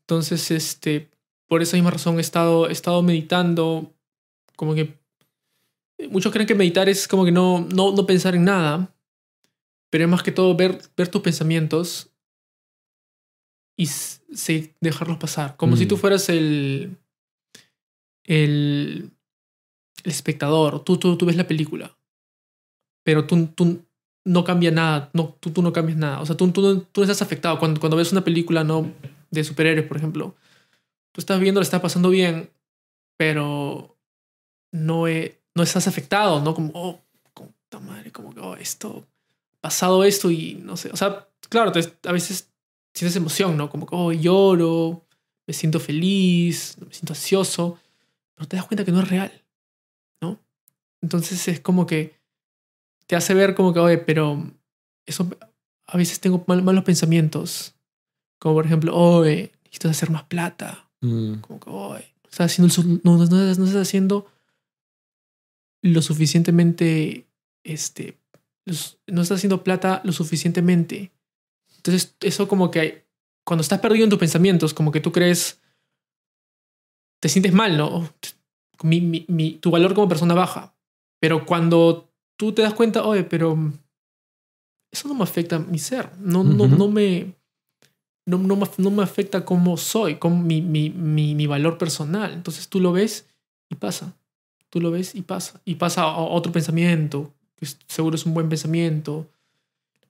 Entonces, 0.00 0.50
este, 0.50 1.08
por 1.48 1.62
esa 1.62 1.76
misma 1.76 1.90
razón 1.90 2.18
he 2.18 2.20
estado, 2.20 2.68
he 2.68 2.72
estado 2.72 3.02
meditando, 3.02 3.92
como 4.56 4.74
que 4.74 4.98
muchos 6.10 6.32
creen 6.32 6.48
que 6.48 6.54
meditar 6.56 6.88
es 6.88 7.06
como 7.06 7.24
que 7.24 7.30
no, 7.32 7.60
no, 7.72 7.92
no 7.92 8.04
pensar 8.06 8.34
en 8.34 8.44
nada, 8.44 8.92
pero 9.90 10.04
es 10.04 10.10
más 10.10 10.22
que 10.24 10.32
todo 10.32 10.56
ver, 10.56 10.80
ver 10.96 11.08
tus 11.08 11.20
pensamientos 11.22 12.10
y 13.76 13.86
sí, 13.86 14.72
dejarlos 14.80 15.18
pasar, 15.18 15.56
como 15.56 15.76
si 15.76 15.84
Mm. 15.84 15.88
tú 15.88 15.96
fueras 15.96 16.28
el, 16.28 16.96
el, 18.24 19.10
el 20.04 20.10
espectador, 20.10 20.82
tú, 20.84 20.96
tú, 20.98 21.16
tú 21.16 21.26
ves 21.26 21.36
la 21.36 21.46
película, 21.46 21.96
pero 23.04 23.26
tú, 23.26 23.46
tú 23.48 23.84
no 24.24 24.44
cambia 24.44 24.70
nada, 24.70 25.10
no, 25.12 25.36
tú, 25.40 25.50
tú 25.50 25.62
no 25.62 25.72
cambias 25.72 25.98
nada, 25.98 26.20
o 26.20 26.26
sea, 26.26 26.36
tú, 26.36 26.50
tú, 26.52 26.80
tú 26.92 27.00
no 27.00 27.02
estás 27.04 27.22
afectado 27.22 27.58
cuando, 27.58 27.80
cuando 27.80 27.96
ves 27.96 28.12
una 28.12 28.24
película, 28.24 28.64
no 28.64 28.92
de 29.30 29.44
superhéroes, 29.44 29.86
por 29.88 29.96
ejemplo, 29.96 30.34
tú 31.12 31.20
estás 31.20 31.40
viendo, 31.40 31.60
le 31.60 31.64
está 31.64 31.80
pasando 31.82 32.10
bien, 32.10 32.50
pero 33.16 33.96
no, 34.72 35.08
he- 35.08 35.40
no 35.54 35.62
estás 35.62 35.88
afectado, 35.88 36.40
¿no? 36.40 36.54
Como, 36.54 36.70
oh, 36.74 37.00
puta 37.34 37.80
madre, 37.80 38.12
como 38.12 38.34
que, 38.34 38.40
oh, 38.40 38.56
esto, 38.56 39.06
pasado 39.60 40.04
esto 40.04 40.30
y 40.30 40.54
no 40.54 40.76
sé, 40.76 40.90
o 40.92 40.96
sea, 40.96 41.28
claro, 41.48 41.72
te- 41.72 41.92
a 42.08 42.12
veces 42.12 42.50
sientes 42.94 43.16
emoción, 43.16 43.56
¿no? 43.56 43.70
Como 43.70 43.86
que, 43.86 43.94
oh, 43.96 44.12
lloro, 44.12 45.04
me 45.46 45.54
siento 45.54 45.80
feliz, 45.80 46.76
me 46.86 46.92
siento 46.92 47.12
ansioso, 47.14 47.78
pero 48.34 48.46
te 48.48 48.56
das 48.56 48.66
cuenta 48.66 48.84
que 48.84 48.92
no 48.92 49.00
es 49.00 49.08
real. 49.08 49.41
Entonces 51.02 51.46
es 51.48 51.60
como 51.60 51.86
que 51.86 52.14
te 53.06 53.16
hace 53.16 53.34
ver 53.34 53.54
como 53.54 53.72
que, 53.74 53.80
oye, 53.80 53.98
pero 53.98 54.50
eso, 55.06 55.28
a 55.86 55.96
veces 55.96 56.20
tengo 56.20 56.44
mal- 56.46 56.62
malos 56.62 56.84
pensamientos, 56.84 57.74
como 58.38 58.54
por 58.54 58.66
ejemplo, 58.66 58.96
oye, 58.96 59.52
necesito 59.64 59.88
hacer 59.90 60.10
más 60.10 60.22
plata, 60.24 60.88
mm, 61.00 61.34
como 61.40 61.60
que, 61.60 61.70
oye, 61.70 62.14
no 62.22 62.30
estás 62.30 62.52
haciendo, 62.52 63.00
no, 63.04 63.18
no, 63.18 63.26
no, 63.26 63.36
no 63.36 63.50
estás 63.64 63.82
haciendo 63.88 64.26
lo 65.82 66.00
suficientemente, 66.02 67.26
este, 67.64 68.16
los- 68.64 68.98
no 69.08 69.22
estás 69.22 69.38
haciendo 69.38 69.64
plata 69.64 70.00
lo 70.04 70.12
suficientemente. 70.12 71.10
Entonces, 71.76 72.14
eso 72.20 72.46
como 72.46 72.70
que 72.70 73.04
cuando 73.44 73.62
estás 73.62 73.80
perdido 73.80 74.04
en 74.04 74.10
tus 74.10 74.18
pensamientos, 74.20 74.72
como 74.72 74.92
que 74.92 75.00
tú 75.00 75.10
crees, 75.10 75.60
te 77.20 77.28
sientes 77.28 77.52
mal, 77.52 77.76
¿no? 77.76 78.08
Mi, 78.84 79.00
mi- 79.00 79.24
mi- 79.28 79.54
tu 79.54 79.70
valor 79.70 79.94
como 79.94 80.08
persona 80.08 80.34
baja. 80.34 80.74
Pero 81.22 81.46
cuando 81.46 82.10
tú 82.36 82.50
te 82.52 82.62
das 82.62 82.74
cuenta, 82.74 83.04
oye, 83.04 83.22
pero 83.22 83.56
eso 84.90 85.06
no 85.06 85.14
me 85.14 85.22
afecta 85.22 85.54
a 85.54 85.58
mi 85.60 85.78
ser, 85.78 86.10
no, 86.18 86.42
no, 86.42 86.64
Ujú. 86.64 86.76
no 86.76 86.88
me... 86.88 87.34
No, 88.26 88.38
no, 88.38 88.58
no 88.78 88.90
me 88.90 89.02
afecta 89.04 89.44
cómo 89.44 89.76
soy, 89.76 90.16
con 90.16 90.46
mi, 90.46 90.60
mi, 90.62 90.90
mi, 90.90 91.34
mi 91.36 91.46
valor 91.46 91.78
personal. 91.78 92.32
Entonces 92.32 92.68
tú 92.68 92.80
lo 92.80 92.90
ves 92.92 93.28
y 93.68 93.76
pasa. 93.76 94.16
Tú 94.68 94.80
lo 94.80 94.90
ves 94.90 95.14
y 95.14 95.22
pasa. 95.22 95.60
Y 95.64 95.76
pasa 95.76 96.02
a 96.02 96.16
otro 96.18 96.50
pensamiento, 96.52 97.32
que 97.56 97.66
seguro 97.86 98.16
es 98.16 98.26
un 98.26 98.34
buen 98.34 98.48
pensamiento. 98.48 99.28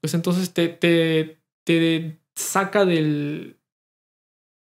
Pues 0.01 0.15
entonces 0.15 0.53
te, 0.55 0.69
te, 0.69 1.39
te 1.65 2.19
saca 2.35 2.85
del, 2.87 3.57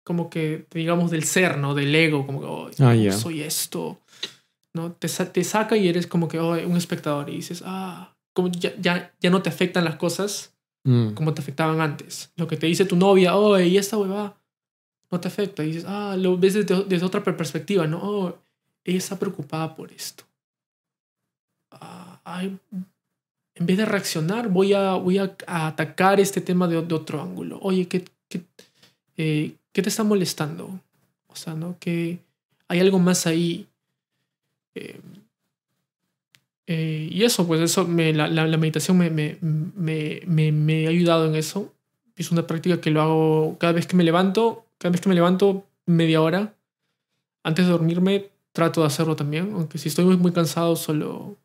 como 0.04 0.28
que, 0.28 0.66
digamos, 0.72 1.10
del 1.10 1.24
ser, 1.24 1.56
¿no? 1.58 1.74
Del 1.74 1.94
ego, 1.94 2.26
como 2.26 2.40
que, 2.40 2.46
"Oh, 2.46 2.70
Ah, 2.86 2.94
ya. 2.94 3.12
soy 3.12 3.40
esto. 3.42 3.98
¿No? 4.74 4.92
Te, 4.92 5.08
te 5.08 5.44
saca 5.44 5.76
y 5.76 5.86
eres 5.88 6.06
como 6.06 6.28
que 6.28 6.38
"Oh, 6.40 6.52
un 6.52 6.76
espectador 6.76 7.28
y 7.28 7.36
dices, 7.36 7.62
ah, 7.66 8.14
como 8.32 8.48
ya, 8.48 8.74
ya, 8.80 9.12
ya 9.20 9.30
no 9.30 9.42
te 9.42 9.50
afectan 9.50 9.84
las 9.84 9.96
cosas 9.96 10.54
mm. 10.84 11.10
como 11.12 11.34
te 11.34 11.42
afectaban 11.42 11.80
antes. 11.80 12.32
Lo 12.36 12.46
que 12.46 12.56
te 12.56 12.66
dice 12.66 12.84
tu 12.86 12.96
novia, 12.96 13.36
oh, 13.36 13.58
y 13.60 13.76
esta 13.76 13.98
hueva 13.98 14.38
no 15.10 15.20
te 15.20 15.28
afecta. 15.28 15.62
Y 15.62 15.68
dices, 15.68 15.84
ah, 15.86 16.16
lo 16.18 16.38
ves 16.38 16.54
desde, 16.54 16.84
desde 16.84 17.04
otra 17.04 17.22
per- 17.22 17.36
perspectiva, 17.36 17.86
¿no? 17.86 18.00
Oh, 18.02 18.38
ella 18.84 18.98
está 18.98 19.18
preocupada 19.18 19.76
por 19.76 19.92
esto. 19.92 20.24
Ah, 21.70 22.20
ay, 22.24 22.58
en 23.54 23.66
vez 23.66 23.76
de 23.76 23.84
reaccionar, 23.84 24.48
voy 24.48 24.72
a, 24.72 24.94
voy 24.94 25.18
a, 25.18 25.36
a 25.46 25.66
atacar 25.66 26.18
este 26.20 26.40
tema 26.40 26.66
de, 26.68 26.80
de 26.82 26.94
otro 26.94 27.20
ángulo. 27.20 27.58
Oye, 27.62 27.86
¿qué, 27.88 28.04
qué, 28.28 28.42
eh, 29.18 29.54
¿qué 29.72 29.82
te 29.82 29.88
está 29.90 30.04
molestando? 30.04 30.80
O 31.28 31.36
sea, 31.36 31.54
¿no? 31.54 31.76
Que 31.78 32.18
hay 32.68 32.80
algo 32.80 32.98
más 32.98 33.26
ahí. 33.26 33.66
Eh, 34.74 35.00
eh, 36.66 37.08
y 37.10 37.24
eso, 37.24 37.46
pues 37.46 37.60
eso, 37.60 37.86
me, 37.86 38.12
la, 38.12 38.28
la, 38.28 38.46
la 38.46 38.56
meditación 38.56 38.96
me, 38.98 39.10
me, 39.10 40.20
me, 40.26 40.86
ha 40.86 40.90
ayudado 40.90 41.26
en 41.26 41.34
eso. 41.34 41.72
Es 42.16 42.30
una 42.30 42.46
práctica 42.46 42.80
que 42.80 42.90
lo 42.90 43.02
hago 43.02 43.56
cada 43.58 43.72
vez 43.72 43.86
que 43.86 43.96
me 43.96 44.04
levanto, 44.04 44.64
cada 44.78 44.92
vez 44.92 45.00
que 45.00 45.08
me 45.08 45.14
levanto 45.14 45.66
media 45.86 46.20
hora. 46.22 46.54
Antes 47.42 47.66
de 47.66 47.72
dormirme 47.72 48.30
trato 48.52 48.82
de 48.82 48.86
hacerlo 48.86 49.16
también, 49.16 49.52
aunque 49.54 49.78
si 49.78 49.88
estoy 49.88 50.04
muy, 50.04 50.16
muy 50.16 50.32
cansado 50.32 50.76
solo, 50.76 51.36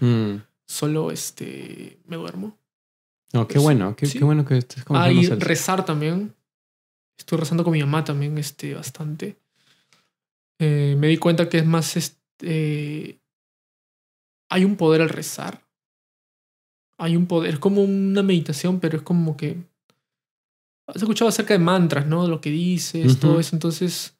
Mm. 0.00 0.36
solo 0.66 1.10
este, 1.10 1.98
me 2.06 2.16
duermo. 2.16 2.56
No, 3.32 3.46
qué 3.46 3.54
Pues, 3.54 3.62
bueno, 3.64 3.94
qué, 3.96 4.06
sí. 4.06 4.18
qué 4.18 4.24
bueno 4.24 4.44
que 4.44 4.58
estés 4.58 4.84
Ah, 4.90 5.10
y 5.12 5.26
rezar 5.26 5.84
también. 5.84 6.34
Estoy 7.18 7.38
rezando 7.38 7.62
con 7.64 7.72
mi 7.72 7.80
mamá 7.80 8.04
también 8.04 8.36
este, 8.38 8.74
bastante. 8.74 9.36
Eh, 10.58 10.96
me 10.98 11.08
di 11.08 11.16
cuenta 11.18 11.48
que 11.48 11.58
es 11.58 11.66
más 11.66 11.96
este, 11.96 12.18
hay 14.50 14.64
un 14.64 14.76
poder 14.76 15.00
al 15.02 15.08
rezar. 15.08 15.66
Hay 16.98 17.16
un 17.16 17.26
poder, 17.26 17.54
es 17.54 17.58
como 17.58 17.82
una 17.82 18.22
meditación, 18.22 18.78
pero 18.80 18.96
es 18.98 19.02
como 19.02 19.36
que... 19.36 19.56
Has 20.88 20.96
escuchado 20.96 21.28
acerca 21.28 21.54
de 21.54 21.58
mantras, 21.58 22.06
¿no? 22.06 22.26
Lo 22.28 22.40
que 22.40 22.50
dices, 22.50 23.18
todo 23.20 23.40
eso. 23.40 23.56
Entonces, 23.56 24.18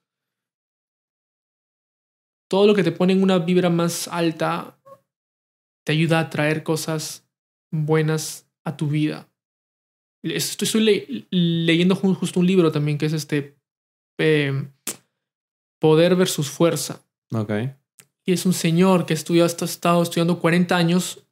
todo 2.48 2.66
lo 2.66 2.74
que 2.74 2.82
te 2.84 2.92
pone 2.92 3.12
en 3.12 3.22
una 3.22 3.38
vibra 3.38 3.68
más 3.70 4.08
alta 4.08 4.78
te 5.84 5.92
ayuda 5.92 6.20
a 6.20 6.30
traer 6.30 6.62
cosas 6.62 7.28
buenas 7.72 8.48
a 8.64 8.76
tu 8.76 8.88
vida. 8.88 9.28
Estoy, 10.24 10.66
estoy 10.66 10.80
le- 10.82 11.26
leyendo 11.30 11.96
ju- 11.96 12.14
justo 12.14 12.38
un 12.38 12.46
libro 12.46 12.70
también 12.70 12.96
que 12.96 13.06
es 13.06 13.12
este 13.12 13.58
eh, 14.18 14.70
Poder 15.80 16.14
versus 16.14 16.48
Fuerza. 16.48 17.04
Ok. 17.32 17.50
Y 18.24 18.32
es 18.32 18.46
un 18.46 18.52
señor 18.52 19.04
que 19.06 19.14
estudió, 19.14 19.44
ha 19.44 19.46
estado 19.46 20.02
estudiando 20.02 20.38
40 20.38 20.76
años 20.76 21.24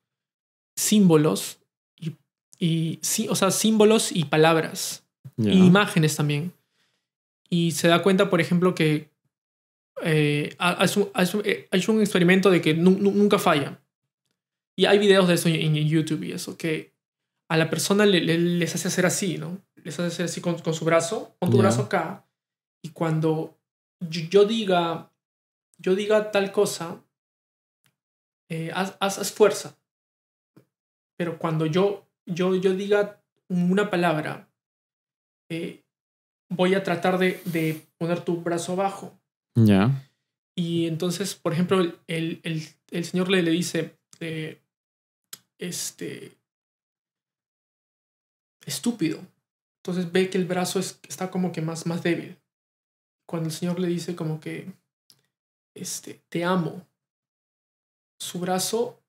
símbolos 0.77 1.59
y, 1.99 2.17
y 2.59 2.99
sí, 3.03 3.29
o 3.29 3.35
sea, 3.35 3.51
símbolos 3.51 4.13
y 4.13 4.25
palabras 4.25 5.05
y 5.37 5.59
imágenes 5.67 6.17
también. 6.17 6.53
Y 7.49 7.73
se 7.73 7.89
da 7.89 8.03
cuenta, 8.03 8.31
por 8.31 8.41
ejemplo, 8.41 8.75
que 8.75 9.11
eh, 10.03 10.55
ha, 10.59 10.83
ha 10.83 10.85
hecho, 10.87 11.13
ha 11.15 11.91
un 11.93 12.01
experimento 12.01 12.51
de 12.51 12.61
que 12.61 12.75
nu- 12.75 12.99
nu- 12.99 13.13
nunca 13.13 13.39
falla. 13.39 13.81
Y 14.77 14.87
hay 14.87 14.99
videos 14.99 15.29
de 15.29 15.35
eso 15.35 15.49
en, 15.49 15.77
en 15.77 15.89
YouTube 15.89 16.23
y 16.25 16.33
eso, 16.33 16.57
que 16.57 16.95
a 17.51 17.57
la 17.57 17.69
persona 17.69 18.07
le- 18.07 18.21
le- 18.21 18.39
les 18.39 18.75
hace 18.75 18.89
hacer 18.89 19.05
así, 19.07 19.37
¿no? 19.37 19.59
Les 19.83 19.95
hace 19.99 20.07
hacer 20.09 20.25
así 20.27 20.41
con, 20.41 20.59
con 20.61 20.75
su 20.75 20.85
brazo, 20.85 21.35
con 21.39 21.51
tu 21.51 21.57
brazo 21.59 21.83
acá. 21.83 22.25
Y 22.83 22.91
cuando 22.91 23.59
yo, 24.09 24.23
yo 24.31 24.45
diga, 24.45 25.10
yo 25.81 25.95
diga 25.95 26.31
tal 26.31 26.53
cosa, 26.53 27.03
eh, 28.49 28.71
haz, 28.75 28.97
haz- 29.01 29.19
haz 29.19 29.33
fuerza. 29.33 29.77
Pero 31.17 31.39
cuando 31.39 31.67
yo, 31.67 32.07
yo, 32.27 32.55
yo 32.55 32.75
diga 32.75 33.23
una 33.49 33.91
palabra, 33.91 34.49
eh, 35.49 35.83
voy 36.49 36.75
a 36.75 36.83
tratar 36.83 37.19
de, 37.19 37.41
de 37.47 37.87
poner 37.99 38.21
tu 38.25 38.41
brazo 38.43 38.73
abajo. 38.73 39.19
Ya. 39.55 40.07
Y 40.55 40.87
entonces, 40.87 41.35
por 41.35 41.53
ejemplo, 41.53 41.81
el, 41.81 41.99
el, 42.07 42.41
el- 42.45 42.69
el 42.91 43.05
señor 43.05 43.31
le, 43.31 43.43
le 43.43 43.51
dice, 43.53 43.97
eh, 44.21 44.61
este, 45.59 46.37
estúpido. 48.67 49.21
Entonces 49.83 50.11
ve 50.13 50.29
que 50.31 50.39
el 50.39 50.45
brazo 50.45 50.79
es, 50.79 50.99
está 51.09 51.31
como 51.31 51.53
que 51.53 51.63
más, 51.63 51.87
más 51.87 52.03
débil. 52.03 52.37
Cuando 53.27 53.49
el 53.49 53.55
señor 53.55 53.79
le 53.81 53.89
dice 53.89 54.17
como 54.17 54.41
que, 54.41 54.73
este, 55.81 56.23
te 56.29 56.45
amo, 56.45 56.87
su 58.19 58.39
brazo 58.39 59.03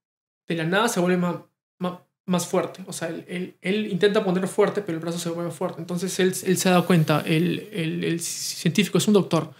de 0.47 0.55
la 0.55 0.65
nada 0.65 0.87
se 0.87 0.99
vuelve 0.99 1.17
más, 1.17 1.35
más, 1.79 1.99
más 2.25 2.47
fuerte. 2.47 2.83
O 2.87 2.93
sea, 2.93 3.09
él, 3.09 3.25
él, 3.27 3.57
él 3.61 3.87
intenta 3.87 4.23
ponerlo 4.23 4.47
fuerte, 4.47 4.81
pero 4.81 4.97
el 4.97 5.01
brazo 5.01 5.19
se 5.19 5.29
vuelve 5.29 5.51
fuerte. 5.51 5.81
Entonces 5.81 6.19
él, 6.19 6.33
él 6.45 6.57
se 6.57 6.69
da 6.69 6.81
cuenta, 6.81 7.21
el, 7.21 7.69
el, 7.71 8.03
el 8.03 8.19
científico 8.19 8.97
es 8.97 9.07
un 9.07 9.13
doctor, 9.13 9.53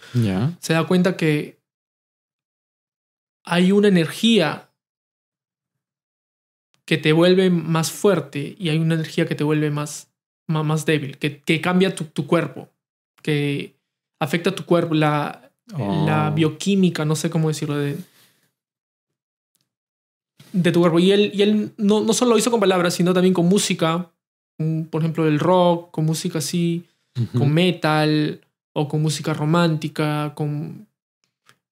se 0.60 0.72
da 0.72 0.86
cuenta 0.86 1.16
que 1.16 1.60
hay 3.44 3.72
una 3.72 3.88
energía 3.88 4.70
que 6.84 6.98
te 6.98 7.12
vuelve 7.12 7.50
más 7.50 7.90
fuerte 7.90 8.54
y 8.58 8.68
hay 8.68 8.78
una 8.78 8.94
energía 8.94 9.26
que 9.26 9.34
te 9.34 9.44
vuelve 9.44 9.70
más, 9.70 10.12
más, 10.46 10.64
más 10.64 10.86
débil, 10.86 11.18
que, 11.18 11.40
que 11.40 11.60
cambia 11.60 11.94
tu, 11.94 12.04
tu 12.04 12.26
cuerpo, 12.26 12.68
que 13.22 13.76
afecta 14.20 14.54
tu 14.54 14.64
cuerpo, 14.64 14.94
la, 14.94 15.41
la 15.78 16.28
Oh. 16.30 16.34
bioquímica, 16.34 17.04
no 17.04 17.16
sé 17.16 17.30
cómo 17.30 17.48
decirlo, 17.48 17.76
de, 17.76 17.96
de 20.52 20.72
tu 20.72 20.80
cuerpo. 20.80 20.98
Y 20.98 21.12
él, 21.12 21.30
y 21.34 21.42
él 21.42 21.72
no, 21.78 22.00
no 22.02 22.12
solo 22.12 22.32
lo 22.32 22.38
hizo 22.38 22.50
con 22.50 22.60
palabras, 22.60 22.94
sino 22.94 23.14
también 23.14 23.34
con 23.34 23.46
música, 23.46 24.10
mm, 24.58 24.82
por 24.84 25.02
ejemplo, 25.02 25.26
el 25.26 25.38
rock, 25.38 25.90
con 25.90 26.04
música 26.04 26.38
así, 26.38 26.84
con 27.36 27.52
metal 27.52 28.40
o 28.74 28.88
con 28.88 29.02
música 29.02 29.34
romántica, 29.34 30.32
con... 30.34 30.86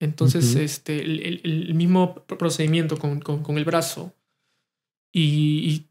Entonces, 0.00 0.54
este, 0.54 1.00
el, 1.02 1.40
el- 1.44 1.74
mismo 1.74 2.14
procedimiento 2.14 2.98
con, 2.98 3.20
con- 3.20 3.42
con 3.42 3.58
el 3.58 3.64
brazo. 3.66 4.14
Y, 5.12 5.84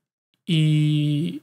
y, 0.48 0.54
y 0.56 1.42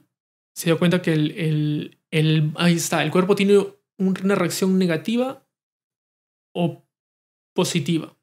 se 0.53 0.65
dio 0.65 0.77
cuenta 0.79 1.01
que 1.01 1.13
el, 1.13 1.31
el, 1.31 1.97
el- 2.11 2.51
ahí 2.55 2.73
está, 2.73 3.03
el 3.03 3.11
cuerpo 3.11 3.35
tiene 3.35 3.57
un- 3.57 4.17
una 4.23 4.35
reacción 4.35 4.77
negativa 4.77 5.41
o 6.57 6.83
positiva. 7.53 8.13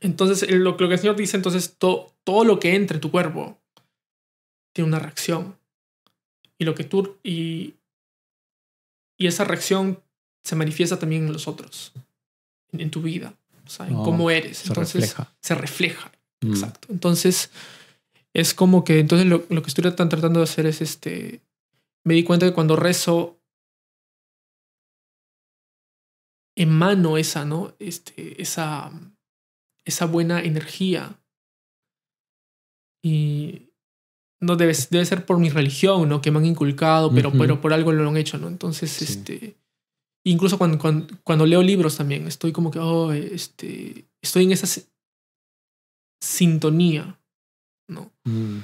Entonces, 0.00 0.48
lo, 0.50 0.58
lo 0.70 0.76
que 0.76 0.84
el 0.84 0.98
Señor 0.98 1.16
dice, 1.16 1.36
entonces, 1.36 1.76
to- 1.78 2.14
todo 2.24 2.44
lo 2.44 2.58
que 2.60 2.74
entre 2.76 2.96
en 2.96 3.00
tu 3.00 3.10
cuerpo 3.10 3.58
tiene 4.72 4.88
una 4.88 4.98
reacción. 5.00 5.56
Y 6.58 6.64
lo 6.64 6.74
que 6.74 6.84
tú... 6.84 7.16
Y, 7.22 7.74
y 9.16 9.26
esa 9.26 9.44
reacción 9.44 10.00
se 10.44 10.54
manifiesta 10.54 10.98
también 10.98 11.26
en 11.26 11.32
los 11.32 11.48
otros, 11.48 11.92
en, 12.72 12.80
en 12.82 12.90
tu 12.90 13.02
vida, 13.02 13.34
o 13.66 13.68
sea, 13.68 13.88
en 13.88 13.96
Oh, 13.96 14.04
cómo 14.04 14.30
eres. 14.30 14.58
Se 14.58 14.68
Entonces, 14.68 15.00
refleja. 15.02 15.34
se 15.40 15.54
refleja. 15.56 16.12
Mm. 16.42 16.50
Exacto. 16.52 16.88
Entonces, 16.92 17.50
es 18.32 18.54
como 18.54 18.84
que, 18.84 19.00
entonces 19.00 19.26
lo, 19.26 19.44
lo 19.48 19.62
que 19.62 19.68
estoy 19.68 19.82
tratan- 19.82 20.08
tratando 20.08 20.38
de 20.38 20.44
hacer 20.44 20.66
es 20.66 20.80
este, 20.80 21.40
me 22.04 22.14
di 22.14 22.22
cuenta 22.22 22.46
que 22.46 22.52
cuando 22.54 22.76
rezo, 22.76 23.37
emano 26.60 27.16
esa, 27.16 27.44
¿no? 27.44 27.74
Este, 27.78 28.40
esa, 28.42 28.90
esa 29.84 30.06
buena 30.06 30.40
energía. 30.42 31.18
Y 33.02 33.70
no 34.40 34.56
debe, 34.56 34.72
debe 34.90 35.04
ser 35.06 35.24
por 35.24 35.38
mi 35.38 35.50
religión, 35.50 36.08
¿no? 36.08 36.20
Que 36.20 36.30
me 36.30 36.38
han 36.38 36.46
inculcado, 36.46 37.12
pero, 37.14 37.32
pero 37.32 37.60
por 37.60 37.72
algo 37.72 37.92
lo 37.92 38.08
han 38.08 38.16
hecho, 38.16 38.38
¿no? 38.38 38.48
Entonces, 38.48 38.90
Sí. 38.90 39.04
este, 39.04 39.56
incluso 40.26 40.58
cuando, 40.58 40.78
cuando, 40.78 41.06
cuando 41.24 41.46
leo 41.46 41.62
libros 41.62 41.96
también, 41.96 42.26
estoy 42.26 42.52
como 42.52 42.70
que, 42.70 42.78
oh, 42.80 43.12
este, 43.12 44.06
estoy 44.22 44.44
en 44.44 44.52
esa 44.52 44.66
si- 44.66 44.84
sintonía, 46.20 47.20
¿no? 47.88 48.10
Mm. 48.24 48.58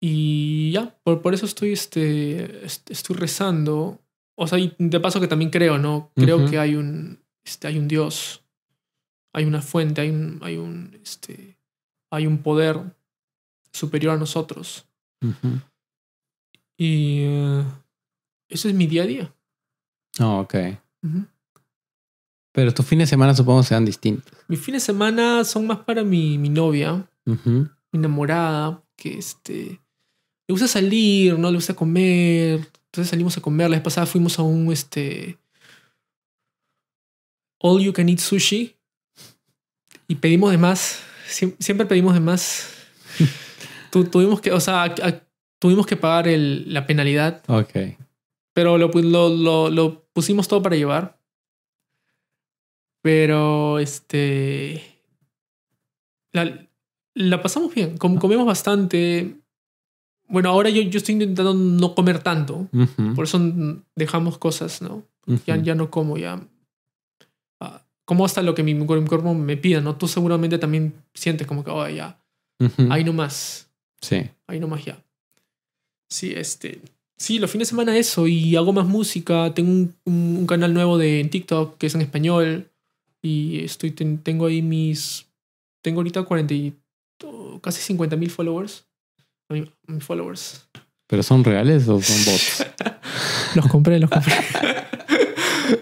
Y 0.00 0.72
ya, 0.72 0.96
por, 1.02 1.20
por 1.22 1.34
eso 1.34 1.44
estoy, 1.46 1.72
este, 1.72 2.64
est- 2.64 2.90
estoy 2.90 3.16
rezando. 3.16 4.00
O 4.40 4.46
sea, 4.46 4.56
y 4.56 4.72
de 4.78 5.00
paso 5.00 5.20
que 5.20 5.26
también 5.26 5.50
creo, 5.50 5.78
¿no? 5.78 6.12
Creo 6.14 6.48
que 6.48 6.60
hay 6.60 6.76
un, 6.76 7.18
este, 7.44 7.66
hay 7.66 7.76
un 7.76 7.88
Dios, 7.88 8.44
hay 9.32 9.44
una 9.44 9.60
fuente, 9.60 10.00
hay 10.00 10.10
un, 10.10 10.38
hay 10.42 10.56
un, 10.56 10.96
este, 11.02 11.58
hay 12.08 12.24
un 12.28 12.38
poder 12.38 12.80
superior 13.72 14.14
a 14.14 14.16
nosotros. 14.16 14.86
Y 16.76 17.22
eh, 17.22 17.64
eso 18.48 18.68
es 18.68 18.74
mi 18.74 18.86
día 18.86 19.02
a 19.02 19.06
día. 19.06 19.34
Oh, 20.20 20.38
ok. 20.38 20.54
Pero 22.52 22.72
tus 22.72 22.86
fines 22.86 23.08
de 23.08 23.10
semana 23.10 23.34
supongo 23.34 23.64
serán 23.64 23.84
distintos. 23.84 24.32
Mis 24.46 24.60
fines 24.60 24.82
de 24.82 24.86
semana 24.86 25.42
son 25.42 25.66
más 25.66 25.78
para 25.78 26.04
mi, 26.04 26.38
mi 26.38 26.48
novia, 26.48 27.10
mi 27.24 27.66
enamorada, 27.92 28.84
que 28.94 29.18
este, 29.18 29.80
le 30.46 30.52
gusta 30.52 30.68
salir, 30.68 31.36
¿no? 31.36 31.50
Le 31.50 31.56
gusta 31.56 31.74
comer. 31.74 32.68
Entonces 32.90 33.10
salimos 33.10 33.36
a 33.36 33.40
comer. 33.40 33.70
La 33.70 33.76
vez 33.76 33.84
pasada 33.84 34.06
fuimos 34.06 34.38
a 34.38 34.42
un 34.42 34.72
este. 34.72 35.38
All 37.60 37.82
you 37.82 37.92
can 37.92 38.08
eat 38.08 38.18
sushi. 38.18 38.76
Y 40.06 40.14
pedimos 40.16 40.50
de 40.50 40.58
más. 40.58 41.00
Siem- 41.28 41.56
Siempre 41.58 41.86
pedimos 41.86 42.14
de 42.14 42.20
más. 42.20 42.68
Tu- 43.90 44.04
tuvimos 44.04 44.40
que, 44.42 44.52
o 44.52 44.60
sea, 44.60 44.94
tuvimos 45.58 45.86
que 45.86 45.96
pagar 45.96 46.28
el- 46.28 46.72
la 46.72 46.86
penalidad. 46.86 47.42
Ok. 47.48 47.96
Pero 48.54 48.76
lo, 48.78 48.90
pu- 48.90 49.02
lo, 49.02 49.28
lo, 49.30 49.70
lo 49.70 50.04
pusimos 50.12 50.46
todo 50.48 50.62
para 50.62 50.76
llevar. 50.76 51.18
Pero 53.02 53.78
este. 53.78 54.82
La, 56.32 56.68
la 57.14 57.42
pasamos 57.42 57.74
bien. 57.74 57.96
Com- 57.96 58.18
comemos 58.18 58.46
bastante. 58.46 59.36
Bueno, 60.28 60.50
ahora 60.50 60.68
yo, 60.70 60.82
yo 60.82 60.98
estoy 60.98 61.14
intentando 61.14 61.54
no 61.54 61.94
comer 61.94 62.18
tanto. 62.22 62.68
Ujú. 62.72 63.14
Por 63.14 63.24
eso 63.24 63.40
dejamos 63.96 64.38
cosas, 64.38 64.82
¿no? 64.82 65.02
Ya, 65.46 65.54
Ujú. 65.56 65.64
ya 65.64 65.74
no 65.74 65.90
como, 65.90 66.16
ya. 66.18 66.40
ah, 67.60 67.82
como 68.04 68.24
hasta 68.24 68.42
lo 68.42 68.54
que 68.54 68.62
mi, 68.62 68.74
mi 68.74 68.86
cuerpo 68.86 69.34
me 69.34 69.56
pida, 69.56 69.80
¿no? 69.80 69.96
Tú 69.96 70.06
seguramente 70.08 70.58
también 70.58 70.94
sientes 71.14 71.46
como 71.46 71.64
que, 71.64 71.70
oh, 71.70 71.88
ya, 71.88 72.18
Ujú. 72.60 72.88
ahí 72.90 73.04
nomás, 73.04 73.68
Sí. 74.00 74.22
ahí 74.46 74.60
nomás 74.60 74.84
ya. 74.84 75.02
Sí, 76.10 76.32
este. 76.34 76.80
Sí, 77.16 77.38
los 77.38 77.50
fines 77.50 77.68
de 77.68 77.70
semana 77.70 77.96
eso 77.96 78.26
y 78.28 78.54
hago 78.56 78.72
más 78.72 78.86
música. 78.86 79.52
Tengo 79.54 79.70
un, 79.72 79.94
un- 80.04 80.36
un 80.40 80.46
canal 80.46 80.72
nuevo 80.72 80.96
de 80.98 81.20
en 81.20 81.30
TikTok 81.30 81.76
que 81.76 81.86
es 81.88 81.94
en 81.94 82.00
español 82.02 82.70
y 83.22 83.58
estoy 83.64 83.90
ten- 83.90 84.18
tengo 84.18 84.46
ahí 84.46 84.62
mis. 84.62 85.26
Tengo 85.82 85.98
ahorita 86.00 86.22
40 86.22 86.54
y 86.54 86.74
oh, 87.24 87.58
casi 87.60 87.80
50 87.82 88.16
mil 88.16 88.30
followers. 88.30 88.86
A 89.48 89.54
mi- 89.54 89.72
a 89.88 89.92
mis 89.92 90.04
followers. 90.04 90.68
¿Pero 91.06 91.22
son 91.22 91.42
reales 91.44 91.88
o 91.88 92.00
son 92.02 92.24
bots? 92.26 92.66
Los 93.54 93.66
compré, 93.66 93.98
los 93.98 94.10
compré. 94.10 94.34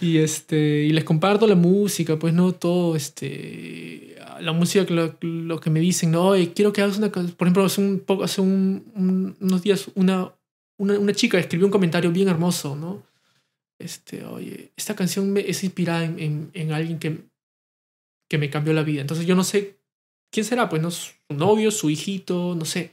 y 0.00 0.18
este. 0.18 0.84
Y 0.84 0.90
les 0.90 1.04
comparto 1.04 1.46
la 1.46 1.56
música, 1.56 2.18
pues 2.18 2.32
no 2.32 2.52
todo 2.52 2.96
este. 2.96 4.16
la 4.40 4.52
música, 4.52 4.86
que 4.86 4.94
lo, 4.94 5.16
lo 5.20 5.60
que 5.60 5.70
me 5.70 5.80
dicen, 5.80 6.12
no, 6.12 6.28
oye, 6.28 6.52
quiero 6.52 6.72
que 6.72 6.80
hagas 6.80 6.96
una 6.98 7.10
canción. 7.10 7.36
Por 7.36 7.46
ejemplo, 7.48 7.64
hace, 7.64 7.80
un 7.80 8.00
poco, 8.00 8.24
hace 8.24 8.40
un- 8.40 8.84
un- 8.94 9.36
unos 9.40 9.62
días 9.62 9.90
una, 9.96 10.32
una, 10.78 10.98
una 10.98 11.12
chica 11.12 11.38
escribió 11.38 11.66
un 11.66 11.72
comentario 11.72 12.10
bien 12.12 12.28
hermoso, 12.28 12.76
¿no? 12.76 13.02
Este, 13.78 14.24
oye, 14.24 14.70
esta 14.76 14.94
canción 14.94 15.30
me, 15.32 15.40
es 15.40 15.64
inspirada 15.64 16.04
en, 16.04 16.18
en, 16.20 16.50
en 16.54 16.72
alguien 16.72 16.98
que, 16.98 17.24
que 18.30 18.38
me 18.38 18.48
cambió 18.48 18.72
la 18.72 18.84
vida. 18.84 19.00
Entonces 19.00 19.26
yo 19.26 19.34
no 19.34 19.42
sé 19.44 19.76
quién 20.32 20.46
será, 20.46 20.68
pues 20.68 20.80
no, 20.80 20.90
novio, 21.30 21.70
su 21.70 21.90
hijito, 21.90 22.54
no 22.54 22.64
sé. 22.64 22.92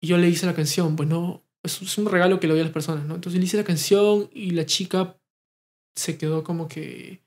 Y 0.00 0.08
yo 0.08 0.18
le 0.18 0.28
hice 0.28 0.46
la 0.46 0.54
canción, 0.54 0.94
pues 0.96 1.08
no, 1.08 1.42
es, 1.62 1.80
es 1.82 1.98
un 1.98 2.06
regalo 2.06 2.38
que 2.38 2.46
le 2.46 2.52
doy 2.52 2.60
a 2.60 2.64
las 2.64 2.72
personas, 2.72 3.06
¿no? 3.06 3.14
Entonces 3.14 3.38
le 3.40 3.46
hice 3.46 3.56
la 3.56 3.64
canción 3.64 4.28
y 4.32 4.50
la 4.50 4.66
chica 4.66 5.16
se 5.94 6.18
quedó 6.18 6.44
como 6.44 6.68
que 6.68 7.22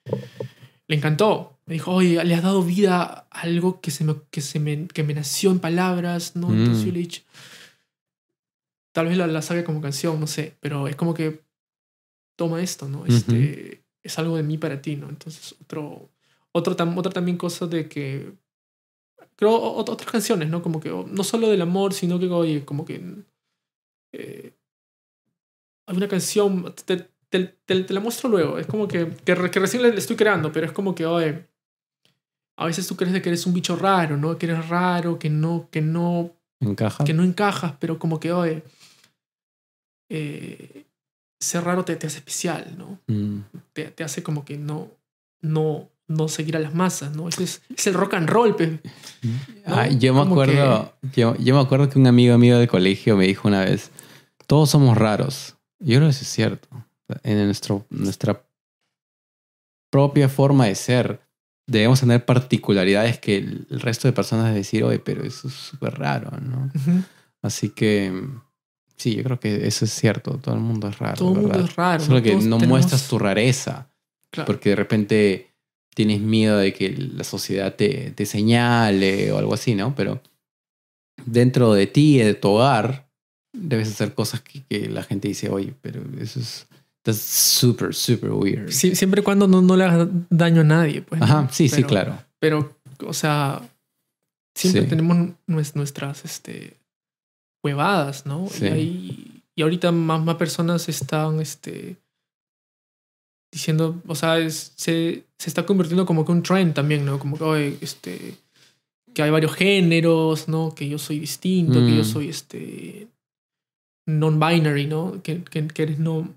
le 0.88 0.96
encantó. 0.96 1.60
Me 1.66 1.74
dijo, 1.74 1.94
oye, 1.94 2.24
le 2.24 2.36
has 2.36 2.44
dado 2.44 2.64
vida 2.64 3.02
a 3.32 3.42
algo 3.42 3.82
que, 3.82 3.92
se 3.92 4.04
me, 4.04 4.16
que, 4.32 4.42
se 4.42 4.60
me, 4.60 4.88
que 4.88 5.04
me 5.04 5.14
nació 5.14 5.52
en 5.52 5.60
palabras, 5.60 6.36
¿no? 6.36 6.54
Entonces 6.54 6.84
Mm. 6.84 6.86
yo 6.88 6.92
le 6.94 7.00
he 7.00 7.02
dicho, 7.04 7.22
tal 8.92 9.08
vez 9.08 9.18
la, 9.18 9.28
la 9.28 9.42
saque 9.42 9.64
como 9.64 9.82
canción, 9.82 10.20
no 10.20 10.28
sé, 10.28 10.56
pero 10.60 10.88
es 10.88 10.96
como 10.96 11.14
que 11.14 11.44
toma 12.36 12.62
esto, 12.62 12.88
¿no? 12.88 13.06
Este, 13.06 13.84
Es 14.04 14.18
algo 14.18 14.38
de 14.38 14.44
mí 14.44 14.58
para 14.58 14.82
ti, 14.82 14.96
¿no? 14.96 15.10
Entonces, 15.10 15.56
otro, 15.62 16.10
otro 16.54 16.76
tam- 16.76 16.98
otra 16.98 17.12
también 17.12 17.38
cosa 17.38 17.68
de 17.68 17.88
que, 17.90 18.32
creo, 19.40 19.54
otras 19.54 20.12
canciones, 20.12 20.50
¿no? 20.50 20.62
Como 20.62 20.82
que, 20.82 20.90
no 20.90 21.24
solo 21.24 21.48
del 21.50 21.62
amor, 21.62 21.94
sino 21.94 22.20
que, 22.20 22.28
oye, 22.28 22.66
como 22.66 22.84
que... 22.84 23.02
eh, 24.12 24.54
hay 25.88 25.96
una 25.98 26.08
canción, 26.10 26.76
te, 26.86 26.98
te, 27.30 27.46
te- 27.66 27.84
te 27.84 27.94
la 27.94 28.00
muestro 28.02 28.30
luego, 28.30 28.58
es 28.60 28.68
como 28.68 28.88
que, 28.88 29.10
que, 29.24 29.36
re- 29.36 29.50
que 29.50 29.60
recién 29.60 29.82
la 29.82 29.90
estoy 29.90 30.16
creando, 30.18 30.52
pero 30.52 30.66
es 30.66 30.72
como 30.74 30.94
que, 30.94 31.06
oye, 31.06 31.48
a 32.58 32.66
veces 32.66 32.86
tú 32.86 32.98
crees 32.98 33.14
que 33.22 33.30
eres 33.30 33.46
un 33.46 33.54
bicho 33.54 33.76
raro, 33.78 34.18
¿no? 34.18 34.38
Que 34.38 34.46
eres 34.48 34.68
raro, 34.68 35.18
que 35.18 35.30
no, 35.30 35.70
que 35.72 35.82
no 35.82 36.36
¿Encaja? 36.60 37.06
que 37.06 37.14
no 37.14 37.24
encajas, 37.24 37.74
pero 37.80 37.98
como 37.98 38.20
que, 38.20 38.34
oye, 38.34 38.64
eh, 40.10 40.86
ser 41.40 41.64
raro 41.64 41.86
te, 41.86 41.96
te 41.96 42.08
hace 42.08 42.18
especial, 42.18 42.76
¿no? 42.78 43.00
Mm. 43.08 43.40
Te, 43.74 43.86
te 43.92 44.04
hace 44.04 44.22
como 44.24 44.44
que 44.44 44.58
no, 44.58 44.92
no, 45.42 45.90
no 46.10 46.28
seguir 46.28 46.58
a 46.58 46.60
las 46.60 46.74
masas, 46.74 47.16
¿no? 47.16 47.30
Ese 47.30 47.44
es, 47.44 47.62
es 47.76 47.88
el 47.88 47.94
rock 47.94 48.16
and 48.16 48.28
roll, 48.28 48.56
pe. 48.56 48.80
Ah, 49.66 49.88
yo 49.88 50.14
me 50.14 50.22
acuerdo, 50.22 50.94
yo, 51.16 51.36
yo 51.38 51.56
me 51.56 51.62
acuerdo 51.62 51.88
que 51.88 52.00
un 52.00 52.08
amigo 52.08 52.38
mío 52.38 52.58
del 52.58 52.68
colegio 52.68 53.16
me 53.16 53.28
dijo 53.28 53.48
una 53.48 53.64
vez, 53.64 53.92
todos 54.48 54.72
somos 54.72 54.98
raros. 54.98 55.56
Yo 55.80 55.98
creo 55.98 56.08
que 56.08 56.10
eso 56.10 56.24
es 56.24 56.30
cierto. 56.30 56.68
En 57.24 57.46
nuestro, 57.46 57.86
nuestra 57.92 58.44
propia 59.92 60.30
forma 60.30 60.66
de 60.66 60.76
ser, 60.76 61.22
debemos 61.68 62.00
tener 62.00 62.26
particularidades 62.26 63.20
que 63.20 63.38
el, 63.38 63.68
resto 63.70 64.08
de 64.08 64.12
personas 64.12 64.54
decir, 64.54 64.84
oye, 64.84 65.00
pero 65.00 65.24
eso 65.24 65.48
es 65.48 65.54
súper 65.54 65.94
raro, 66.00 66.32
¿no? 66.42 66.72
Así 67.44 67.70
que 67.70 68.12
sí, 68.98 69.16
yo 69.16 69.24
creo 69.24 69.40
que 69.40 69.68
eso 69.68 69.86
es 69.86 69.92
cierto. 69.92 70.40
Todo 70.40 70.56
el 70.56 70.62
mundo 70.62 70.88
es 70.88 70.98
raro. 70.98 71.18
Todo 71.18 71.30
el 71.30 71.36
mundo 71.36 71.50
¿verdad? 71.50 71.70
es 71.70 71.76
raro. 71.76 72.04
Solo 72.04 72.22
que 72.22 72.32
Todos 72.32 72.46
no 72.46 72.58
tenemos- 72.58 72.80
muestras 72.80 73.08
tu 73.08 73.20
rareza. 73.20 73.90
Claro. 74.32 74.46
Porque 74.48 74.70
de 74.70 74.76
repente 74.76 75.49
tienes 75.96 76.22
miedo 76.22 76.58
de 76.58 76.74
que 76.74 76.90
la 76.92 77.24
sociedad 77.24 77.76
te, 77.76 78.12
te 78.12 78.26
señale 78.26 79.32
o 79.32 79.38
algo 79.38 79.54
así, 79.54 79.76
¿no? 79.76 79.96
Pero 79.96 80.22
dentro 81.26 81.74
de 81.74 81.88
ti, 81.88 82.18
de 82.20 82.34
tu 82.34 82.50
hogar, 82.50 83.10
debes 83.54 83.90
hacer 83.90 84.14
cosas 84.14 84.42
que, 84.42 84.64
que 84.64 84.90
la 84.90 85.04
gente 85.04 85.28
dice, 85.28 85.50
oye, 85.50 85.74
pero 85.82 86.02
eso 86.22 86.40
es 86.40 86.68
that's 87.04 87.20
super, 87.22 87.94
super 87.94 88.32
weird. 88.32 88.70
Sí, 88.72 88.96
siempre 88.96 89.22
y 89.22 89.24
cuando 89.24 89.48
no, 89.48 89.62
no 89.62 89.76
le 89.76 89.84
hagas 89.86 90.08
daño 90.30 90.62
a 90.62 90.66
nadie, 90.66 91.02
pues. 91.02 91.22
Ajá, 91.22 91.48
sí, 91.52 91.68
sí, 91.70 91.84
claro. 91.84 92.18
Pero, 92.40 92.78
o 93.06 93.14
sea, 93.14 93.62
siempre 94.56 94.84
Sí. 94.84 94.88
tenemos 94.90 95.18
nues- 95.48 95.76
nuestras 95.76 96.24
este, 96.26 96.78
huevadas, 97.64 98.26
¿no? 98.26 98.48
Sí. 98.50 98.66
Y, 98.68 99.42
y 99.56 99.62
ahorita 99.62 99.92
más, 99.92 100.22
más 100.24 100.36
personas 100.36 100.88
están 100.90 101.40
este, 101.42 101.98
diciendo, 103.52 104.02
o 104.08 104.16
sea, 104.16 104.38
es- 104.40 104.74
se, 104.76 105.24
se 105.38 105.50
está 105.50 105.66
convirtiendo 105.66 106.06
como 106.06 106.26
que 106.26 106.32
un 106.32 106.44
trend 106.44 106.74
también, 106.74 107.06
¿no? 107.06 107.18
Como 107.20 107.38
que, 107.38 107.44
oye, 107.44 107.78
este, 107.82 108.36
que 109.14 109.22
hay 109.24 109.32
varios 109.32 109.54
géneros, 109.56 110.48
¿no? 110.48 110.74
Que 110.76 110.88
yo 110.88 110.98
soy 111.00 111.20
distinto, 111.20 111.84
que 111.86 111.96
yo 111.96 112.02
Mm. 112.02 112.06
soy 112.06 112.30
este 112.30 113.08
non-binary, 114.08 114.88
¿no? 114.88 115.22
Que, 115.24 115.44
que, 115.44 115.68
que 115.68 115.84
eres 115.84 116.00
no, 116.00 116.28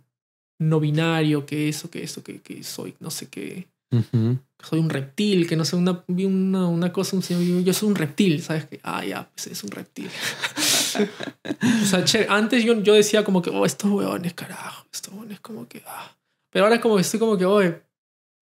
no 0.61 0.81
binario, 0.81 1.47
que 1.47 1.69
eso, 1.69 1.91
que 1.91 2.03
eso, 2.03 2.23
que, 2.23 2.41
que 2.41 2.63
soy 2.63 2.95
no 3.01 3.11
sé 3.11 3.29
qué 3.29 3.67
Ujú. 3.91 4.39
soy 4.63 4.79
un 4.79 4.89
reptil, 4.89 5.47
que 5.49 5.57
no 5.57 5.65
sé, 5.67 5.77
una, 5.77 6.03
una, 6.09 6.67
una 6.69 6.93
cosa, 6.93 7.15
un 7.17 7.23
señor, 7.23 7.43
yo, 7.43 7.61
yo 7.61 7.73
soy 7.75 7.89
un 7.91 7.95
reptil, 7.95 8.41
¿sabes? 8.43 8.65
Que, 8.67 8.81
ah, 8.85 9.05
ya, 9.05 9.29
pues 9.35 9.49
es 9.49 9.63
un 9.65 9.71
reptil. 9.71 10.09
o 11.83 11.87
sea, 11.87 12.05
che, 12.05 12.27
antes 12.29 12.65
yo, 12.65 12.81
yo 12.83 12.95
decía 12.95 13.23
como 13.25 13.43
que, 13.43 13.51
oh, 13.51 13.67
estos 13.67 13.91
huevones, 13.91 14.33
carajo, 14.35 14.87
estos 14.93 15.13
huevones 15.13 15.41
como 15.41 15.67
que, 15.69 15.83
ah. 15.87 16.17
Pero 16.53 16.67
ahora 16.67 16.81
como 16.81 16.97
que 16.97 17.01
estoy 17.01 17.19
como 17.19 17.39
que, 17.39 17.47
oye, 17.47 17.83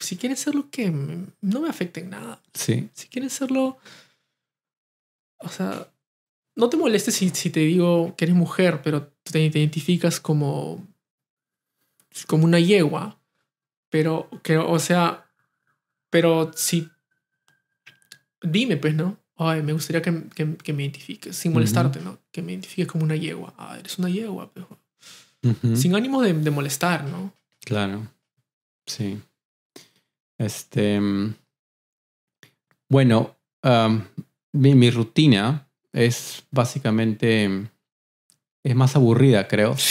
si 0.01 0.17
quieren 0.17 0.37
serlo, 0.37 0.69
que 0.69 0.91
no 0.91 1.61
me 1.61 1.69
afecte 1.69 2.01
en 2.01 2.11
nada. 2.11 2.43
Sí. 2.53 2.91
Si 2.93 3.07
quieren 3.07 3.31
serlo, 3.31 3.79
o 5.39 5.49
sea, 5.49 5.89
no 6.57 6.69
te 6.69 6.77
molestes 6.77 7.15
si, 7.15 7.31
si 7.31 7.51
te 7.51 7.61
digo 7.61 8.15
que 8.17 8.25
eres 8.25 8.35
mujer, 8.35 8.83
pero 8.83 9.07
te, 9.23 9.49
te 9.49 9.59
identificas 9.59 10.19
como, 10.19 10.87
como 12.27 12.45
una 12.45 12.59
yegua. 12.59 13.21
Pero, 13.91 14.29
que, 14.43 14.59
o 14.59 14.79
sea, 14.81 15.31
pero 16.11 16.51
si, 16.55 16.89
dime 18.43 18.77
pues, 18.77 18.95
¿no? 18.95 19.19
Ay, 19.37 19.63
me 19.63 19.73
gustaría 19.73 20.03
que, 20.03 20.25
que, 20.35 20.57
que 20.57 20.73
me 20.73 20.83
identifiques, 20.83 21.37
sin 21.37 21.53
molestarte, 21.53 22.01
¿no? 22.01 22.19
Que 22.33 22.43
me 22.43 22.53
identifiques 22.53 22.89
como 22.89 23.05
una 23.05 23.17
yegua. 23.17 23.55
Ah, 23.57 23.77
eres 23.79 23.99
una 23.99 24.11
yegua, 24.11 24.53
pues. 24.53 24.67
Ujú. 25.43 25.77
Sin 25.77 25.95
ánimo 25.95 26.21
de, 26.23 26.35
de 26.35 26.51
molestar, 26.51 27.05
¿no? 27.05 27.33
Claro. 27.65 28.07
Sí. 28.87 29.19
Este. 30.39 31.01
mm, 31.01 31.35
Bueno, 32.89 33.37
mi, 34.53 34.75
mi 34.75 34.91
rutina 34.91 35.69
es 35.93 36.45
básicamente. 36.51 37.49
mm, 37.49 37.69
Es 38.65 38.75
más 38.77 38.97
aburrida, 38.97 39.47
creo. 39.49 39.75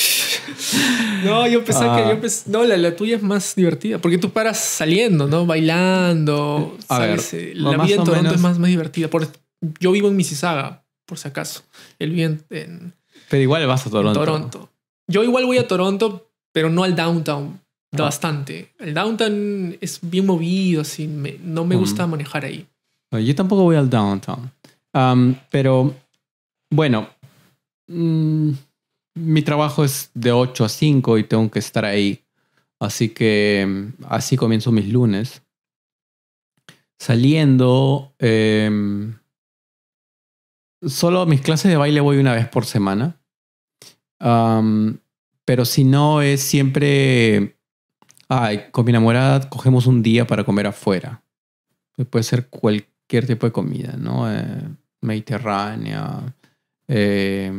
No, 1.23 1.45
yo 1.47 1.65
pensaba 1.65 1.97
Ah. 1.97 2.01
que 2.03 2.09
yo 2.15 2.21
pens- 2.21 2.45
no, 2.47 2.63
la, 2.63 2.77
la 2.77 2.95
tuya 2.95 3.17
es 3.17 3.21
más 3.21 3.53
divertida, 3.53 3.97
porque 3.99 4.17
tú 4.17 4.29
paras 4.31 4.57
saliendo, 4.57 5.27
¿no? 5.27 5.45
Bailando. 5.45 6.77
A 6.87 6.95
sales, 6.95 7.31
ver, 7.33 7.41
eh, 7.41 7.53
la 7.55 7.71
vida 7.71 7.95
en 7.95 8.03
Toronto 8.05 8.11
menos- 8.13 8.35
es 8.35 8.39
más, 8.41 8.57
más 8.57 8.69
divertida. 8.69 9.09
Por, 9.09 9.27
yo 9.81 9.91
vivo 9.91 10.07
en 10.07 10.15
Mississauga, 10.15 10.85
por 11.05 11.17
si 11.17 11.27
acaso. 11.27 11.63
Él 11.99 12.11
vive 12.11 12.23
en, 12.23 12.43
en- 12.51 12.93
Pero 13.29 13.43
igual 13.43 13.67
vas 13.67 13.85
a 13.85 13.89
Toronto. 13.89 14.17
Toronto. 14.17 14.69
Yo 15.07 15.23
igual 15.25 15.45
voy 15.45 15.57
a 15.57 15.67
Toronto, 15.67 16.28
pero 16.51 16.69
no 16.69 16.83
al 16.83 16.95
downtown. 16.95 17.59
Ah. 17.93 17.97
Bastante. 18.03 18.73
El 18.79 18.93
downtown 18.93 19.77
es 19.81 19.99
bien 20.01 20.25
movido, 20.25 20.81
así. 20.81 21.07
me- 21.07 21.37
no 21.43 21.65
me 21.65 21.75
Mm. 21.75 21.79
gusta 21.79 22.05
manejar 22.07 22.45
ahí. 22.45 22.65
Yo 23.11 23.35
tampoco 23.35 23.63
voy 23.63 23.75
al 23.75 23.89
downtown. 23.89 24.51
Am, 24.93 25.35
pero, 25.49 25.95
bueno, 26.71 27.09
mm, 27.87 28.51
mi 29.15 29.41
trabajo 29.41 29.83
es 29.83 30.11
de 30.13 30.31
8 30.31 30.65
a 30.65 30.69
5 30.69 31.17
y 31.17 31.23
tengo 31.23 31.49
que 31.49 31.59
estar 31.59 31.83
ahí. 31.85 32.23
Así 32.79 33.09
que 33.09 33.87
así 34.07 34.37
comienzo 34.37 34.71
mis 34.71 34.87
lunes. 34.89 35.41
Saliendo, 36.99 38.13
em, 38.19 39.17
solo 40.85 41.25
mis 41.25 41.41
clases 41.41 41.71
de 41.71 41.77
baile 41.77 42.01
voy 42.01 42.17
una 42.17 42.33
vez 42.33 42.47
por 42.47 42.65
semana. 42.65 43.19
Am, 44.19 44.99
pero 45.49 45.65
si 45.65 45.83
no, 45.83 46.21
es 46.21 46.41
siempre... 46.41 47.55
Ay, 48.27 48.65
con 48.69 48.85
mi 48.85 48.91
enamorada 48.91 49.49
cogemos 49.49 49.87
un 49.87 50.03
día 50.03 50.27
para 50.27 50.43
comer 50.43 50.67
afuera. 50.67 51.23
Puede 52.11 52.21
ser 52.21 52.49
cualquier 52.49 53.25
tipo 53.25 53.47
de 53.47 53.51
comida, 53.51 53.95
¿no? 53.97 54.31
Eh, 54.31 54.61
mediterránea, 55.01 56.35
eh, 56.87 57.51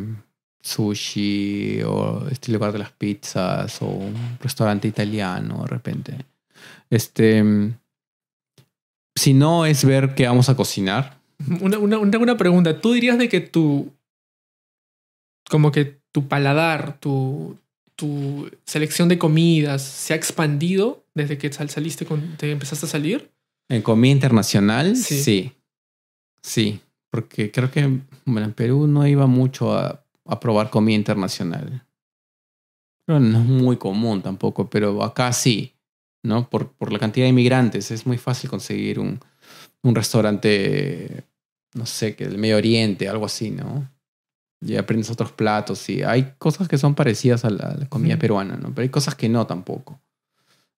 sushi, 0.63 1.83
o 1.83 2.29
este 2.31 2.53
lugar 2.53 2.71
de 2.71 2.79
las 2.79 2.93
pizzas, 2.93 3.83
o 3.83 3.87
un 3.87 4.39
restaurante 4.41 4.87
italiano 4.87 5.63
de 5.63 5.67
repente. 5.67 6.15
Este. 6.91 7.73
Si 9.17 9.35
no 9.35 9.67
es 9.67 9.85
ver 9.85 10.15
qué 10.15 10.29
vamos 10.29 10.49
a 10.49 10.55
cocinar. 10.55 11.19
Una, 11.61 11.79
una, 11.79 11.99
una 11.99 12.37
pregunta. 12.37 12.81
¿Tú 12.81 12.93
dirías 12.93 13.19
de 13.19 13.29
que 13.29 13.41
tu. 13.41 13.93
como 15.49 15.73
que 15.73 15.99
tu 16.13 16.29
paladar, 16.29 16.97
tu, 17.01 17.59
tu 18.01 18.51
selección 18.65 19.09
de 19.09 19.19
comidas 19.19 19.83
se 19.83 20.13
ha 20.13 20.17
expandido 20.17 21.05
desde 21.15 21.37
que 21.39 21.53
sal- 21.53 21.71
saliste 21.71 22.07
con. 22.07 22.37
te 22.37 22.51
empezaste 22.51 22.87
a 22.87 22.89
salir? 22.89 23.31
En 23.69 23.83
comida 23.83 24.13
internacional, 24.13 24.97
Sí. 24.97 25.23
sí. 25.23 25.53
Sí. 26.43 26.81
Porque 27.11 27.51
creo 27.51 27.71
que 27.71 27.87
bueno, 28.25 28.47
en 28.47 28.53
Perú 28.55 28.87
no 28.87 29.07
iba 29.07 29.27
mucho 29.27 29.73
a, 29.77 30.05
a 30.25 30.41
probar 30.41 30.71
comida 30.71 30.97
internacional. 30.97 31.85
Pero 33.05 33.21
no 33.21 33.39
es 33.41 33.45
muy 33.47 33.77
común 33.77 34.23
tampoco, 34.23 34.71
pero 34.71 35.03
acá 35.03 35.33
sí, 35.33 35.75
¿no? 36.23 36.49
Por, 36.49 36.73
por 36.73 36.93
la 36.93 36.99
cantidad 36.99 37.25
de 37.27 37.31
inmigrantes 37.31 37.91
es 37.91 38.07
muy 38.07 38.17
fácil 38.19 38.49
conseguir 38.49 38.99
un, 39.01 39.19
un 39.83 39.95
restaurante, 39.95 41.25
no 41.75 41.87
sé, 41.87 42.15
que 42.15 42.27
del 42.29 42.39
Medio 42.39 42.57
Oriente, 42.57 43.09
algo 43.09 43.27
así, 43.27 43.51
¿no? 43.51 43.91
Y 44.63 44.77
aprendes 44.77 45.11
otros 45.11 45.33
platos 45.33 45.89
y 45.89 46.03
hay 46.03 46.35
cosas 46.39 46.69
que 46.69 46.77
son 46.77 46.95
parecidas 46.95 47.45
a 47.47 47.51
la, 47.51 47.65
a 47.65 47.77
la 47.79 47.87
comida 47.89 48.19
peruana, 48.19 48.57
¿no? 48.57 48.69
Pero 48.75 48.83
hay 48.83 48.89
cosas 48.91 49.15
que 49.15 49.29
no 49.29 49.47
tampoco. 49.47 50.01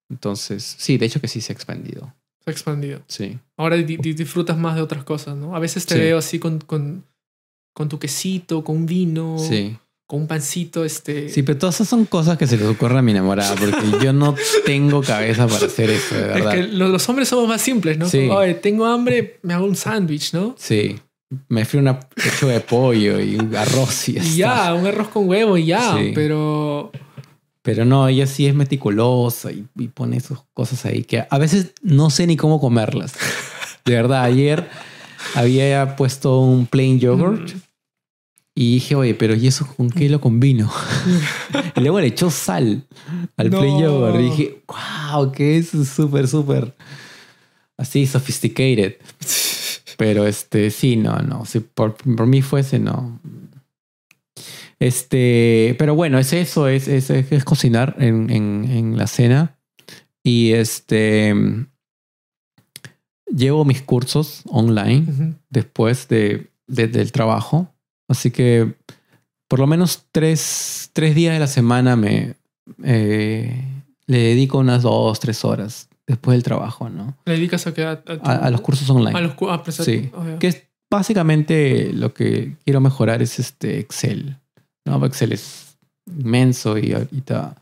Entonces, 0.09 0.77
sí, 0.79 0.99
de 0.99 1.07
hecho 1.07 1.21
que 1.21 1.29
sí 1.29 1.41
se 1.41 1.53
ha 1.53 1.55
expandido. 1.55 2.15
Se 2.45 2.51
ha 2.51 2.53
expandido. 2.53 3.03
Sí. 3.09 3.39
Ahora 3.57 3.77
di- 3.77 3.97
di- 3.97 4.13
disfrutas 4.15 4.57
más 4.59 4.75
de 4.77 4.83
otras 4.83 5.05
cosas, 5.05 5.37
¿no? 5.37 5.57
A 5.57 5.59
veces 5.59 5.87
te 5.87 5.95
Sí. 5.95 6.01
veo 6.01 6.19
así 6.19 6.39
con, 6.39 6.59
con, 6.61 7.05
con 7.75 7.89
tu 7.89 7.99
quesito, 7.99 8.63
con 8.63 8.77
un 8.77 8.87
vino, 8.87 9.37
Sí. 9.39 9.77
con 10.07 10.21
un 10.23 10.27
pancito, 10.27 10.85
este... 10.85 11.29
Sí, 11.29 11.43
pero 11.43 11.59
todas 11.59 11.77
esas 11.77 11.89
son 11.89 12.05
cosas 12.05 12.37
que 12.37 12.47
se 12.47 12.57
les 12.59 12.67
ocurre 12.67 12.99
a 12.99 13.03
mi 13.03 13.13
enamorada, 13.13 13.55
porque 13.57 14.05
yo 14.05 14.13
no 14.13 14.35
tengo 14.67 15.03
cabeza 15.03 15.47
para 15.47 15.67
hacer 15.67 15.89
eso, 15.91 16.15
de 16.15 16.21
es 16.21 16.27
verdad. 16.29 16.53
que 16.53 16.63
lo- 16.65 16.89
los 16.89 17.09
hombres 17.09 17.29
somos 17.29 17.49
más 17.49 17.63
simples, 17.63 17.97
¿no? 17.97 18.07
Sí. 18.09 18.29
"Oye, 18.29 18.55
tengo 18.55 18.85
hambre, 18.87 19.39
me 19.43 19.55
hago 19.55 19.65
un 19.65 19.77
sándwich, 19.77 20.35
¿no? 20.35 20.55
Sí. 20.59 21.01
Me 21.49 21.65
frío 21.65 21.81
una 21.81 22.01
pechuga 22.01 22.53
de 22.55 22.61
pollo 22.61 23.21
y 23.21 23.37
un 23.37 23.55
arroz 23.57 24.09
y 24.09 24.15
ya 24.37 24.75
un 24.75 24.87
arroz 24.87 25.09
con 25.09 25.29
huevo 25.29 25.57
y 25.57 25.67
ya, 25.67 25.97
Sí. 25.97 26.13
pero... 26.15 26.91
Pero 27.65 27.85
no, 27.85 28.09
ella 28.09 28.27
sí 28.27 28.47
es 28.49 28.55
meticulosa 28.57 29.53
y, 29.53 29.65
y 29.79 29.87
pone 29.87 30.17
esas 30.17 30.39
cosas 30.53 30.85
ahí 30.85 31.05
que 31.05 31.25
a 31.31 31.39
veces 31.39 31.73
no 31.81 32.11
sé 32.11 32.27
ni 32.27 32.37
cómo 32.37 32.61
comerlas. 32.61 33.15
De 33.85 33.95
verdad, 33.95 34.25
ayer 34.25 34.69
había 35.37 35.95
puesto 35.95 36.41
un 36.41 36.67
plain 36.67 36.99
yogurt 36.99 37.53
Mm. 37.55 37.59
y 38.57 38.75
dije, 38.75 38.95
oye, 38.97 39.15
pero 39.15 39.35
¿y 39.37 39.47
eso 39.47 39.65
con 39.77 39.91
qué 39.91 40.09
lo 40.09 40.21
combino? 40.21 40.71
y 41.77 41.81
luego 41.81 42.01
le 42.01 42.09
echó 42.09 42.31
sal 42.31 42.83
al 43.37 43.51
No. 43.51 43.59
plain 43.61 43.79
yogurt 43.81 44.17
y 44.21 44.23
dije, 44.25 44.63
wow, 45.13 45.31
que 45.31 45.59
es 45.59 45.69
súper, 45.95 46.27
súper 46.27 46.75
así 47.79 48.07
sophisticated. 48.09 48.97
Pero 50.03 50.27
este, 50.27 50.71
sí, 50.73 50.97
no, 50.97 51.17
no. 51.21 51.45
Si 51.45 51.61
por, 51.61 51.95
por 51.95 52.27
mí 52.27 52.43
fuese, 52.43 52.81
no. 52.81 53.21
Este, 54.81 55.77
pero 55.79 55.95
bueno, 55.95 56.19
es 56.19 56.33
eso, 56.33 56.67
es, 56.67 56.89
es, 56.89 57.09
es 57.11 57.45
cocinar 57.45 57.95
en, 58.01 58.29
en, 58.31 58.65
en 58.69 58.97
la 58.97 59.07
cena. 59.07 59.57
Y 60.25 60.55
este, 60.55 61.33
llevo 63.27 63.65
mis 63.65 63.83
cursos 63.83 64.43
online 64.47 65.37
después 65.51 66.09
de, 66.09 66.51
de- 66.67 66.89
del 66.89 67.13
trabajo. 67.13 67.73
Así 68.09 68.33
que 68.33 68.75
por 69.47 69.61
lo 69.61 69.69
menos 69.69 70.07
tres, 70.11 70.91
tres 70.93 71.15
días 71.15 71.35
de 71.35 71.39
la 71.41 71.47
semana 71.47 71.95
me 71.95 72.35
eh, 72.83 73.65
le 74.07 74.19
dedico 74.19 74.59
unas 74.59 74.83
dos, 74.83 75.21
tres 75.21 75.45
horas 75.45 75.89
después 76.07 76.35
del 76.37 76.43
trabajo, 76.43 76.89
¿no? 76.91 77.17
¿Le 77.25 77.35
dedicas 77.35 77.67
a 77.67 77.75
qué? 77.75 77.85
A, 77.85 78.03
tu- 78.03 78.13
A, 78.25 78.37
a 78.37 78.51
los 78.51 78.61
cursos 78.61 78.89
online. 78.91 79.17
A 79.19 79.21
los 79.23 79.35
cu- 79.35 79.49
ah, 79.51 79.63
pues, 79.63 79.77
Sí. 79.77 80.11
oh, 80.15 80.25
ya. 80.27 80.39
Que 80.39 80.49
es 80.49 80.63
básicamente 80.91 81.93
lo 81.93 82.13
que 82.13 82.57
quiero 82.65 82.81
mejorar 82.81 83.23
es 83.23 83.39
este 83.39 83.79
Excel. 83.79 84.37
¿no? 84.85 85.05
Excel 85.07 85.33
es 85.33 85.77
inmenso 86.07 86.77
y 86.79 86.93
ahorita 86.93 87.55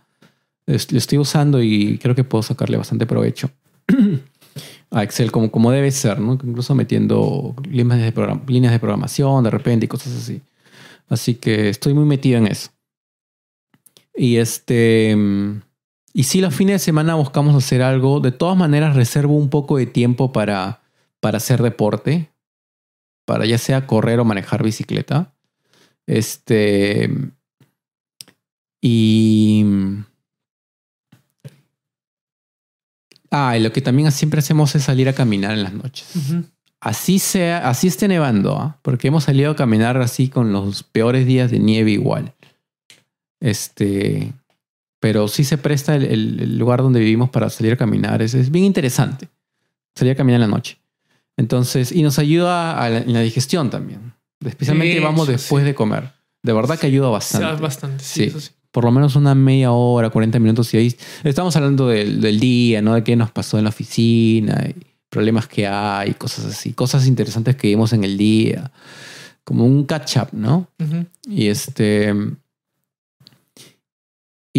lo 0.67 0.75
estoy 0.75 1.19
usando 1.19 1.63
y 1.63 1.99
creo 1.99 2.15
que 2.15 2.25
puedo 2.25 2.43
sacarle 2.43 2.77
bastante 2.77 3.05
provecho 3.07 3.51
a 4.91 5.03
Excel 5.03 5.31
como, 5.31 5.51
como 5.51 5.71
debe 5.71 5.91
ser, 5.91 6.19
¿no? 6.21 6.33
Incluso 6.35 6.75
metiendo 6.75 7.55
líneas 7.69 8.01
de, 8.01 8.13
program- 8.15 8.43
líneas 8.49 8.73
de 8.73 8.79
programación 8.79 9.45
de 9.45 9.51
repente 9.51 9.85
y 9.85 9.89
cosas 9.89 10.15
así. 10.15 10.41
Así 11.09 11.35
que 11.35 11.69
estoy 11.69 11.93
muy 11.95 12.05
metido 12.05 12.39
en 12.39 12.47
eso. 12.47 12.71
Y 14.15 14.37
este. 14.37 15.17
Y 16.13 16.25
si 16.25 16.41
los 16.41 16.55
fines 16.55 16.75
de 16.75 16.79
semana 16.81 17.15
buscamos 17.15 17.55
hacer 17.55 17.83
algo, 17.83 18.21
de 18.21 18.33
todas 18.33 18.57
maneras 18.57 18.97
reservo 18.97 19.37
un 19.37 19.49
poco 19.49 19.77
de 19.77 19.87
tiempo 19.87 20.33
para, 20.33 20.81
para 21.21 21.37
hacer 21.37 21.63
deporte, 21.63 22.31
para 23.25 23.47
ya 23.47 23.59
sea 23.59 23.87
correr 23.87 24.19
o 24.19 24.25
manejar 24.25 24.63
bicicleta. 24.63 25.33
Este. 26.07 27.11
Y. 28.81 29.65
Ah, 33.31 33.57
y 33.57 33.61
lo 33.61 33.73
que 33.73 33.81
también 33.81 34.11
siempre 34.11 34.41
hacemos 34.41 34.75
es 34.75 34.83
salir 34.83 35.09
a 35.09 35.13
caminar 35.13 35.53
en 35.53 35.63
las 35.63 35.73
noches. 35.73 36.09
Así 36.81 37.21
sea, 37.21 37.69
así 37.69 37.87
esté 37.87 38.09
nevando, 38.09 38.57
¿ah? 38.57 38.79
porque 38.83 39.09
hemos 39.09 39.25
salido 39.25 39.53
a 39.53 39.57
caminar 39.57 39.99
así 39.99 40.29
con 40.29 40.53
los 40.53 40.83
peores 40.83 41.27
días 41.27 41.51
de 41.53 41.61
nieve 41.61 41.93
igual. 41.93 42.35
Este, 43.39 44.33
pero 45.01 45.27
sí 45.29 45.45
se 45.45 45.59
presta 45.59 45.97
el, 45.97 46.05
el- 46.05 46.41
el 46.41 46.59
lugar 46.59 46.83
donde 46.83 47.01
vivimos 47.01 47.31
para 47.31 47.51
salir 47.51 47.73
a 47.73 47.77
caminar. 47.77 48.23
Es, 48.23 48.35
es 48.35 48.51
bien 48.51 48.65
interesante 48.65 49.29
salir 49.95 50.13
a 50.13 50.17
caminar 50.17 50.41
en 50.43 50.49
la 50.51 50.57
noche. 50.57 50.79
Entonces, 51.37 51.91
y 51.93 52.03
nos 52.03 52.19
ayuda 52.19 52.79
a 52.81 52.89
la- 52.91 52.99
en 52.99 53.13
la 53.13 53.21
digestión 53.21 53.71
también. 53.71 54.13
Especialmente 54.45 55.01
vamos 55.01 55.27
después 55.29 55.63
sí. 55.63 55.67
de 55.67 55.75
comer. 55.75 56.13
De 56.43 56.53
verdad 56.53 56.79
que 56.79 56.87
ayuda 56.87 57.09
bastante. 57.09 57.61
bastante, 57.63 58.05
sí, 58.05 58.25
eso. 58.25 58.51
Por 58.71 58.85
lo 58.85 58.93
menos 58.93 59.17
una 59.17 59.35
media 59.35 59.73
hora, 59.73 60.11
40 60.11 60.39
minutos. 60.39 60.73
Y 60.75 60.77
ahí 60.79 60.97
estamos 61.25 61.57
hablando 61.57 61.89
del, 61.89 62.21
del 62.21 62.39
día, 62.39 62.81
¿no? 62.81 62.95
De 62.95 63.03
qué 63.03 63.17
nos 63.17 63.31
pasó 63.33 63.59
en 63.59 63.65
la 63.65 63.71
oficina, 63.71 64.65
y 64.69 64.77
problemas 65.11 65.49
que 65.49 65.67
hay, 65.67 66.15
cosas 66.15 66.45
así, 66.47 66.73
cosas 66.73 67.07
interesantes 67.07 67.57
que 67.57 67.67
vimos 67.69 67.93
en 67.93 68.05
el 68.05 68.17
día. 68.17 68.71
Como 69.45 69.67
un 69.67 69.85
catch 69.85 70.17
up, 70.19 70.29
¿no? 70.33 70.69
Y 71.29 71.49
este. 71.49 72.15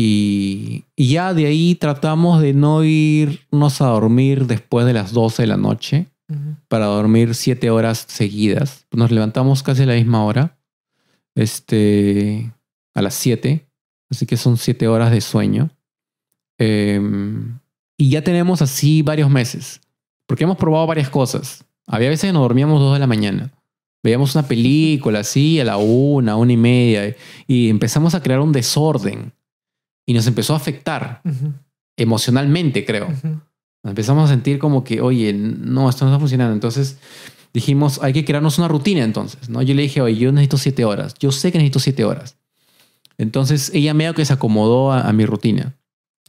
Y, 0.03 0.85
y 0.95 1.09
ya 1.09 1.35
de 1.35 1.45
ahí 1.45 1.75
tratamos 1.75 2.41
de 2.41 2.53
no 2.53 2.83
irnos 2.83 3.81
a 3.81 3.87
dormir 3.87 4.47
después 4.47 4.87
de 4.87 4.93
las 4.93 5.13
12 5.13 5.43
de 5.43 5.47
la 5.47 5.57
noche 5.57 6.07
para 6.67 6.85
dormir 6.85 7.35
7 7.35 7.69
horas 7.69 8.05
seguidas. 8.07 8.87
Nos 8.91 9.11
levantamos 9.11 9.61
casi 9.61 9.83
a 9.83 9.85
la 9.85 9.93
misma 9.93 10.25
hora. 10.25 10.57
Este. 11.35 12.51
A 12.95 13.03
las 13.03 13.13
7. 13.13 13.67
Así 14.09 14.25
que 14.25 14.37
son 14.37 14.57
7 14.57 14.87
horas 14.87 15.11
de 15.11 15.21
sueño. 15.21 15.69
Em, 16.57 17.59
y 17.95 18.09
ya 18.09 18.23
tenemos 18.23 18.63
así 18.63 19.03
varios 19.03 19.29
meses. 19.29 19.81
Porque 20.25 20.45
hemos 20.45 20.57
probado 20.57 20.87
varias 20.87 21.09
cosas. 21.09 21.63
Había 21.85 22.09
veces 22.09 22.29
que 22.29 22.33
nos 22.33 22.41
dormíamos 22.41 22.79
2 22.79 22.93
de 22.93 22.99
la 22.99 23.07
mañana. 23.07 23.51
Veíamos 24.01 24.33
una 24.33 24.47
película 24.47 25.19
así 25.19 25.59
a 25.59 25.65
la 25.65 25.77
una, 25.77 26.37
una 26.37 26.53
y 26.53 26.57
media. 26.57 27.15
Y 27.45 27.69
empezamos 27.69 28.15
a 28.15 28.23
crear 28.23 28.39
un 28.39 28.51
desorden. 28.51 29.31
Y 30.05 30.13
nos 30.13 30.27
empezó 30.27 30.53
a 30.53 30.57
afectar 30.57 31.21
emocionalmente, 31.97 32.85
creo. 32.85 33.09
Nos 33.09 33.91
empezamos 33.91 34.29
a 34.29 34.33
sentir 34.33 34.59
como 34.59 34.83
que, 34.83 35.01
oye, 35.01 35.33
no, 35.33 35.89
esto 35.89 36.05
no 36.05 36.11
está 36.11 36.19
funcionando. 36.19 36.53
Entonces 36.53 36.97
dijimos, 37.53 37.99
hay 38.01 38.13
que 38.13 38.25
crearnos 38.25 38.57
una 38.57 38.67
rutina 38.67 39.03
entonces, 39.03 39.49
¿no? 39.49 39.61
Yo 39.61 39.73
le 39.73 39.83
dije, 39.83 40.01
oye, 40.01 40.17
yo 40.17 40.31
necesito 40.31 40.57
siete 40.57 40.85
horas. 40.85 41.15
Yo 41.19 41.31
sé 41.31 41.51
que 41.51 41.57
necesito 41.57 41.79
siete 41.79 42.05
horas. 42.05 42.37
Entonces 43.17 43.71
ella 43.73 43.93
medio 43.93 44.13
que 44.13 44.25
se 44.25 44.33
acomodó 44.33 44.91
a, 44.91 45.01
a 45.01 45.13
mi 45.13 45.25
rutina. 45.25 45.75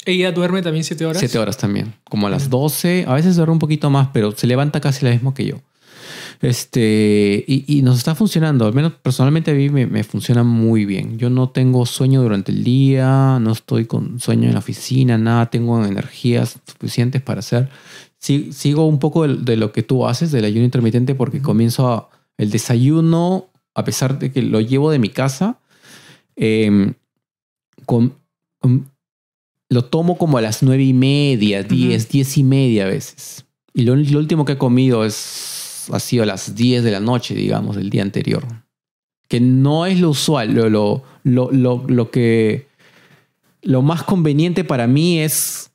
¿Ella 0.05 0.33
duerme 0.33 0.63
también 0.63 0.85
siete 0.85 1.07
horas? 1.07 1.19
Siete 1.19 1.39
horas 1.39 1.57
también. 1.57 1.95
Como 2.05 2.27
a 2.27 2.31
las. 2.31 2.51
12, 2.51 3.05
a 3.07 3.15
veces 3.15 3.37
duerme 3.37 3.53
un 3.53 3.59
poquito 3.59 3.89
más, 3.89 4.09
pero 4.13 4.33
se 4.33 4.47
levanta 4.47 4.81
casi 4.81 5.05
lo 5.05 5.13
mismo 5.13 5.33
que 5.33 5.45
yo. 5.45 5.57
Este, 6.43 7.45
y, 7.47 7.65
y 7.69 7.83
nos 7.83 7.99
está 7.99 8.17
funcionando. 8.17 8.67
Al 8.67 8.75
menos 8.75 8.93
personalmente 8.95 9.53
a 9.53 9.55
mí 9.55 9.69
me, 9.71 9.87
me 9.87 10.03
funciona 10.03 10.43
muy 10.43 10.85
bien. 10.85 11.17
Yo 11.17 11.31
no 11.31 11.51
tengo 11.51 11.87
sueño 11.87 12.21
durante 12.21 12.51
el 12.51 12.65
día, 12.65 13.39
no 13.41 13.53
estoy 13.53 13.87
con 13.87 14.19
sueño 14.19 14.49
en 14.49 14.55
la 14.55 14.59
oficina, 14.59 15.17
nada, 15.17 15.51
tengo 15.51 15.85
energías 15.85 16.59
suficientes 16.67 17.23
para 17.23 17.39
hacer. 17.39 17.69
Sí, 18.19 18.51
sigo 18.53 18.87
un 18.87 18.99
poco 18.99 19.27
de, 19.27 19.37
de 19.37 19.57
lo 19.57 19.73
que 19.73 19.83
tú 19.85 20.07
haces, 20.07 20.33
del 20.33 20.45
ayuno 20.45 20.65
intermitente, 20.65 21.15
porque 21.15 21.41
comienzo 21.41 21.89
a, 21.89 22.09
el 22.39 22.51
desayuno, 22.51 23.47
a 23.75 23.85
pesar 23.85 24.19
de 24.19 24.33
que 24.33 24.43
lo 24.43 24.61
llevo 24.61 24.91
de 24.91 24.99
mi 24.99 25.09
casa, 25.09 25.59
em, 26.37 26.95
con, 27.87 28.15
um, 28.63 28.85
lo 29.69 29.85
tomo 29.85 30.19
como 30.19 30.39
a 30.39 30.41
las 30.41 30.63
nueve 30.63 30.83
y 30.83 30.93
media, 30.93 31.63
diez, 31.63 32.09
diez 32.09 32.37
y 32.37 32.43
media 32.43 32.85
a 32.85 32.89
veces. 32.89 33.45
Y 33.75 33.83
lo, 33.83 33.97
lo 33.97 34.19
último 34.19 34.45
que 34.45 34.53
he 34.53 34.59
comido 34.59 35.05
es, 35.05 35.15
ha 35.91 36.01
sido 36.01 36.23
a 36.23 36.27
las 36.27 36.55
10 36.55 36.85
de 36.85 36.91
la 36.91 37.01
noche, 37.01 37.35
digamos, 37.35 37.77
del 37.77 37.91
día 37.91 38.03
anterior. 38.03 38.45
Que 39.29 39.41
no 39.41 39.87
es 39.87 39.99
lo 40.01 40.11
usual. 40.11 40.53
Lo, 40.53 40.69
lo, 40.69 41.03
lo, 41.25 41.85
lo, 41.87 42.11
que. 42.11 42.69
Lo 43.63 43.83
más 43.83 44.03
conveniente 44.03 44.65
para 44.65 44.87
mí 44.87 45.21
es, 45.21 45.71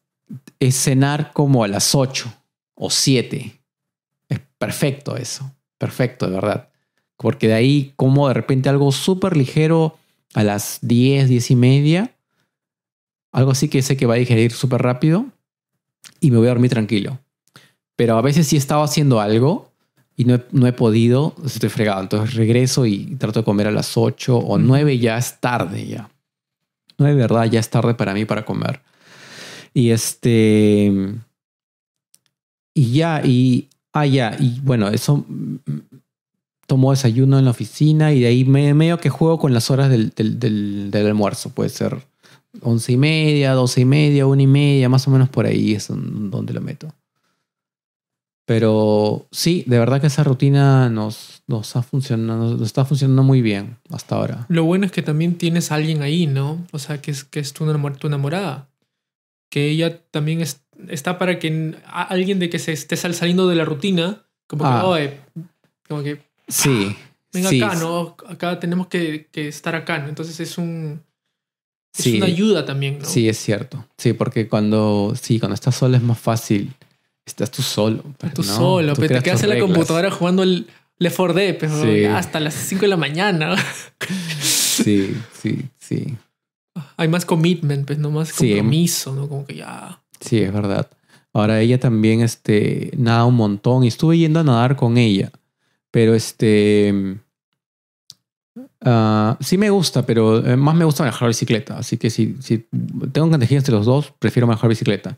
cenar 0.72 1.32
como 1.34 1.64
a 1.64 1.68
las 1.68 1.96
8 1.96 2.32
o 2.76 2.90
7. 2.90 3.60
Es 4.30 4.40
perfecto 4.58 5.16
eso. 5.16 5.52
Perfecto, 5.78 6.28
de 6.28 6.34
verdad. 6.34 6.70
Porque 7.18 7.48
de 7.48 7.54
ahí 7.56 7.94
como 7.96 8.28
de 8.28 8.34
repente 8.34 8.70
algo 8.70 8.92
súper 8.92 9.36
ligero 9.36 9.98
a 10.34 10.44
las 10.44 10.80
10, 10.82 11.30
10 11.30 11.52
y 11.52 11.56
media. 11.56 12.16
Algo 13.32 13.52
así 13.52 13.70
que 13.70 13.82
sé 13.82 13.98
que 13.98 14.06
va 14.06 14.16
a 14.16 14.18
digerir 14.18 14.52
súper 14.52 14.82
rápido. 14.82 15.26
Y 16.20 16.32
me 16.32 16.38
voy 16.38 16.48
a 16.48 16.52
dormir 16.52 16.70
tranquilo. 16.70 17.20
Pero 17.96 18.18
a 18.18 18.22
veces 18.22 18.48
sí 18.48 18.56
he 18.56 18.60
estado 18.60 18.84
haciendo 18.84 19.20
algo 19.20 19.72
y 20.18 20.26
no 20.26 20.36
he, 20.36 20.46
no 20.52 20.68
he 20.68 20.74
podido, 20.74 21.34
estoy 21.46 21.70
fregado. 21.70 22.02
Entonces 22.02 22.36
regreso 22.36 22.86
y 22.86 23.16
trato 23.16 23.40
de 23.40 23.46
comer 23.46 23.68
a 23.68 23.72
las 23.72 23.96
8 23.96 24.36
o 24.38 24.56
Ujú. 24.56 24.60
9 24.60 24.98
ya 24.98 25.18
es 25.18 25.40
tarde 25.40 25.88
ya. 25.88 26.10
9 26.98 27.16
de 27.16 27.22
verdad 27.22 27.46
ya 27.46 27.62
es 27.62 27.70
tarde 27.70 27.94
para 27.94 28.14
mí 28.14 28.26
para 28.26 28.44
comer. 28.44 28.82
Y 29.74 29.92
este... 29.92 30.92
Y 32.74 32.92
ya, 32.92 33.22
y 33.24 33.70
Ah, 33.98 34.06
ya, 34.06 34.38
y 34.40 34.60
bueno, 34.60 34.90
eso 34.90 35.26
mm, 35.28 35.56
tomo 36.68 36.92
desayuno 36.92 37.40
en 37.40 37.46
la 37.46 37.52
oficina 37.52 38.14
y 38.14 38.20
de 38.20 38.28
ahí 38.28 38.46
me, 38.46 38.72
medio 38.76 39.00
que 39.00 39.10
juego 39.10 39.40
con 39.40 39.54
las 39.56 39.72
horas 39.72 39.90
del, 39.90 40.12
del, 40.16 40.38
del, 40.38 40.92
del 40.92 41.08
almuerzo. 41.08 41.50
Puede 41.50 41.70
ser 41.70 41.98
once 42.62 42.92
y 42.92 42.98
media, 42.98 43.54
doce 43.54 43.82
y 43.82 43.86
media, 43.86 44.28
una 44.28 44.44
y 44.44 44.48
media, 44.48 44.88
más 44.88 45.08
o 45.08 45.12
menos 45.12 45.30
por 45.30 45.48
ahí 45.48 45.74
es 45.74 45.88
donde 45.88 46.54
lo 46.54 46.62
meto. 46.62 46.94
Pero 48.48 49.28
sí, 49.30 49.66
de 49.68 49.78
verdad 49.78 50.00
que 50.00 50.08
esa 50.08 50.24
rutina 50.24 50.88
nos, 50.90 51.44
nos, 51.48 51.76
ha 51.76 51.84
funcionado, 51.84 52.52
nos 52.56 52.62
está 52.62 52.86
funcionando 52.86 53.22
muy 53.22 53.42
bien 53.42 53.76
hasta 53.92 54.16
ahora. 54.16 54.46
Lo 54.48 54.64
bueno 54.64 54.86
es 54.86 54.94
que 54.94 55.02
también 55.02 55.38
tienes 55.38 55.70
a 55.70 55.76
alguien 55.76 56.02
ahí, 56.02 56.28
¿no? 56.28 56.66
O 56.72 56.80
sea, 56.80 57.02
que 57.02 57.12
es, 57.12 57.26
que 57.26 57.42
es 57.42 57.52
tu, 57.52 57.66
tu 58.00 58.08
enamorada. 58.08 58.70
Que 59.52 59.68
ella 59.70 60.02
también 60.12 60.40
es- 60.40 60.62
está 60.88 61.18
para 61.18 61.40
que 61.40 61.76
alguien 61.86 62.40
de 62.40 62.50
que 62.50 62.58
se 62.58 62.72
esté 62.72 62.96
sal- 62.96 63.14
saliendo 63.16 63.50
de 63.50 63.56
la 63.56 63.66
rutina, 63.66 64.24
como 64.48 64.64
que, 64.64 64.70
Ah. 64.70 64.86
oye, 64.86 65.20
como 65.90 66.04
que, 66.04 66.22
Sí. 66.48 66.96
venga 67.34 67.50
sí, 67.50 67.62
acá, 67.62 67.76
¿no? 67.76 68.16
Acá 68.30 68.62
tenemos 68.62 68.88
que, 68.88 69.28
que 69.30 69.50
estar 69.50 69.76
acá, 69.76 70.00
¿no? 70.00 70.08
Entonces 70.08 70.40
es 70.40 70.58
un... 70.58 71.02
Es 71.98 72.04
Sí. 72.06 72.16
una 72.18 72.28
ayuda 72.28 72.64
también, 72.66 73.00
¿no? 73.00 73.06
Sí, 73.06 73.28
es 73.28 73.38
cierto. 73.40 73.86
Sí, 73.98 74.14
porque 74.14 74.48
cuando, 74.48 75.14
sí, 75.22 75.38
cuando 75.38 75.56
estás 75.56 75.76
solo 75.76 75.98
es 75.98 76.04
más 76.04 76.18
fácil. 76.20 76.74
Estás 77.28 77.52
tú 77.52 77.62
solo. 77.62 78.02
pues, 78.18 78.34
Tú 78.34 78.42
¿no? 78.42 78.48
solo, 78.56 78.94
Tú 78.94 79.02
pero 79.02 79.08
te 79.08 79.22
creas 79.22 79.24
quedas 79.24 79.44
en 79.44 79.50
la 79.50 79.60
computadora 79.60 80.10
jugando 80.10 80.42
el 80.42 80.66
Left 80.98 81.18
4 81.18 81.34
Dead, 81.36 81.58
pero 81.60 81.84
Sí. 81.84 82.06
hasta 82.06 82.40
las 82.40 82.56
5 82.56 82.82
de 82.82 82.88
la 82.88 82.98
mañana. 82.98 83.56
Sí, 84.42 85.18
sí, 85.42 85.66
sí. 85.80 86.16
Hay 86.98 87.08
más 87.08 87.26
commitment, 87.26 87.86
pues, 87.88 87.98
no 88.00 88.10
más 88.12 88.30
Sí. 88.30 88.50
compromiso, 88.52 89.14
¿no? 89.14 89.28
Como 89.28 89.46
que 89.46 89.56
ya... 89.56 90.00
Sí, 90.22 90.40
es 90.40 90.54
verdad. 90.54 90.88
Ahora 91.34 91.60
ella 91.62 91.80
también 91.80 92.22
este, 92.22 92.92
nada 92.98 93.26
un 93.26 93.36
montón 93.36 93.84
y 93.84 93.88
estuve 93.88 94.18
yendo 94.20 94.40
a 94.40 94.44
nadar 94.44 94.76
con 94.76 94.98
ella. 94.98 95.32
Pero 95.92 96.14
este... 96.16 97.18
ah, 98.82 99.38
sí 99.42 99.58
me 99.58 99.70
gusta, 99.72 100.06
pero 100.06 100.46
eh, 100.46 100.56
más 100.56 100.76
me 100.76 100.86
gusta 100.86 101.04
manejar 101.04 101.28
bicicleta. 101.28 101.78
Así 101.80 101.98
que 101.98 102.10
si, 102.10 102.36
si 102.40 102.66
tengo 103.12 103.30
que 103.30 103.36
elegir 103.36 103.58
entre 103.58 103.74
los 103.74 103.86
dos, 103.86 104.14
prefiero 104.20 104.48
manejar 104.48 104.70
bicicleta. 104.70 105.18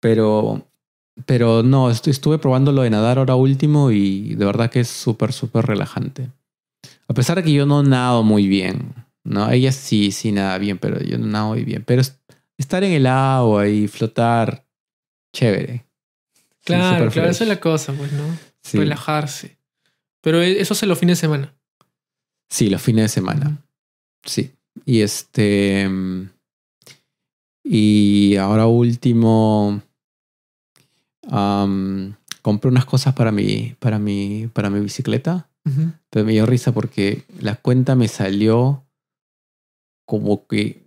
Pero, 0.00 0.66
pero 1.26 1.62
no, 1.62 1.90
est- 1.90 2.08
estuve 2.08 2.38
probando 2.38 2.72
lo 2.72 2.82
de 2.82 2.90
nadar 2.90 3.18
ahora 3.18 3.34
último 3.34 3.90
y 3.90 4.34
de 4.34 4.44
verdad 4.44 4.70
que 4.70 4.80
es 4.80 4.88
súper, 4.88 5.32
súper 5.32 5.66
relajante. 5.66 6.28
A 7.08 7.14
pesar 7.14 7.36
de 7.38 7.42
que 7.44 7.52
yo 7.52 7.66
no 7.66 7.82
nado 7.82 8.22
muy 8.22 8.46
bien. 8.48 8.94
¿no? 9.24 9.50
Ella 9.50 9.70
sí, 9.72 10.12
sí 10.12 10.32
nada 10.32 10.56
bien, 10.58 10.78
pero 10.78 11.00
yo 11.02 11.18
no 11.18 11.26
nado 11.26 11.48
muy 11.48 11.64
bien. 11.64 11.82
Pero 11.84 12.00
es- 12.00 12.18
estar 12.58 12.82
en 12.84 12.92
el 12.92 13.06
agua 13.06 13.68
y 13.68 13.86
flotar, 13.88 14.64
chévere. 15.34 15.84
Claro, 16.64 17.10
claro, 17.10 17.30
esa 17.30 17.44
es 17.44 17.48
la 17.48 17.60
cosa, 17.60 17.92
pues, 17.92 18.12
¿no? 18.12 18.24
Sí. 18.62 18.78
Relajarse. 18.78 19.56
Pero 20.22 20.40
e- 20.42 20.60
eso 20.60 20.74
se 20.74 20.86
los 20.86 20.98
fines 20.98 21.18
de 21.18 21.20
semana. 21.22 21.54
Sí, 22.48 22.68
los 22.70 22.80
fines 22.82 23.04
de 23.04 23.08
semana. 23.08 23.58
Sí. 24.24 24.50
Y 24.84 25.00
este. 25.00 25.88
mm, 25.88 26.28
Y 27.64 28.36
ahora 28.36 28.66
último. 28.66 29.82
Am, 31.28 32.14
compré 32.42 32.70
unas 32.70 32.84
cosas 32.84 33.14
para 33.14 33.32
mi, 33.32 33.74
para 33.78 33.98
mi, 33.98 34.48
para 34.52 34.70
mi 34.70 34.80
bicicleta. 34.80 35.48
Ujú. 35.64 35.92
Pero 36.08 36.24
me 36.24 36.32
dio 36.32 36.46
risa 36.46 36.72
porque 36.72 37.24
la 37.40 37.56
cuenta 37.56 37.94
me 37.94 38.08
salió 38.08 38.82
como 40.06 40.46
que 40.46 40.82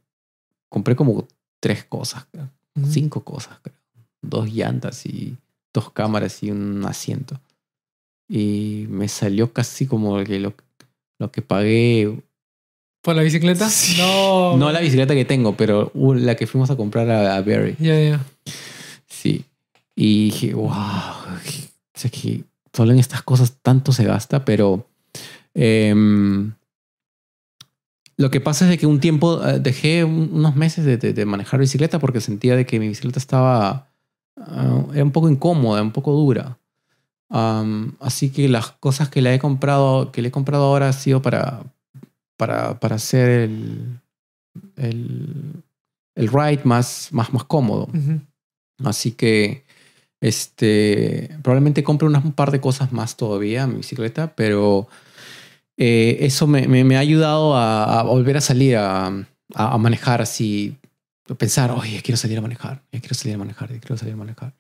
compré 0.70 0.96
como 0.96 1.28
tres 1.60 1.84
cosas, 1.84 2.26
creo. 2.32 2.50
Cinco 2.90 3.24
cosas, 3.24 3.60
creo. 3.62 3.76
Dos 4.22 4.52
llantas 4.52 5.06
y 5.06 5.38
dos 5.74 5.92
cámaras 5.92 6.42
y 6.42 6.50
un 6.50 6.84
asiento. 6.86 7.40
Y 8.28 8.88
me 8.90 9.08
salió 9.08 9.54
casi 9.54 9.86
como 9.86 10.24
que 10.24 10.40
lo, 10.40 10.56
lo 11.20 11.32
que 11.32 11.42
pagué. 11.42 12.20
¿Por 13.02 13.16
la 13.16 13.22
bicicleta? 13.22 13.70
Sí. 13.70 13.98
No. 14.00 14.58
No 14.58 14.72
la 14.72 14.80
bicicleta 14.80 15.14
que 15.14 15.26
tengo, 15.26 15.56
pero 15.56 15.92
uh, 15.94 16.14
la 16.16 16.36
que 16.36 16.48
fuimos 16.48 16.72
a 16.72 16.76
comprar 16.76 17.10
a, 17.12 17.36
a 17.36 17.42
Berry. 17.42 17.76
Ya, 17.80 18.00
ya. 18.00 18.26
Sí. 19.08 19.46
Y 19.96 20.26
dije, 20.26 20.54
wow. 20.54 20.72
Sea 21.94 22.10
que 22.12 22.44
solo 22.74 22.92
en 22.92 23.00
estas 23.00 23.22
cosas 23.22 23.58
tanto 23.62 23.92
se 23.92 24.04
gasta, 24.06 24.44
pero 24.46 24.88
em, 25.54 26.54
lo 28.18 28.30
que 28.32 28.42
pasa 28.42 28.66
es 28.66 28.72
de 28.72 28.78
que 28.78 28.86
un 28.88 29.00
tiempo 29.00 29.46
eh, 29.46 29.60
dejé 29.60 30.04
un- 30.04 30.30
unos 30.34 30.56
meses 30.56 30.86
de, 30.86 30.98
de- 30.98 31.14
de 31.14 31.26
manejar 31.26 31.60
bicicleta 31.60 32.00
porque 32.00 32.22
sentía 32.22 32.56
de 32.56 32.66
que 32.66 32.80
mi 32.80 32.88
bicicleta 32.88 33.20
estaba 33.20 33.88
ah, 34.38 34.86
era 34.94 35.04
un 35.04 35.12
poco 35.12 35.30
incómoda, 35.30 35.82
un 35.82 35.92
poco 35.92 36.12
dura. 36.14 36.58
Am, 37.30 37.96
así 38.00 38.30
que 38.30 38.48
las 38.50 38.72
cosas 38.72 39.10
que 39.10 39.22
le 39.22 39.34
he 39.34 39.40
comprado, 39.40 40.12
que 40.12 40.22
le 40.22 40.28
he 40.28 40.32
comprado 40.32 40.66
ahora 40.66 40.90
ha 40.90 40.94
sido 40.94 41.22
para, 41.22 41.64
para, 42.38 42.80
para 42.80 42.96
hacer 42.96 43.30
el, 43.30 44.00
el, 44.78 45.64
el 46.16 46.28
ride 46.28 46.62
más, 46.64 47.10
más, 47.12 47.34
más 47.34 47.44
cómodo. 47.46 47.88
Ujú. 47.94 48.20
Así 48.84 49.12
que 49.12 49.63
este 50.24 51.30
probablemente 51.44 51.84
compre 51.84 52.08
unas, 52.08 52.24
un 52.26 52.32
par 52.34 52.50
de 52.52 52.62
cosas 52.62 52.92
más 52.92 53.18
todavía 53.18 53.64
en 53.64 53.72
mi 53.72 53.76
bicicleta, 53.78 54.34
pero 54.36 54.88
eh, 55.78 56.18
eso 56.22 56.48
me, 56.48 56.68
me- 56.68 56.84
me 56.84 56.96
ha 56.96 57.00
ayudado 57.00 57.56
a, 57.56 58.00
a 58.00 58.04
volver 58.04 58.38
a 58.38 58.42
salir 58.42 58.78
a, 58.78 59.08
a- 59.08 59.24
a 59.54 59.78
manejar 59.78 60.22
así, 60.22 60.78
a 61.30 61.36
pensar, 61.36 61.72
oye, 61.72 62.02
quiero 62.02 62.18
salir 62.18 62.38
a 62.38 62.42
manejar, 62.42 62.82
ya 62.92 63.00
quiero 63.00 63.16
salir 63.16 63.36
a 63.36 63.40
manejar, 63.40 63.72
ya 63.72 63.80
quiero 63.80 63.98
salir 63.98 64.14
a 64.14 64.18
manejar. 64.18 64.54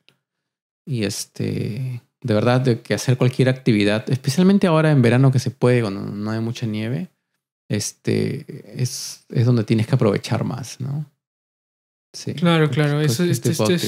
Y 0.85 1.03
este, 1.05 2.01
de 2.21 2.33
verdad, 2.33 2.59
de 2.61 2.81
que 2.81 2.93
hacer 2.93 3.17
cualquier 3.17 3.47
actividad, 3.49 4.09
especialmente 4.09 4.67
ahora 4.67 4.91
en 4.91 5.01
verano 5.01 5.31
que 5.31 5.39
se 5.39 5.49
puede, 5.51 5.81
cuando 5.81 6.01
no 6.01 6.31
hay 6.31 6.41
mucha 6.41 6.65
nieve, 6.65 7.07
este, 7.69 8.81
es, 8.81 9.25
es 9.29 9.45
donde 9.45 9.63
tienes 9.63 9.87
que 9.87 9.95
aprovechar 9.95 10.43
más, 10.43 10.81
¿no? 10.81 11.05
Sí. 12.11 12.33
Claro, 12.33 12.69
claro. 12.69 12.99
Eso, 13.01 13.23
este, 13.31 13.49
este 13.71 13.75
es. 13.75 13.81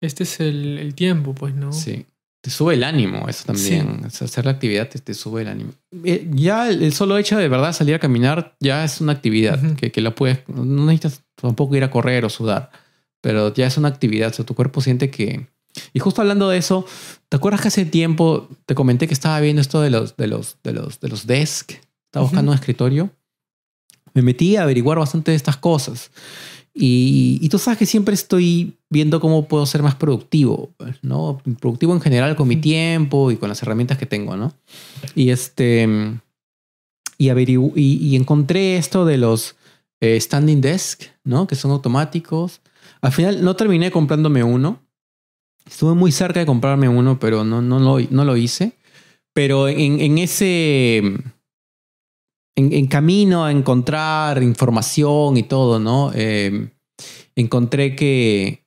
Este 0.00 0.24
es 0.24 0.40
el, 0.40 0.78
el 0.78 0.94
tiempo, 0.94 1.34
pues, 1.34 1.54
¿no? 1.54 1.72
Sí. 1.72 2.06
Te 2.42 2.50
sube 2.50 2.72
el 2.72 2.84
ánimo, 2.84 3.28
eso 3.28 3.44
también. 3.44 4.02
O 4.06 4.08
sea, 4.10 4.24
hacer 4.24 4.46
la 4.46 4.52
actividad 4.52 4.88
te, 4.88 4.98
te 4.98 5.12
sube 5.12 5.42
el 5.42 5.48
ánimo. 5.48 5.72
Eh, 6.04 6.26
ya 6.32 6.70
el, 6.70 6.82
el 6.82 6.92
solo 6.94 7.18
hecho 7.18 7.36
de 7.36 7.48
verdad 7.48 7.74
salir 7.74 7.94
a 7.94 7.98
caminar 7.98 8.56
ya 8.60 8.82
es 8.82 9.02
una 9.02 9.12
actividad 9.12 9.62
Ujú. 9.62 9.76
que, 9.76 9.92
que 9.92 10.00
la 10.00 10.14
puedes. 10.14 10.48
No 10.48 10.86
necesitas 10.86 11.22
tampoco 11.34 11.76
ir 11.76 11.84
a 11.84 11.90
correr 11.90 12.24
o 12.24 12.30
sudar, 12.30 12.70
pero 13.20 13.52
ya 13.52 13.66
es 13.66 13.76
una 13.76 13.88
actividad. 13.88 14.30
O 14.30 14.32
sea, 14.32 14.46
tu 14.46 14.54
cuerpo 14.54 14.80
siente 14.80 15.10
que. 15.10 15.48
Y 15.92 15.98
justo 16.00 16.22
hablando 16.22 16.48
de 16.48 16.56
eso, 16.56 16.86
¿te 17.28 17.36
acuerdas 17.36 17.60
que 17.60 17.68
hace 17.68 17.84
tiempo 17.84 18.48
te 18.64 18.74
comenté 18.74 19.06
que 19.06 19.14
estaba 19.14 19.38
viendo 19.40 19.60
esto 19.60 19.82
de 19.82 19.90
los, 19.90 20.16
de 20.16 20.26
los, 20.26 20.56
de 20.64 20.72
los, 20.72 20.98
de 20.98 21.08
los 21.08 21.26
desk? 21.26 21.72
Estaba 22.06 22.24
buscando 22.24 22.52
un 22.52 22.56
escritorio. 22.58 23.10
Me 24.14 24.22
metí 24.22 24.56
a 24.56 24.62
averiguar 24.62 24.98
bastante 24.98 25.30
de 25.30 25.36
estas 25.36 25.58
cosas. 25.58 26.10
Y, 26.72 27.38
y 27.42 27.48
tú 27.48 27.58
sabes 27.58 27.78
que 27.78 27.86
siempre 27.86 28.14
estoy 28.14 28.74
viendo 28.88 29.20
cómo 29.20 29.48
puedo 29.48 29.66
ser 29.66 29.82
más 29.82 29.96
productivo, 29.96 30.70
pues, 30.76 30.96
¿no? 31.02 31.42
Productivo 31.60 31.92
en 31.94 32.00
general 32.00 32.36
con 32.36 32.46
mi 32.46 32.56
tiempo 32.56 33.30
y 33.32 33.36
con 33.36 33.48
las 33.48 33.60
herramientas 33.62 33.98
que 33.98 34.06
tengo, 34.06 34.36
¿no? 34.36 34.54
Y 35.14 35.30
este. 35.30 35.88
Y, 37.18 37.26
averigu- 37.26 37.72
y, 37.76 37.96
y 38.06 38.16
encontré 38.16 38.76
esto 38.76 39.04
de 39.04 39.18
los 39.18 39.56
eh, 40.00 40.18
standing 40.20 40.60
desk, 40.60 41.02
¿no? 41.24 41.46
Que 41.46 41.56
son 41.56 41.70
automáticos. 41.72 42.60
Al 43.02 43.12
final 43.12 43.42
no 43.44 43.56
terminé 43.56 43.90
comprándome 43.90 44.42
uno. 44.44 44.80
Estuve 45.66 45.94
muy 45.94 46.12
cerca 46.12 46.40
de 46.40 46.46
comprarme 46.46 46.88
uno, 46.88 47.18
pero 47.18 47.44
no, 47.44 47.60
no, 47.60 47.78
lo, 47.78 47.98
no 48.10 48.24
lo 48.24 48.36
hice. 48.36 48.72
Pero 49.32 49.68
en, 49.68 50.00
en 50.00 50.18
ese. 50.18 51.02
En, 52.56 52.86
camino 52.88 53.44
a 53.44 53.52
encontrar 53.52 54.42
información 54.42 55.36
y 55.36 55.44
todo, 55.44 55.78
¿no? 55.78 56.10
Eh, 56.14 56.70
encontré 57.34 57.96
que 57.96 58.66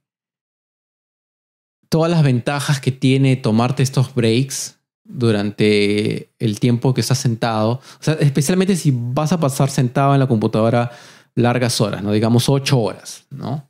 todas 1.90 2.10
las 2.10 2.24
ventajas 2.24 2.80
que 2.80 2.92
tiene 2.92 3.36
tomarte 3.36 3.84
estos 3.84 4.16
breaks 4.16 4.80
durante 5.04 6.32
el 6.40 6.60
tiempo 6.60 6.94
que 6.94 7.02
estás 7.02 7.20
sentado, 7.20 7.74
o 7.74 8.04
sea, 8.04 8.16
especialmente 8.16 8.76
si 8.76 8.92
vas 8.92 9.32
a 9.32 9.40
pasar 9.40 9.70
sentado 9.70 10.14
en 10.14 10.20
la 10.20 10.28
computadora 10.28 10.92
largas 11.36 11.80
horas, 11.82 12.02
¿no? 12.02 12.12
Digamos 12.12 12.50
ocho 12.50 12.80
horas, 12.80 13.26
¿no? 13.30 13.70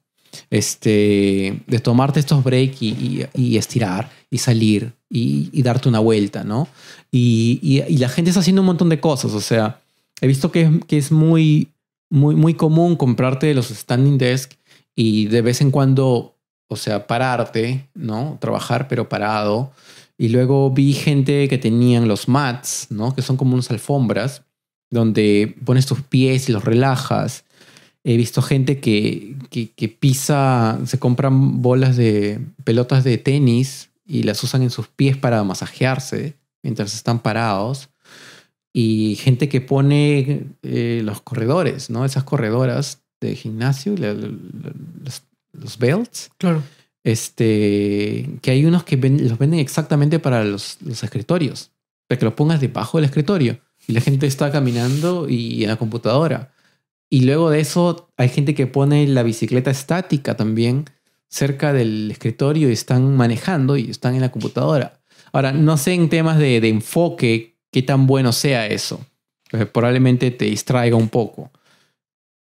Este, 0.49 1.61
de 1.67 1.79
tomarte 1.79 2.19
estos 2.19 2.43
breaks 2.43 2.81
y, 2.81 3.57
estirar 3.57 4.09
y 4.31 4.37
salir 4.37 4.93
y, 5.09 5.49
y 5.51 5.61
darte 5.61 5.89
una 5.89 5.99
vuelta, 5.99 6.43
¿no? 6.43 6.67
Y 7.11 7.83
la 7.97 8.09
gente 8.09 8.29
está 8.31 8.39
haciendo 8.39 8.61
un 8.61 8.67
montón 8.67 8.89
de 8.89 8.99
cosas, 8.99 9.33
o 9.33 9.41
sea, 9.41 9.82
he 10.23 10.27
visto 10.27 10.51
que, 10.53 10.79
es- 10.89 11.11
muy, 11.11 12.35
muy 12.35 12.53
común 12.53 12.95
comprarte 12.95 13.53
los 13.53 13.67
standing 13.67 14.17
desk 14.17 14.53
y 14.95 15.25
de 15.25 15.41
vez 15.41 15.59
en 15.59 15.69
cuando, 15.69 16.37
o 16.69 16.75
sea, 16.77 17.07
pararte, 17.07 17.89
¿no? 17.93 18.37
Trabajar 18.39 18.87
pero 18.87 19.09
parado. 19.09 19.71
Y 20.17 20.29
luego 20.29 20.71
vi 20.71 20.93
gente 20.93 21.49
que 21.49 21.57
tenían 21.57 22.07
los 22.07 22.29
mats, 22.29 22.87
¿no? 22.89 23.13
Que 23.13 23.21
son 23.21 23.35
como 23.35 23.53
unas 23.55 23.69
alfombras 23.69 24.43
donde 24.89 25.55
pones 25.65 25.87
tus 25.87 26.01
pies 26.01 26.47
y 26.47 26.53
los 26.53 26.63
relajas. 26.63 27.43
He 28.05 28.15
visto 28.15 28.41
gente 28.41 28.79
que, 28.79 29.35
que, 29.49 29.71
que 29.71 29.89
pisa, 29.89 30.79
se 30.85 30.99
compran 30.99 31.61
bolas 31.61 31.97
de 31.97 32.39
pelotas 32.63 33.03
de 33.03 33.17
tenis 33.17 33.89
y 34.05 34.23
las 34.23 34.41
usan 34.43 34.61
en 34.61 34.69
sus 34.69 34.87
pies 34.87 35.17
para 35.17 35.43
masajearse 35.43 36.35
mientras 36.61 36.93
están 36.93 37.19
parados. 37.19 37.89
Y 38.73 39.15
gente 39.21 39.49
que 39.49 39.61
pone 39.61 40.47
eh, 40.63 41.01
los 41.05 41.21
corredores, 41.21 41.89
¿no? 41.91 42.05
Esas 42.05 42.23
corredoras 42.23 43.03
de 43.21 43.35
gimnasio, 43.35 43.95
la- 43.95 44.13
la- 44.13 44.27
la- 44.27 44.73
los, 45.03 45.23
los 45.53 45.77
belts. 45.77 46.31
Claro. 46.39 46.63
Este, 47.03 48.29
que 48.41 48.51
hay 48.51 48.65
unos 48.65 48.83
que 48.83 48.95
ven- 48.95 49.27
los 49.29 49.37
venden 49.37 49.59
exactamente 49.59 50.19
para 50.19 50.43
los, 50.43 50.77
los 50.83 51.03
escritorios. 51.03 51.71
Para 52.07 52.19
que 52.19 52.25
los 52.25 52.33
pongas 52.33 52.59
debajo 52.61 52.97
del 52.97 53.05
escritorio. 53.05 53.59
Y 53.87 53.93
la 53.93 54.01
gente 54.01 54.25
está 54.27 54.51
caminando 54.51 55.29
y 55.29 55.63
en 55.63 55.69
la 55.69 55.75
computadora. 55.75 56.51
Y 57.09 57.21
luego 57.21 57.49
de 57.49 57.59
eso 57.59 58.09
hay 58.17 58.29
gente 58.29 58.55
que 58.55 58.65
pone 58.67 59.05
la 59.07 59.23
bicicleta 59.23 59.69
estática 59.69 60.35
también 60.35 60.85
cerca 61.29 61.73
del 61.73 62.09
escritorio 62.11 62.69
y 62.69 62.73
están 62.73 63.15
manejando 63.15 63.77
y 63.77 63.89
están 63.89 64.15
en 64.15 64.21
la 64.21 64.31
computadora. 64.31 64.99
Ahora, 65.31 65.51
no 65.51 65.77
sé 65.77 65.93
en 65.93 66.09
temas 66.09 66.37
de, 66.39 66.59
de 66.61 66.69
enfoque 66.69 67.52
qué 67.73 67.81
tan 67.81 68.07
bueno 68.07 68.31
sea 68.31 68.67
eso. 68.67 69.05
Probablemente 69.73 70.31
te 70.31 70.45
distraiga 70.45 70.95
un 70.95 71.09
poco. 71.09 71.51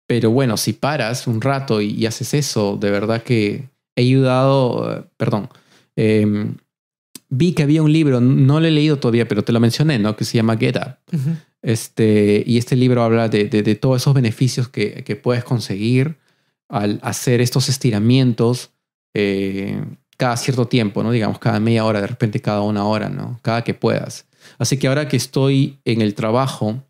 Pero 0.07 0.31
bueno, 0.31 0.57
si 0.57 0.73
paras 0.73 1.27
un 1.27 1.39
rato 1.39 1.81
y, 1.81 1.91
y 1.91 2.05
haces 2.05 2.33
eso, 2.33 2.75
de 2.77 2.91
verdad 2.91 3.23
que 3.23 3.69
he 3.95 4.01
ayudado, 4.01 4.97
eh, 4.99 5.03
perdón, 5.17 5.49
eh, 5.95 6.51
vi 7.29 7.53
que 7.53 7.63
había 7.63 7.81
un 7.83 7.93
libro, 7.93 8.19
no 8.19 8.59
lo 8.59 8.65
he 8.67 8.71
leído 8.71 8.97
todavía, 8.97 9.27
pero 9.27 9.43
te 9.43 9.51
lo 9.51 9.59
mencioné, 9.59 9.99
¿no? 9.99 10.15
Que 10.15 10.25
se 10.25 10.35
llama 10.37 10.57
Get 10.57 10.75
Up. 10.77 10.95
Este, 11.61 12.43
y 12.45 12.57
este 12.57 12.75
libro 12.75 13.03
habla 13.03 13.27
de, 13.29 13.45
de- 13.45 13.61
de 13.63 13.75
todos 13.75 14.01
esos 14.01 14.13
beneficios 14.13 14.67
que, 14.69 15.03
que 15.03 15.15
puedes 15.15 15.43
conseguir 15.43 16.17
al 16.69 16.99
hacer 17.03 17.41
estos 17.41 17.67
estiramientos 17.69 18.71
eh, 19.13 19.83
cada 20.17 20.37
cierto 20.37 20.67
tiempo, 20.67 21.03
¿no? 21.03 21.11
Digamos, 21.11 21.39
cada 21.39 21.59
media 21.59 21.85
hora, 21.85 22.01
de 22.01 22.07
repente 22.07 22.39
cada 22.41 22.61
una 22.61 22.85
hora, 22.85 23.09
¿no? 23.09 23.39
Cada 23.41 23.63
que 23.63 23.73
puedas. 23.73 24.25
Así 24.59 24.77
que 24.77 24.87
ahora 24.87 25.07
que 25.07 25.17
estoy 25.17 25.79
en 25.85 26.01
el 26.01 26.13
trabajo, 26.13 26.83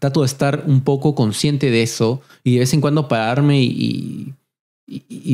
trato 0.00 0.20
de 0.20 0.26
estar 0.26 0.64
un 0.66 0.82
poco 0.82 1.14
consciente 1.14 1.70
de 1.70 1.82
eso 1.82 2.20
y 2.42 2.54
de 2.54 2.60
vez 2.60 2.74
en 2.74 2.82
cuando 2.82 3.08
pararme 3.08 3.62
y, 3.62 4.34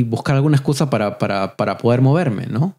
buscar 0.05 0.37
alguna 0.37 0.57
excusa 0.57 0.89
para, 0.91 1.19
para, 1.19 1.57
para 1.57 1.77
poder 1.79 2.03
moverme, 2.03 2.47
¿no? 2.47 2.77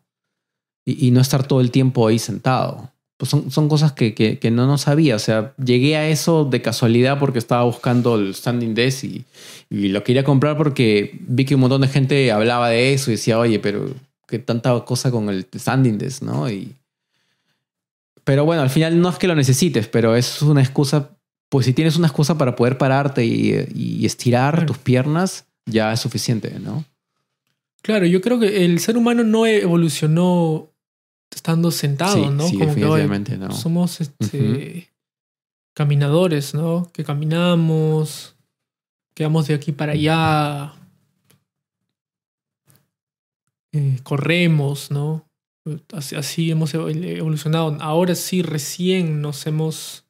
Y, 0.86 1.12
no 1.12 1.20
estar 1.20 1.46
todo 1.46 1.60
el 1.60 1.72
tiempo 1.72 2.08
ahí 2.08 2.20
sentado. 2.20 2.90
Pues 3.18 3.30
son, 3.30 3.52
son 3.52 3.68
cosas 3.68 3.92
que, 3.92 4.16
que, 4.16 4.40
que 4.40 4.52
no, 4.52 4.66
no 4.66 4.78
sabía. 4.78 5.16
O 5.16 5.20
sea, 5.20 5.54
llegué 5.64 5.98
a 5.98 6.08
eso 6.08 6.46
de 6.46 6.62
casualidad 6.62 7.20
porque 7.20 7.40
estaba 7.40 7.64
buscando 7.64 8.16
el 8.16 8.34
standing 8.34 8.74
desk 8.74 9.04
y, 9.04 9.26
y 9.70 9.90
lo 9.90 10.04
quería 10.04 10.24
comprar 10.24 10.58
porque 10.58 11.20
vi 11.28 11.46
que 11.46 11.56
un 11.56 11.62
montón 11.62 11.82
de 11.82 11.88
gente 11.88 12.32
hablaba 12.32 12.70
de 12.70 12.94
eso 12.94 13.12
y 13.12 13.16
decía, 13.16 13.38
oye, 13.38 13.60
pero 13.60 13.94
qué 14.28 14.40
tanta 14.40 14.80
cosa 14.86 15.12
con 15.12 15.30
el 15.30 15.46
standing 15.54 15.98
desk, 15.98 16.24
¿no? 16.24 16.50
Y, 16.50 16.76
pero 18.24 18.46
bueno, 18.46 18.62
al 18.62 18.70
final 18.70 19.00
no 19.02 19.10
es 19.10 19.18
que 19.18 19.28
lo 19.28 19.36
necesites, 19.36 19.88
pero 19.88 20.16
es 20.16 20.42
una 20.42 20.62
excusa. 20.62 21.18
Pues 21.50 21.66
si 21.66 21.74
tienes 21.74 21.98
una 21.98 22.08
excusa 22.08 22.38
para 22.38 22.56
poder 22.56 22.78
pararte 22.78 23.26
y, 23.26 23.54
y 23.76 24.06
estirar 24.06 24.54
Claro. 24.54 24.68
tus 24.68 24.78
piernas, 24.78 25.46
ya 25.66 25.92
es 25.92 26.00
suficiente, 26.00 26.60
¿no? 26.60 26.86
Claro, 27.82 28.06
yo 28.06 28.22
creo 28.22 28.40
que 28.40 28.64
el 28.64 28.80
ser 28.80 28.96
humano 28.96 29.24
no 29.24 29.46
evolucionó 29.46 30.70
estando 31.34 31.72
sentado, 31.72 32.24
sí, 32.24 32.30
¿no? 32.30 32.48
sí, 32.48 32.58
Como 32.58 32.76
que, 32.76 32.86
oye, 32.86 33.04
definitivamente 33.04 33.38
no. 33.38 33.52
somos 33.52 34.00
este, 34.02 34.92
caminadores, 35.74 36.54
¿no? 36.54 36.90
Que 36.94 37.04
caminamos, 37.04 38.36
que 39.14 39.24
vamos 39.24 39.48
de 39.48 39.56
aquí 39.56 39.72
para 39.72 39.94
allá, 39.94 40.74
eh, 43.74 44.00
corremos, 44.04 44.92
¿no? 44.92 45.26
Así, 45.94 46.16
así 46.16 46.52
hemos 46.52 46.74
evo- 46.74 46.90
evolucionado. 46.90 47.78
Ahora 47.82 48.16
sí, 48.16 48.42
recién 48.42 49.22
nos 49.22 49.46
hemos 49.48 50.06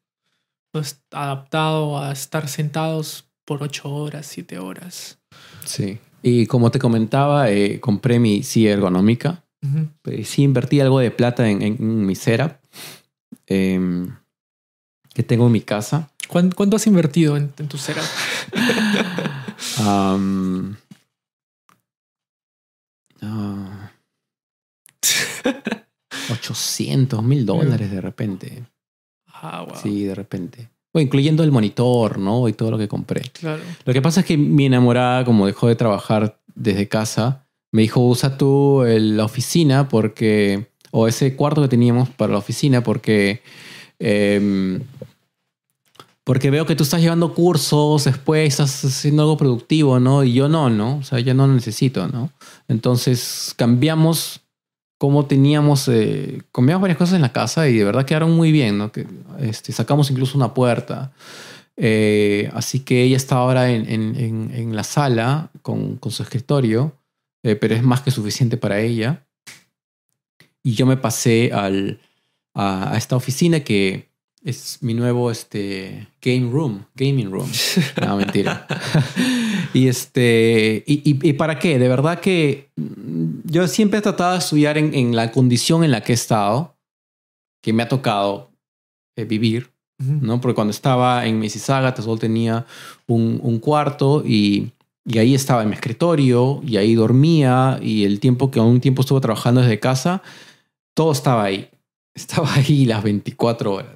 nos, 0.74 1.02
adaptado 1.12 2.00
a 2.02 2.12
estar 2.14 2.48
sentados 2.48 3.26
por 3.46 3.62
ocho 3.64 3.90
horas, 3.94 4.26
siete 4.28 4.58
horas. 4.60 5.20
Sí. 5.66 6.00
Y 6.24 6.46
como 6.46 6.72
te 6.72 6.80
comentaba, 6.80 7.50
eh, 7.52 7.80
compré 7.80 8.20
mi 8.20 8.44
silla 8.44 8.72
ergonómica. 8.72 9.44
Eh, 10.06 10.24
Sí 10.24 10.44
invertí 10.44 10.80
algo 10.80 11.00
de 11.00 11.12
plata 11.12 11.48
en, 11.50 11.62
en 11.62 12.06
mi 12.06 12.16
setup 12.16 12.54
em, 13.48 14.16
que 15.14 15.22
tengo 15.24 15.48
en 15.48 15.52
mi 15.52 15.62
casa. 15.62 16.10
¿Cuán- 16.28 16.52
¿Cuánto 16.52 16.78
has 16.78 16.88
invertido 16.88 17.36
en, 17.38 17.52
en 17.58 17.68
tu 17.68 17.78
setup? 17.78 18.04
Ah, 23.22 23.71
800 26.32 27.24
mil 27.24 27.46
dólares 27.46 27.92
de 27.92 28.02
repente. 28.02 28.64
Ah, 29.28 29.66
wow. 29.68 29.78
Sí, 29.82 30.04
de 30.04 30.16
repente. 30.16 30.70
Bueno, 30.94 31.06
incluyendo 31.06 31.44
el 31.44 31.52
monitor, 31.52 32.20
¿no? 32.20 32.48
Y 32.48 32.54
todo 32.54 32.72
lo 32.72 32.78
que 32.78 32.88
compré. 32.88 33.22
Claro. 33.32 33.62
Lo 33.86 33.94
que 33.94 34.02
pasa 34.02 34.22
es 34.22 34.26
que 34.26 34.38
mi 34.38 34.66
enamorada, 34.66 35.24
como 35.24 35.48
dejó 35.48 35.68
de 35.68 35.76
trabajar 35.76 36.40
desde 36.54 36.88
casa, 36.88 37.46
me 37.72 37.84
dijo, 37.84 38.02
usa 38.02 38.38
tú 38.38 38.84
la 38.86 39.24
oficina 39.24 39.88
porque, 39.88 40.68
o 40.92 41.08
ese 41.08 41.36
cuarto 41.36 41.62
que 41.62 41.70
teníamos 41.70 42.10
para 42.10 42.34
la 42.34 42.40
oficina 42.40 42.84
porque, 42.84 43.42
em, 44.00 44.82
porque 46.26 46.52
veo 46.52 46.66
que 46.66 46.76
tú 46.76 46.84
estás 46.84 47.02
llevando 47.02 47.34
cursos, 47.34 48.04
después 48.04 48.50
estás 48.50 48.84
haciendo 48.84 49.24
algo 49.24 49.38
productivo, 49.38 50.00
¿no? 50.00 50.24
Y 50.26 50.34
yo 50.34 50.50
no, 50.50 50.70
¿no? 50.70 50.98
O 50.98 51.04
sea, 51.04 51.20
yo 51.20 51.34
no 51.34 51.48
lo 51.48 51.54
necesito, 51.54 52.08
¿no? 52.10 52.32
Entonces 52.68 53.54
cambiamos 53.56 54.41
cómo 55.02 55.26
teníamos, 55.26 55.88
eh, 55.88 56.44
cambiamos 56.54 56.84
varias 56.84 57.00
cosas 57.00 57.16
en 57.16 57.24
la 57.24 57.34
casa 57.34 57.68
y 57.68 57.76
de 57.76 57.84
verdad 57.86 58.06
quedaron 58.06 58.34
muy 58.36 58.52
bien, 58.52 58.78
¿no? 58.78 58.92
Que, 58.92 59.08
este, 59.40 59.72
sacamos 59.72 60.12
incluso 60.12 60.38
una 60.38 60.54
puerta. 60.54 61.12
Eh, 61.76 62.52
así 62.54 62.82
que 62.82 63.02
ella 63.02 63.18
está 63.18 63.38
ahora 63.38 63.72
en, 63.72 63.90
en- 63.90 64.52
en- 64.54 64.76
la 64.76 64.84
sala 64.84 65.50
con, 65.64 65.96
con 65.98 66.12
su 66.12 66.22
escritorio, 66.22 66.96
eh, 67.42 67.56
pero 67.56 67.74
es 67.74 67.82
más 67.82 68.02
que 68.02 68.12
suficiente 68.12 68.58
para 68.58 68.80
ella. 68.80 69.26
Y 70.62 70.76
yo 70.76 70.86
me 70.86 70.98
pasé 70.98 71.50
al, 71.52 72.00
a 72.54 72.94
esta 72.96 73.16
oficina 73.16 73.62
que 73.62 74.11
es 74.44 74.80
mi 74.82 74.94
nuevo 74.94 75.30
este, 75.32 76.08
game 76.22 76.50
room, 76.52 76.86
gaming 76.96 77.32
room. 77.32 77.50
No, 78.06 78.18
mentira. 78.18 78.68
y 79.74 79.88
este, 79.88 80.84
y, 80.88 81.10
y- 81.12 81.30
y 81.30 81.34
para 81.34 81.60
qué? 81.60 81.78
De 81.80 81.88
verdad 81.88 82.20
que 82.20 82.70
mm, 82.76 83.42
yo 83.46 83.68
siempre 83.68 84.00
he 84.00 84.02
tratado 84.02 84.34
de 84.34 84.40
estudiar 84.40 84.78
en, 84.78 84.94
en 84.94 85.16
la 85.16 85.32
condición 85.32 85.84
en 85.84 85.92
la 85.92 86.02
que 86.02 86.14
he 86.14 86.16
estado, 86.16 86.76
que 87.62 87.74
me 87.74 87.84
ha 87.84 87.88
tocado 87.88 88.52
eh, 89.16 89.26
vivir. 89.26 89.70
¿no? 90.00 90.42
Porque 90.42 90.56
cuando 90.56 90.72
estaba 90.72 91.28
en 91.28 91.38
Mississauga, 91.38 91.96
solo 91.96 92.18
tenía 92.18 92.66
un, 93.06 93.40
un 93.44 93.60
cuarto 93.60 94.24
y, 94.26 94.72
y 95.06 95.20
ahí 95.20 95.36
estaba 95.36 95.62
en 95.62 95.70
mi 95.70 95.76
escritorio 95.76 96.60
y 96.66 96.78
ahí 96.78 96.96
dormía 96.96 97.78
y 97.80 98.04
el 98.04 98.20
tiempo 98.20 98.50
que 98.50 98.60
un 98.60 98.82
tiempo 98.82 99.02
estuve 99.04 99.22
trabajando 99.22 99.62
desde 99.62 99.80
casa, 99.80 100.24
todo 100.96 101.12
estaba 101.12 101.44
ahí. 101.44 101.70
Estaba 102.16 102.52
ahí 102.56 102.86
las 102.88 103.04
24 103.04 103.74
horas. 103.76 103.92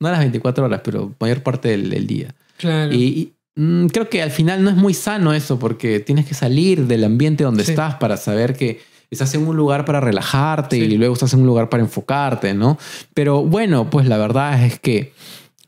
No 0.00 0.10
las 0.10 0.18
24 0.20 0.64
horas, 0.64 0.80
pero 0.84 1.14
mayor 1.20 1.42
parte 1.42 1.68
del, 1.68 1.90
del 1.90 2.06
día. 2.06 2.34
Claro. 2.56 2.92
Y, 2.92 3.32
y, 3.56 3.60
mm, 3.60 3.86
creo 3.88 4.08
que 4.08 4.22
al 4.22 4.30
final 4.30 4.62
no 4.62 4.70
es 4.70 4.76
muy 4.76 4.94
sano 4.94 5.32
eso 5.32 5.58
porque 5.58 6.00
tienes 6.00 6.26
que 6.26 6.34
salir 6.34 6.86
del 6.86 7.04
ambiente 7.04 7.44
donde 7.44 7.64
Sí. 7.64 7.72
estás 7.72 7.96
para 7.96 8.16
saber 8.16 8.54
que 8.56 8.80
estás 9.10 9.34
en 9.34 9.46
un 9.46 9.56
lugar 9.56 9.84
para 9.84 10.00
relajarte 10.00 10.76
Sí. 10.76 10.82
y 10.82 10.96
luego 10.98 11.14
estás 11.14 11.32
en 11.34 11.40
un 11.40 11.46
lugar 11.46 11.68
para 11.68 11.82
enfocarte, 11.82 12.54
¿no? 12.54 12.78
Pero 13.14 13.42
bueno, 13.44 13.88
pues 13.90 14.06
la 14.06 14.18
verdad 14.18 14.64
es 14.64 14.78
que 14.78 15.12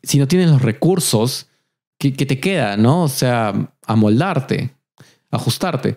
si 0.02 0.18
no 0.18 0.28
tienes 0.28 0.48
los 0.50 0.62
recursos, 0.62 1.48
¿qué, 1.98 2.12
qué 2.12 2.26
te 2.26 2.38
queda, 2.38 2.76
no? 2.76 3.04
O 3.04 3.08
sea, 3.08 3.72
amoldarte, 3.86 4.70
ajustarte. 5.30 5.96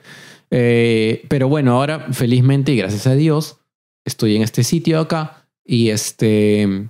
Eh, 0.51 1.25
pero 1.29 1.47
bueno, 1.49 1.73
ahora 1.75 2.07
felizmente 2.11 2.71
y 2.73 2.77
gracias 2.77 3.07
a 3.07 3.15
Dios 3.15 3.57
estoy 4.05 4.35
en 4.35 4.41
este 4.43 4.63
sitio 4.63 4.99
acá 4.99 5.45
y 5.65 5.89
este... 5.89 6.89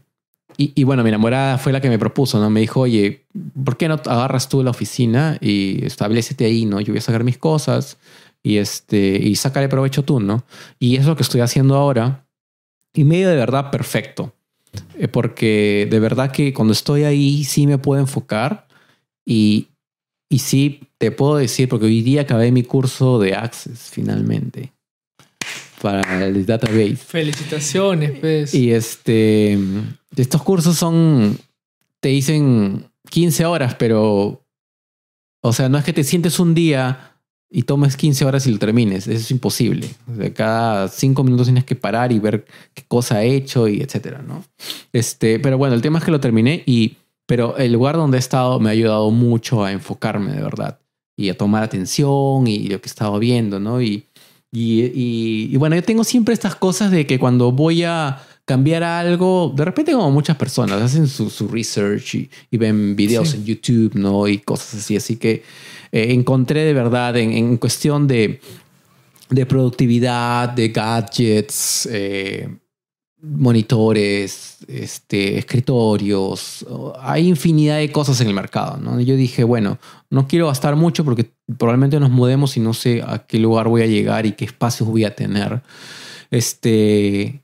Y, 0.57 0.83
bueno, 0.83 1.03
mi 1.03 1.09
enamorada 1.09 1.57
fue 1.57 1.71
la 1.71 1.81
que 1.81 1.89
me 1.89 1.99
propuso, 1.99 2.39
¿no? 2.39 2.49
Me 2.49 2.59
dijo, 2.59 2.81
oye, 2.81 3.25
¿por 3.63 3.77
qué 3.77 3.87
no 3.87 3.95
agarras 3.95 4.49
tú 4.49 4.63
la 4.63 4.71
oficina 4.71 5.37
y 5.41 5.85
establecete 5.85 6.45
ahí, 6.45 6.65
¿no? 6.65 6.79
Yo 6.81 6.93
voy 6.93 6.99
a 6.99 7.01
sacar 7.01 7.23
mis 7.23 7.37
cosas 7.37 7.97
y, 8.41 8.57
este, 8.57 9.17
y 9.21 9.35
sácale 9.35 9.69
provecho 9.69 10.03
tú, 10.03 10.19
¿no? 10.19 10.43
Y 10.79 10.95
es 10.97 11.05
lo 11.05 11.15
que 11.15 11.23
estoy 11.23 11.41
haciendo 11.41 11.75
ahora. 11.75 12.25
Y 12.93 13.03
medio 13.03 13.29
de 13.29 13.35
verdad 13.35 13.71
perfecto. 13.71 14.33
Eh, 14.97 15.07
Porque 15.07 15.87
de 15.89 15.99
verdad 15.99 16.31
que 16.31 16.53
cuando 16.53 16.73
estoy 16.73 17.03
ahí 17.03 17.43
sí 17.43 17.67
me 17.67 17.77
puedo 17.77 18.01
enfocar 18.01 18.67
y, 19.25 19.69
y 20.29 20.39
sí 20.39 20.81
te 20.97 21.11
puedo 21.11 21.37
decir, 21.37 21.69
porque 21.69 21.85
hoy 21.85 22.01
día 22.01 22.21
acabé 22.21 22.51
mi 22.51 22.63
curso 22.63 23.19
de 23.19 23.35
Access 23.35 23.89
finalmente 23.91 24.73
para 25.83 26.25
el 26.25 26.45
database. 26.45 26.95
Felicitaciones, 26.95 28.19
pues. 28.21 28.55
Y 28.55 28.71
este, 28.71 29.59
estos 30.15 30.41
cursos 30.41 30.77
son, 30.77 31.37
te 31.99 32.07
dicen 32.09 32.85
15 33.09 33.45
horas, 33.45 33.75
pero, 33.75 34.45
o 35.41 35.53
sea, 35.53 35.67
no 35.67 35.77
es 35.77 35.83
que 35.83 35.91
te 35.91 36.05
sientes 36.05 36.39
un 36.39 36.55
día 36.55 37.17
y 37.49 37.63
tomes 37.63 37.97
15 37.97 38.23
horas 38.23 38.47
y 38.47 38.51
lo 38.51 38.59
termines. 38.59 39.07
Eso 39.07 39.19
es 39.19 39.31
imposible. 39.31 39.89
O 40.09 40.15
sea, 40.15 40.33
cada 40.33 40.87
5 40.87 41.21
minutos 41.25 41.47
tienes 41.47 41.65
que 41.65 41.75
parar 41.75 42.13
y 42.13 42.19
ver 42.19 42.45
qué 42.73 42.83
cosa 42.87 43.17
ha 43.17 43.23
hecho 43.23 43.67
y 43.67 43.81
etcétera, 43.81 44.21
¿no? 44.25 44.45
Este, 44.93 45.37
pero 45.39 45.57
bueno, 45.57 45.75
el 45.75 45.81
tema 45.81 45.99
es 45.99 46.05
que 46.05 46.11
lo 46.11 46.21
terminé 46.21 46.63
y 46.65 46.95
pero 47.25 47.57
el 47.57 47.73
lugar 47.73 47.95
donde 47.95 48.17
he 48.17 48.19
estado 48.19 48.59
me 48.59 48.69
ha 48.69 48.73
ayudado 48.73 49.09
mucho 49.11 49.63
a 49.63 49.71
enfocarme 49.71 50.33
de 50.33 50.41
verdad 50.41 50.79
y 51.15 51.29
a 51.29 51.37
tomar 51.37 51.63
atención 51.63 52.47
y 52.47 52.67
lo 52.67 52.81
que 52.81 52.87
he 52.87 52.89
estado 52.89 53.19
viendo, 53.19 53.59
¿no? 53.59 53.81
Y, 53.81 54.05
y, 54.55 55.49
y, 55.51 55.57
bueno, 55.57 55.75
yo 55.75 55.81
tengo 55.81 56.03
siempre 56.03 56.31
estas 56.31 56.55
cosas 56.55 56.91
de 56.91 57.07
que 57.07 57.17
cuando 57.17 57.51
voy 57.51 57.83
a 57.83 58.21
cambiar 58.45 58.83
algo, 58.83 59.51
de 59.55 59.65
repente 59.65 59.93
como 59.93 60.11
muchas 60.11 60.37
personas 60.37 60.79
hacen 60.79 61.07
su, 61.07 61.31
su 61.31 61.47
research 61.47 62.13
y, 62.13 62.29
y, 62.51 62.57
ven 62.57 62.95
videos 62.95 63.33
en 63.33 63.45
YouTube, 63.45 63.95
¿no? 63.95 64.27
Y 64.27 64.37
cosas 64.37 64.75
así. 64.75 64.95
Así 64.95 65.15
que 65.15 65.41
eh, 65.91 66.13
encontré 66.13 66.65
de 66.65 66.73
verdad 66.73 67.17
en, 67.17 67.31
en 67.31 67.57
cuestión 67.57 68.07
de, 68.07 68.41
de, 69.31 69.45
productividad, 69.47 70.49
de 70.49 70.67
gadgets, 70.69 71.89
eh, 71.91 72.47
monitores, 73.23 74.57
este, 74.67 75.37
escritorios, 75.37 76.65
hay 76.99 77.29
infinidad 77.29 77.77
de 77.77 77.89
cosas 77.89 78.19
en 78.19 78.27
el 78.27 78.33
mercado. 78.33 78.77
¿no? 78.77 78.99
Yo 78.99 79.15
dije, 79.15 79.45
bueno, 79.45 79.79
no 80.09 80.27
quiero 80.27 80.47
gastar 80.47 80.75
mucho 80.75 81.05
porque 81.05 81.31
probablemente 81.57 81.99
nos 82.01 82.11
mudemos 82.11 82.57
y 82.57 82.59
no 82.59 82.73
sé 82.73 83.01
a 83.01 83.19
qué 83.19 83.39
lugar 83.39 83.69
voy 83.69 83.81
a 83.81 83.87
llegar 83.87 84.25
y 84.25 84.33
qué 84.33 84.43
espacios 84.43 84.89
voy 84.89 85.05
a 85.05 85.15
tener. 85.15 85.61
Este, 86.31 87.41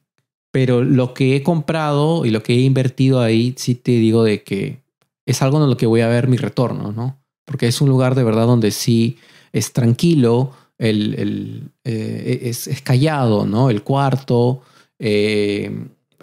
pero 0.51 0.83
lo 0.83 1.13
que 1.13 1.37
he 1.37 1.43
comprado 1.43 2.25
y 2.25 2.31
lo 2.31 2.43
que 2.43 2.55
he 2.55 2.61
invertido 2.61 3.21
ahí, 3.21 3.53
sí 3.57 3.75
te 3.75 3.91
digo 3.91 4.23
de 4.23 4.43
que 4.43 4.81
es 5.25 5.41
algo 5.41 5.63
en 5.63 5.69
lo 5.69 5.77
que 5.77 5.85
voy 5.85 6.01
a 6.01 6.09
ver 6.09 6.27
mi 6.27 6.35
retorno, 6.35 6.91
¿no? 6.91 7.17
Porque 7.45 7.67
es 7.67 7.79
un 7.79 7.87
lugar 7.87 8.15
de 8.15 8.23
verdad 8.25 8.47
donde 8.47 8.71
sí 8.71 9.17
es 9.53 9.71
tranquilo, 9.71 10.51
el, 10.77 11.15
el 11.17 11.71
eh, 11.85 12.39
es, 12.43 12.67
es 12.67 12.81
callado, 12.81 13.45
¿no? 13.45 13.69
El 13.69 13.81
cuarto, 13.83 14.61
eh, 14.99 15.71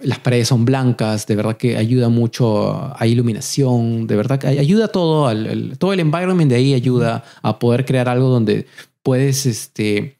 las 0.01 0.19
paredes 0.19 0.47
son 0.47 0.65
blancas, 0.65 1.25
de 1.25 1.35
verdad 1.35 1.57
que 1.57 1.77
ayuda 1.77 2.09
mucho 2.09 2.93
a 2.95 3.07
iluminación, 3.07 4.05
de 4.05 4.15
verdad 4.15 4.39
que 4.39 4.47
ayuda 4.47 4.89
todo, 4.89 5.27
al, 5.27 5.77
todo 5.79 5.93
el 5.93 5.99
environment 5.99 6.49
de 6.49 6.57
ahí 6.57 6.73
ayuda 6.73 7.23
a 7.41 7.57
poder 7.57 7.85
crear 7.85 8.07
algo 8.07 8.29
donde 8.29 8.67
puedes 9.01 9.45
este, 9.47 10.19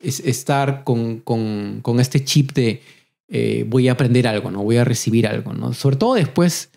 es, 0.00 0.20
estar 0.20 0.82
con, 0.82 1.20
con, 1.20 1.80
con, 1.82 2.00
este 2.00 2.24
chip 2.24 2.52
de 2.52 2.82
eh, 3.28 3.64
voy 3.68 3.88
a 3.88 3.92
aprender 3.92 4.26
algo, 4.26 4.50
¿no? 4.50 4.64
voy 4.64 4.78
a 4.78 4.84
recibir 4.84 5.28
algo, 5.28 5.52
¿no? 5.52 5.72
sobre 5.74 5.96
todo 5.96 6.14
después 6.14 6.70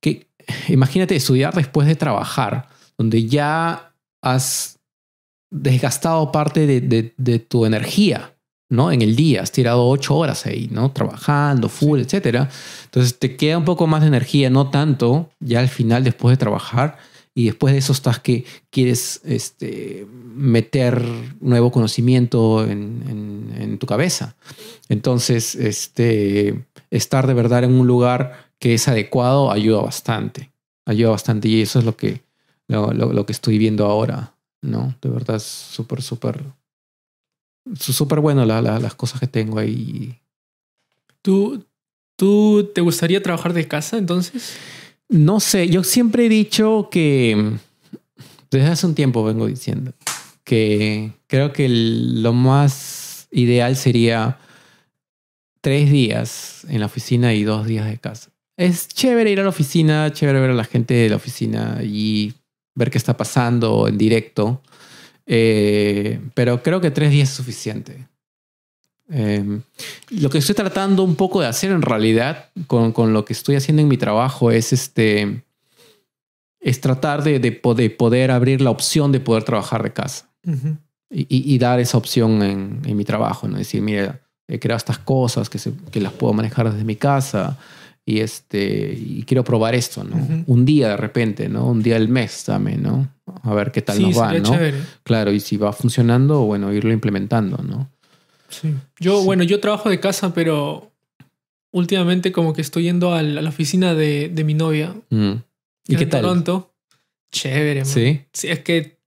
que, 0.00 0.28
imagínate 0.68 1.16
estudiar 1.16 1.54
después 1.54 1.88
de 1.88 1.96
trabajar, 1.96 2.68
donde 2.96 3.26
ya 3.26 3.92
has 4.22 4.78
desgastado 5.50 6.30
parte 6.30 6.66
de, 6.66 7.12
de 7.16 7.38
tu 7.40 7.66
energía 7.66 8.32
¿no? 8.70 8.92
En 8.92 9.02
el 9.02 9.16
día, 9.16 9.42
has 9.42 9.52
tirado 9.52 9.86
ocho 9.86 10.16
horas 10.16 10.46
ahí, 10.46 10.68
¿no? 10.70 10.92
Trabajando, 10.92 11.68
full, 11.68 11.98
etc. 12.00 12.06
etcétera. 12.06 12.48
Entonces 12.84 13.18
te 13.18 13.36
queda 13.36 13.58
un 13.58 13.64
poco 13.64 13.86
más 13.86 14.00
de 14.00 14.06
energía, 14.06 14.48
no 14.48 14.70
tanto, 14.70 15.28
ya 15.40 15.60
al 15.60 15.68
final 15.68 16.04
después 16.04 16.32
de 16.32 16.38
trabajar. 16.38 16.96
Y 17.34 17.46
después 17.46 17.72
de 17.72 17.78
eso 17.78 17.92
estás 17.92 18.18
que 18.18 18.44
quieres 18.70 19.20
este, 19.24 20.06
meter 20.34 21.02
nuevo 21.40 21.70
conocimiento 21.70 22.64
en, 22.64 23.54
en, 23.56 23.78
tu 23.78 23.86
cabeza. 23.86 24.34
Entonces, 24.88 25.54
este, 25.54 26.64
estar 26.90 27.26
de 27.26 27.34
verdad 27.34 27.64
en 27.64 27.72
un 27.72 27.86
lugar 27.86 28.50
que 28.58 28.74
es 28.74 28.88
adecuado 28.88 29.52
ayuda 29.52 29.80
bastante. 29.80 30.50
Ayuda 30.84 31.10
bastante. 31.10 31.48
Y 31.48 31.62
eso 31.62 31.78
es 31.78 31.84
lo 31.84 31.96
que, 31.96 32.20
lo, 32.66 32.92
lo, 32.92 33.12
lo 33.12 33.26
que 33.26 33.32
estoy 33.32 33.58
viendo 33.58 33.86
ahora. 33.86 34.34
¿no? 34.62 34.94
De 35.00 35.08
verdad 35.08 35.36
es 35.36 35.44
súper, 35.44 36.02
súper 36.02 36.42
súper 37.78 38.20
bueno 38.20 38.44
la, 38.44 38.62
la, 38.62 38.78
las 38.78 38.94
cosas 38.94 39.20
que 39.20 39.26
tengo 39.26 39.58
ahí. 39.58 40.18
¿Tú, 41.22 41.64
¿Tú 42.16 42.70
te 42.74 42.80
gustaría 42.80 43.22
trabajar 43.22 43.52
de 43.52 43.68
casa 43.68 43.98
entonces? 43.98 44.56
No 45.08 45.40
sé, 45.40 45.68
yo 45.68 45.82
siempre 45.82 46.26
he 46.26 46.28
dicho 46.28 46.88
que, 46.90 47.52
desde 48.50 48.68
hace 48.68 48.86
un 48.86 48.94
tiempo 48.94 49.24
vengo 49.24 49.46
diciendo, 49.46 49.92
que 50.44 51.12
creo 51.26 51.52
que 51.52 51.68
lo 51.68 52.32
más 52.32 53.26
ideal 53.30 53.76
sería 53.76 54.38
tres 55.60 55.90
días 55.90 56.64
en 56.68 56.80
la 56.80 56.86
oficina 56.86 57.34
y 57.34 57.44
dos 57.44 57.66
días 57.66 57.86
de 57.86 57.98
casa. 57.98 58.30
Es 58.56 58.88
chévere 58.88 59.30
ir 59.30 59.40
a 59.40 59.44
la 59.44 59.48
oficina, 59.48 60.12
chévere 60.12 60.40
ver 60.40 60.50
a 60.50 60.54
la 60.54 60.64
gente 60.64 60.94
de 60.94 61.08
la 61.08 61.16
oficina 61.16 61.80
y 61.82 62.34
ver 62.74 62.90
qué 62.90 62.98
está 62.98 63.16
pasando 63.16 63.88
en 63.88 63.98
directo, 63.98 64.62
eh, 65.26 66.20
pero 66.34 66.62
creo 66.62 66.80
que 66.80 66.90
tres 66.90 67.10
días 67.10 67.28
es 67.30 67.34
suficiente. 67.34 68.08
Eh, 69.12 69.60
lo 70.10 70.30
que 70.30 70.38
estoy 70.38 70.54
tratando 70.54 71.02
un 71.02 71.16
poco 71.16 71.40
de 71.40 71.48
hacer 71.48 71.72
en 71.72 71.82
realidad 71.82 72.50
con, 72.68 72.92
con, 72.92 73.12
lo 73.12 73.24
que 73.24 73.32
estoy 73.32 73.56
haciendo 73.56 73.82
en 73.82 73.88
mi 73.88 73.96
trabajo 73.96 74.52
es 74.52 74.72
este 74.72 75.42
es 76.60 76.80
tratar 76.80 77.24
de, 77.24 77.40
de, 77.40 77.52
poder, 77.52 77.96
poder, 77.96 78.30
abrir 78.30 78.60
la 78.60 78.70
opción 78.70 79.12
de 79.12 79.18
poder 79.18 79.44
trabajar 79.44 79.82
de 79.82 79.92
casa 79.92 80.28
uh 80.46 80.50
-huh. 80.50 80.78
y, 81.10 81.22
y, 81.22 81.54
y, 81.54 81.58
dar 81.58 81.80
esa 81.80 81.96
opción 81.96 82.42
en, 82.42 82.82
en, 82.84 82.96
mi 82.96 83.04
trabajo, 83.04 83.48
¿no? 83.48 83.56
decir, 83.56 83.80
mira, 83.80 84.20
he 84.46 84.58
creado 84.58 84.76
estas 84.76 84.98
cosas 84.98 85.48
que, 85.48 85.58
se, 85.58 85.72
que 85.90 86.00
las 86.00 86.12
puedo 86.12 86.34
manejar 86.34 86.70
desde 86.70 86.84
mi 86.84 86.96
casa 86.96 87.56
y 88.04 88.20
este 88.20 88.92
y 88.94 89.22
quiero 89.24 89.42
probar 89.42 89.74
esto, 89.74 90.04
¿no? 90.04 90.16
Uh 90.16 90.18
-huh. 90.18 90.44
Un 90.46 90.64
día 90.64 90.88
de 90.88 90.96
repente, 90.96 91.48
¿no? 91.48 91.66
Un 91.66 91.82
día 91.82 91.94
del 91.94 92.08
mes 92.08 92.44
también, 92.44 92.82
¿no? 92.82 93.08
A 93.42 93.54
ver 93.54 93.72
qué 93.72 93.82
tal 93.82 93.96
sí, 93.96 94.02
nos 94.02 94.18
va, 94.18 94.32
¿no? 94.32 94.42
Chévere. 94.42 94.78
Claro, 95.02 95.32
y 95.32 95.40
si 95.40 95.56
va 95.56 95.72
funcionando, 95.72 96.42
bueno, 96.42 96.72
irlo 96.72 96.92
implementando, 96.92 97.58
¿no? 97.58 97.90
Sí. 98.48 98.74
Yo, 98.98 99.20
sí. 99.20 99.26
bueno, 99.26 99.42
yo 99.44 99.60
trabajo 99.60 99.88
de 99.88 100.00
casa, 100.00 100.34
pero 100.34 100.90
últimamente 101.72 102.32
como 102.32 102.52
que 102.52 102.60
estoy 102.60 102.84
yendo 102.84 103.14
a 103.14 103.22
la, 103.22 103.48
oficina 103.48 103.94
de, 103.94 104.28
de, 104.28 104.44
mi 104.44 104.54
novia. 104.54 104.94
Mm. 105.10 105.32
¿Y 105.88 105.96
qué 105.96 106.06
tal? 106.06 106.22
Toronto. 106.22 106.74
Chévere, 107.32 107.80
man. 107.80 107.86
¿Sí? 107.86 108.20
sí. 108.32 108.48
Es 108.48 108.60
que 108.60 108.98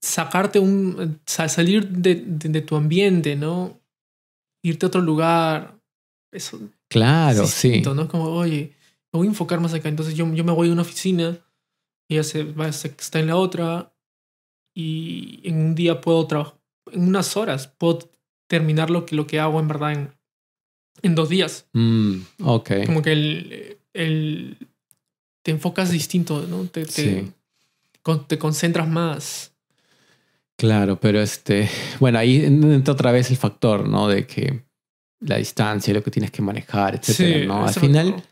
sacarte 0.00 0.58
un... 0.58 1.20
salir 1.26 1.88
de, 1.88 2.16
de, 2.16 2.48
de 2.48 2.60
tu 2.62 2.76
ambiente, 2.76 3.36
¿no? 3.36 3.78
Irte 4.62 4.86
a 4.86 4.88
otro 4.88 5.00
lugar. 5.00 5.78
Eso 6.32 6.60
Claro, 6.90 7.44
es 7.44 7.62
distinto, 7.62 7.92
sí. 7.92 7.96
¿no? 7.96 8.08
Como, 8.08 8.24
oye, 8.24 8.72
me 9.12 9.18
voy 9.18 9.26
a 9.28 9.30
enfocar 9.30 9.60
más 9.60 9.72
acá. 9.72 9.88
Entonces 9.88 10.14
yo, 10.14 10.30
yo 10.34 10.44
me 10.44 10.52
voy 10.52 10.68
a 10.68 10.72
una 10.72 10.82
oficina, 10.82 11.38
ella 12.14 12.24
se, 12.24 12.44
va, 12.44 12.70
se 12.72 12.88
está 12.88 13.20
en 13.20 13.28
la 13.28 13.36
otra, 13.36 13.92
y 14.74 15.40
en 15.44 15.56
un 15.56 15.74
día 15.74 16.00
puedo 16.00 16.26
trabajar, 16.26 16.58
en 16.92 17.08
unas 17.08 17.36
horas 17.36 17.66
puedo 17.66 18.10
terminar 18.46 18.90
lo 18.90 19.06
que, 19.06 19.14
lo 19.14 19.26
que 19.26 19.38
hago 19.40 19.60
en 19.60 19.68
verdad 19.68 19.92
en, 19.92 20.10
en 21.02 21.14
dos 21.14 21.28
días. 21.28 21.66
Mm, 21.72 22.20
ok. 22.42 22.70
Como 22.86 23.02
que 23.02 23.12
el, 23.12 23.78
el, 23.92 24.56
te 25.42 25.50
enfocas 25.50 25.90
distinto, 25.90 26.46
¿no? 26.46 26.64
Te, 26.64 26.84
te, 26.84 26.90
sí. 26.90 27.32
con, 28.02 28.26
te 28.26 28.38
concentras 28.38 28.88
más. 28.88 29.52
Claro, 30.56 31.00
pero 31.00 31.20
este, 31.20 31.70
bueno, 32.00 32.18
ahí 32.18 32.44
entra 32.44 32.92
otra 32.92 33.12
vez 33.12 33.30
el 33.30 33.38
factor, 33.38 33.88
¿no? 33.88 34.08
De 34.08 34.26
que 34.26 34.62
la 35.20 35.36
distancia, 35.36 35.94
lo 35.94 36.02
que 36.02 36.10
tienes 36.10 36.30
que 36.30 36.42
manejar, 36.42 36.96
etcétera, 36.96 37.40
sí, 37.40 37.46
¿no? 37.46 37.66
Al 37.66 37.74
final, 37.74 38.22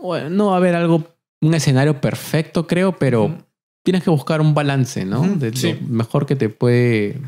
bueno, 0.00 0.30
no 0.30 0.46
va 0.46 0.54
a 0.54 0.56
haber 0.56 0.74
algo, 0.74 1.15
un 1.46 1.54
escenario 1.54 2.00
perfecto, 2.00 2.66
creo, 2.66 2.96
pero 2.96 3.46
tienes 3.82 4.02
que 4.02 4.10
buscar 4.10 4.40
un 4.40 4.54
balance, 4.54 5.04
¿no? 5.04 5.22
De 5.22 5.56
sí. 5.56 5.74
lo 5.74 5.88
mejor 5.88 6.26
que 6.26 6.36
te 6.36 6.48
puede 6.48 7.20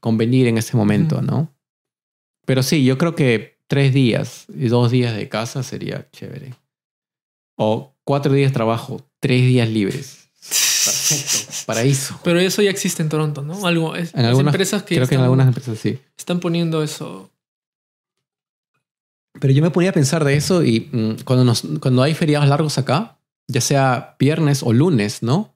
convenir 0.00 0.46
en 0.48 0.58
ese 0.58 0.76
momento. 0.76 1.22
¿no? 1.22 1.50
Pero 2.44 2.62
sí, 2.62 2.84
yo 2.84 2.98
creo 2.98 3.14
que 3.14 3.58
tres 3.66 3.94
días 3.94 4.44
y 4.54 4.68
dos 4.68 4.90
días 4.90 5.16
de 5.16 5.30
casa 5.30 5.62
sería 5.62 6.08
chévere. 6.10 6.52
O 7.56 7.94
cuatro 8.04 8.34
días 8.34 8.50
de 8.50 8.54
trabajo, 8.54 9.00
tres 9.18 9.40
días 9.42 9.68
libres. 9.68 10.28
Perfecto, 10.84 11.52
paraíso. 11.66 12.20
Pero 12.22 12.38
eso 12.38 12.60
ya 12.60 12.70
existe 12.70 13.02
en 13.02 13.08
Toronto, 13.08 13.40
¿no? 13.42 13.66
Algo, 13.66 13.96
es, 13.96 14.14
en 14.14 14.26
algunas 14.26 14.52
empresas 14.52 14.82
que 14.82 14.96
creo 14.96 15.04
están, 15.04 15.08
que 15.08 15.14
en 15.20 15.22
algunas 15.22 15.46
empresas 15.46 15.78
sí. 15.78 15.98
Están 16.18 16.40
poniendo 16.40 16.82
eso 16.82 17.30
pero 19.40 19.52
yo 19.52 19.62
me 19.62 19.70
ponía 19.70 19.90
a 19.90 19.94
pensar 19.94 20.24
de 20.24 20.36
eso 20.36 20.64
y 20.64 20.88
mmm, 20.92 21.22
cuando, 21.24 21.44
nos, 21.44 21.62
cuando 21.80 22.02
hay 22.02 22.14
feriados 22.14 22.48
largos 22.48 22.78
acá, 22.78 23.18
ya 23.48 23.60
sea 23.60 24.16
viernes 24.18 24.62
o 24.62 24.72
lunes, 24.72 25.22
¿no? 25.22 25.54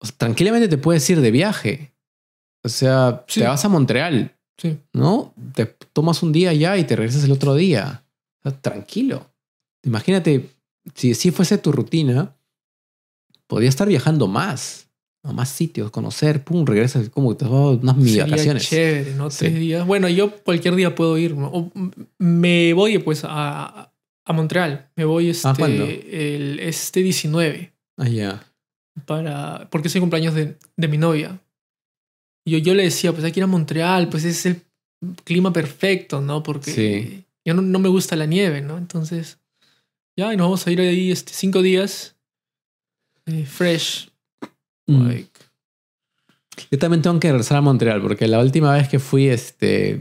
O 0.00 0.06
sea, 0.06 0.16
tranquilamente 0.16 0.68
te 0.68 0.78
puedes 0.78 1.08
ir 1.10 1.20
de 1.20 1.30
viaje. 1.30 1.92
O 2.64 2.68
sea, 2.68 3.24
sí. 3.28 3.40
te 3.40 3.46
vas 3.46 3.64
a 3.64 3.68
Montreal, 3.68 4.36
sí. 4.56 4.78
¿no? 4.92 5.34
Te 5.54 5.66
tomas 5.66 6.22
un 6.22 6.32
día 6.32 6.52
ya 6.52 6.76
y 6.76 6.84
te 6.84 6.96
regresas 6.96 7.24
el 7.24 7.32
otro 7.32 7.54
día. 7.54 8.04
O 8.40 8.50
sea, 8.50 8.60
tranquilo. 8.60 9.30
Imagínate, 9.84 10.50
si 10.94 11.14
si 11.14 11.30
fuese 11.30 11.58
tu 11.58 11.72
rutina, 11.72 12.36
podría 13.46 13.68
estar 13.68 13.88
viajando 13.88 14.26
más 14.26 14.87
a 15.28 15.32
más 15.32 15.48
sitios, 15.50 15.90
conocer, 15.90 16.42
pum, 16.44 16.64
regresas 16.66 17.08
como 17.10 17.36
te 17.36 17.44
vas 17.44 17.78
unas 17.82 17.96
mini 17.96 18.18
vacaciones. 18.18 18.68
chévere, 18.68 19.14
¿no? 19.14 19.30
Sí. 19.30 19.38
Tres 19.40 19.54
días. 19.58 19.86
Bueno, 19.86 20.08
yo 20.08 20.36
cualquier 20.42 20.74
día 20.76 20.94
puedo 20.94 21.16
ir. 21.18 21.34
¿no? 21.36 21.70
me 22.18 22.72
voy 22.72 22.98
pues 22.98 23.22
a, 23.24 23.92
a 24.24 24.32
Montreal. 24.32 24.90
Me 24.96 25.04
voy 25.04 25.30
este, 25.30 25.48
¿Ah, 25.48 25.54
el, 25.58 26.58
este 26.60 27.02
19. 27.02 27.72
Ah, 27.96 28.08
ya. 28.08 28.44
Para, 29.06 29.68
porque 29.70 29.88
es 29.88 29.94
el 29.94 30.00
cumpleaños 30.00 30.34
de, 30.34 30.56
de 30.76 30.88
mi 30.88 30.98
novia. 30.98 31.40
Yo, 32.46 32.58
yo 32.58 32.74
le 32.74 32.84
decía, 32.84 33.12
pues 33.12 33.24
hay 33.24 33.32
que 33.32 33.40
ir 33.40 33.44
a 33.44 33.48
Montreal, 33.48 34.08
pues 34.08 34.24
es 34.24 34.46
el 34.46 34.62
clima 35.24 35.52
perfecto, 35.52 36.20
¿no? 36.20 36.42
Porque 36.42 36.72
Sí. 36.72 37.24
yo 37.44 37.54
no, 37.54 37.62
no 37.62 37.78
me 37.78 37.88
gusta 37.88 38.16
la 38.16 38.26
nieve, 38.26 38.62
¿no? 38.62 38.78
Entonces, 38.78 39.38
ya, 40.16 40.32
y 40.32 40.36
nos 40.36 40.46
vamos 40.46 40.66
a 40.66 40.70
ir 40.72 40.80
ahí 40.80 41.10
este, 41.12 41.32
cinco 41.34 41.62
días. 41.62 42.16
eh, 43.26 43.44
fresh. 43.44 44.07
Mm. 44.88 45.06
like, 45.08 45.30
Yo 46.70 46.78
también 46.78 47.02
tengo 47.02 47.20
que 47.20 47.28
regresar 47.28 47.58
a 47.58 47.60
Montreal 47.60 48.00
porque 48.02 48.26
la 48.26 48.40
última 48.40 48.72
vez 48.74 48.88
que 48.88 48.98
fui, 48.98 49.28
este. 49.28 50.00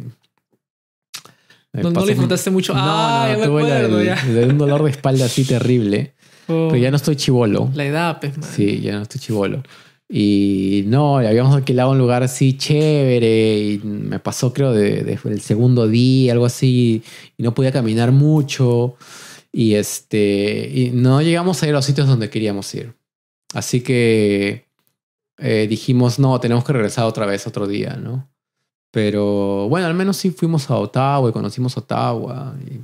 no, 1.73 1.91
no 1.91 2.05
disfrutaste 2.05 2.49
mucho. 2.49 2.73
No, 2.73 2.79
ah, 2.83 3.27
no, 3.37 3.43
tuve 3.45 3.71
acuerdo, 3.73 3.99
el- 4.01 4.49
un 4.51 4.57
dolor 4.57 4.83
de 4.83 4.91
espalda 4.91 5.25
así 5.25 5.43
terrible. 5.45 6.13
Oh, 6.49 6.69
Pero 6.71 6.81
ya 6.81 6.91
no 6.91 6.95
estoy 6.95 7.17
chivolo. 7.17 7.69
La 7.75 7.83
edad, 7.83 8.21
pues, 8.21 8.37
man. 8.37 8.49
Sí, 8.49 8.79
ya 8.79 8.93
no 8.95 9.01
estoy 9.01 9.19
chivolo. 9.19 9.63
Y 10.07 10.83
no, 10.87 11.17
habíamos 11.17 11.53
alquilado 11.53 11.91
un 11.91 11.97
lugar 11.97 12.23
así 12.23 12.55
chévere 12.57 13.59
y 13.73 13.81
me 13.83 14.19
pasó 14.19 14.53
creo 14.53 14.71
de, 14.71 15.03
de- 15.03 15.19
el 15.25 15.41
segundo 15.41 15.89
día, 15.89 16.31
algo 16.31 16.45
así, 16.45 17.03
y 17.37 17.43
no 17.43 17.53
podía 17.53 17.73
caminar 17.73 18.13
mucho 18.13 18.95
y 19.51 19.73
este, 19.73 20.71
y 20.73 20.91
no 20.93 21.21
llegamos 21.21 21.61
a 21.61 21.65
ir 21.67 21.73
a 21.73 21.75
los 21.79 21.85
sitios 21.85 22.07
donde 22.07 22.29
queríamos 22.29 22.73
ir. 22.75 22.93
Así 23.53 23.81
que 23.81 24.66
eh, 25.37 25.67
dijimos, 25.69 26.19
no, 26.19 26.39
tenemos 26.39 26.63
que 26.63 26.73
regresar 26.73 27.05
otra 27.05 27.25
vez 27.25 27.45
otro 27.47 27.67
día, 27.67 27.95
¿no? 27.95 28.27
Pero 28.91 29.67
bueno, 29.69 29.87
al 29.87 29.93
menos 29.93 30.17
sí 30.17 30.31
fuimos 30.31 30.69
a 30.69 30.77
Ottawa 30.77 31.29
y 31.29 31.33
conocimos 31.33 31.77
Ottawa 31.77 32.55
y, 32.65 32.81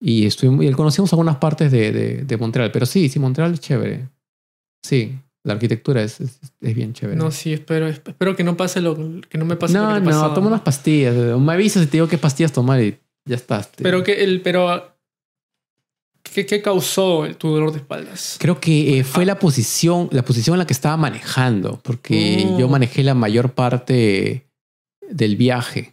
y, 0.00 0.26
estuvimos, 0.26 0.64
y 0.64 0.72
conocimos 0.72 1.12
algunas 1.12 1.36
partes 1.36 1.70
de, 1.70 1.92
de, 1.92 2.24
de 2.24 2.36
Montreal. 2.36 2.70
Pero 2.70 2.86
sí, 2.86 3.08
sí, 3.08 3.18
Montreal 3.18 3.52
es 3.52 3.60
chévere. 3.60 4.08
Sí, 4.82 5.18
la 5.44 5.54
arquitectura 5.54 6.02
es, 6.02 6.20
es, 6.20 6.40
es 6.60 6.74
bien 6.74 6.92
chévere. 6.92 7.18
No, 7.18 7.30
sí, 7.30 7.52
espero, 7.52 7.88
espero 7.88 8.36
que 8.36 8.44
no 8.44 8.56
pase 8.56 8.80
lo 8.80 8.96
que 9.28 9.38
no 9.38 9.44
me 9.44 9.56
pase 9.56 9.74
lo 9.74 9.88
no, 9.88 9.94
que 9.94 10.00
te 10.00 10.06
pasó. 10.06 10.28
no, 10.28 10.34
toma 10.34 10.46
unas 10.48 10.60
pastillas. 10.62 11.14
Me 11.14 11.52
avisas 11.52 11.82
y 11.82 11.86
te 11.86 11.92
digo 11.98 12.08
qué 12.08 12.18
pastillas 12.18 12.52
tomar 12.52 12.80
y 12.80 12.98
ya 13.24 13.36
estás. 13.36 13.70
Pero 13.76 14.02
que 14.04 14.24
el, 14.24 14.40
pero 14.40 14.97
¿qué, 16.34 16.46
qué 16.46 16.62
causó 16.62 17.26
tu 17.36 17.48
dolor 17.50 17.72
de 17.72 17.78
espaldas? 17.78 18.36
Creo 18.40 18.60
que 18.60 18.98
eh, 18.98 19.04
fue 19.04 19.24
la 19.24 19.38
posición, 19.38 20.08
la 20.12 20.22
posición 20.24 20.54
en 20.54 20.58
la 20.60 20.66
que 20.66 20.72
estaba 20.72 20.96
manejando, 20.96 21.80
porque 21.82 22.44
Oh. 22.48 22.58
yo 22.58 22.68
manejé 22.68 23.02
la 23.02 23.14
mayor 23.14 23.52
parte 23.52 24.46
del 25.10 25.36
viaje 25.36 25.92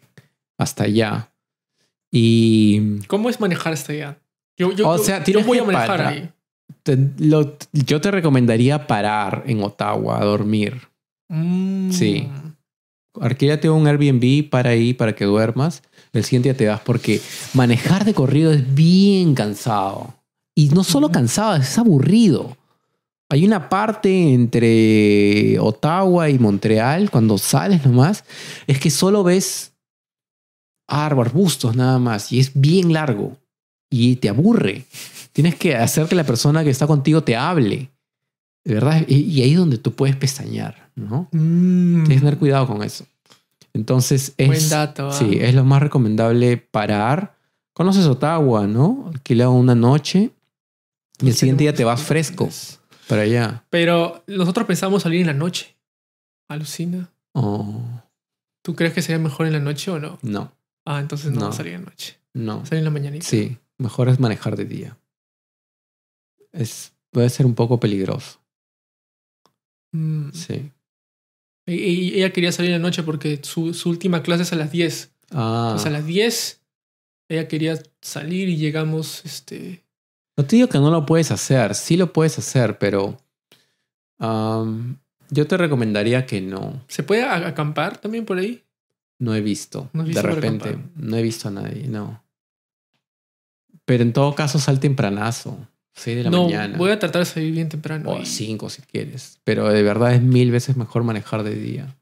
hasta 0.58 0.84
allá. 0.86 1.32
Y 2.12 3.00
¿Cómo 3.08 3.30
es 3.30 3.40
manejar 3.40 3.74
hasta 3.74 3.94
allá? 3.94 4.18
Yo, 4.58 4.72
yo, 4.72 4.88
O 4.90 4.98
yo- 4.98 5.04
sea, 5.04 5.18
yo 5.20 5.24
tienes 5.26 5.46
voy 5.46 5.58
a 5.60 5.64
manejar 5.64 5.88
parar. 5.88 6.14
ahí. 6.14 6.30
te- 6.84 6.98
lo- 7.20 7.58
yo 7.74 8.00
te 8.02 8.12
recomendaría 8.12 8.88
parar 8.88 9.44
en 9.48 9.62
Ottawa 9.64 10.22
a 10.22 10.26
dormir. 10.26 10.88
Mm. 11.30 11.92
Sí. 11.92 12.28
Alquílate 13.20 13.70
un 13.70 13.88
Airbnb 13.88 14.50
para 14.50 14.72
ahí, 14.72 14.94
para 14.94 15.16
que 15.16 15.26
duermas. 15.26 15.82
El 16.14 16.24
siguiente 16.24 16.50
día 16.50 16.58
te 16.58 16.68
vas, 16.68 16.80
porque 16.82 17.22
manejar 17.54 18.06
de 18.06 18.14
corrido 18.14 18.52
es 18.52 18.74
bien 18.76 19.36
cansado. 19.36 20.14
Y 20.56 20.70
no 20.70 20.86
solo 20.86 21.12
cansado, 21.12 21.58
es 21.58 21.78
aburrido. 21.78 22.58
Hay 23.30 23.46
una 23.46 23.68
parte 23.68 24.34
entre 24.34 25.60
Ottawa 25.60 26.30
y 26.30 26.40
Montreal, 26.40 27.12
cuando 27.12 27.38
sales 27.38 27.86
nomás, 27.86 28.24
es 28.66 28.80
que 28.80 28.90
solo 28.90 29.24
ves 29.24 29.74
árboles, 30.88 31.32
arbustos 31.32 31.76
nada 31.76 32.00
más, 32.00 32.32
y 32.32 32.40
es 32.40 32.52
bien 32.54 32.94
largo. 32.94 33.38
Y 33.90 34.16
te 34.18 34.30
aburre. 34.30 34.86
Tienes 35.34 35.56
que 35.56 35.76
hacer 35.76 36.08
que 36.08 36.16
la 36.16 36.24
persona 36.24 36.64
que 36.64 36.70
está 36.70 36.88
contigo 36.88 37.24
te 37.24 37.36
hable. 37.36 37.92
De 38.64 38.74
verdad, 38.76 39.04
y, 39.08 39.42
ahí 39.42 39.52
es 39.52 39.58
donde 39.58 39.78
tú 39.78 39.94
puedes 39.94 40.16
pestañear, 40.16 40.92
¿no? 40.96 41.28
Mm. 41.32 42.04
Tienes 42.04 42.10
que 42.10 42.20
tener 42.20 42.38
cuidado 42.38 42.68
con 42.68 42.84
eso. 42.84 43.06
Entonces, 43.74 44.34
es, 44.38 44.48
Buen 44.48 44.70
dato. 44.70 45.10
¿ah? 45.10 45.14
sí, 45.14 45.38
es 45.40 45.54
lo 45.54 45.66
más 45.66 45.82
recomendable 45.82 46.58
parar. 46.58 47.36
Conoces 47.74 48.06
Ottawa, 48.06 48.68
¿no? 48.68 49.12
Alquila 49.14 49.50
una 49.50 49.76
noche 49.76 50.32
y 51.22 51.28
el 51.28 51.34
siguiente 51.36 51.64
día 51.64 51.74
te 51.74 51.84
vas 51.84 52.02
fresco 52.04 52.50
para 53.08 53.22
allá. 53.24 53.66
Pero 53.70 54.24
nosotros 54.28 54.66
pensamos 54.68 55.04
salir 55.04 55.22
en 55.22 55.28
la 55.28 55.34
noche. 55.34 55.76
Alucina. 56.48 57.12
Oh, 57.34 57.82
¿Tú 58.62 58.76
crees 58.76 58.94
que 58.94 59.02
sería 59.02 59.20
mejor 59.20 59.46
en 59.48 59.54
la 59.54 59.60
noche 59.60 59.92
o 59.92 60.00
no? 60.00 60.20
no, 60.22 60.52
Ah, 60.86 61.00
entonces 61.00 61.32
no, 61.32 61.40
No. 61.42 61.52
salir 61.52 61.74
en 61.74 61.84
la 61.86 61.90
noche. 61.92 62.18
no. 62.34 62.66
Salir 62.66 62.80
en 62.80 62.86
la 62.86 62.92
mañanita. 62.92 63.26
Sí, 63.26 63.58
mejor 63.78 64.10
es 64.10 64.20
manejar 64.20 64.56
de 64.56 64.66
día. 64.66 64.98
Es, 66.52 66.94
puede 67.12 67.30
ser 67.30 67.46
un 67.46 67.56
poco 67.56 67.80
peligroso. 67.80 68.40
Mm. 69.92 70.32
Sí. 70.32 70.72
Y, 71.68 72.16
ella 72.18 72.32
quería 72.32 72.52
salir 72.52 72.72
en 72.72 72.82
la 72.82 72.88
noche 72.88 73.04
porque 73.04 73.40
su, 73.44 73.74
su 73.74 73.90
última 73.90 74.22
clase 74.24 74.44
es 74.44 74.54
a 74.54 74.56
las 74.56 74.72
10. 74.72 75.12
Ah, 75.32 75.66
Entonces 75.70 75.88
a 75.88 75.92
las 75.92 76.06
10 76.06 76.62
ella 77.30 77.48
quería 77.48 77.82
salir 78.02 78.50
y 78.50 78.58
llegamos, 78.58 79.26
este... 79.26 79.84
no 80.38 80.46
te 80.46 80.56
digo 80.56 80.68
que 80.70 80.78
no 80.80 80.92
lo 80.92 81.06
puedes 81.06 81.32
hacer, 81.32 81.76
sí 81.76 81.98
lo 81.98 82.12
puedes 82.14 82.38
hacer, 82.38 82.78
pero 82.78 83.18
yo 85.30 85.48
te 85.48 85.58
recomendaría 85.58 86.26
que 86.26 86.42
no. 86.42 86.82
¿Se 86.88 87.04
puede 87.04 87.24
acampar 87.24 87.98
también 87.98 88.26
por 88.26 88.38
ahí? 88.38 88.64
No 89.20 89.34
he 89.34 89.42
visto. 89.42 89.90
No 89.94 90.02
has 90.04 90.08
visto 90.10 90.22
de 90.28 90.34
repente. 90.34 90.70
acampar. 90.70 90.90
No 90.96 91.18
he 91.18 91.22
visto 91.22 91.48
a 91.48 91.52
nadie, 91.52 91.88
no. 91.88 92.22
Pero 93.86 94.04
en 94.04 94.14
todo 94.14 94.36
caso, 94.36 94.60
sal 94.60 94.80
tempranazo. 94.80 95.58
6 95.94 96.18
de 96.18 96.24
la 96.24 96.30
no, 96.30 96.44
mañana. 96.46 96.78
voy 96.78 96.92
a 96.92 97.00
tratar 97.00 97.20
de 97.22 97.26
salir 97.26 97.54
bien 97.54 97.70
temprano. 97.70 98.10
O 98.12 98.20
y- 98.22 98.26
5 98.26 98.70
si 98.70 98.82
quieres. 98.82 99.40
Pero 99.46 99.70
de 99.70 99.82
verdad 99.82 100.14
es 100.14 100.22
mil 100.22 100.52
veces 100.52 100.76
mejor 100.76 101.04
manejar 101.04 101.44
de 101.44 101.56
día. 101.56 101.96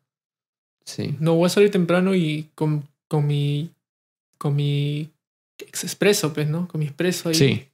Sí. 0.86 1.16
No, 1.20 1.36
voy 1.36 1.46
a 1.46 1.50
salir 1.50 1.70
temprano 1.70 2.16
y 2.16 2.50
con, 2.56 2.88
con 3.08 3.28
mi... 3.28 3.70
Con 4.40 4.56
mi 4.56 5.10
expreso, 5.60 6.34
pues, 6.34 6.48
¿no? 6.50 6.68
Con 6.68 6.80
mi 6.80 6.86
expreso 6.88 7.30
ahí. 7.30 7.36
Sí. 7.36 7.68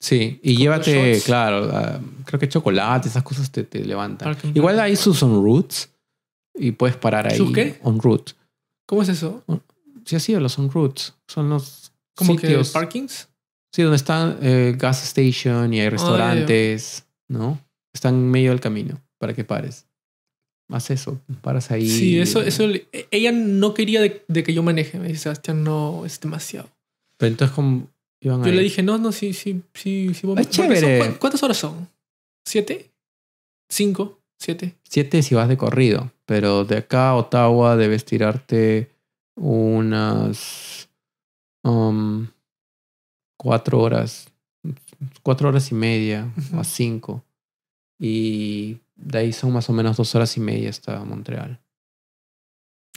Sí. 0.00 0.38
Y 0.42 0.56
llévate, 0.56 1.20
claro, 1.24 1.70
ah, 1.72 1.98
creo 2.26 2.38
que 2.38 2.48
chocolate, 2.48 3.08
esas 3.08 3.22
cosas 3.22 3.50
te, 3.50 3.64
te 3.64 3.84
levantan. 3.84 4.34
Que- 4.36 4.48
Igual 4.54 4.78
hay 4.80 4.96
sus 4.96 5.22
on 5.22 5.42
routes 5.42 5.90
y 6.54 6.72
puedes 6.72 6.96
parar 6.96 7.26
ahí. 7.30 7.36
¿Sus 7.38 7.52
qué? 7.52 7.78
On 7.82 7.98
route. 8.00 8.32
¿Cómo 8.86 9.02
es 9.02 9.08
eso? 9.08 9.42
Sí, 10.04 10.16
así, 10.16 10.34
los 10.34 10.58
on 10.58 10.70
routes. 10.70 11.14
Son 11.26 11.48
los 11.48 11.92
¿Como 12.14 12.36
que 12.36 12.46
sitios. 12.48 12.70
parkings? 12.70 13.28
Sí, 13.72 13.82
donde 13.82 13.96
están 13.96 14.38
eh, 14.42 14.74
gas 14.78 15.02
station 15.04 15.72
y 15.72 15.80
hay 15.80 15.88
restaurantes, 15.88 17.04
¿no? 17.28 17.58
Están 17.92 18.14
en 18.14 18.30
medio 18.30 18.50
del 18.50 18.60
camino 18.60 19.00
para 19.18 19.32
que 19.34 19.44
pares. 19.44 19.86
Haz 20.70 20.90
eso, 20.90 21.20
paras 21.40 21.70
ahí. 21.70 21.88
Sí, 21.88 22.18
eso, 22.18 22.40
eso. 22.42 22.64
Ella 23.10 23.32
no 23.32 23.74
quería 23.74 24.00
de, 24.00 24.24
de 24.28 24.42
que 24.42 24.52
yo 24.54 24.62
maneje. 24.62 24.98
Me 24.98 25.08
dice, 25.08 25.20
Sebastián, 25.24 25.62
no, 25.64 26.04
es 26.06 26.20
demasiado. 26.20 26.68
Pero 27.16 27.30
entonces, 27.32 27.54
como 27.54 27.86
iban 28.28 28.42
Yo 28.44 28.52
le 28.52 28.62
dije, 28.62 28.82
no, 28.82 28.98
no, 28.98 29.12
sí, 29.12 29.32
sí, 29.32 29.62
sí, 29.74 30.08
sí. 30.08 30.12
Es 30.14 30.20
Porque 30.22 30.42
son- 30.44 30.50
chévere. 30.50 30.98
¿cu- 31.12 31.18
¿Cuántas 31.18 31.42
horas 31.42 31.56
son? 31.56 31.88
¿Siete? 32.44 32.90
¿Cinco? 33.68 34.20
¿Siete? 34.38 34.76
Siete 34.82 35.22
si 35.22 35.34
vas 35.34 35.48
de 35.48 35.56
corrido, 35.56 36.12
pero 36.26 36.64
de 36.64 36.78
acá 36.78 37.10
a 37.10 37.16
Ottawa 37.16 37.76
debes 37.76 38.04
tirarte 38.04 38.90
unas 39.36 40.88
um, 41.62 42.26
cuatro 43.38 43.80
horas, 43.80 44.28
cuatro 45.22 45.48
horas 45.48 45.70
y 45.70 45.74
media 45.74 46.32
Ujú. 46.36 46.60
a 46.60 46.64
cinco. 46.64 47.24
Y 47.98 48.78
de 48.96 49.18
ahí 49.18 49.32
son 49.32 49.52
más 49.52 49.68
o 49.70 49.72
menos 49.72 49.96
dos 49.96 50.14
horas 50.14 50.36
y 50.36 50.40
media 50.40 50.70
hasta 50.70 51.02
Montreal. 51.04 51.60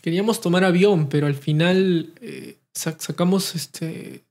Queríamos 0.01 0.41
tomar 0.41 0.63
avión, 0.63 1.07
pero 1.09 1.27
al 1.27 1.35
final 1.35 2.13
eh, 2.21 2.57
sa- 2.73 2.97
sacamos 2.99 3.55
este 3.55 4.23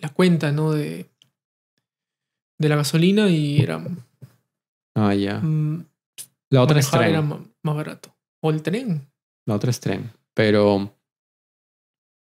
la 0.00 0.08
cuenta, 0.10 0.52
¿no? 0.52 0.72
De, 0.72 1.06
de 2.58 2.68
la 2.68 2.76
gasolina 2.76 3.28
y 3.28 3.60
era. 3.60 3.84
Ah, 4.94 5.14
ya. 5.14 5.40
mm, 5.40 5.84
La 6.50 6.62
otra 6.62 6.80
es 6.80 6.90
tren. 6.90 7.10
era 7.10 7.22
más 7.22 7.40
barato. 7.62 8.14
O 8.42 8.50
el 8.50 8.62
tren. 8.62 9.06
La 9.46 9.54
otra 9.54 9.70
es 9.70 9.80
tren. 9.80 10.10
Pero 10.34 10.92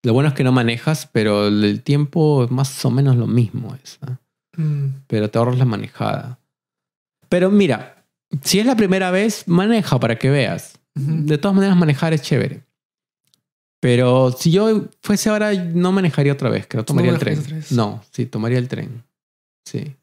lo 0.04 0.14
bueno 0.14 0.30
es 0.30 0.36
que 0.36 0.44
no 0.44 0.52
manejas, 0.52 1.08
pero 1.12 1.48
el 1.48 1.82
tiempo 1.84 2.44
es 2.46 2.52
más 2.52 2.84
o 2.86 2.92
menos 2.92 3.16
lo 3.16 3.28
mismo. 3.28 3.76
Es, 3.84 3.98
¿ah? 4.02 4.18
Mm, 4.58 5.04
Pero 5.08 5.30
te 5.30 5.38
ahorras 5.38 5.58
la 5.58 5.66
manejada. 5.66 6.40
Pero 7.30 7.50
mira, 7.52 8.06
si 8.44 8.60
es 8.60 8.66
la 8.66 8.76
primera 8.76 9.12
vez, 9.12 9.48
maneja 9.48 10.00
para 10.00 10.18
que 10.18 10.30
veas. 10.30 10.80
De 10.96 11.38
todas 11.38 11.56
maneras, 11.56 11.78
manejar 11.78 12.12
es 12.14 12.22
chévere. 12.24 12.64
Pero 13.82 14.32
si 14.38 14.52
yo 14.52 14.86
fuese 15.02 15.30
ahora, 15.30 15.54
no 15.54 15.92
manejaría 15.92 16.34
otra 16.34 16.50
vez, 16.50 16.66
creo. 16.68 16.84
Tomaría 16.84 17.12
el 17.12 17.20
tren. 17.20 17.42
No, 17.72 18.04
sí, 18.12 18.26
tomaría 18.26 18.58
el 18.58 18.68
tren. 18.68 19.04
Sí. 19.66 19.96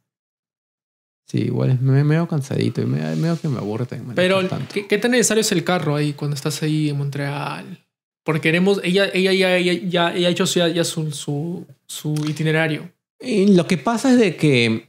Sí, 1.29 1.39
igual 1.39 1.71
es 1.71 1.81
me- 1.83 2.05
medio 2.05 2.27
cansadito 2.29 2.81
y 2.81 2.87
medio, 2.87 3.17
medio 3.17 3.39
que 3.41 3.49
me 3.49 3.59
aburre 3.59 3.87
Pero. 4.15 4.41
¿qué, 4.73 4.87
qué 4.87 4.97
tan 4.99 5.11
necesario 5.11 5.41
es 5.41 5.51
el 5.53 5.65
carro 5.65 5.97
ahí 5.97 6.13
cuando 6.13 6.35
estás 6.37 6.63
ahí 6.63 6.89
en 6.89 6.97
Montreal? 6.99 7.85
Porque 8.25 8.41
queremos, 8.41 8.81
ella, 8.83 9.07
ella, 9.13 9.33
ya, 9.33 9.59
ya, 9.59 9.73
ya, 9.73 10.15
ella 10.15 10.29
ha 10.29 10.31
hecho 10.31 10.45
ya, 10.47 10.69
ya 10.69 10.85
su, 10.85 11.11
su, 11.13 11.67
su 11.87 12.15
itinerario. 12.29 12.91
Y 13.21 13.55
lo 13.55 13.67
que 13.67 13.77
pasa 13.77 14.13
es 14.13 14.19
de 14.19 14.37
que 14.37 14.89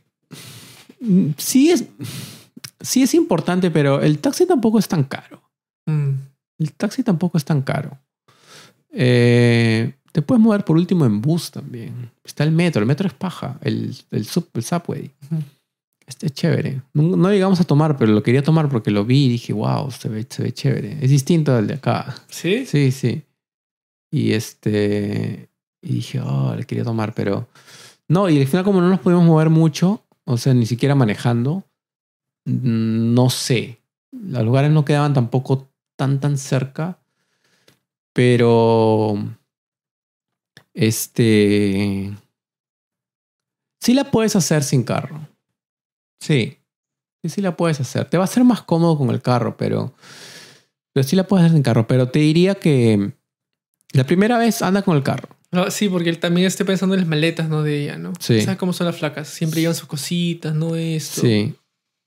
sí 1.38 1.72
es, 1.72 1.86
sí 2.82 3.04
es 3.04 3.14
importante, 3.14 3.70
pero 3.72 4.02
el 4.02 4.20
taxi 4.20 4.46
tampoco 4.46 4.80
es 4.80 4.88
tan 4.88 5.04
caro. 5.04 5.42
Mm, 5.88 6.12
El 6.60 6.74
taxi 6.74 7.04
tampoco 7.04 7.38
es 7.38 7.46
tan 7.46 7.62
caro. 7.62 7.98
Eh, 9.00 9.94
te 10.12 10.24
puedes 10.24 10.44
mover 10.44 10.66
por 10.66 10.76
último 10.76 11.06
en 11.06 11.22
bus 11.22 11.52
también. 11.52 12.10
Está 12.24 12.44
el 12.44 12.52
metro, 12.52 12.82
el 12.82 12.88
metro 12.88 13.08
es 13.08 13.14
paja, 13.14 13.60
el, 13.62 13.96
el, 14.10 14.26
sub, 14.26 14.50
el 14.56 14.64
subway. 14.64 15.12
Este 16.08 16.26
es 16.26 16.34
chévere. 16.34 16.82
No, 16.94 17.16
no, 17.16 17.30
llegamos 17.32 17.62
a 17.62 17.66
tomar, 17.66 17.98
pero 17.98 18.12
lo 18.12 18.24
quería 18.24 18.42
tomar 18.42 18.70
porque 18.70 18.90
lo 18.90 19.06
vi 19.06 19.26
y 19.26 19.30
dije, 19.30 19.54
wow, 19.54 19.92
se 19.92 20.10
ve, 20.10 20.26
se 20.28 20.42
ve 20.42 20.52
chévere. 20.52 20.98
Es 21.02 21.12
distinto 21.12 21.56
al 21.56 21.68
de 21.68 21.76
acá. 21.76 22.16
¿Sí? 22.28 22.66
Sí, 22.66 22.92
sí. 22.92 23.22
Y 24.10 24.32
este. 24.32 25.50
Y 25.84 25.94
dije, 25.94 26.20
oh, 26.20 26.56
le 26.56 26.64
quería 26.64 26.84
tomar, 26.84 27.14
pero. 27.14 27.48
No, 28.08 28.28
y 28.30 28.40
al 28.40 28.48
final, 28.48 28.64
como 28.64 28.82
no 28.82 28.90
nos 28.90 29.02
podíamos 29.02 29.28
mover 29.28 29.52
mucho, 29.52 30.02
o 30.24 30.38
sea, 30.38 30.54
ni 30.56 30.66
siquiera 30.66 30.96
manejando, 30.96 31.66
no 32.46 33.30
sé. 33.30 33.78
Los 34.12 34.44
lugares 34.44 34.72
no 34.72 34.86
quedaban 34.86 35.14
tampoco 35.14 35.68
tan, 35.96 36.20
tan 36.20 36.38
cerca. 36.40 36.98
Pero. 38.18 39.16
Este. 40.74 42.12
Sí 43.80 43.94
la 43.94 44.10
puedes 44.10 44.36
hacer 44.36 44.64
sin 44.64 44.82
carro. 44.82 45.20
Sí. 46.20 46.58
Sí, 47.22 47.30
sí 47.30 47.42
la 47.42 47.56
puedes 47.56 47.80
hacer. 47.80 48.10
Te 48.10 48.18
va 48.18 48.24
a 48.24 48.28
ser 48.28 48.44
más 48.44 48.64
cómodo 48.64 48.98
con 48.98 49.12
el 49.12 49.22
carro, 49.22 49.56
pero. 49.56 49.94
Pero 50.94 51.08
sí 51.08 51.16
la 51.16 51.28
puedes 51.28 51.46
hacer 51.46 51.58
sin 51.58 51.62
carro. 51.62 51.86
Pero 51.86 52.10
te 52.10 52.18
diría 52.18 52.56
que. 52.56 53.12
La 53.92 54.04
primera 54.04 54.40
vez 54.40 54.64
anda 54.64 54.82
con 54.82 54.98
el 54.98 55.04
carro. 55.04 55.30
No, 55.52 55.70
sí, 55.70 55.88
porque 55.88 56.10
él 56.10 56.18
también 56.18 56.48
esté 56.48 56.66
pensando 56.66 56.96
en 56.96 57.02
las 57.02 57.10
maletas, 57.10 57.50
¿no? 57.50 57.62
De 57.62 57.84
ella, 57.84 58.00
¿no? 58.00 58.14
Sí. 58.20 58.42
¿Sabes 58.42 58.58
cómo 58.58 58.74
son 58.74 58.88
las 58.88 58.98
flacas? 58.98 59.28
Siempre 59.28 59.62
llevan 59.62 59.76
sus 59.76 59.88
cositas, 59.88 60.56
¿no? 60.56 60.76
Esto. 60.76 61.22
Sí. 61.22 61.54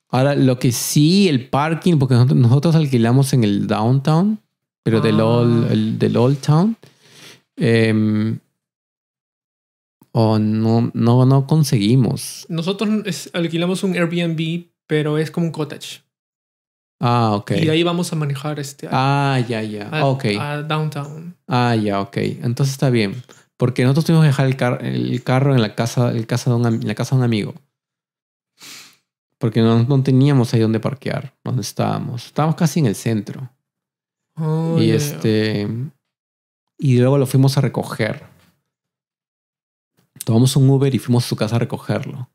Ahora, 0.08 0.34
lo 0.34 0.58
que 0.58 0.72
sí, 0.72 1.28
el 1.28 1.48
parking, 1.48 1.98
porque 1.98 2.14
nosotros, 2.14 2.36
nosotros 2.36 2.74
alquilamos 2.74 3.32
en 3.32 3.44
el 3.44 3.68
downtown, 3.68 4.40
pero 4.82 5.00
del, 5.00 5.20
Ah. 5.20 5.26
old, 5.26 5.70
el- 5.72 5.98
del 5.98 6.16
Old 6.16 6.38
Town. 6.40 6.76
em, 7.56 8.38
o 10.12 10.38
no, 10.38 10.90
no, 10.94 11.26
no 11.26 11.46
conseguimos. 11.46 12.46
Nosotros 12.48 12.88
es- 13.04 13.30
alquilamos 13.34 13.82
un 13.84 13.94
Airbnb, 13.94 14.66
pero 14.86 15.18
es 15.18 15.30
como 15.30 15.46
un 15.46 15.52
cottage. 15.52 16.02
Ah, 17.00 17.32
ok. 17.34 17.52
Y 17.52 17.64
de 17.66 17.70
ahí 17.70 17.82
vamos 17.82 18.12
a 18.12 18.16
manejar 18.16 18.58
este 18.58 18.86
a, 18.86 19.34
Ah, 19.34 19.40
ya, 19.40 19.62
ya. 19.62 19.88
a- 19.88 20.06
ok. 20.06 20.24
a 20.38 20.62
downtown. 20.62 21.36
Ah, 21.46 21.74
ya, 21.76 22.00
ok. 22.00 22.16
Entonces 22.42 22.72
está 22.74 22.90
bien. 22.90 23.22
Porque 23.56 23.82
nosotros 23.84 24.06
tuvimos 24.06 24.24
que 24.24 24.28
dejar 24.28 24.46
el, 24.46 24.56
car- 24.56 24.84
el 24.84 25.22
carro 25.22 25.54
en 25.54 25.60
la 25.62 25.74
casa, 25.74 26.10
el 26.12 26.26
casa 26.26 26.50
de 26.50 26.56
un, 26.56 26.66
en 26.66 26.86
la 26.86 26.94
casa 26.94 27.14
de 27.14 27.18
un 27.20 27.24
amigo. 27.24 27.54
Porque 29.38 29.60
no, 29.60 29.82
no 29.84 30.02
teníamos 30.02 30.52
ahí 30.52 30.60
donde 30.60 30.80
parquear, 30.80 31.34
donde 31.44 31.62
estábamos. 31.62 32.26
Estábamos 32.26 32.56
casi 32.56 32.80
en 32.80 32.86
el 32.86 32.94
centro. 32.94 33.50
Oh, 34.36 34.78
y 34.80 34.90
este. 34.90 35.68
Y 36.78 36.98
luego 36.98 37.18
lo 37.18 37.26
fuimos 37.26 37.56
a 37.58 37.60
recoger. 37.60 38.24
Tomamos 40.24 40.56
un 40.56 40.68
Uber 40.68 40.94
y 40.94 40.98
fuimos 40.98 41.24
a 41.24 41.28
su 41.28 41.36
casa 41.36 41.56
a 41.56 41.58
recogerlo. 41.60 42.28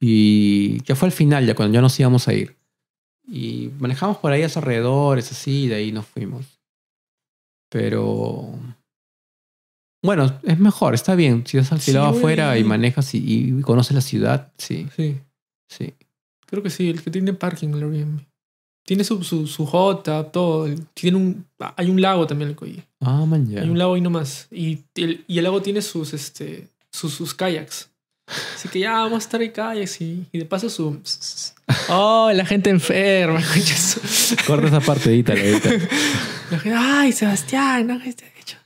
Y 0.00 0.82
ya 0.84 0.96
fue 0.96 1.06
al 1.08 1.12
final, 1.12 1.46
ya 1.46 1.54
cuando 1.54 1.74
ya 1.74 1.80
nos 1.80 1.98
íbamos 2.00 2.26
a 2.28 2.32
ir. 2.32 2.56
Y 3.26 3.70
manejamos 3.78 4.16
por 4.18 4.32
ahí 4.32 4.40
a 4.42 4.46
los 4.46 4.56
alrededores, 4.56 5.30
así, 5.30 5.64
y 5.64 5.68
de 5.68 5.74
ahí 5.76 5.92
nos 5.92 6.06
fuimos. 6.06 6.46
Pero. 7.68 8.58
Bueno, 10.02 10.40
es 10.44 10.58
mejor, 10.58 10.94
está 10.94 11.14
bien. 11.14 11.46
Si 11.46 11.58
has 11.58 11.70
alquilado 11.72 12.10
Sí, 12.12 12.18
afuera 12.18 12.56
y 12.58 12.64
manejas 12.64 13.14
y, 13.14 13.18
y 13.58 13.60
conoces 13.60 13.94
la 13.94 14.00
ciudad, 14.00 14.52
sí, 14.56 14.88
Sí, 14.96 15.20
sí. 15.68 15.94
creo 16.46 16.62
que 16.62 16.70
sí, 16.70 16.88
el 16.88 17.02
que 17.02 17.10
tiene 17.10 17.34
parking 17.34 17.68
el 17.68 17.82
Airbnb. 17.82 18.20
Tiene 18.90 19.04
su, 19.04 19.22
su, 19.22 19.46
su 19.46 19.66
tub, 19.66 20.32
todo. 20.32 20.68
Tiene 20.94 21.16
un, 21.16 21.46
hay 21.76 21.88
un 21.88 22.02
lago 22.02 22.26
también 22.26 22.48
en 22.48 22.50
el 22.50 22.56
Coyi. 22.56 22.82
Ah, 22.98 23.24
man, 23.24 23.48
ya. 23.48 23.62
Hay 23.62 23.70
un 23.70 23.78
lago 23.78 23.94
ahí 23.94 24.00
nomás. 24.00 24.48
Y 24.50 24.80
el, 24.96 25.24
y 25.28 25.38
el 25.38 25.44
lago 25.44 25.62
tiene 25.62 25.80
sus, 25.80 26.12
este, 26.12 26.66
sus, 26.90 27.14
sus 27.14 27.32
kayaks. 27.32 27.88
Así 28.56 28.68
que 28.68 28.80
ya 28.80 28.94
vamos 28.94 29.12
a 29.12 29.18
estar 29.18 29.40
en 29.42 29.52
kayaks 29.52 30.00
y, 30.00 30.26
y 30.32 30.38
de 30.40 30.44
paso 30.44 30.68
su... 30.68 31.00
Oh, 31.88 32.32
la 32.34 32.44
gente 32.44 32.68
enferma. 32.68 33.40
Corta 34.48 34.66
esa 34.66 34.80
parte, 34.80 35.10
edítala. 35.10 35.40
La 36.50 36.58
gente, 36.58 36.76
ay, 36.76 37.12
Sebastián, 37.12 37.86
no 37.86 37.94
hagas 37.94 38.16
hecho. 38.40 38.56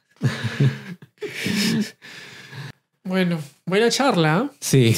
Bueno, 3.02 3.38
buena 3.66 3.90
charla. 3.90 4.38
¿ah? 4.38 4.50
Sí. 4.58 4.96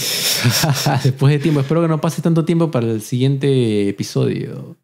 Después 1.03 1.33
de 1.33 1.41
tiempo. 1.41 1.63
Espero 1.63 1.83
que 1.83 1.89
no 1.89 2.01
pase 2.01 2.23
tanto 2.23 2.45
tiempo 2.45 2.71
para 2.71 2.87
el 2.87 3.03
siguiente 3.03 3.89
episodio. 3.89 4.77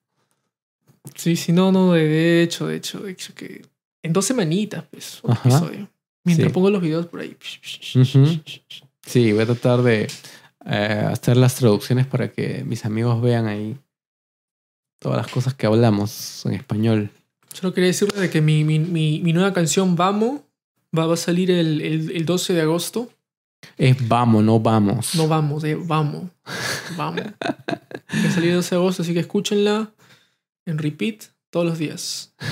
Sí, 1.17 1.37
sí, 1.37 1.53
no, 1.53 1.73
no, 1.73 1.93
de, 1.93 2.43
hecho, 2.43 2.67
de 2.69 2.77
hecho, 2.77 3.01
de 3.01 3.13
hecho 3.13 3.35
que 3.35 3.63
en 4.03 4.13
dos 4.13 4.25
semanitas, 4.25 4.85
pues, 4.91 5.19
otro 5.23 5.33
Ajá. 5.33 5.49
episodio. 5.49 5.89
Mientras 6.25 6.49
Sí. 6.49 6.55
pongo 6.55 6.71
los 6.71 6.81
videos 6.83 7.07
por 7.07 7.21
ahí. 7.21 7.37
Sí, 9.05 9.33
voy 9.33 9.43
a 9.43 9.47
tratar 9.47 9.83
de 9.83 10.07
eh, 10.65 11.07
hacer 11.11 11.37
las 11.37 11.57
traducciones 11.57 12.07
para 12.07 12.31
que 12.31 12.63
mis 12.65 12.85
amigos 12.85 13.21
vean 13.21 13.47
ahí 13.49 13.77
todas 15.01 15.17
las 15.19 15.27
cosas 15.27 15.55
que 15.55 15.67
hablamos 15.67 16.47
en 16.47 16.55
español. 16.55 17.11
Solo 17.53 17.75
quería 17.75 17.89
decirles 17.89 18.21
de 18.21 18.31
que 18.31 18.41
mi, 18.41 18.63
mi, 18.63 18.79
mi, 18.79 19.19
mi 19.21 19.33
nueva 19.33 19.53
canción 19.53 19.97
Vamos 19.97 20.43
va, 20.97 21.07
va 21.07 21.15
a 21.15 21.17
salir 21.17 21.51
el, 21.51 21.81
el, 21.81 22.11
el 22.13 22.25
12 22.25 22.53
de 22.55 22.61
agosto. 22.61 23.11
Es 23.77 24.07
vamos, 24.09 24.45
no 24.45 24.61
vamos. 24.61 25.17
No 25.17 25.27
vamos, 25.27 25.63
de 25.63 25.75
vamos. 25.75 26.31
Vamos. 26.97 27.23
Va 27.25 28.29
a 28.29 28.31
salir 28.33 28.51
el 28.51 28.57
12 28.57 28.75
de 28.75 28.81
agosto, 28.81 29.03
así 29.03 29.13
que 29.15 29.21
escúchenla 29.21 29.91
en 30.67 30.79
repeat 30.79 31.25
todos 31.51 31.67
los 31.67 31.79
días. 31.79 32.35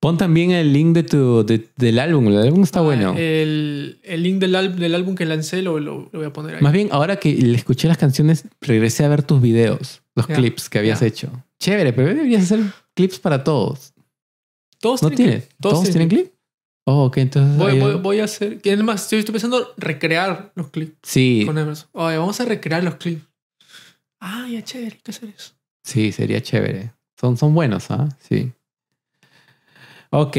Pon 0.00 0.16
también 0.16 0.52
el 0.52 0.72
link 0.72 0.94
de 0.94 1.02
tu, 1.02 1.44
de- 1.44 1.68
del 1.76 1.98
álbum. 1.98 2.28
El 2.28 2.38
álbum 2.38 2.62
está 2.62 2.78
Ah, 2.78 2.82
bueno. 2.82 3.14
El, 3.18 3.98
el 4.04 4.22
link 4.22 4.38
del, 4.38 4.54
ál- 4.54 4.76
del 4.76 4.94
álbum 4.94 5.16
que 5.16 5.24
lancé 5.26 5.60
lo, 5.60 5.80
lo, 5.80 6.08
lo 6.12 6.18
voy 6.20 6.24
a 6.26 6.32
poner 6.32 6.54
ahí. 6.56 6.62
Más 6.62 6.72
bien, 6.72 6.88
ahora 6.92 7.16
que 7.16 7.34
le 7.34 7.56
escuché 7.56 7.88
las 7.88 7.98
canciones, 7.98 8.44
regresé 8.60 9.04
a 9.04 9.08
ver 9.08 9.24
tus 9.24 9.40
videos, 9.42 10.02
los 10.14 10.28
clips 10.28 10.68
que 10.68 10.78
habías 10.78 11.02
hecho. 11.02 11.32
Chévere, 11.58 11.92
pero 11.92 12.08
deberías 12.08 12.44
hacer 12.44 12.60
clips 12.94 13.18
para 13.18 13.42
todos. 13.42 13.92
todos 14.78 15.02
¿No 15.02 15.10
tienen 15.10 15.40
clip, 15.40 15.50
¿Todos, 15.60 15.82
tienen 15.90 16.08
clip? 16.08 16.32
Oh, 16.84 17.06
ok, 17.06 17.16
entonces. 17.18 17.56
Voy, 17.58 17.72
ahí- 17.72 17.80
voy, 17.80 17.94
voy 17.96 18.20
a 18.20 18.24
hacer. 18.24 18.60
Que 18.60 18.72
además, 18.74 19.02
estoy, 19.02 19.18
estoy 19.18 19.32
pensando 19.32 19.74
recrear 19.76 20.52
los 20.54 20.70
clips 20.70 20.96
Sí, 21.02 21.42
con 21.44 21.58
Emerson. 21.58 21.88
Oye, 21.90 22.16
vamos 22.18 22.40
a 22.40 22.44
recrear 22.44 22.84
los 22.84 22.94
clips. 22.94 23.24
Ah, 24.20 24.46
ya 24.48 24.62
chévere, 24.62 24.92
hay 24.94 25.00
que 25.02 25.10
hacer 25.10 25.28
eso. 25.36 25.54
Sí, 25.88 26.12
sería 26.12 26.40
chévere. 26.42 26.92
Son, 27.18 27.36
son 27.36 27.54
buenos, 27.54 27.90
¿ah? 27.90 28.08
Sí. 28.28 28.52
Ok. 30.10 30.36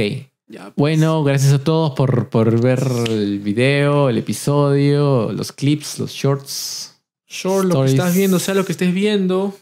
Ya, 0.48 0.64
pues. 0.64 0.76
Bueno, 0.76 1.24
gracias 1.24 1.54
a 1.54 1.64
todos 1.64 1.92
por, 1.92 2.30
por 2.30 2.62
ver 2.62 2.80
el 3.08 3.40
video, 3.40 4.10
el 4.10 4.18
episodio, 4.18 5.32
los 5.32 5.52
clips, 5.52 6.00
los 6.00 6.12
shorts. 6.12 6.96
Sure, 7.28 7.68
lo 7.68 7.84
que 7.84 7.92
estás 7.92 8.16
viendo, 8.16 8.40
sea 8.40 8.56
lo 8.56 8.66
que 8.66 8.72
estés 8.72 8.94
viendo. 8.94 9.56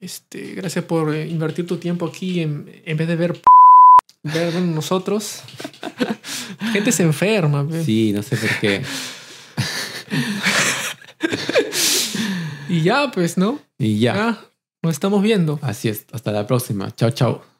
Este, 0.00 0.54
gracias 0.54 0.84
por 0.84 1.14
eh, 1.14 1.26
invertir 1.28 1.66
tu 1.66 1.76
tiempo 1.76 2.06
aquí 2.06 2.40
en, 2.40 2.70
en 2.84 2.96
vez 2.96 3.08
de 3.08 3.16
ver 3.16 3.40
ver 4.22 4.54
nosotros. 4.54 5.42
La 6.60 6.66
gente 6.72 6.92
se 6.92 7.02
enferma. 7.02 7.66
pe. 7.68 7.84
Sí, 7.84 8.12
no 8.12 8.22
sé 8.22 8.36
por 8.36 8.50
qué. 8.60 8.82
Y 12.68 12.82
ya, 12.82 13.10
pues, 13.12 13.38
¿no? 13.38 13.60
Y 13.78 14.00
ya. 14.00 14.14
Ya, 14.14 14.50
nos 14.82 14.92
estamos 14.92 15.22
viendo. 15.22 15.58
Así 15.62 15.88
es. 15.88 16.06
Hasta 16.12 16.32
la 16.32 16.46
próxima. 16.46 16.94
Chao, 16.94 17.10
chao. 17.10 17.55